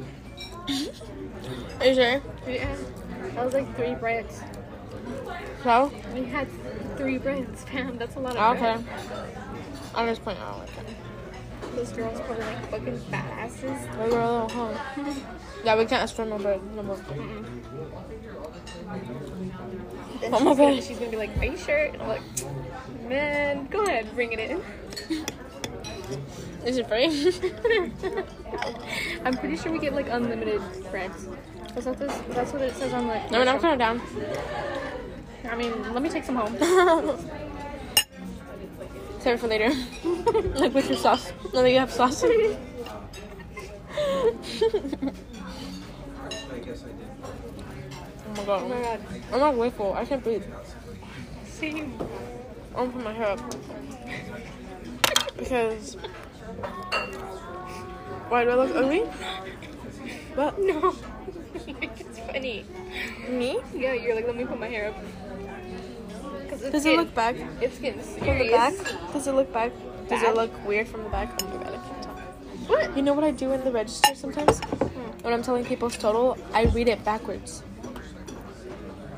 Are 1.80 1.86
you 1.86 1.94
sure? 1.94 2.22
Yeah. 2.46 2.76
That 3.34 3.44
was 3.44 3.52
like 3.52 3.74
three 3.74 3.96
breads. 3.96 4.40
So? 5.64 5.90
We 6.14 6.22
had 6.22 6.46
three 6.96 7.18
breads, 7.18 7.64
fam. 7.68 7.98
That's 7.98 8.14
a 8.14 8.20
lot 8.20 8.36
of 8.36 8.56
Okay. 8.56 8.80
bread. 8.80 8.84
I'm 9.96 10.06
just 10.06 10.22
playing 10.22 10.38
out 10.38 10.60
like 10.60 10.70
that. 10.76 11.74
Those 11.74 11.90
girls 11.90 12.20
probably 12.20 12.44
like 12.44 12.70
fucking 12.70 12.96
fat 13.10 13.28
asses. 13.40 13.88
We 13.98 14.10
were 14.14 14.20
a 14.20 14.30
little 14.30 14.48
home. 14.50 14.76
Yeah, 15.64 15.76
we 15.78 15.84
can't 15.84 16.08
swim 16.10 16.28
no 16.28 16.38
bread 16.38 16.60
no 16.76 16.82
more. 16.84 16.98
Oh 20.24 20.40
my 20.44 20.54
God. 20.54 20.82
she's 20.82 20.98
gonna 20.98 21.10
be 21.10 21.16
like, 21.16 21.36
"Are 21.38 21.44
you 21.44 21.56
sure?" 21.56 21.84
And 21.86 22.02
I'm 22.02 22.08
like, 22.08 22.22
"Man, 23.08 23.66
go 23.68 23.84
ahead, 23.84 24.12
bring 24.16 24.32
it 24.32 24.38
in." 24.40 24.60
Is 26.66 26.78
it 26.78 26.88
free? 26.88 27.32
I'm 29.24 29.36
pretty 29.36 29.56
sure 29.56 29.72
we 29.72 29.78
get 29.78 29.94
like 29.94 30.08
unlimited 30.08 30.60
breads. 30.90 31.28
Is 31.76 31.84
that 31.84 31.98
this? 31.98 32.12
That's 32.30 32.52
what 32.52 32.62
it 32.62 32.74
says 32.74 32.92
on 32.92 33.06
the. 33.06 33.14
I 33.14 33.38
mean, 33.38 33.48
I'm 33.48 33.60
kind 33.60 33.72
of 33.74 33.78
down. 33.78 34.00
I 35.50 35.56
mean, 35.56 35.92
let 35.92 36.02
me 36.02 36.08
take 36.08 36.24
some 36.24 36.36
home. 36.36 36.56
Save 39.20 39.34
it 39.34 39.40
for 39.40 39.46
later. 39.46 39.70
like 40.58 40.74
with 40.74 40.88
your 40.88 40.98
sauce. 40.98 41.32
Now 41.54 41.62
that 41.62 41.70
you 41.70 41.78
have 41.78 41.92
sauce. 41.92 42.24
oh 42.24 42.66
my 48.36 48.44
god. 48.44 48.62
Oh 48.62 48.68
my 48.68 48.82
god. 48.82 49.00
I'm 49.32 49.40
not 49.40 49.54
grateful. 49.54 49.92
I 49.94 50.04
can't 50.04 50.22
breathe. 50.22 50.44
Same. 51.44 51.96
I'm 52.74 52.90
gonna 52.90 52.92
put 52.92 53.04
my 53.04 53.12
hair 53.12 53.28
up. 53.28 53.40
Because. 55.36 55.96
Why 58.32 58.44
do 58.44 58.50
I 58.50 58.54
look 58.54 58.74
ugly? 58.74 59.00
What? 60.36 60.58
No. 60.64 60.94
it's 61.82 62.18
funny. 62.20 62.64
Me? 63.28 63.60
Yeah, 63.74 63.92
you're 63.92 64.14
like, 64.14 64.26
let 64.26 64.34
me 64.34 64.46
put 64.46 64.58
my 64.58 64.68
hair 64.68 64.88
up. 64.88 66.48
Does 66.48 66.62
it 66.62 66.72
getting- 66.72 66.96
look 67.00 67.14
back? 67.14 67.36
It's 67.60 67.78
getting 67.78 68.00
serious. 68.02 68.24
From 68.24 68.38
the 68.38 68.50
back? 68.50 69.12
Does 69.12 69.26
it 69.26 69.34
look 69.34 69.52
back? 69.52 69.72
Does 70.08 70.22
it 70.22 70.34
look 70.34 70.50
weird 70.66 70.88
from 70.88 71.04
the 71.04 71.10
back? 71.10 71.28
Oh 71.42 71.46
my 71.46 71.62
god, 71.62 71.74
I 71.74 71.86
can't 71.86 72.02
tell. 72.02 72.14
What? 72.68 72.96
You 72.96 73.02
know 73.02 73.12
what 73.12 73.24
I 73.24 73.32
do 73.32 73.52
in 73.52 73.62
the 73.64 73.70
register 73.70 74.14
sometimes? 74.14 74.60
Hmm. 74.60 74.86
When 75.24 75.34
I'm 75.34 75.42
telling 75.42 75.66
people's 75.66 75.98
total, 75.98 76.38
I 76.54 76.64
read 76.64 76.88
it 76.88 77.04
backwards. 77.04 77.62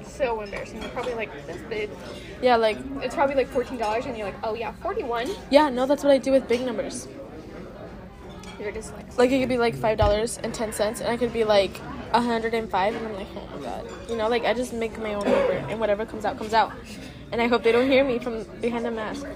So 0.03 0.41
embarrassing. 0.41 0.83
You're 0.83 0.91
probably 0.91 1.15
like 1.15 1.31
this 1.47 1.63
big. 1.69 1.89
Yeah, 2.43 2.57
like, 2.57 2.79
It's 3.01 3.15
probably 3.15 3.37
like 3.37 3.47
fourteen 3.47 3.79
dollars, 3.79 4.07
and 4.07 4.19
you're 4.19 4.27
like, 4.27 4.43
oh 4.43 4.55
yeah, 4.55 4.73
forty-one. 4.83 5.31
yeah, 5.51 5.69
no, 5.71 5.87
that's 5.87 6.03
what 6.03 6.13
I 6.13 6.19
do 6.19 6.33
with 6.33 6.49
big 6.49 6.63
numbers. 6.63 7.07
Dyslexic. 8.59 9.19
Like, 9.19 9.31
it 9.31 9.41
could 9.41 9.49
be 9.49 9.59
like 9.59 9.77
$5.10, 9.77 11.01
and 11.01 11.09
I 11.09 11.17
could 11.17 11.33
be 11.33 11.45
like 11.45 11.77
105 12.13 12.95
and 12.95 13.07
I'm 13.07 13.15
like, 13.15 13.27
oh 13.37 13.57
my 13.57 13.63
god. 13.63 13.91
You 14.09 14.17
know, 14.17 14.29
like, 14.29 14.45
I 14.45 14.55
just 14.55 14.73
make 14.73 14.99
my 14.99 15.15
own 15.15 15.25
number, 15.25 15.53
and 15.69 15.81
whatever 15.81 16.07
comes 16.07 16.25
out, 16.25 16.39
comes 16.39 16.55
out. 16.55 16.73
And 17.33 17.43
I 17.43 17.49
hope 17.49 17.63
they 17.63 17.73
don't 17.73 17.89
hear 17.89 18.05
me 18.05 18.19
from 18.19 18.45
behind 18.61 18.85
the 18.85 18.91
mask. 18.91 19.27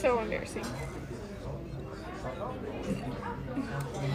So 0.00 0.18
embarrassing. 0.18 0.64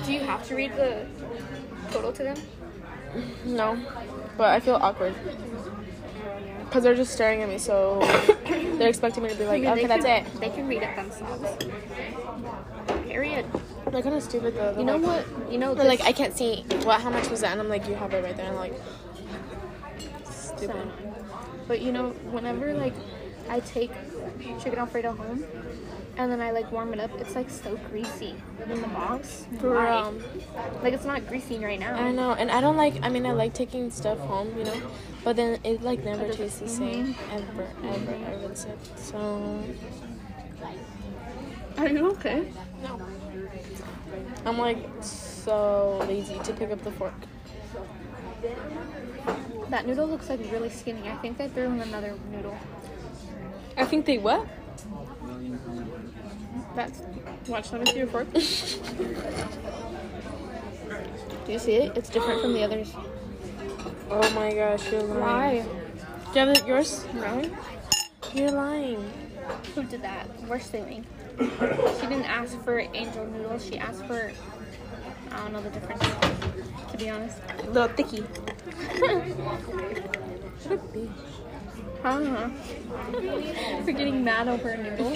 Do 0.05 0.13
you 0.13 0.19
have 0.21 0.45
to 0.47 0.55
read 0.55 0.73
the 0.73 1.05
total 1.91 2.11
to 2.13 2.23
them? 2.23 2.37
No, 3.45 3.79
but 4.37 4.49
I 4.49 4.59
feel 4.59 4.75
awkward. 4.75 5.15
Because 6.65 6.83
they're 6.83 6.95
just 6.95 7.13
staring 7.13 7.41
at 7.41 7.49
me, 7.49 7.57
so 7.57 7.99
they're 8.77 8.89
expecting 8.89 9.23
me 9.23 9.29
to 9.29 9.35
be 9.35 9.45
like, 9.45 9.63
I 9.63 9.73
mean, 9.73 9.85
okay, 9.85 9.87
that's 9.87 10.05
can, 10.05 10.25
it. 10.25 10.39
They 10.39 10.49
can 10.49 10.67
read 10.67 10.83
it 10.83 10.95
themselves. 10.95 11.65
Period. 13.07 13.45
They're 13.91 14.01
kind 14.01 14.15
of 14.15 14.23
stupid 14.23 14.55
though. 14.55 14.71
They're 14.71 14.79
You 14.79 14.85
know 14.85 14.97
like, 14.97 15.25
what? 15.25 15.51
You 15.51 15.57
know, 15.57 15.73
They're 15.73 15.85
like, 15.85 16.01
I 16.01 16.11
can't 16.11 16.35
see. 16.35 16.63
What? 16.83 17.01
How 17.01 17.09
much 17.09 17.29
was 17.29 17.41
that? 17.41 17.51
And 17.51 17.61
I'm 17.61 17.69
like, 17.69 17.87
you 17.87 17.95
have 17.95 18.13
it 18.13 18.23
right 18.23 18.35
there. 18.35 18.45
And 18.47 18.57
I'm 18.57 18.69
like, 18.69 18.79
stupid. 20.29 20.91
But 21.67 21.81
you 21.81 21.91
know, 21.91 22.09
whenever 22.31 22.73
like 22.73 22.93
I 23.49 23.59
take 23.61 23.91
chicken 24.61 24.79
alfredo 24.79 25.13
home 25.13 25.43
and 26.17 26.31
then 26.31 26.41
I 26.41 26.51
like 26.51 26.71
warm 26.71 26.93
it 26.93 26.99
up, 26.99 27.11
it's 27.19 27.35
like 27.35 27.49
so 27.49 27.77
greasy 27.89 28.35
in 28.69 28.81
the 28.81 28.87
box. 28.87 29.45
Um, 29.63 30.21
Like 30.83 30.93
it's 30.93 31.05
not 31.05 31.27
greasy 31.27 31.57
right 31.59 31.79
now. 31.79 31.95
I 31.95 32.11
know, 32.11 32.33
and 32.33 32.51
I 32.51 32.59
don't 32.61 32.75
like. 32.77 32.95
I 33.03 33.09
mean, 33.09 33.25
I 33.25 33.31
like 33.31 33.53
taking 33.53 33.89
stuff 33.91 34.19
home, 34.19 34.57
you 34.57 34.65
know, 34.65 34.81
but 35.23 35.35
then 35.35 35.59
it 35.63 35.81
like 35.81 36.03
never 36.03 36.31
tastes 36.31 36.59
the 36.59 36.67
same 36.67 37.15
ever, 37.31 37.67
ever, 37.83 38.17
ever. 38.25 38.55
Since. 38.55 38.91
So 38.97 39.63
Are 41.77 41.87
you 41.87 42.11
okay? 42.11 42.51
no, 42.83 42.99
I'm 44.45 44.57
like 44.57 44.77
so 45.01 45.99
lazy 46.07 46.39
to 46.39 46.53
pick 46.53 46.71
up 46.71 46.83
the 46.83 46.91
fork. 46.91 47.13
That 49.69 49.85
noodle 49.85 50.07
looks 50.07 50.29
like 50.29 50.39
really 50.51 50.69
skinny. 50.69 51.09
I 51.09 51.15
think 51.17 51.37
they 51.37 51.47
threw 51.47 51.65
in 51.65 51.81
another 51.81 52.15
noodle. 52.31 52.57
I 53.77 53.85
think 53.85 54.05
they 54.05 54.17
what? 54.17 54.47
That's 56.75 57.01
Watch, 57.47 57.71
let 57.71 57.81
me 57.81 57.91
see 57.91 57.97
your 57.97 58.07
fork. 58.07 58.31
Do 58.33 58.39
you 61.51 61.59
see 61.59 61.73
it? 61.73 61.97
It's 61.97 62.09
different 62.09 62.41
from 62.41 62.53
the 62.53 62.63
others. 62.63 62.93
Oh 64.11 64.29
my 64.35 64.53
gosh, 64.53 64.91
you're 64.91 65.01
lying. 65.01 65.65
why? 65.65 65.65
Do 66.33 66.39
you 66.39 66.45
have 66.45 66.67
yours? 66.67 67.05
No. 67.13 67.49
You're 68.33 68.51
lying. 68.51 69.11
Who 69.73 69.83
did 69.83 70.03
that? 70.03 70.27
We're 70.47 70.59
suing. 70.59 71.05
She 71.39 71.45
didn't 72.07 72.25
ask 72.25 72.59
for 72.63 72.79
angel 72.79 73.25
noodles. 73.27 73.65
She 73.65 73.77
asked 73.77 74.05
for 74.05 74.31
I 75.31 75.37
don't 75.37 75.53
know 75.53 75.61
the 75.61 75.69
difference. 75.69 76.03
To 76.91 76.97
be 76.97 77.09
honest. 77.09 77.37
A 77.59 77.69
Little 77.69 77.87
thicky. 77.89 78.23
Should 80.61 80.71
it 80.73 80.93
be? 80.93 81.09
Huh? 82.01 82.49
We're 83.11 83.91
getting 83.91 84.23
mad 84.23 84.47
over 84.47 84.69
a 84.69 84.77
noodle. 84.77 85.15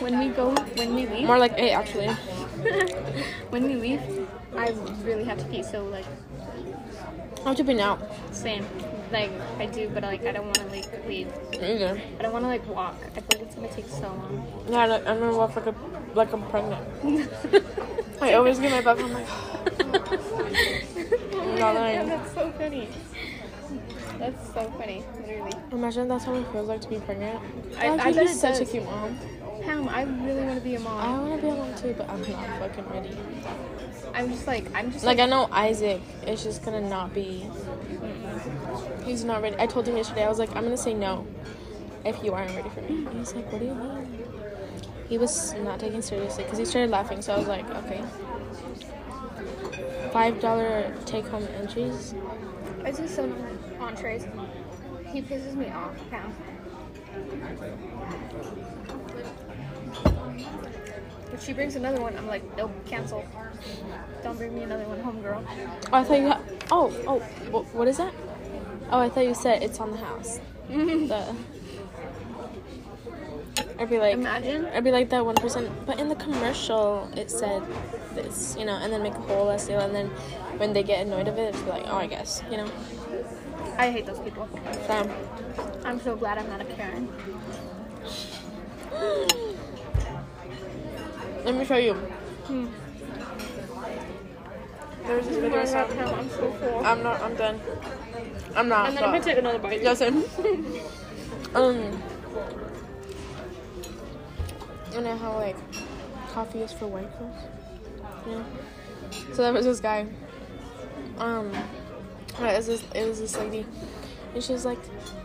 When 0.00 0.18
we 0.18 0.28
go, 0.28 0.50
when 0.76 0.94
we 0.94 1.06
leave, 1.06 1.26
More 1.26 1.38
like 1.38 1.54
eight, 1.56 1.72
actually. 1.72 2.08
when 3.50 3.64
we 3.64 3.76
leave, 3.76 4.28
I 4.56 4.74
really 5.02 5.24
have 5.24 5.38
to 5.38 5.44
pee. 5.46 5.62
So 5.62 5.84
like, 5.84 6.06
I 7.44 7.48
have 7.48 7.56
to 7.56 7.64
be 7.64 7.74
now. 7.74 7.98
same. 8.32 8.66
Like 9.14 9.30
I 9.60 9.66
do, 9.66 9.88
but 9.94 10.02
like 10.02 10.26
I 10.26 10.32
don't 10.32 10.46
want 10.46 10.56
to 10.56 10.66
like 10.66 11.06
leave. 11.06 11.32
Either. 11.52 12.00
I 12.18 12.22
don't 12.22 12.32
want 12.32 12.44
to 12.44 12.48
like 12.48 12.66
walk. 12.66 12.96
I 13.16 13.20
feel 13.20 13.38
like 13.38 13.42
it's 13.42 13.54
gonna 13.54 13.68
take 13.68 13.86
so 13.88 14.08
long. 14.08 14.64
Yeah, 14.68 14.78
I 14.80 14.86
don't- 14.88 15.06
I'm 15.06 15.18
gonna 15.20 15.36
walk 15.36 15.54
like 15.54 15.66
a 15.66 15.74
like 16.14 16.32
I'm 16.32 16.42
pregnant. 16.48 16.84
I 18.20 18.34
always 18.34 18.58
get 18.58 18.72
my 18.72 18.80
butt. 18.80 18.98
I'm 19.00 19.12
like, 19.12 19.28
I'm. 21.62 22.08
That's 22.08 22.34
so 22.34 22.50
funny. 22.58 22.88
That's 24.18 24.46
so 24.52 24.70
funny. 24.78 25.04
Literally. 25.20 25.52
Imagine 25.70 26.08
that's 26.08 26.24
how 26.24 26.34
it 26.34 26.46
feels 26.50 26.66
like 26.68 26.80
to 26.80 26.88
be 26.88 26.98
pregnant. 26.98 27.40
I- 27.78 27.90
like, 27.90 28.00
I 28.06 28.12
bet 28.12 28.24
be 28.26 28.32
it 28.32 28.34
such 28.34 28.60
a 28.60 28.64
cute 28.64 28.84
mom. 28.84 29.16
Pam, 29.62 29.88
I 29.88 30.02
really 30.02 30.44
want 30.44 30.58
to 30.58 30.60
be 30.64 30.74
a 30.74 30.80
mom. 30.80 30.98
I 30.98 31.18
want 31.20 31.40
to 31.40 31.46
be 31.46 31.52
a 31.52 31.56
mom 31.56 31.74
too, 31.76 31.94
but 31.96 32.08
I'm 32.10 32.20
not 32.20 32.58
fucking 32.58 32.88
ready. 32.90 33.16
I'm 34.12 34.28
just 34.30 34.46
like, 34.46 34.72
I'm 34.74 34.92
just 34.92 35.04
Like 35.04 35.18
I 35.20 35.26
know 35.26 35.48
Isaac 35.50 36.00
is 36.26 36.42
just 36.42 36.64
gonna 36.64 36.80
not 36.80 37.14
be. 37.14 37.48
He's 39.04 39.24
not 39.24 39.42
ready. 39.42 39.56
I 39.58 39.66
told 39.66 39.86
him 39.86 39.96
yesterday. 39.96 40.24
I 40.24 40.28
was 40.28 40.38
like, 40.38 40.54
I'm 40.56 40.64
gonna 40.64 40.76
say 40.76 40.94
no 40.94 41.26
if 42.04 42.22
you 42.22 42.32
aren't 42.32 42.54
ready 42.54 42.68
for 42.70 42.80
me. 42.82 43.06
And 43.06 43.18
he's 43.18 43.34
like, 43.34 43.50
What 43.52 43.60
do 43.60 43.66
you 43.66 43.74
mean? 43.74 44.24
He 45.08 45.18
was 45.18 45.52
not 45.54 45.78
taking 45.78 46.02
seriously 46.02 46.44
because 46.44 46.58
he 46.58 46.64
started 46.64 46.90
laughing. 46.90 47.20
So 47.22 47.34
I 47.34 47.38
was 47.38 47.48
like, 47.48 47.68
Okay. 47.84 48.02
Five 50.12 50.40
dollar 50.40 50.94
take 51.06 51.26
home 51.26 51.46
entries. 51.60 52.14
I 52.84 52.92
just 52.92 53.14
so 53.14 53.24
entrees. 53.80 54.26
He 55.12 55.22
pisses 55.22 55.54
me 55.54 55.68
off, 55.70 55.94
Pam. 56.10 56.32
If 61.32 61.44
she 61.44 61.52
brings 61.52 61.74
another 61.74 62.00
one, 62.00 62.16
I'm 62.16 62.26
like, 62.28 62.42
nope, 62.56 62.70
cancel. 62.86 63.24
Don't 64.22 64.36
bring 64.36 64.54
me 64.54 64.62
another 64.62 64.84
one 64.84 65.00
home, 65.00 65.20
girl. 65.20 65.44
Oh, 65.92 65.98
I 65.98 66.04
thought 66.04 66.18
you. 66.20 66.28
Ha- 66.28 66.40
oh, 66.70 66.92
oh, 67.08 67.18
wh- 67.50 67.74
what 67.74 67.88
is 67.88 67.96
that? 67.96 68.14
Oh, 68.90 69.00
I 69.00 69.08
thought 69.08 69.26
you 69.26 69.34
said 69.34 69.62
it's 69.62 69.80
on 69.80 69.90
the 69.90 69.96
house. 69.98 70.40
the. 70.68 71.34
I'd 73.78 73.90
be 73.90 73.98
like, 73.98 74.14
Imagine. 74.14 74.66
I'd 74.66 74.84
be 74.84 74.90
like 74.92 75.10
that 75.10 75.24
one 75.24 75.34
percent. 75.34 75.70
But 75.86 75.98
in 75.98 76.08
the 76.08 76.14
commercial, 76.14 77.08
it 77.16 77.30
said 77.30 77.62
this, 78.14 78.56
you 78.58 78.64
know, 78.64 78.74
and 78.74 78.92
then 78.92 79.02
make 79.02 79.14
a 79.14 79.20
whole 79.20 79.56
deal, 79.56 79.80
and 79.80 79.94
then 79.94 80.08
when 80.58 80.72
they 80.72 80.82
get 80.82 81.06
annoyed 81.06 81.28
of 81.28 81.38
it, 81.38 81.54
it's 81.54 81.62
like, 81.64 81.84
oh, 81.86 81.96
I 81.96 82.06
guess, 82.06 82.42
you 82.50 82.56
know. 82.56 82.70
I 83.76 83.90
hate 83.90 84.06
those 84.06 84.20
people. 84.20 84.48
Damn. 84.86 85.10
I'm 85.84 86.00
so 86.00 86.16
glad 86.16 86.38
I'm 86.38 86.48
not 86.48 86.60
a 86.60 86.64
Karen. 86.64 87.08
Let 91.44 91.54
me 91.54 91.64
show 91.64 91.76
you. 91.76 91.94
Hmm. 91.94 92.66
There's 95.06 95.26
this 95.26 95.36
video. 95.36 95.60
I'm 95.60 95.66
So 95.66 95.78
I'm 95.78 96.30
so 96.30 96.52
full. 96.52 96.86
I'm 96.86 97.02
not. 97.02 97.20
I'm 97.20 97.34
done. 97.34 97.60
I'm 98.54 98.68
not. 98.68 98.88
And 98.88 98.96
then 98.96 99.04
I'm 99.04 99.12
gonna 99.12 99.24
take 99.24 99.38
another 99.38 99.58
bite. 99.58 99.82
Yes, 99.82 99.98
same. 99.98 100.16
um, 101.54 102.02
you 104.92 105.00
know 105.00 105.16
how 105.16 105.34
like 105.34 105.56
coffee 106.30 106.60
is 106.60 106.72
for 106.72 106.86
white 106.86 107.18
girls. 107.18 107.36
Yeah. 108.28 108.42
So 109.32 109.42
there 109.42 109.52
was 109.52 109.64
this 109.64 109.80
guy. 109.80 110.06
Um, 111.18 111.52
it 112.40 112.56
was 112.56 112.66
this 112.66 112.84
it 112.94 113.08
was 113.08 113.20
this 113.20 113.36
lady, 113.36 113.66
and 114.34 114.42
she 114.42 114.52
was 114.52 114.64
like, 114.64 114.78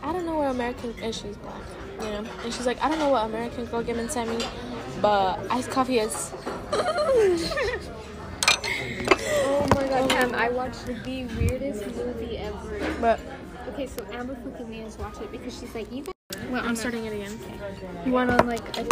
I 0.03 0.11
don't 0.11 0.25
know 0.25 0.37
where 0.37 0.49
American 0.49 0.93
and 1.01 1.13
she's 1.13 1.37
black, 1.37 1.61
you 1.99 2.05
know, 2.05 2.25
and 2.43 2.53
she's 2.53 2.65
like, 2.65 2.81
I 2.83 2.89
don't 2.89 2.99
know 2.99 3.09
what 3.09 3.25
American 3.25 3.65
girl 3.65 3.81
game 3.81 4.07
sent 4.09 4.29
me, 4.29 4.45
but 5.01 5.39
iced 5.49 5.71
coffee 5.71 5.99
is. 5.99 6.33
Oh 9.11 9.67
my 9.75 9.87
god, 9.87 10.09
Pam, 10.09 10.35
I 10.35 10.49
watched 10.49 10.85
the 10.85 11.25
weirdest 11.37 11.85
movie 11.95 12.37
ever. 12.37 12.95
But 13.01 13.19
Okay, 13.69 13.87
so 13.87 14.05
Amber 14.11 14.35
fucking 14.35 14.69
made 14.69 14.85
us 14.85 14.97
watch 14.97 15.21
it 15.21 15.31
because 15.31 15.57
she's 15.57 15.73
like, 15.75 15.91
you 15.91 16.03
guys 16.03 16.49
went 16.49 16.65
I'm 16.65 16.75
starting 16.75 17.05
it 17.05 17.13
again. 17.13 17.31
A, 17.31 18.03
he 18.03 18.11
went 18.11 18.29
on 18.29 18.47
like 18.47 18.77
a, 18.77 18.85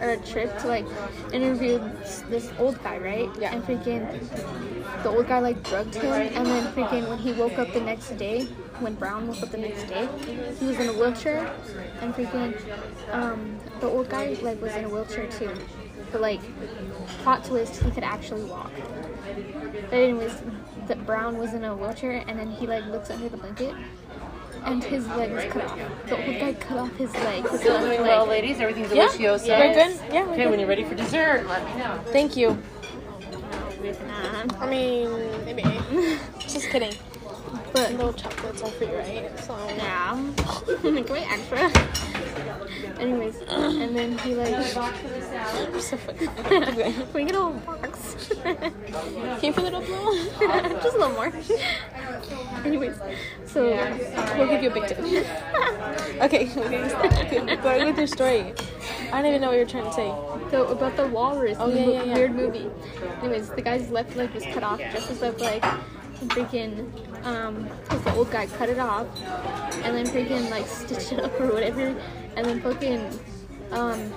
a 0.00 0.16
trip 0.18 0.58
to 0.58 0.68
like 0.68 0.84
interview 1.32 1.78
this, 1.78 2.22
this 2.28 2.50
old 2.58 2.82
guy, 2.82 2.98
right? 2.98 3.30
Yeah. 3.38 3.54
And 3.54 3.64
freaking 3.64 5.02
the 5.02 5.08
old 5.08 5.28
guy 5.28 5.38
like 5.38 5.62
drugged 5.62 5.94
him, 5.94 6.12
and 6.12 6.46
then 6.46 6.72
freaking 6.74 7.08
when 7.08 7.18
he 7.18 7.32
woke 7.32 7.58
up 7.58 7.72
the 7.72 7.80
next 7.80 8.10
day, 8.18 8.44
when 8.80 8.94
Brown 8.94 9.28
woke 9.28 9.42
up 9.42 9.50
the 9.50 9.58
next 9.58 9.84
day, 9.84 10.08
he 10.58 10.66
was 10.66 10.78
in 10.78 10.88
a 10.88 10.92
wheelchair, 10.92 11.50
and 12.00 12.14
freaking 12.14 12.54
um 13.12 13.58
the 13.80 13.86
old 13.86 14.08
guy 14.10 14.36
like 14.42 14.60
was 14.60 14.74
in 14.74 14.84
a 14.84 14.88
wheelchair 14.88 15.26
too, 15.28 15.50
but 16.12 16.20
like 16.20 16.40
plot 17.22 17.44
twist 17.44 17.82
he 17.82 17.90
could 17.90 18.04
actually 18.04 18.44
walk. 18.44 18.72
But 19.90 19.92
anyways, 19.96 20.34
that 20.88 21.04
Brown 21.06 21.38
was 21.38 21.52
in 21.54 21.64
a 21.64 21.74
wheelchair, 21.74 22.24
and 22.26 22.38
then 22.38 22.50
he 22.50 22.66
like 22.66 22.84
looks 22.86 23.10
under 23.10 23.28
the 23.28 23.36
blanket. 23.36 23.74
And 24.64 24.82
his 24.82 25.06
leg 25.08 25.30
was 25.32 25.44
cut 25.44 25.64
off. 25.64 25.78
The 26.06 26.16
old 26.16 26.40
guy 26.40 26.54
cut 26.54 26.78
off 26.78 26.96
his 26.96 27.12
leg. 27.14 27.48
His 27.48 27.60
Still 27.60 27.74
left 27.74 27.84
doing 27.86 28.00
leg. 28.00 28.08
well, 28.08 28.26
ladies. 28.26 28.58
Everything's 28.58 28.92
Yeah, 28.92 29.06
delicioso. 29.06 29.48
we're 29.58 29.74
good. 29.74 29.96
Yeah, 30.12 30.24
we're 30.24 30.32
Okay, 30.32 30.42
good. 30.42 30.50
when 30.50 30.58
you're 30.58 30.68
ready 30.68 30.82
for 30.84 30.94
dessert, 30.96 31.46
let 31.46 31.64
me 31.64 31.76
know. 31.80 32.00
Thank 32.06 32.36
you. 32.36 32.58
Nah. 34.08 34.44
I 34.60 34.68
mean, 34.68 35.10
maybe. 35.44 35.62
Just 36.40 36.68
kidding. 36.70 36.92
But 37.76 37.92
No 37.98 38.10
chocolates 38.10 38.62
are 38.62 38.70
free, 38.70 38.86
right? 38.86 39.38
So 39.40 39.54
yeah, 39.76 40.32
like 40.82 41.08
way 41.10 41.24
extra. 41.28 41.70
Anyways, 42.98 43.36
and 43.48 43.94
then 43.94 44.16
he 44.18 44.34
like, 44.34 44.64
so 45.78 45.96
can 46.48 47.12
we 47.12 47.24
get 47.26 47.34
a 47.34 47.40
little 47.40 47.52
box? 47.52 48.28
Can 48.42 48.72
you 49.42 49.52
fill 49.52 49.66
it 49.66 49.74
up 49.74 49.86
now? 49.86 50.80
Just 50.80 50.96
a 50.96 50.98
little 51.00 51.10
more. 51.10 51.30
Anyways, 52.64 52.96
so 53.44 53.62
We'll 54.38 54.48
give 54.48 54.62
you 54.62 54.70
a 54.70 54.72
big 54.72 54.86
tip. 54.86 54.98
okay, 56.22 56.48
okay. 56.56 57.56
Go 57.56 57.84
with 57.84 57.98
your 57.98 58.06
story. 58.06 58.54
I 59.12 59.20
don't 59.20 59.26
even 59.26 59.42
know 59.42 59.48
what 59.48 59.56
you're 59.58 59.66
trying 59.66 59.84
to 59.84 59.92
say. 59.92 60.08
so 60.50 60.68
about 60.68 60.96
the 60.96 61.06
walrus, 61.08 61.58
Oh, 61.60 61.70
the 61.70 61.78
yeah, 61.78 61.86
yeah, 61.88 62.02
yeah. 62.04 62.14
weird 62.14 62.34
movie. 62.34 62.70
Anyways, 63.20 63.50
the 63.50 63.60
guy's 63.60 63.90
left 63.90 64.16
leg 64.16 64.30
was 64.32 64.44
cut 64.44 64.62
off, 64.62 64.80
just 64.80 65.10
as 65.10 65.20
left 65.20 65.40
leg. 65.42 65.62
Freaking, 66.28 66.90
um, 67.24 67.68
cause 67.84 68.02
the 68.02 68.14
old 68.14 68.30
guy 68.30 68.46
cut 68.46 68.68
it 68.68 68.78
off, 68.78 69.06
and 69.84 69.94
then 69.94 70.06
freaking 70.06 70.50
like 70.50 70.66
stitched 70.66 71.12
it 71.12 71.20
up 71.24 71.38
or 71.40 71.52
whatever, 71.52 71.94
and 72.36 72.46
then 72.46 72.60
fucking, 72.60 73.06
um, 73.70 74.12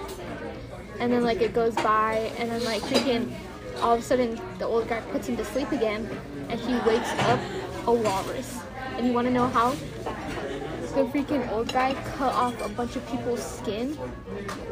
and 0.99 1.11
then 1.11 1.23
like 1.23 1.41
it 1.41 1.53
goes 1.53 1.75
by, 1.75 2.31
and 2.37 2.49
then 2.49 2.63
like 2.63 2.81
freaking, 2.83 3.33
all 3.81 3.93
of 3.95 3.99
a 3.99 4.03
sudden 4.03 4.39
the 4.59 4.65
old 4.65 4.87
guy 4.87 5.01
puts 5.11 5.27
him 5.27 5.35
to 5.37 5.45
sleep 5.45 5.71
again, 5.71 6.09
and 6.49 6.59
he 6.59 6.73
wakes 6.89 7.11
up 7.19 7.39
a 7.85 7.93
walrus. 7.93 8.59
And 8.97 9.05
you 9.05 9.13
want 9.13 9.27
to 9.27 9.33
know 9.33 9.47
how? 9.47 9.75
The 10.99 11.05
freaking 11.05 11.49
old 11.53 11.71
guy 11.71 11.93
cut 12.17 12.33
off 12.33 12.59
a 12.59 12.67
bunch 12.67 12.97
of 12.97 13.09
people's 13.09 13.41
skin, 13.41 13.97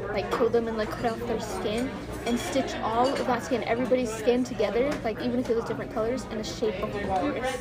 like 0.09 0.29
killed 0.29 0.51
them 0.51 0.67
and 0.67 0.77
like 0.77 0.89
cut 0.89 1.13
off 1.13 1.19
their 1.25 1.39
skin, 1.39 1.89
and 2.25 2.37
stitch 2.37 2.75
all 2.83 3.07
of 3.07 3.25
that 3.27 3.43
skin, 3.45 3.63
everybody's 3.63 4.11
skin 4.11 4.43
together, 4.43 4.91
like 5.05 5.21
even 5.21 5.39
if 5.39 5.49
it 5.49 5.55
was 5.55 5.63
different 5.63 5.93
colors, 5.93 6.25
in 6.25 6.37
the 6.37 6.43
shape 6.43 6.83
of 6.83 6.93
a 6.93 7.07
walrus. 7.07 7.57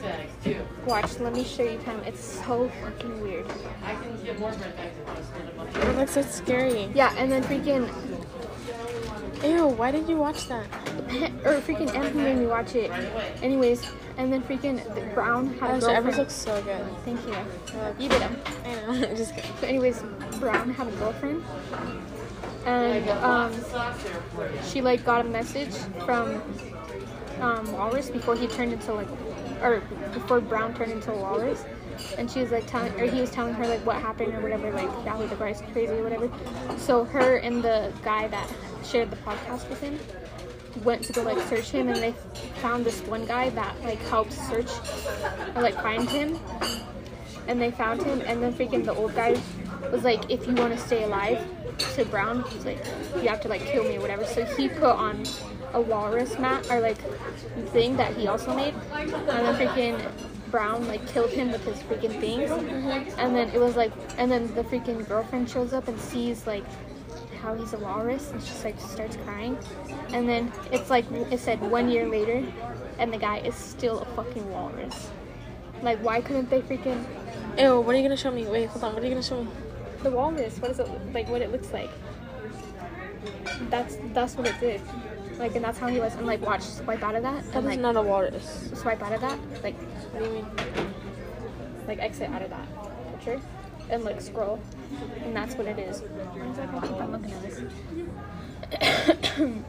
Watch, 0.84 1.20
let 1.20 1.32
me 1.32 1.44
show 1.44 1.62
you 1.62 1.78
time. 1.78 2.00
It's 2.00 2.20
so 2.44 2.68
fucking 2.82 3.20
weird. 3.20 3.46
It 4.34 5.96
looks 5.96 6.14
so 6.14 6.22
scary. 6.22 6.90
Yeah, 6.92 7.14
and 7.16 7.30
then 7.30 7.44
freaking 7.44 7.88
Ew, 9.44 9.68
why 9.68 9.92
did 9.92 10.08
you 10.08 10.16
watch 10.16 10.48
that? 10.48 10.66
or 11.44 11.60
freaking 11.60 11.94
Anthony 11.94 12.24
made 12.24 12.38
me 12.38 12.46
watch 12.46 12.74
it. 12.74 12.90
Anyways, 13.44 13.86
and 14.16 14.32
then 14.32 14.42
freaking 14.42 14.82
the 14.94 15.02
Brown 15.14 15.54
had 15.58 15.76
a 15.76 15.80
girlfriend. 15.80 16.16
Looks 16.16 16.34
so 16.34 16.62
good. 16.62 16.84
Thank 17.04 17.20
you. 17.26 17.36
You 17.98 18.08
did 18.08 18.20
them. 18.20 18.36
I 18.64 18.74
know. 18.74 19.00
Just 19.16 19.34
kidding. 19.34 19.50
So, 19.60 19.66
anyways, 19.66 20.02
Brown 20.40 20.70
had 20.70 20.88
a 20.88 20.92
girlfriend, 20.92 21.44
and 22.64 23.08
um, 23.10 23.52
she 24.64 24.80
like 24.80 25.04
got 25.04 25.24
a 25.24 25.28
message 25.28 25.74
from 26.04 26.42
um, 27.40 27.70
Walrus 27.72 28.10
before 28.10 28.36
he 28.36 28.46
turned 28.46 28.72
into 28.72 28.94
like, 28.94 29.08
or 29.62 29.82
before 30.12 30.40
Brown 30.40 30.74
turned 30.74 30.92
into 30.92 31.12
walrus, 31.12 31.64
and 32.16 32.30
she 32.30 32.40
was 32.40 32.50
like 32.50 32.66
telling, 32.66 32.92
or 32.98 33.04
he 33.04 33.20
was 33.20 33.30
telling 33.30 33.54
her 33.54 33.66
like 33.66 33.84
what 33.84 33.96
happened 33.96 34.34
or 34.34 34.40
whatever, 34.40 34.70
like 34.72 34.90
Yahoo 35.04 35.26
the 35.28 35.36
guy's 35.36 35.62
crazy 35.72 35.92
or 35.92 36.02
whatever. 36.02 36.30
So 36.78 37.04
her 37.04 37.36
and 37.36 37.62
the 37.62 37.92
guy 38.02 38.28
that 38.28 38.50
shared 38.82 39.10
the 39.10 39.16
podcast 39.16 39.68
with 39.68 39.80
him 39.80 39.98
went 40.84 41.02
to 41.04 41.12
go 41.12 41.22
like 41.22 41.38
search 41.48 41.70
him, 41.70 41.88
and 41.88 41.96
they 41.96 42.12
found 42.60 42.84
this 42.84 43.00
one 43.02 43.24
guy 43.26 43.50
that 43.50 43.80
like 43.82 44.00
helped 44.08 44.32
search 44.32 44.70
or 45.54 45.62
like 45.62 45.74
find 45.74 46.08
him. 46.08 46.38
And 47.48 47.60
they 47.60 47.70
found 47.70 48.02
him 48.02 48.22
and 48.26 48.42
then 48.42 48.52
freaking 48.52 48.84
the 48.84 48.92
old 48.92 49.14
guy 49.14 49.40
was 49.92 50.02
like 50.02 50.30
if 50.30 50.46
you 50.46 50.54
want 50.54 50.72
to 50.72 50.78
stay 50.78 51.04
alive 51.04 51.44
to 51.94 52.04
brown 52.06 52.42
he's 52.44 52.64
like 52.64 52.84
you 53.16 53.28
have 53.28 53.40
to 53.42 53.48
like 53.48 53.60
kill 53.62 53.84
me 53.84 53.98
or 53.98 54.00
whatever. 54.00 54.24
So 54.24 54.44
he 54.44 54.68
put 54.68 54.82
on 54.82 55.24
a 55.72 55.80
walrus 55.80 56.38
mat 56.38 56.68
or 56.70 56.80
like 56.80 56.98
thing 57.68 57.96
that 57.96 58.16
he 58.16 58.26
also 58.26 58.54
made. 58.54 58.74
And 58.92 59.10
then 59.10 59.54
freaking 59.54 60.50
brown 60.50 60.86
like 60.88 61.06
killed 61.08 61.30
him 61.30 61.52
with 61.52 61.64
his 61.64 61.78
freaking 61.84 62.18
things. 62.20 62.50
Mm-hmm. 62.50 63.20
And 63.20 63.34
then 63.34 63.48
it 63.50 63.60
was 63.60 63.76
like 63.76 63.92
and 64.18 64.30
then 64.30 64.52
the 64.54 64.64
freaking 64.64 65.06
girlfriend 65.06 65.48
shows 65.48 65.72
up 65.72 65.86
and 65.86 66.00
sees 66.00 66.46
like 66.46 66.64
how 67.40 67.54
he's 67.54 67.72
a 67.74 67.78
walrus 67.78 68.32
and 68.32 68.42
she 68.42 68.48
just 68.48 68.64
like 68.64 68.80
starts 68.80 69.16
crying 69.24 69.56
and 70.12 70.28
then 70.28 70.52
it's 70.72 70.90
like 70.90 71.04
it 71.30 71.38
said 71.40 71.60
one 71.60 71.88
year 71.90 72.06
later 72.08 72.44
and 72.98 73.12
the 73.12 73.18
guy 73.18 73.38
is 73.38 73.54
still 73.54 74.00
a 74.00 74.04
fucking 74.16 74.48
walrus 74.52 75.10
like 75.82 75.98
why 76.02 76.20
couldn't 76.20 76.48
they 76.50 76.60
freaking 76.62 77.04
Ew, 77.58 77.80
what 77.80 77.94
are 77.94 77.98
you 77.98 78.02
gonna 78.04 78.16
show 78.18 78.30
me? 78.30 78.44
Wait, 78.46 78.66
hold 78.68 78.84
on. 78.84 78.92
What 78.92 79.02
are 79.02 79.06
you 79.06 79.12
gonna 79.12 79.22
show 79.22 79.42
me? 79.42 79.50
the 80.02 80.10
walrus 80.10 80.58
what 80.58 80.70
is 80.70 80.78
it 80.78 80.88
like 81.14 81.28
what 81.28 81.40
it 81.40 81.50
looks 81.50 81.72
like 81.72 81.90
that's 83.70 83.96
that's 84.12 84.34
what 84.36 84.46
it 84.46 84.54
did 84.60 84.80
like 85.38 85.54
and 85.56 85.64
that's 85.64 85.78
how 85.78 85.88
he 85.88 85.98
was 85.98 86.14
and 86.14 86.26
like 86.26 86.40
watch 86.42 86.62
swipe 86.62 87.02
out 87.02 87.14
of 87.14 87.22
that 87.22 87.42
That 87.46 87.56
and 87.56 87.64
is 87.66 87.70
like 87.70 87.80
not 87.80 87.96
a 87.96 88.02
walrus. 88.02 88.70
swipe 88.74 89.02
out 89.02 89.12
of 89.12 89.20
that 89.22 89.38
like 89.62 89.74
What 90.12 90.22
do 90.22 90.26
you 90.28 90.34
mean? 90.36 90.46
like 91.88 91.98
exit 91.98 92.30
out 92.30 92.42
of 92.42 92.50
that 92.50 92.66
picture 93.12 93.40
and 93.90 94.04
like 94.04 94.20
scroll 94.20 94.60
and 95.22 95.34
that's 95.34 95.54
what 95.54 95.66
it 95.66 95.78
is 95.78 96.00
One 96.02 96.54
second, 96.54 97.00
I'm 97.00 97.12
looking 97.12 97.32
at 97.32 97.42
this 97.42 97.60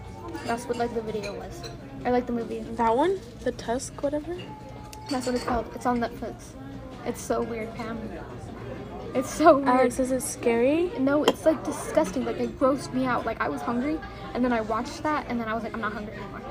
that's 0.45 0.65
what 0.65 0.77
like 0.77 0.93
the 0.93 1.01
video 1.01 1.33
was 1.37 1.61
or 2.05 2.11
like 2.11 2.25
the 2.25 2.33
movie 2.33 2.59
That 2.75 2.95
one? 2.95 3.19
The 3.41 3.51
tusk, 3.53 4.01
whatever? 4.03 4.35
that's 5.09 5.25
what 5.25 5.35
it's 5.35 5.43
called 5.45 5.65
it's 5.73 5.85
on 5.85 5.99
netflix 5.99 6.35
it's 7.05 7.21
so 7.21 7.41
weird 7.41 7.73
pam 7.75 7.97
it's 9.15 9.29
so 9.29 9.55
weird 9.57 9.67
Alex, 9.69 9.99
is 9.99 10.11
it 10.11 10.21
scary? 10.21 10.91
No, 10.99 11.23
it's 11.23 11.45
like 11.45 11.63
disgusting. 11.63 12.25
Like 12.25 12.39
it 12.39 12.59
grossed 12.59 12.93
me 12.93 13.05
out. 13.05 13.25
Like 13.25 13.39
I 13.41 13.47
was 13.49 13.61
hungry, 13.61 13.97
and 14.35 14.43
then 14.43 14.51
I 14.51 14.59
watched 14.61 15.01
that, 15.03 15.25
and 15.29 15.39
then 15.39 15.47
I 15.47 15.53
was 15.55 15.63
like, 15.63 15.73
I'm 15.73 15.79
not 15.81 15.93
hungry 15.93 16.13
anymore. 16.13 16.41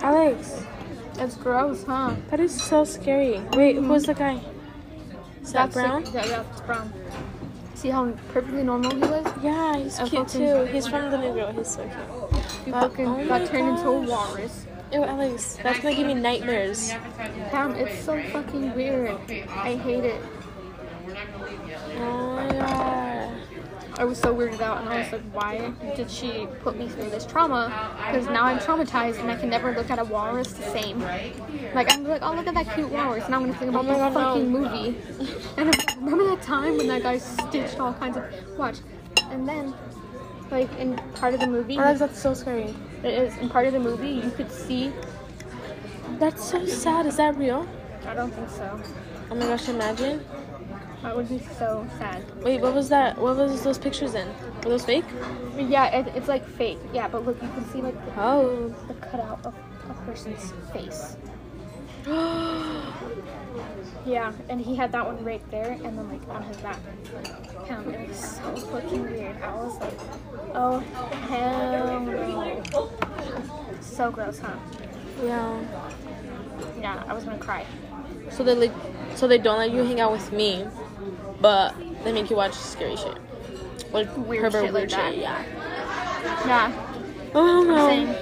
Alex, 0.00 0.62
It's 1.18 1.36
gross, 1.36 1.82
huh? 1.84 2.14
that 2.30 2.40
is 2.40 2.54
so 2.62 2.84
scary. 2.84 3.40
Wait, 3.52 3.76
who's 3.76 4.04
the 4.04 4.14
guy? 4.14 4.40
Is 5.42 5.52
that 5.52 5.72
That's 5.72 5.74
brown? 5.74 6.04
Like, 6.04 6.14
yeah, 6.14 6.26
yeah, 6.26 6.44
it's 6.50 6.60
brown. 6.60 6.92
See 7.76 7.90
how 7.90 8.10
perfectly 8.32 8.62
normal 8.62 8.90
he 8.90 9.00
was? 9.02 9.26
Yeah, 9.42 9.76
he's 9.76 9.98
cute 10.08 10.28
too. 10.28 10.64
He's 10.72 10.86
from 10.88 11.10
the 11.10 11.18
new 11.18 11.34
girl. 11.34 11.52
He's 11.52 11.68
so 11.68 11.82
cute. 11.82 12.42
He 12.64 12.70
But- 12.70 12.80
fucking 12.90 13.06
oh 13.06 13.28
got 13.28 13.46
turned 13.46 13.68
into 13.68 13.88
a 13.88 14.00
walrus. 14.00 14.66
Ew, 14.92 15.02
Alex, 15.04 15.58
that's 15.62 15.80
gonna 15.80 15.94
give 15.94 16.06
me 16.06 16.14
nightmares. 16.14 16.92
Pam, 17.50 17.74
it's 17.74 18.02
so 18.02 18.18
fucking 18.32 18.74
weird. 18.74 19.10
I 19.50 19.74
hate 19.76 20.04
it. 20.04 20.22
Oh 21.98 22.48
god. 22.50 23.32
I 23.98 24.04
was 24.04 24.18
so 24.18 24.34
weirded 24.34 24.60
out, 24.60 24.80
and 24.80 24.88
I 24.90 24.98
was 24.98 25.12
like, 25.12 25.22
why 25.32 25.72
did 25.96 26.10
she 26.10 26.46
put 26.62 26.76
me 26.76 26.86
through 26.88 27.08
this 27.08 27.24
trauma? 27.24 27.94
Because 28.06 28.26
now 28.26 28.44
I'm 28.44 28.58
traumatized, 28.58 29.20
and 29.20 29.30
I 29.30 29.36
can 29.36 29.48
never 29.48 29.72
look 29.72 29.90
at 29.90 29.98
a 29.98 30.04
walrus 30.04 30.52
the 30.52 30.64
same. 30.64 31.00
Like 31.74 31.92
I'm 31.92 32.04
like, 32.04 32.22
oh 32.22 32.34
look 32.34 32.46
at 32.46 32.54
that 32.54 32.74
cute 32.74 32.90
walrus. 32.90 33.28
Now 33.28 33.36
I'm 33.36 33.46
gonna 33.46 33.58
think 33.58 33.70
about 33.70 33.86
Oh 33.86 33.88
God, 33.88 34.12
no. 34.12 34.20
fucking 34.20 34.50
movie. 34.50 34.98
And 35.56 35.60
I'm 35.60 35.66
like, 35.70 35.96
remember 35.96 36.24
that 36.36 36.42
time 36.42 36.76
when 36.76 36.88
that 36.88 37.02
guy 37.02 37.16
stitched 37.16 37.80
all 37.80 37.94
kinds 37.94 38.18
of 38.18 38.24
watch, 38.58 38.78
and 39.30 39.48
then 39.48 39.74
like 40.50 40.70
in 40.78 40.96
part 41.14 41.32
of 41.32 41.40
the 41.40 41.46
movie, 41.46 41.78
oh, 41.78 41.82
Alex, 41.82 42.00
that's 42.00 42.20
so 42.20 42.34
scary. 42.34 42.74
it 43.02 43.14
is 43.14 43.36
in 43.38 43.48
part 43.48 43.66
of 43.66 43.72
the 43.72 43.80
movie 43.80 44.10
you 44.10 44.30
could 44.30 44.52
see. 44.52 44.92
That's 46.18 46.44
so 46.44 46.66
sad. 46.66 47.06
Is 47.06 47.16
that 47.16 47.36
real? 47.36 47.66
I 48.06 48.14
don't 48.14 48.30
think 48.30 48.50
so. 48.50 48.80
Oh 49.30 49.34
my 49.34 49.46
gosh, 49.46 49.68
imagine. 49.68 50.24
That 51.06 51.16
would 51.16 51.28
be 51.28 51.38
so 51.56 51.86
sad. 51.98 52.24
Wait, 52.42 52.60
what 52.60 52.74
was 52.74 52.88
that? 52.88 53.16
What 53.16 53.36
was 53.36 53.62
those 53.62 53.78
pictures 53.78 54.16
in? 54.16 54.26
Were 54.64 54.70
those 54.70 54.84
fake? 54.84 55.04
Yeah, 55.56 55.86
it, 55.86 56.08
it's 56.16 56.26
like 56.26 56.44
fake. 56.44 56.78
Yeah, 56.92 57.06
but 57.06 57.24
look, 57.24 57.40
you 57.40 57.48
can 57.48 57.64
see 57.70 57.80
like 57.80 57.94
the, 58.06 58.20
Oh. 58.20 58.74
the 58.88 58.94
cutout 58.94 59.46
of 59.46 59.54
a 59.88 59.94
person's 60.04 60.52
face. 60.72 61.16
Yeah, 64.04 64.32
and 64.48 64.60
he 64.60 64.76
had 64.76 64.92
that 64.92 65.04
one 65.04 65.24
right 65.24 65.42
there, 65.50 65.72
and 65.72 65.98
then 65.98 66.08
like 66.08 66.28
on 66.28 66.42
his 66.44 66.56
back. 66.58 66.78
Damn, 67.66 67.88
it 67.92 68.08
was 68.08 68.18
so 68.18 68.56
fucking 68.56 69.02
weird. 69.02 69.40
I 69.42 69.54
was 69.54 69.76
like, 69.80 69.98
oh 70.54 70.78
hell 71.28 72.00
no. 72.00 72.62
So 73.80 74.10
gross, 74.12 74.38
huh? 74.38 74.54
yeah. 75.24 75.60
Yeah, 76.80 77.02
I 77.08 77.12
was 77.14 77.24
gonna 77.24 77.38
cry. 77.38 77.64
So 78.30 78.44
they 78.44 78.54
like 78.54 78.72
So 79.16 79.26
they 79.26 79.38
don't 79.38 79.58
let 79.58 79.70
you 79.72 79.82
hang 79.82 80.00
out 80.00 80.12
with 80.12 80.30
me, 80.32 80.66
but 81.46 81.76
they 82.02 82.10
make 82.10 82.28
you 82.28 82.34
watch 82.34 82.54
scary 82.54 82.96
shit. 82.96 83.16
Like 83.92 84.08
Weird 84.16 84.42
Herbert 84.42 84.64
shit 84.64 84.74
like 84.74 84.80
weird 84.80 84.90
that. 84.90 85.16
yeah. 85.16 85.44
Yeah. 86.44 86.72
Oh 87.36 87.62
no. 87.62 88.18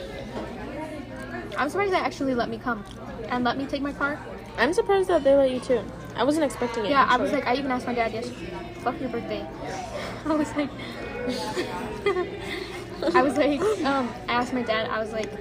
I'm 1.56 1.70
surprised 1.70 1.94
they 1.94 1.96
actually 1.96 2.34
let 2.34 2.50
me 2.50 2.58
come 2.58 2.84
and 3.30 3.42
let 3.42 3.56
me 3.56 3.64
take 3.64 3.80
my 3.80 3.94
car. 3.94 4.20
I'm 4.58 4.74
surprised 4.74 5.08
that 5.08 5.24
they 5.24 5.34
let 5.34 5.50
you 5.50 5.58
too. 5.58 5.80
I 6.14 6.22
wasn't 6.22 6.44
expecting 6.44 6.84
it. 6.84 6.90
Yeah, 6.90 7.06
I 7.08 7.16
was 7.16 7.32
like, 7.32 7.46
I 7.46 7.54
even 7.54 7.70
asked 7.70 7.86
my 7.86 7.94
dad 7.94 8.12
yes, 8.12 8.30
fuck 8.80 9.00
your 9.00 9.08
birthday. 9.08 9.46
I 10.26 10.34
was 10.34 10.54
like, 10.54 10.68
I 13.14 13.22
was 13.22 13.38
like, 13.38 13.62
um, 13.86 14.12
I 14.28 14.34
asked 14.34 14.52
my 14.52 14.62
dad, 14.62 14.90
I 14.90 14.98
was 14.98 15.14
like, 15.14 15.32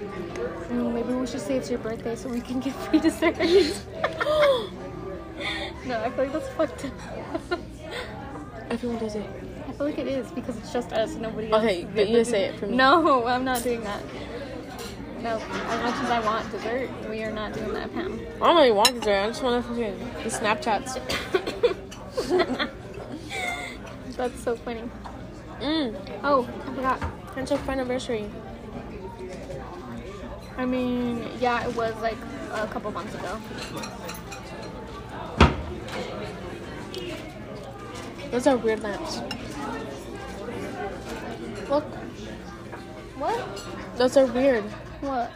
"Mm, 0.70 0.94
maybe 0.94 1.14
we 1.14 1.28
should 1.28 1.42
say 1.42 1.58
it's 1.58 1.70
your 1.70 1.80
birthday 1.80 2.16
so 2.16 2.30
we 2.30 2.40
can 2.40 2.62
get 2.62 2.74
free 2.76 3.00
desserts. 3.00 3.40
no, 5.86 6.00
I 6.00 6.10
feel 6.12 6.24
like 6.24 6.32
that's 6.32 6.48
fucked 6.48 6.86
up. 6.86 7.60
Everyone 8.74 8.98
does 8.98 9.14
it. 9.14 9.30
I 9.68 9.72
feel 9.74 9.86
like 9.86 10.00
it 10.00 10.08
is 10.08 10.32
because 10.32 10.58
it's 10.58 10.74
just 10.74 10.92
us, 10.92 11.14
nobody 11.14 11.52
else. 11.52 11.64
Okay, 11.64 11.86
but 11.94 12.10
you 12.10 12.24
say 12.26 12.46
it 12.46 12.60
for 12.60 12.66
me. 12.66 12.76
No, 12.76 13.28
I'm 13.28 13.46
not 13.46 13.62
doing 13.62 13.84
that. 13.84 14.02
No, 15.22 15.38
as 15.38 15.84
much 15.84 16.04
as 16.04 16.10
I 16.10 16.20
want 16.26 16.52
dessert, 16.52 16.90
we 17.08 17.22
are 17.22 17.32
not 17.32 17.54
doing 17.54 17.72
that, 17.76 17.94
Pam. 17.94 18.20
I 18.42 18.48
don't 18.48 18.56
really 18.56 18.72
want 18.72 18.96
dessert. 18.96 19.26
I 19.26 19.28
just 19.28 19.44
want 19.44 19.64
to 19.64 19.70
fucking 19.70 20.00
the 20.24 20.30
Snapchats. 20.30 21.00
That's 24.18 24.44
so 24.44 24.56
funny. 24.56 24.82
Mm. 25.60 26.20
Oh, 26.24 26.50
I 26.66 26.76
forgot. 26.76 27.32
Friendship 27.34 27.70
anniversary. 27.70 28.28
I 30.58 30.66
mean, 30.66 31.30
yeah, 31.40 31.64
it 31.68 31.76
was 31.76 31.96
like 32.02 32.18
a 32.52 32.68
couple 32.68 32.90
months 32.92 33.14
ago. 33.14 33.40
Those 38.34 38.48
are 38.48 38.58
weird 38.58 38.82
lamps. 38.82 39.22
Look, 41.70 41.84
What? 43.20 43.64
those 43.96 44.18
are 44.18 44.26
weird. 44.26 44.64
What? 45.02 45.32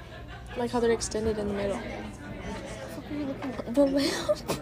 Like 0.57 0.71
how 0.71 0.79
they're 0.79 0.93
extended 0.93 1.37
in 1.37 1.47
the 1.47 1.53
middle. 1.53 1.77
What 1.77 3.11
are 3.11 3.15
you 3.15 3.25
looking 3.25 3.51
at? 3.51 3.75
The 3.75 3.85
lamp. 3.85 4.41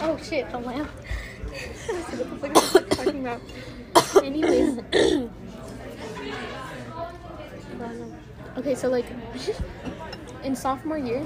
Oh 0.00 0.18
shit, 0.18 0.50
the 0.50 0.58
lamp. 0.58 0.88
what 2.40 2.52
the 2.52 2.60
fuck 2.60 2.82
is 2.82 2.88
this 2.88 2.98
talking 2.98 3.20
about? 3.20 3.40
Anyways. 4.24 4.78
okay, 8.58 8.74
so 8.74 8.88
like 8.88 9.06
in 10.42 10.56
sophomore 10.56 10.98
year, 10.98 11.24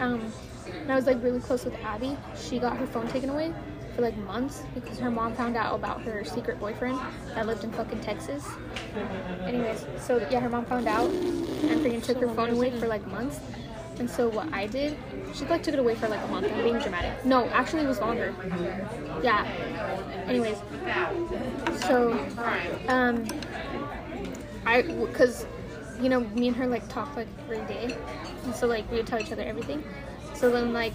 um, 0.00 0.32
and 0.66 0.90
I 0.90 0.96
was 0.96 1.06
like 1.06 1.22
really 1.22 1.40
close 1.40 1.66
with 1.66 1.74
Abby. 1.84 2.16
She 2.34 2.58
got 2.58 2.78
her 2.78 2.86
phone 2.86 3.08
taken 3.08 3.28
away 3.28 3.52
for 4.00 4.06
like 4.06 4.16
months 4.18 4.62
because 4.74 4.98
her 4.98 5.10
mom 5.10 5.34
found 5.34 5.56
out 5.56 5.74
about 5.74 6.00
her 6.02 6.24
secret 6.24 6.58
boyfriend 6.58 6.98
that 7.34 7.46
lived 7.46 7.64
in 7.64 7.72
fucking 7.72 8.00
Texas. 8.00 8.46
Anyways, 9.44 9.84
so 9.98 10.16
yeah, 10.30 10.40
her 10.40 10.48
mom 10.48 10.64
found 10.64 10.88
out 10.88 11.10
and 11.10 11.80
freaking 11.80 12.02
took 12.02 12.18
her 12.18 12.28
phone 12.28 12.50
away 12.50 12.70
for 12.78 12.86
like 12.86 13.06
months. 13.08 13.40
And 13.98 14.08
so 14.08 14.28
what 14.30 14.50
I 14.52 14.66
did, 14.66 14.96
she 15.34 15.44
like 15.44 15.62
took 15.62 15.74
it 15.74 15.80
away 15.80 15.94
for 15.94 16.08
like 16.08 16.22
a 16.22 16.26
month. 16.28 16.50
I'm 16.50 16.62
being 16.62 16.78
dramatic. 16.78 17.24
No, 17.24 17.44
actually 17.48 17.82
it 17.82 17.88
was 17.88 18.00
longer. 18.00 18.34
Yeah. 19.22 19.44
Anyways, 20.26 20.56
so 21.82 22.12
um, 22.88 23.26
I 24.64 24.82
because 24.82 25.44
you 26.00 26.08
know 26.08 26.20
me 26.20 26.48
and 26.48 26.56
her 26.56 26.66
like 26.66 26.88
talk 26.88 27.14
like 27.16 27.28
every 27.44 27.66
day, 27.66 27.94
and 28.44 28.54
so 28.54 28.66
like 28.66 28.90
we 28.90 28.96
would 28.96 29.06
tell 29.06 29.20
each 29.20 29.32
other 29.32 29.42
everything. 29.42 29.84
So 30.34 30.50
then 30.50 30.72
like 30.72 30.94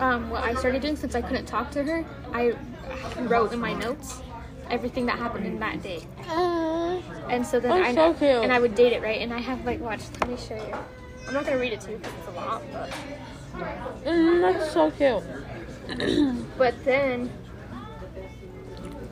um, 0.00 0.30
what 0.30 0.42
I 0.42 0.54
started 0.54 0.82
doing 0.82 0.96
since 0.96 1.14
I 1.14 1.20
couldn't 1.20 1.46
talk 1.46 1.70
to 1.72 1.84
her, 1.84 2.04
I 2.32 2.54
wrote 3.20 3.52
in 3.52 3.60
my 3.60 3.74
notes 3.74 4.22
everything 4.70 5.06
that 5.06 5.18
happened 5.18 5.46
in 5.46 5.60
that 5.60 5.82
day. 5.82 6.02
And 7.28 7.46
so 7.46 7.60
then 7.60 7.72
I 7.72 7.94
so 7.94 8.14
cute. 8.14 8.42
and 8.42 8.52
I 8.52 8.58
would 8.58 8.74
date 8.74 8.92
it 8.92 9.02
right, 9.02 9.20
and 9.20 9.32
I 9.32 9.38
have 9.38 9.64
like 9.64 9.80
watch. 9.80 10.00
Let 10.20 10.30
me 10.30 10.36
show 10.36 10.56
you. 10.56 10.74
I'm 11.28 11.34
not 11.34 11.44
gonna 11.44 11.58
read 11.58 11.72
it 11.72 11.80
to 11.82 11.92
you 11.92 11.98
because 11.98 12.14
it's 12.18 12.28
a 12.28 12.32
lot, 12.32 12.62
but 12.72 12.90
Mm, 14.04 14.40
that's 14.40 14.72
so 14.72 14.90
cute. 14.90 15.22
but 16.58 16.74
then 16.84 17.30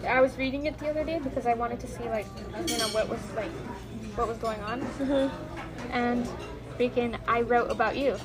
I 0.07 0.21
was 0.21 0.37
reading 0.39 0.67
it 0.67 0.79
the 0.79 0.89
other 0.89 1.05
day 1.05 1.19
because 1.19 1.47
I 1.47 1.55
wanted 1.55 1.81
to 1.81 1.87
see 1.87 2.09
like 2.09 2.27
you 2.69 2.79
know 2.79 2.89
what 2.89 3.09
was 3.09 3.21
like 3.37 3.51
what 4.17 4.27
was 4.27 4.39
going 4.39 4.61
on, 4.63 4.81
and 5.91 6.27
freaking 6.79 7.19
I 7.27 7.43
wrote 7.43 7.71
about 7.71 7.97
you. 7.97 8.17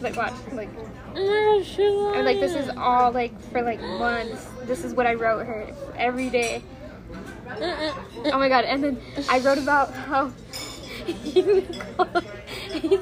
like 0.00 0.16
watch 0.16 0.34
like 0.52 0.68
Oh 1.16 1.62
she 1.64 1.88
like 1.88 2.38
this 2.40 2.54
is 2.54 2.68
all 2.76 3.10
like 3.12 3.38
for 3.50 3.62
like 3.62 3.80
months. 3.80 4.46
This 4.64 4.84
is 4.84 4.94
what 4.94 5.06
I 5.06 5.14
wrote 5.14 5.46
her 5.46 5.74
every 5.96 6.30
day. 6.30 6.62
Uh-uh. 7.48 7.92
Oh 8.26 8.38
my 8.38 8.48
god! 8.48 8.64
And 8.64 8.84
then 8.84 8.98
I 9.28 9.40
wrote 9.40 9.58
about 9.58 9.92
how 9.92 10.32
you 11.24 11.66
called 11.96 12.24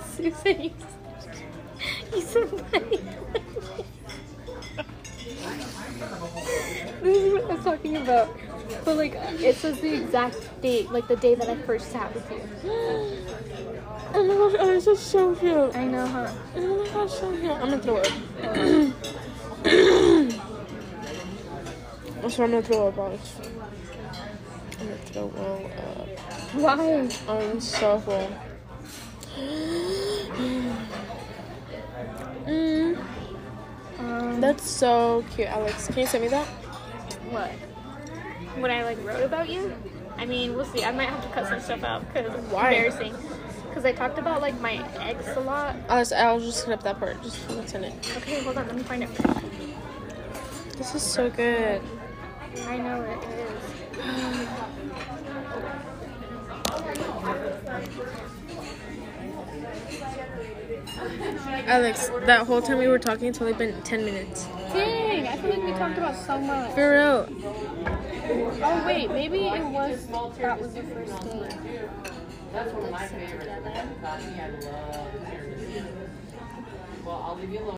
Susan. 0.06 0.62
You, 0.62 0.72
you 2.14 2.22
this 7.02 7.16
is 7.16 7.32
what 7.32 7.44
I 7.44 7.54
was 7.54 7.64
talking 7.64 7.96
about. 7.96 8.36
But 8.84 8.96
like, 8.96 9.14
it 9.14 9.56
says 9.56 9.80
the 9.80 10.02
exact 10.02 10.62
date, 10.62 10.90
like 10.90 11.08
the 11.08 11.16
day 11.16 11.34
that 11.34 11.48
I 11.48 11.56
first 11.56 11.90
sat 11.92 12.14
with 12.14 12.30
you. 12.30 12.40
Oh 14.14 14.24
my 14.24 14.34
gosh, 14.34 14.54
oh, 14.60 14.66
this 14.66 14.86
is 14.86 14.98
so 14.98 15.34
cute. 15.34 15.76
I 15.76 15.84
know, 15.84 16.06
huh? 16.06 16.30
Oh 16.56 16.84
my 16.84 16.88
gosh, 16.92 17.12
so 17.12 17.30
cute. 17.30 17.50
I'm 17.50 17.70
gonna 17.70 17.78
throw 17.78 17.96
up. 17.98 18.06
That's 22.22 22.36
what 22.36 22.44
I'm 22.44 22.50
gonna 22.50 22.62
throw 22.62 22.88
up, 22.88 22.98
Alex. 22.98 23.34
I'm 24.80 24.86
gonna 24.86 24.98
throw 25.06 25.28
up. 25.28 26.08
Why? 26.54 27.08
I'm 27.28 27.60
so 27.60 27.98
full. 28.00 28.28
Mm, 32.48 32.96
Um, 33.98 34.40
that's 34.40 34.64
so 34.68 35.22
cute, 35.34 35.48
Alex. 35.48 35.86
Can 35.88 35.98
you 35.98 36.06
send 36.06 36.24
me 36.24 36.30
that? 36.30 36.46
what? 37.30 37.50
What 38.56 38.70
I 38.70 38.84
like 38.84 38.98
wrote 39.04 39.22
about 39.22 39.48
you? 39.50 39.74
I 40.16 40.24
mean, 40.24 40.54
we'll 40.56 40.64
see. 40.64 40.82
I 40.82 40.90
might 40.92 41.10
have 41.10 41.22
to 41.22 41.28
cut 41.30 41.46
some 41.46 41.60
stuff 41.60 41.84
out 41.84 42.06
because 42.08 42.32
it's 42.34 42.50
Why? 42.52 42.70
embarrassing. 42.70 43.14
Because 43.68 43.84
I 43.84 43.92
talked 43.92 44.18
about 44.18 44.40
like 44.40 44.60
my 44.60 44.84
ex 45.00 45.36
a 45.36 45.40
lot. 45.40 45.76
Alex, 45.88 46.12
I'll 46.12 46.40
just 46.40 46.64
hit 46.64 46.74
up 46.74 46.82
that 46.82 46.98
part. 46.98 47.22
Just 47.22 47.38
what's 47.50 47.74
in 47.74 47.84
it. 47.84 47.94
Okay, 48.16 48.42
hold 48.42 48.56
on. 48.58 48.66
Let 48.66 48.76
me 48.76 48.82
find 48.82 49.02
it. 49.04 49.10
This 50.76 50.94
is 50.94 51.02
so 51.02 51.30
good. 51.30 51.80
I 52.66 52.76
know 52.78 53.02
it 53.02 53.18
is. 53.98 54.48
Alex, 61.66 62.10
that 62.26 62.46
whole 62.46 62.62
time 62.62 62.78
we 62.78 62.88
were 62.88 62.98
talking, 62.98 63.28
it's 63.28 63.40
only 63.40 63.52
been 63.52 63.80
10 63.82 64.04
minutes. 64.04 64.46
Dang, 64.72 65.26
I 65.26 65.36
feel 65.36 65.50
like 65.50 65.62
we 65.62 65.72
talked 65.72 65.98
about 65.98 66.16
so 66.16 66.38
much. 66.38 66.74
For 66.74 66.92
real. 66.92 67.28
Oh 68.62 68.82
wait, 68.86 69.10
maybe 69.10 69.46
it 69.48 69.64
was 69.64 70.06
that 70.06 70.60
was 70.60 70.74
the 70.74 70.82
first 70.82 71.20
day. 71.22 71.88
That's 72.52 72.72
one 72.72 72.84
of 72.84 72.90
my 72.90 73.06
favorite. 73.06 73.40
together. 73.40 74.60
Well, 77.04 77.24
I'll 77.26 77.36
leave 77.36 77.52
you 77.52 77.60
alone. 77.60 77.76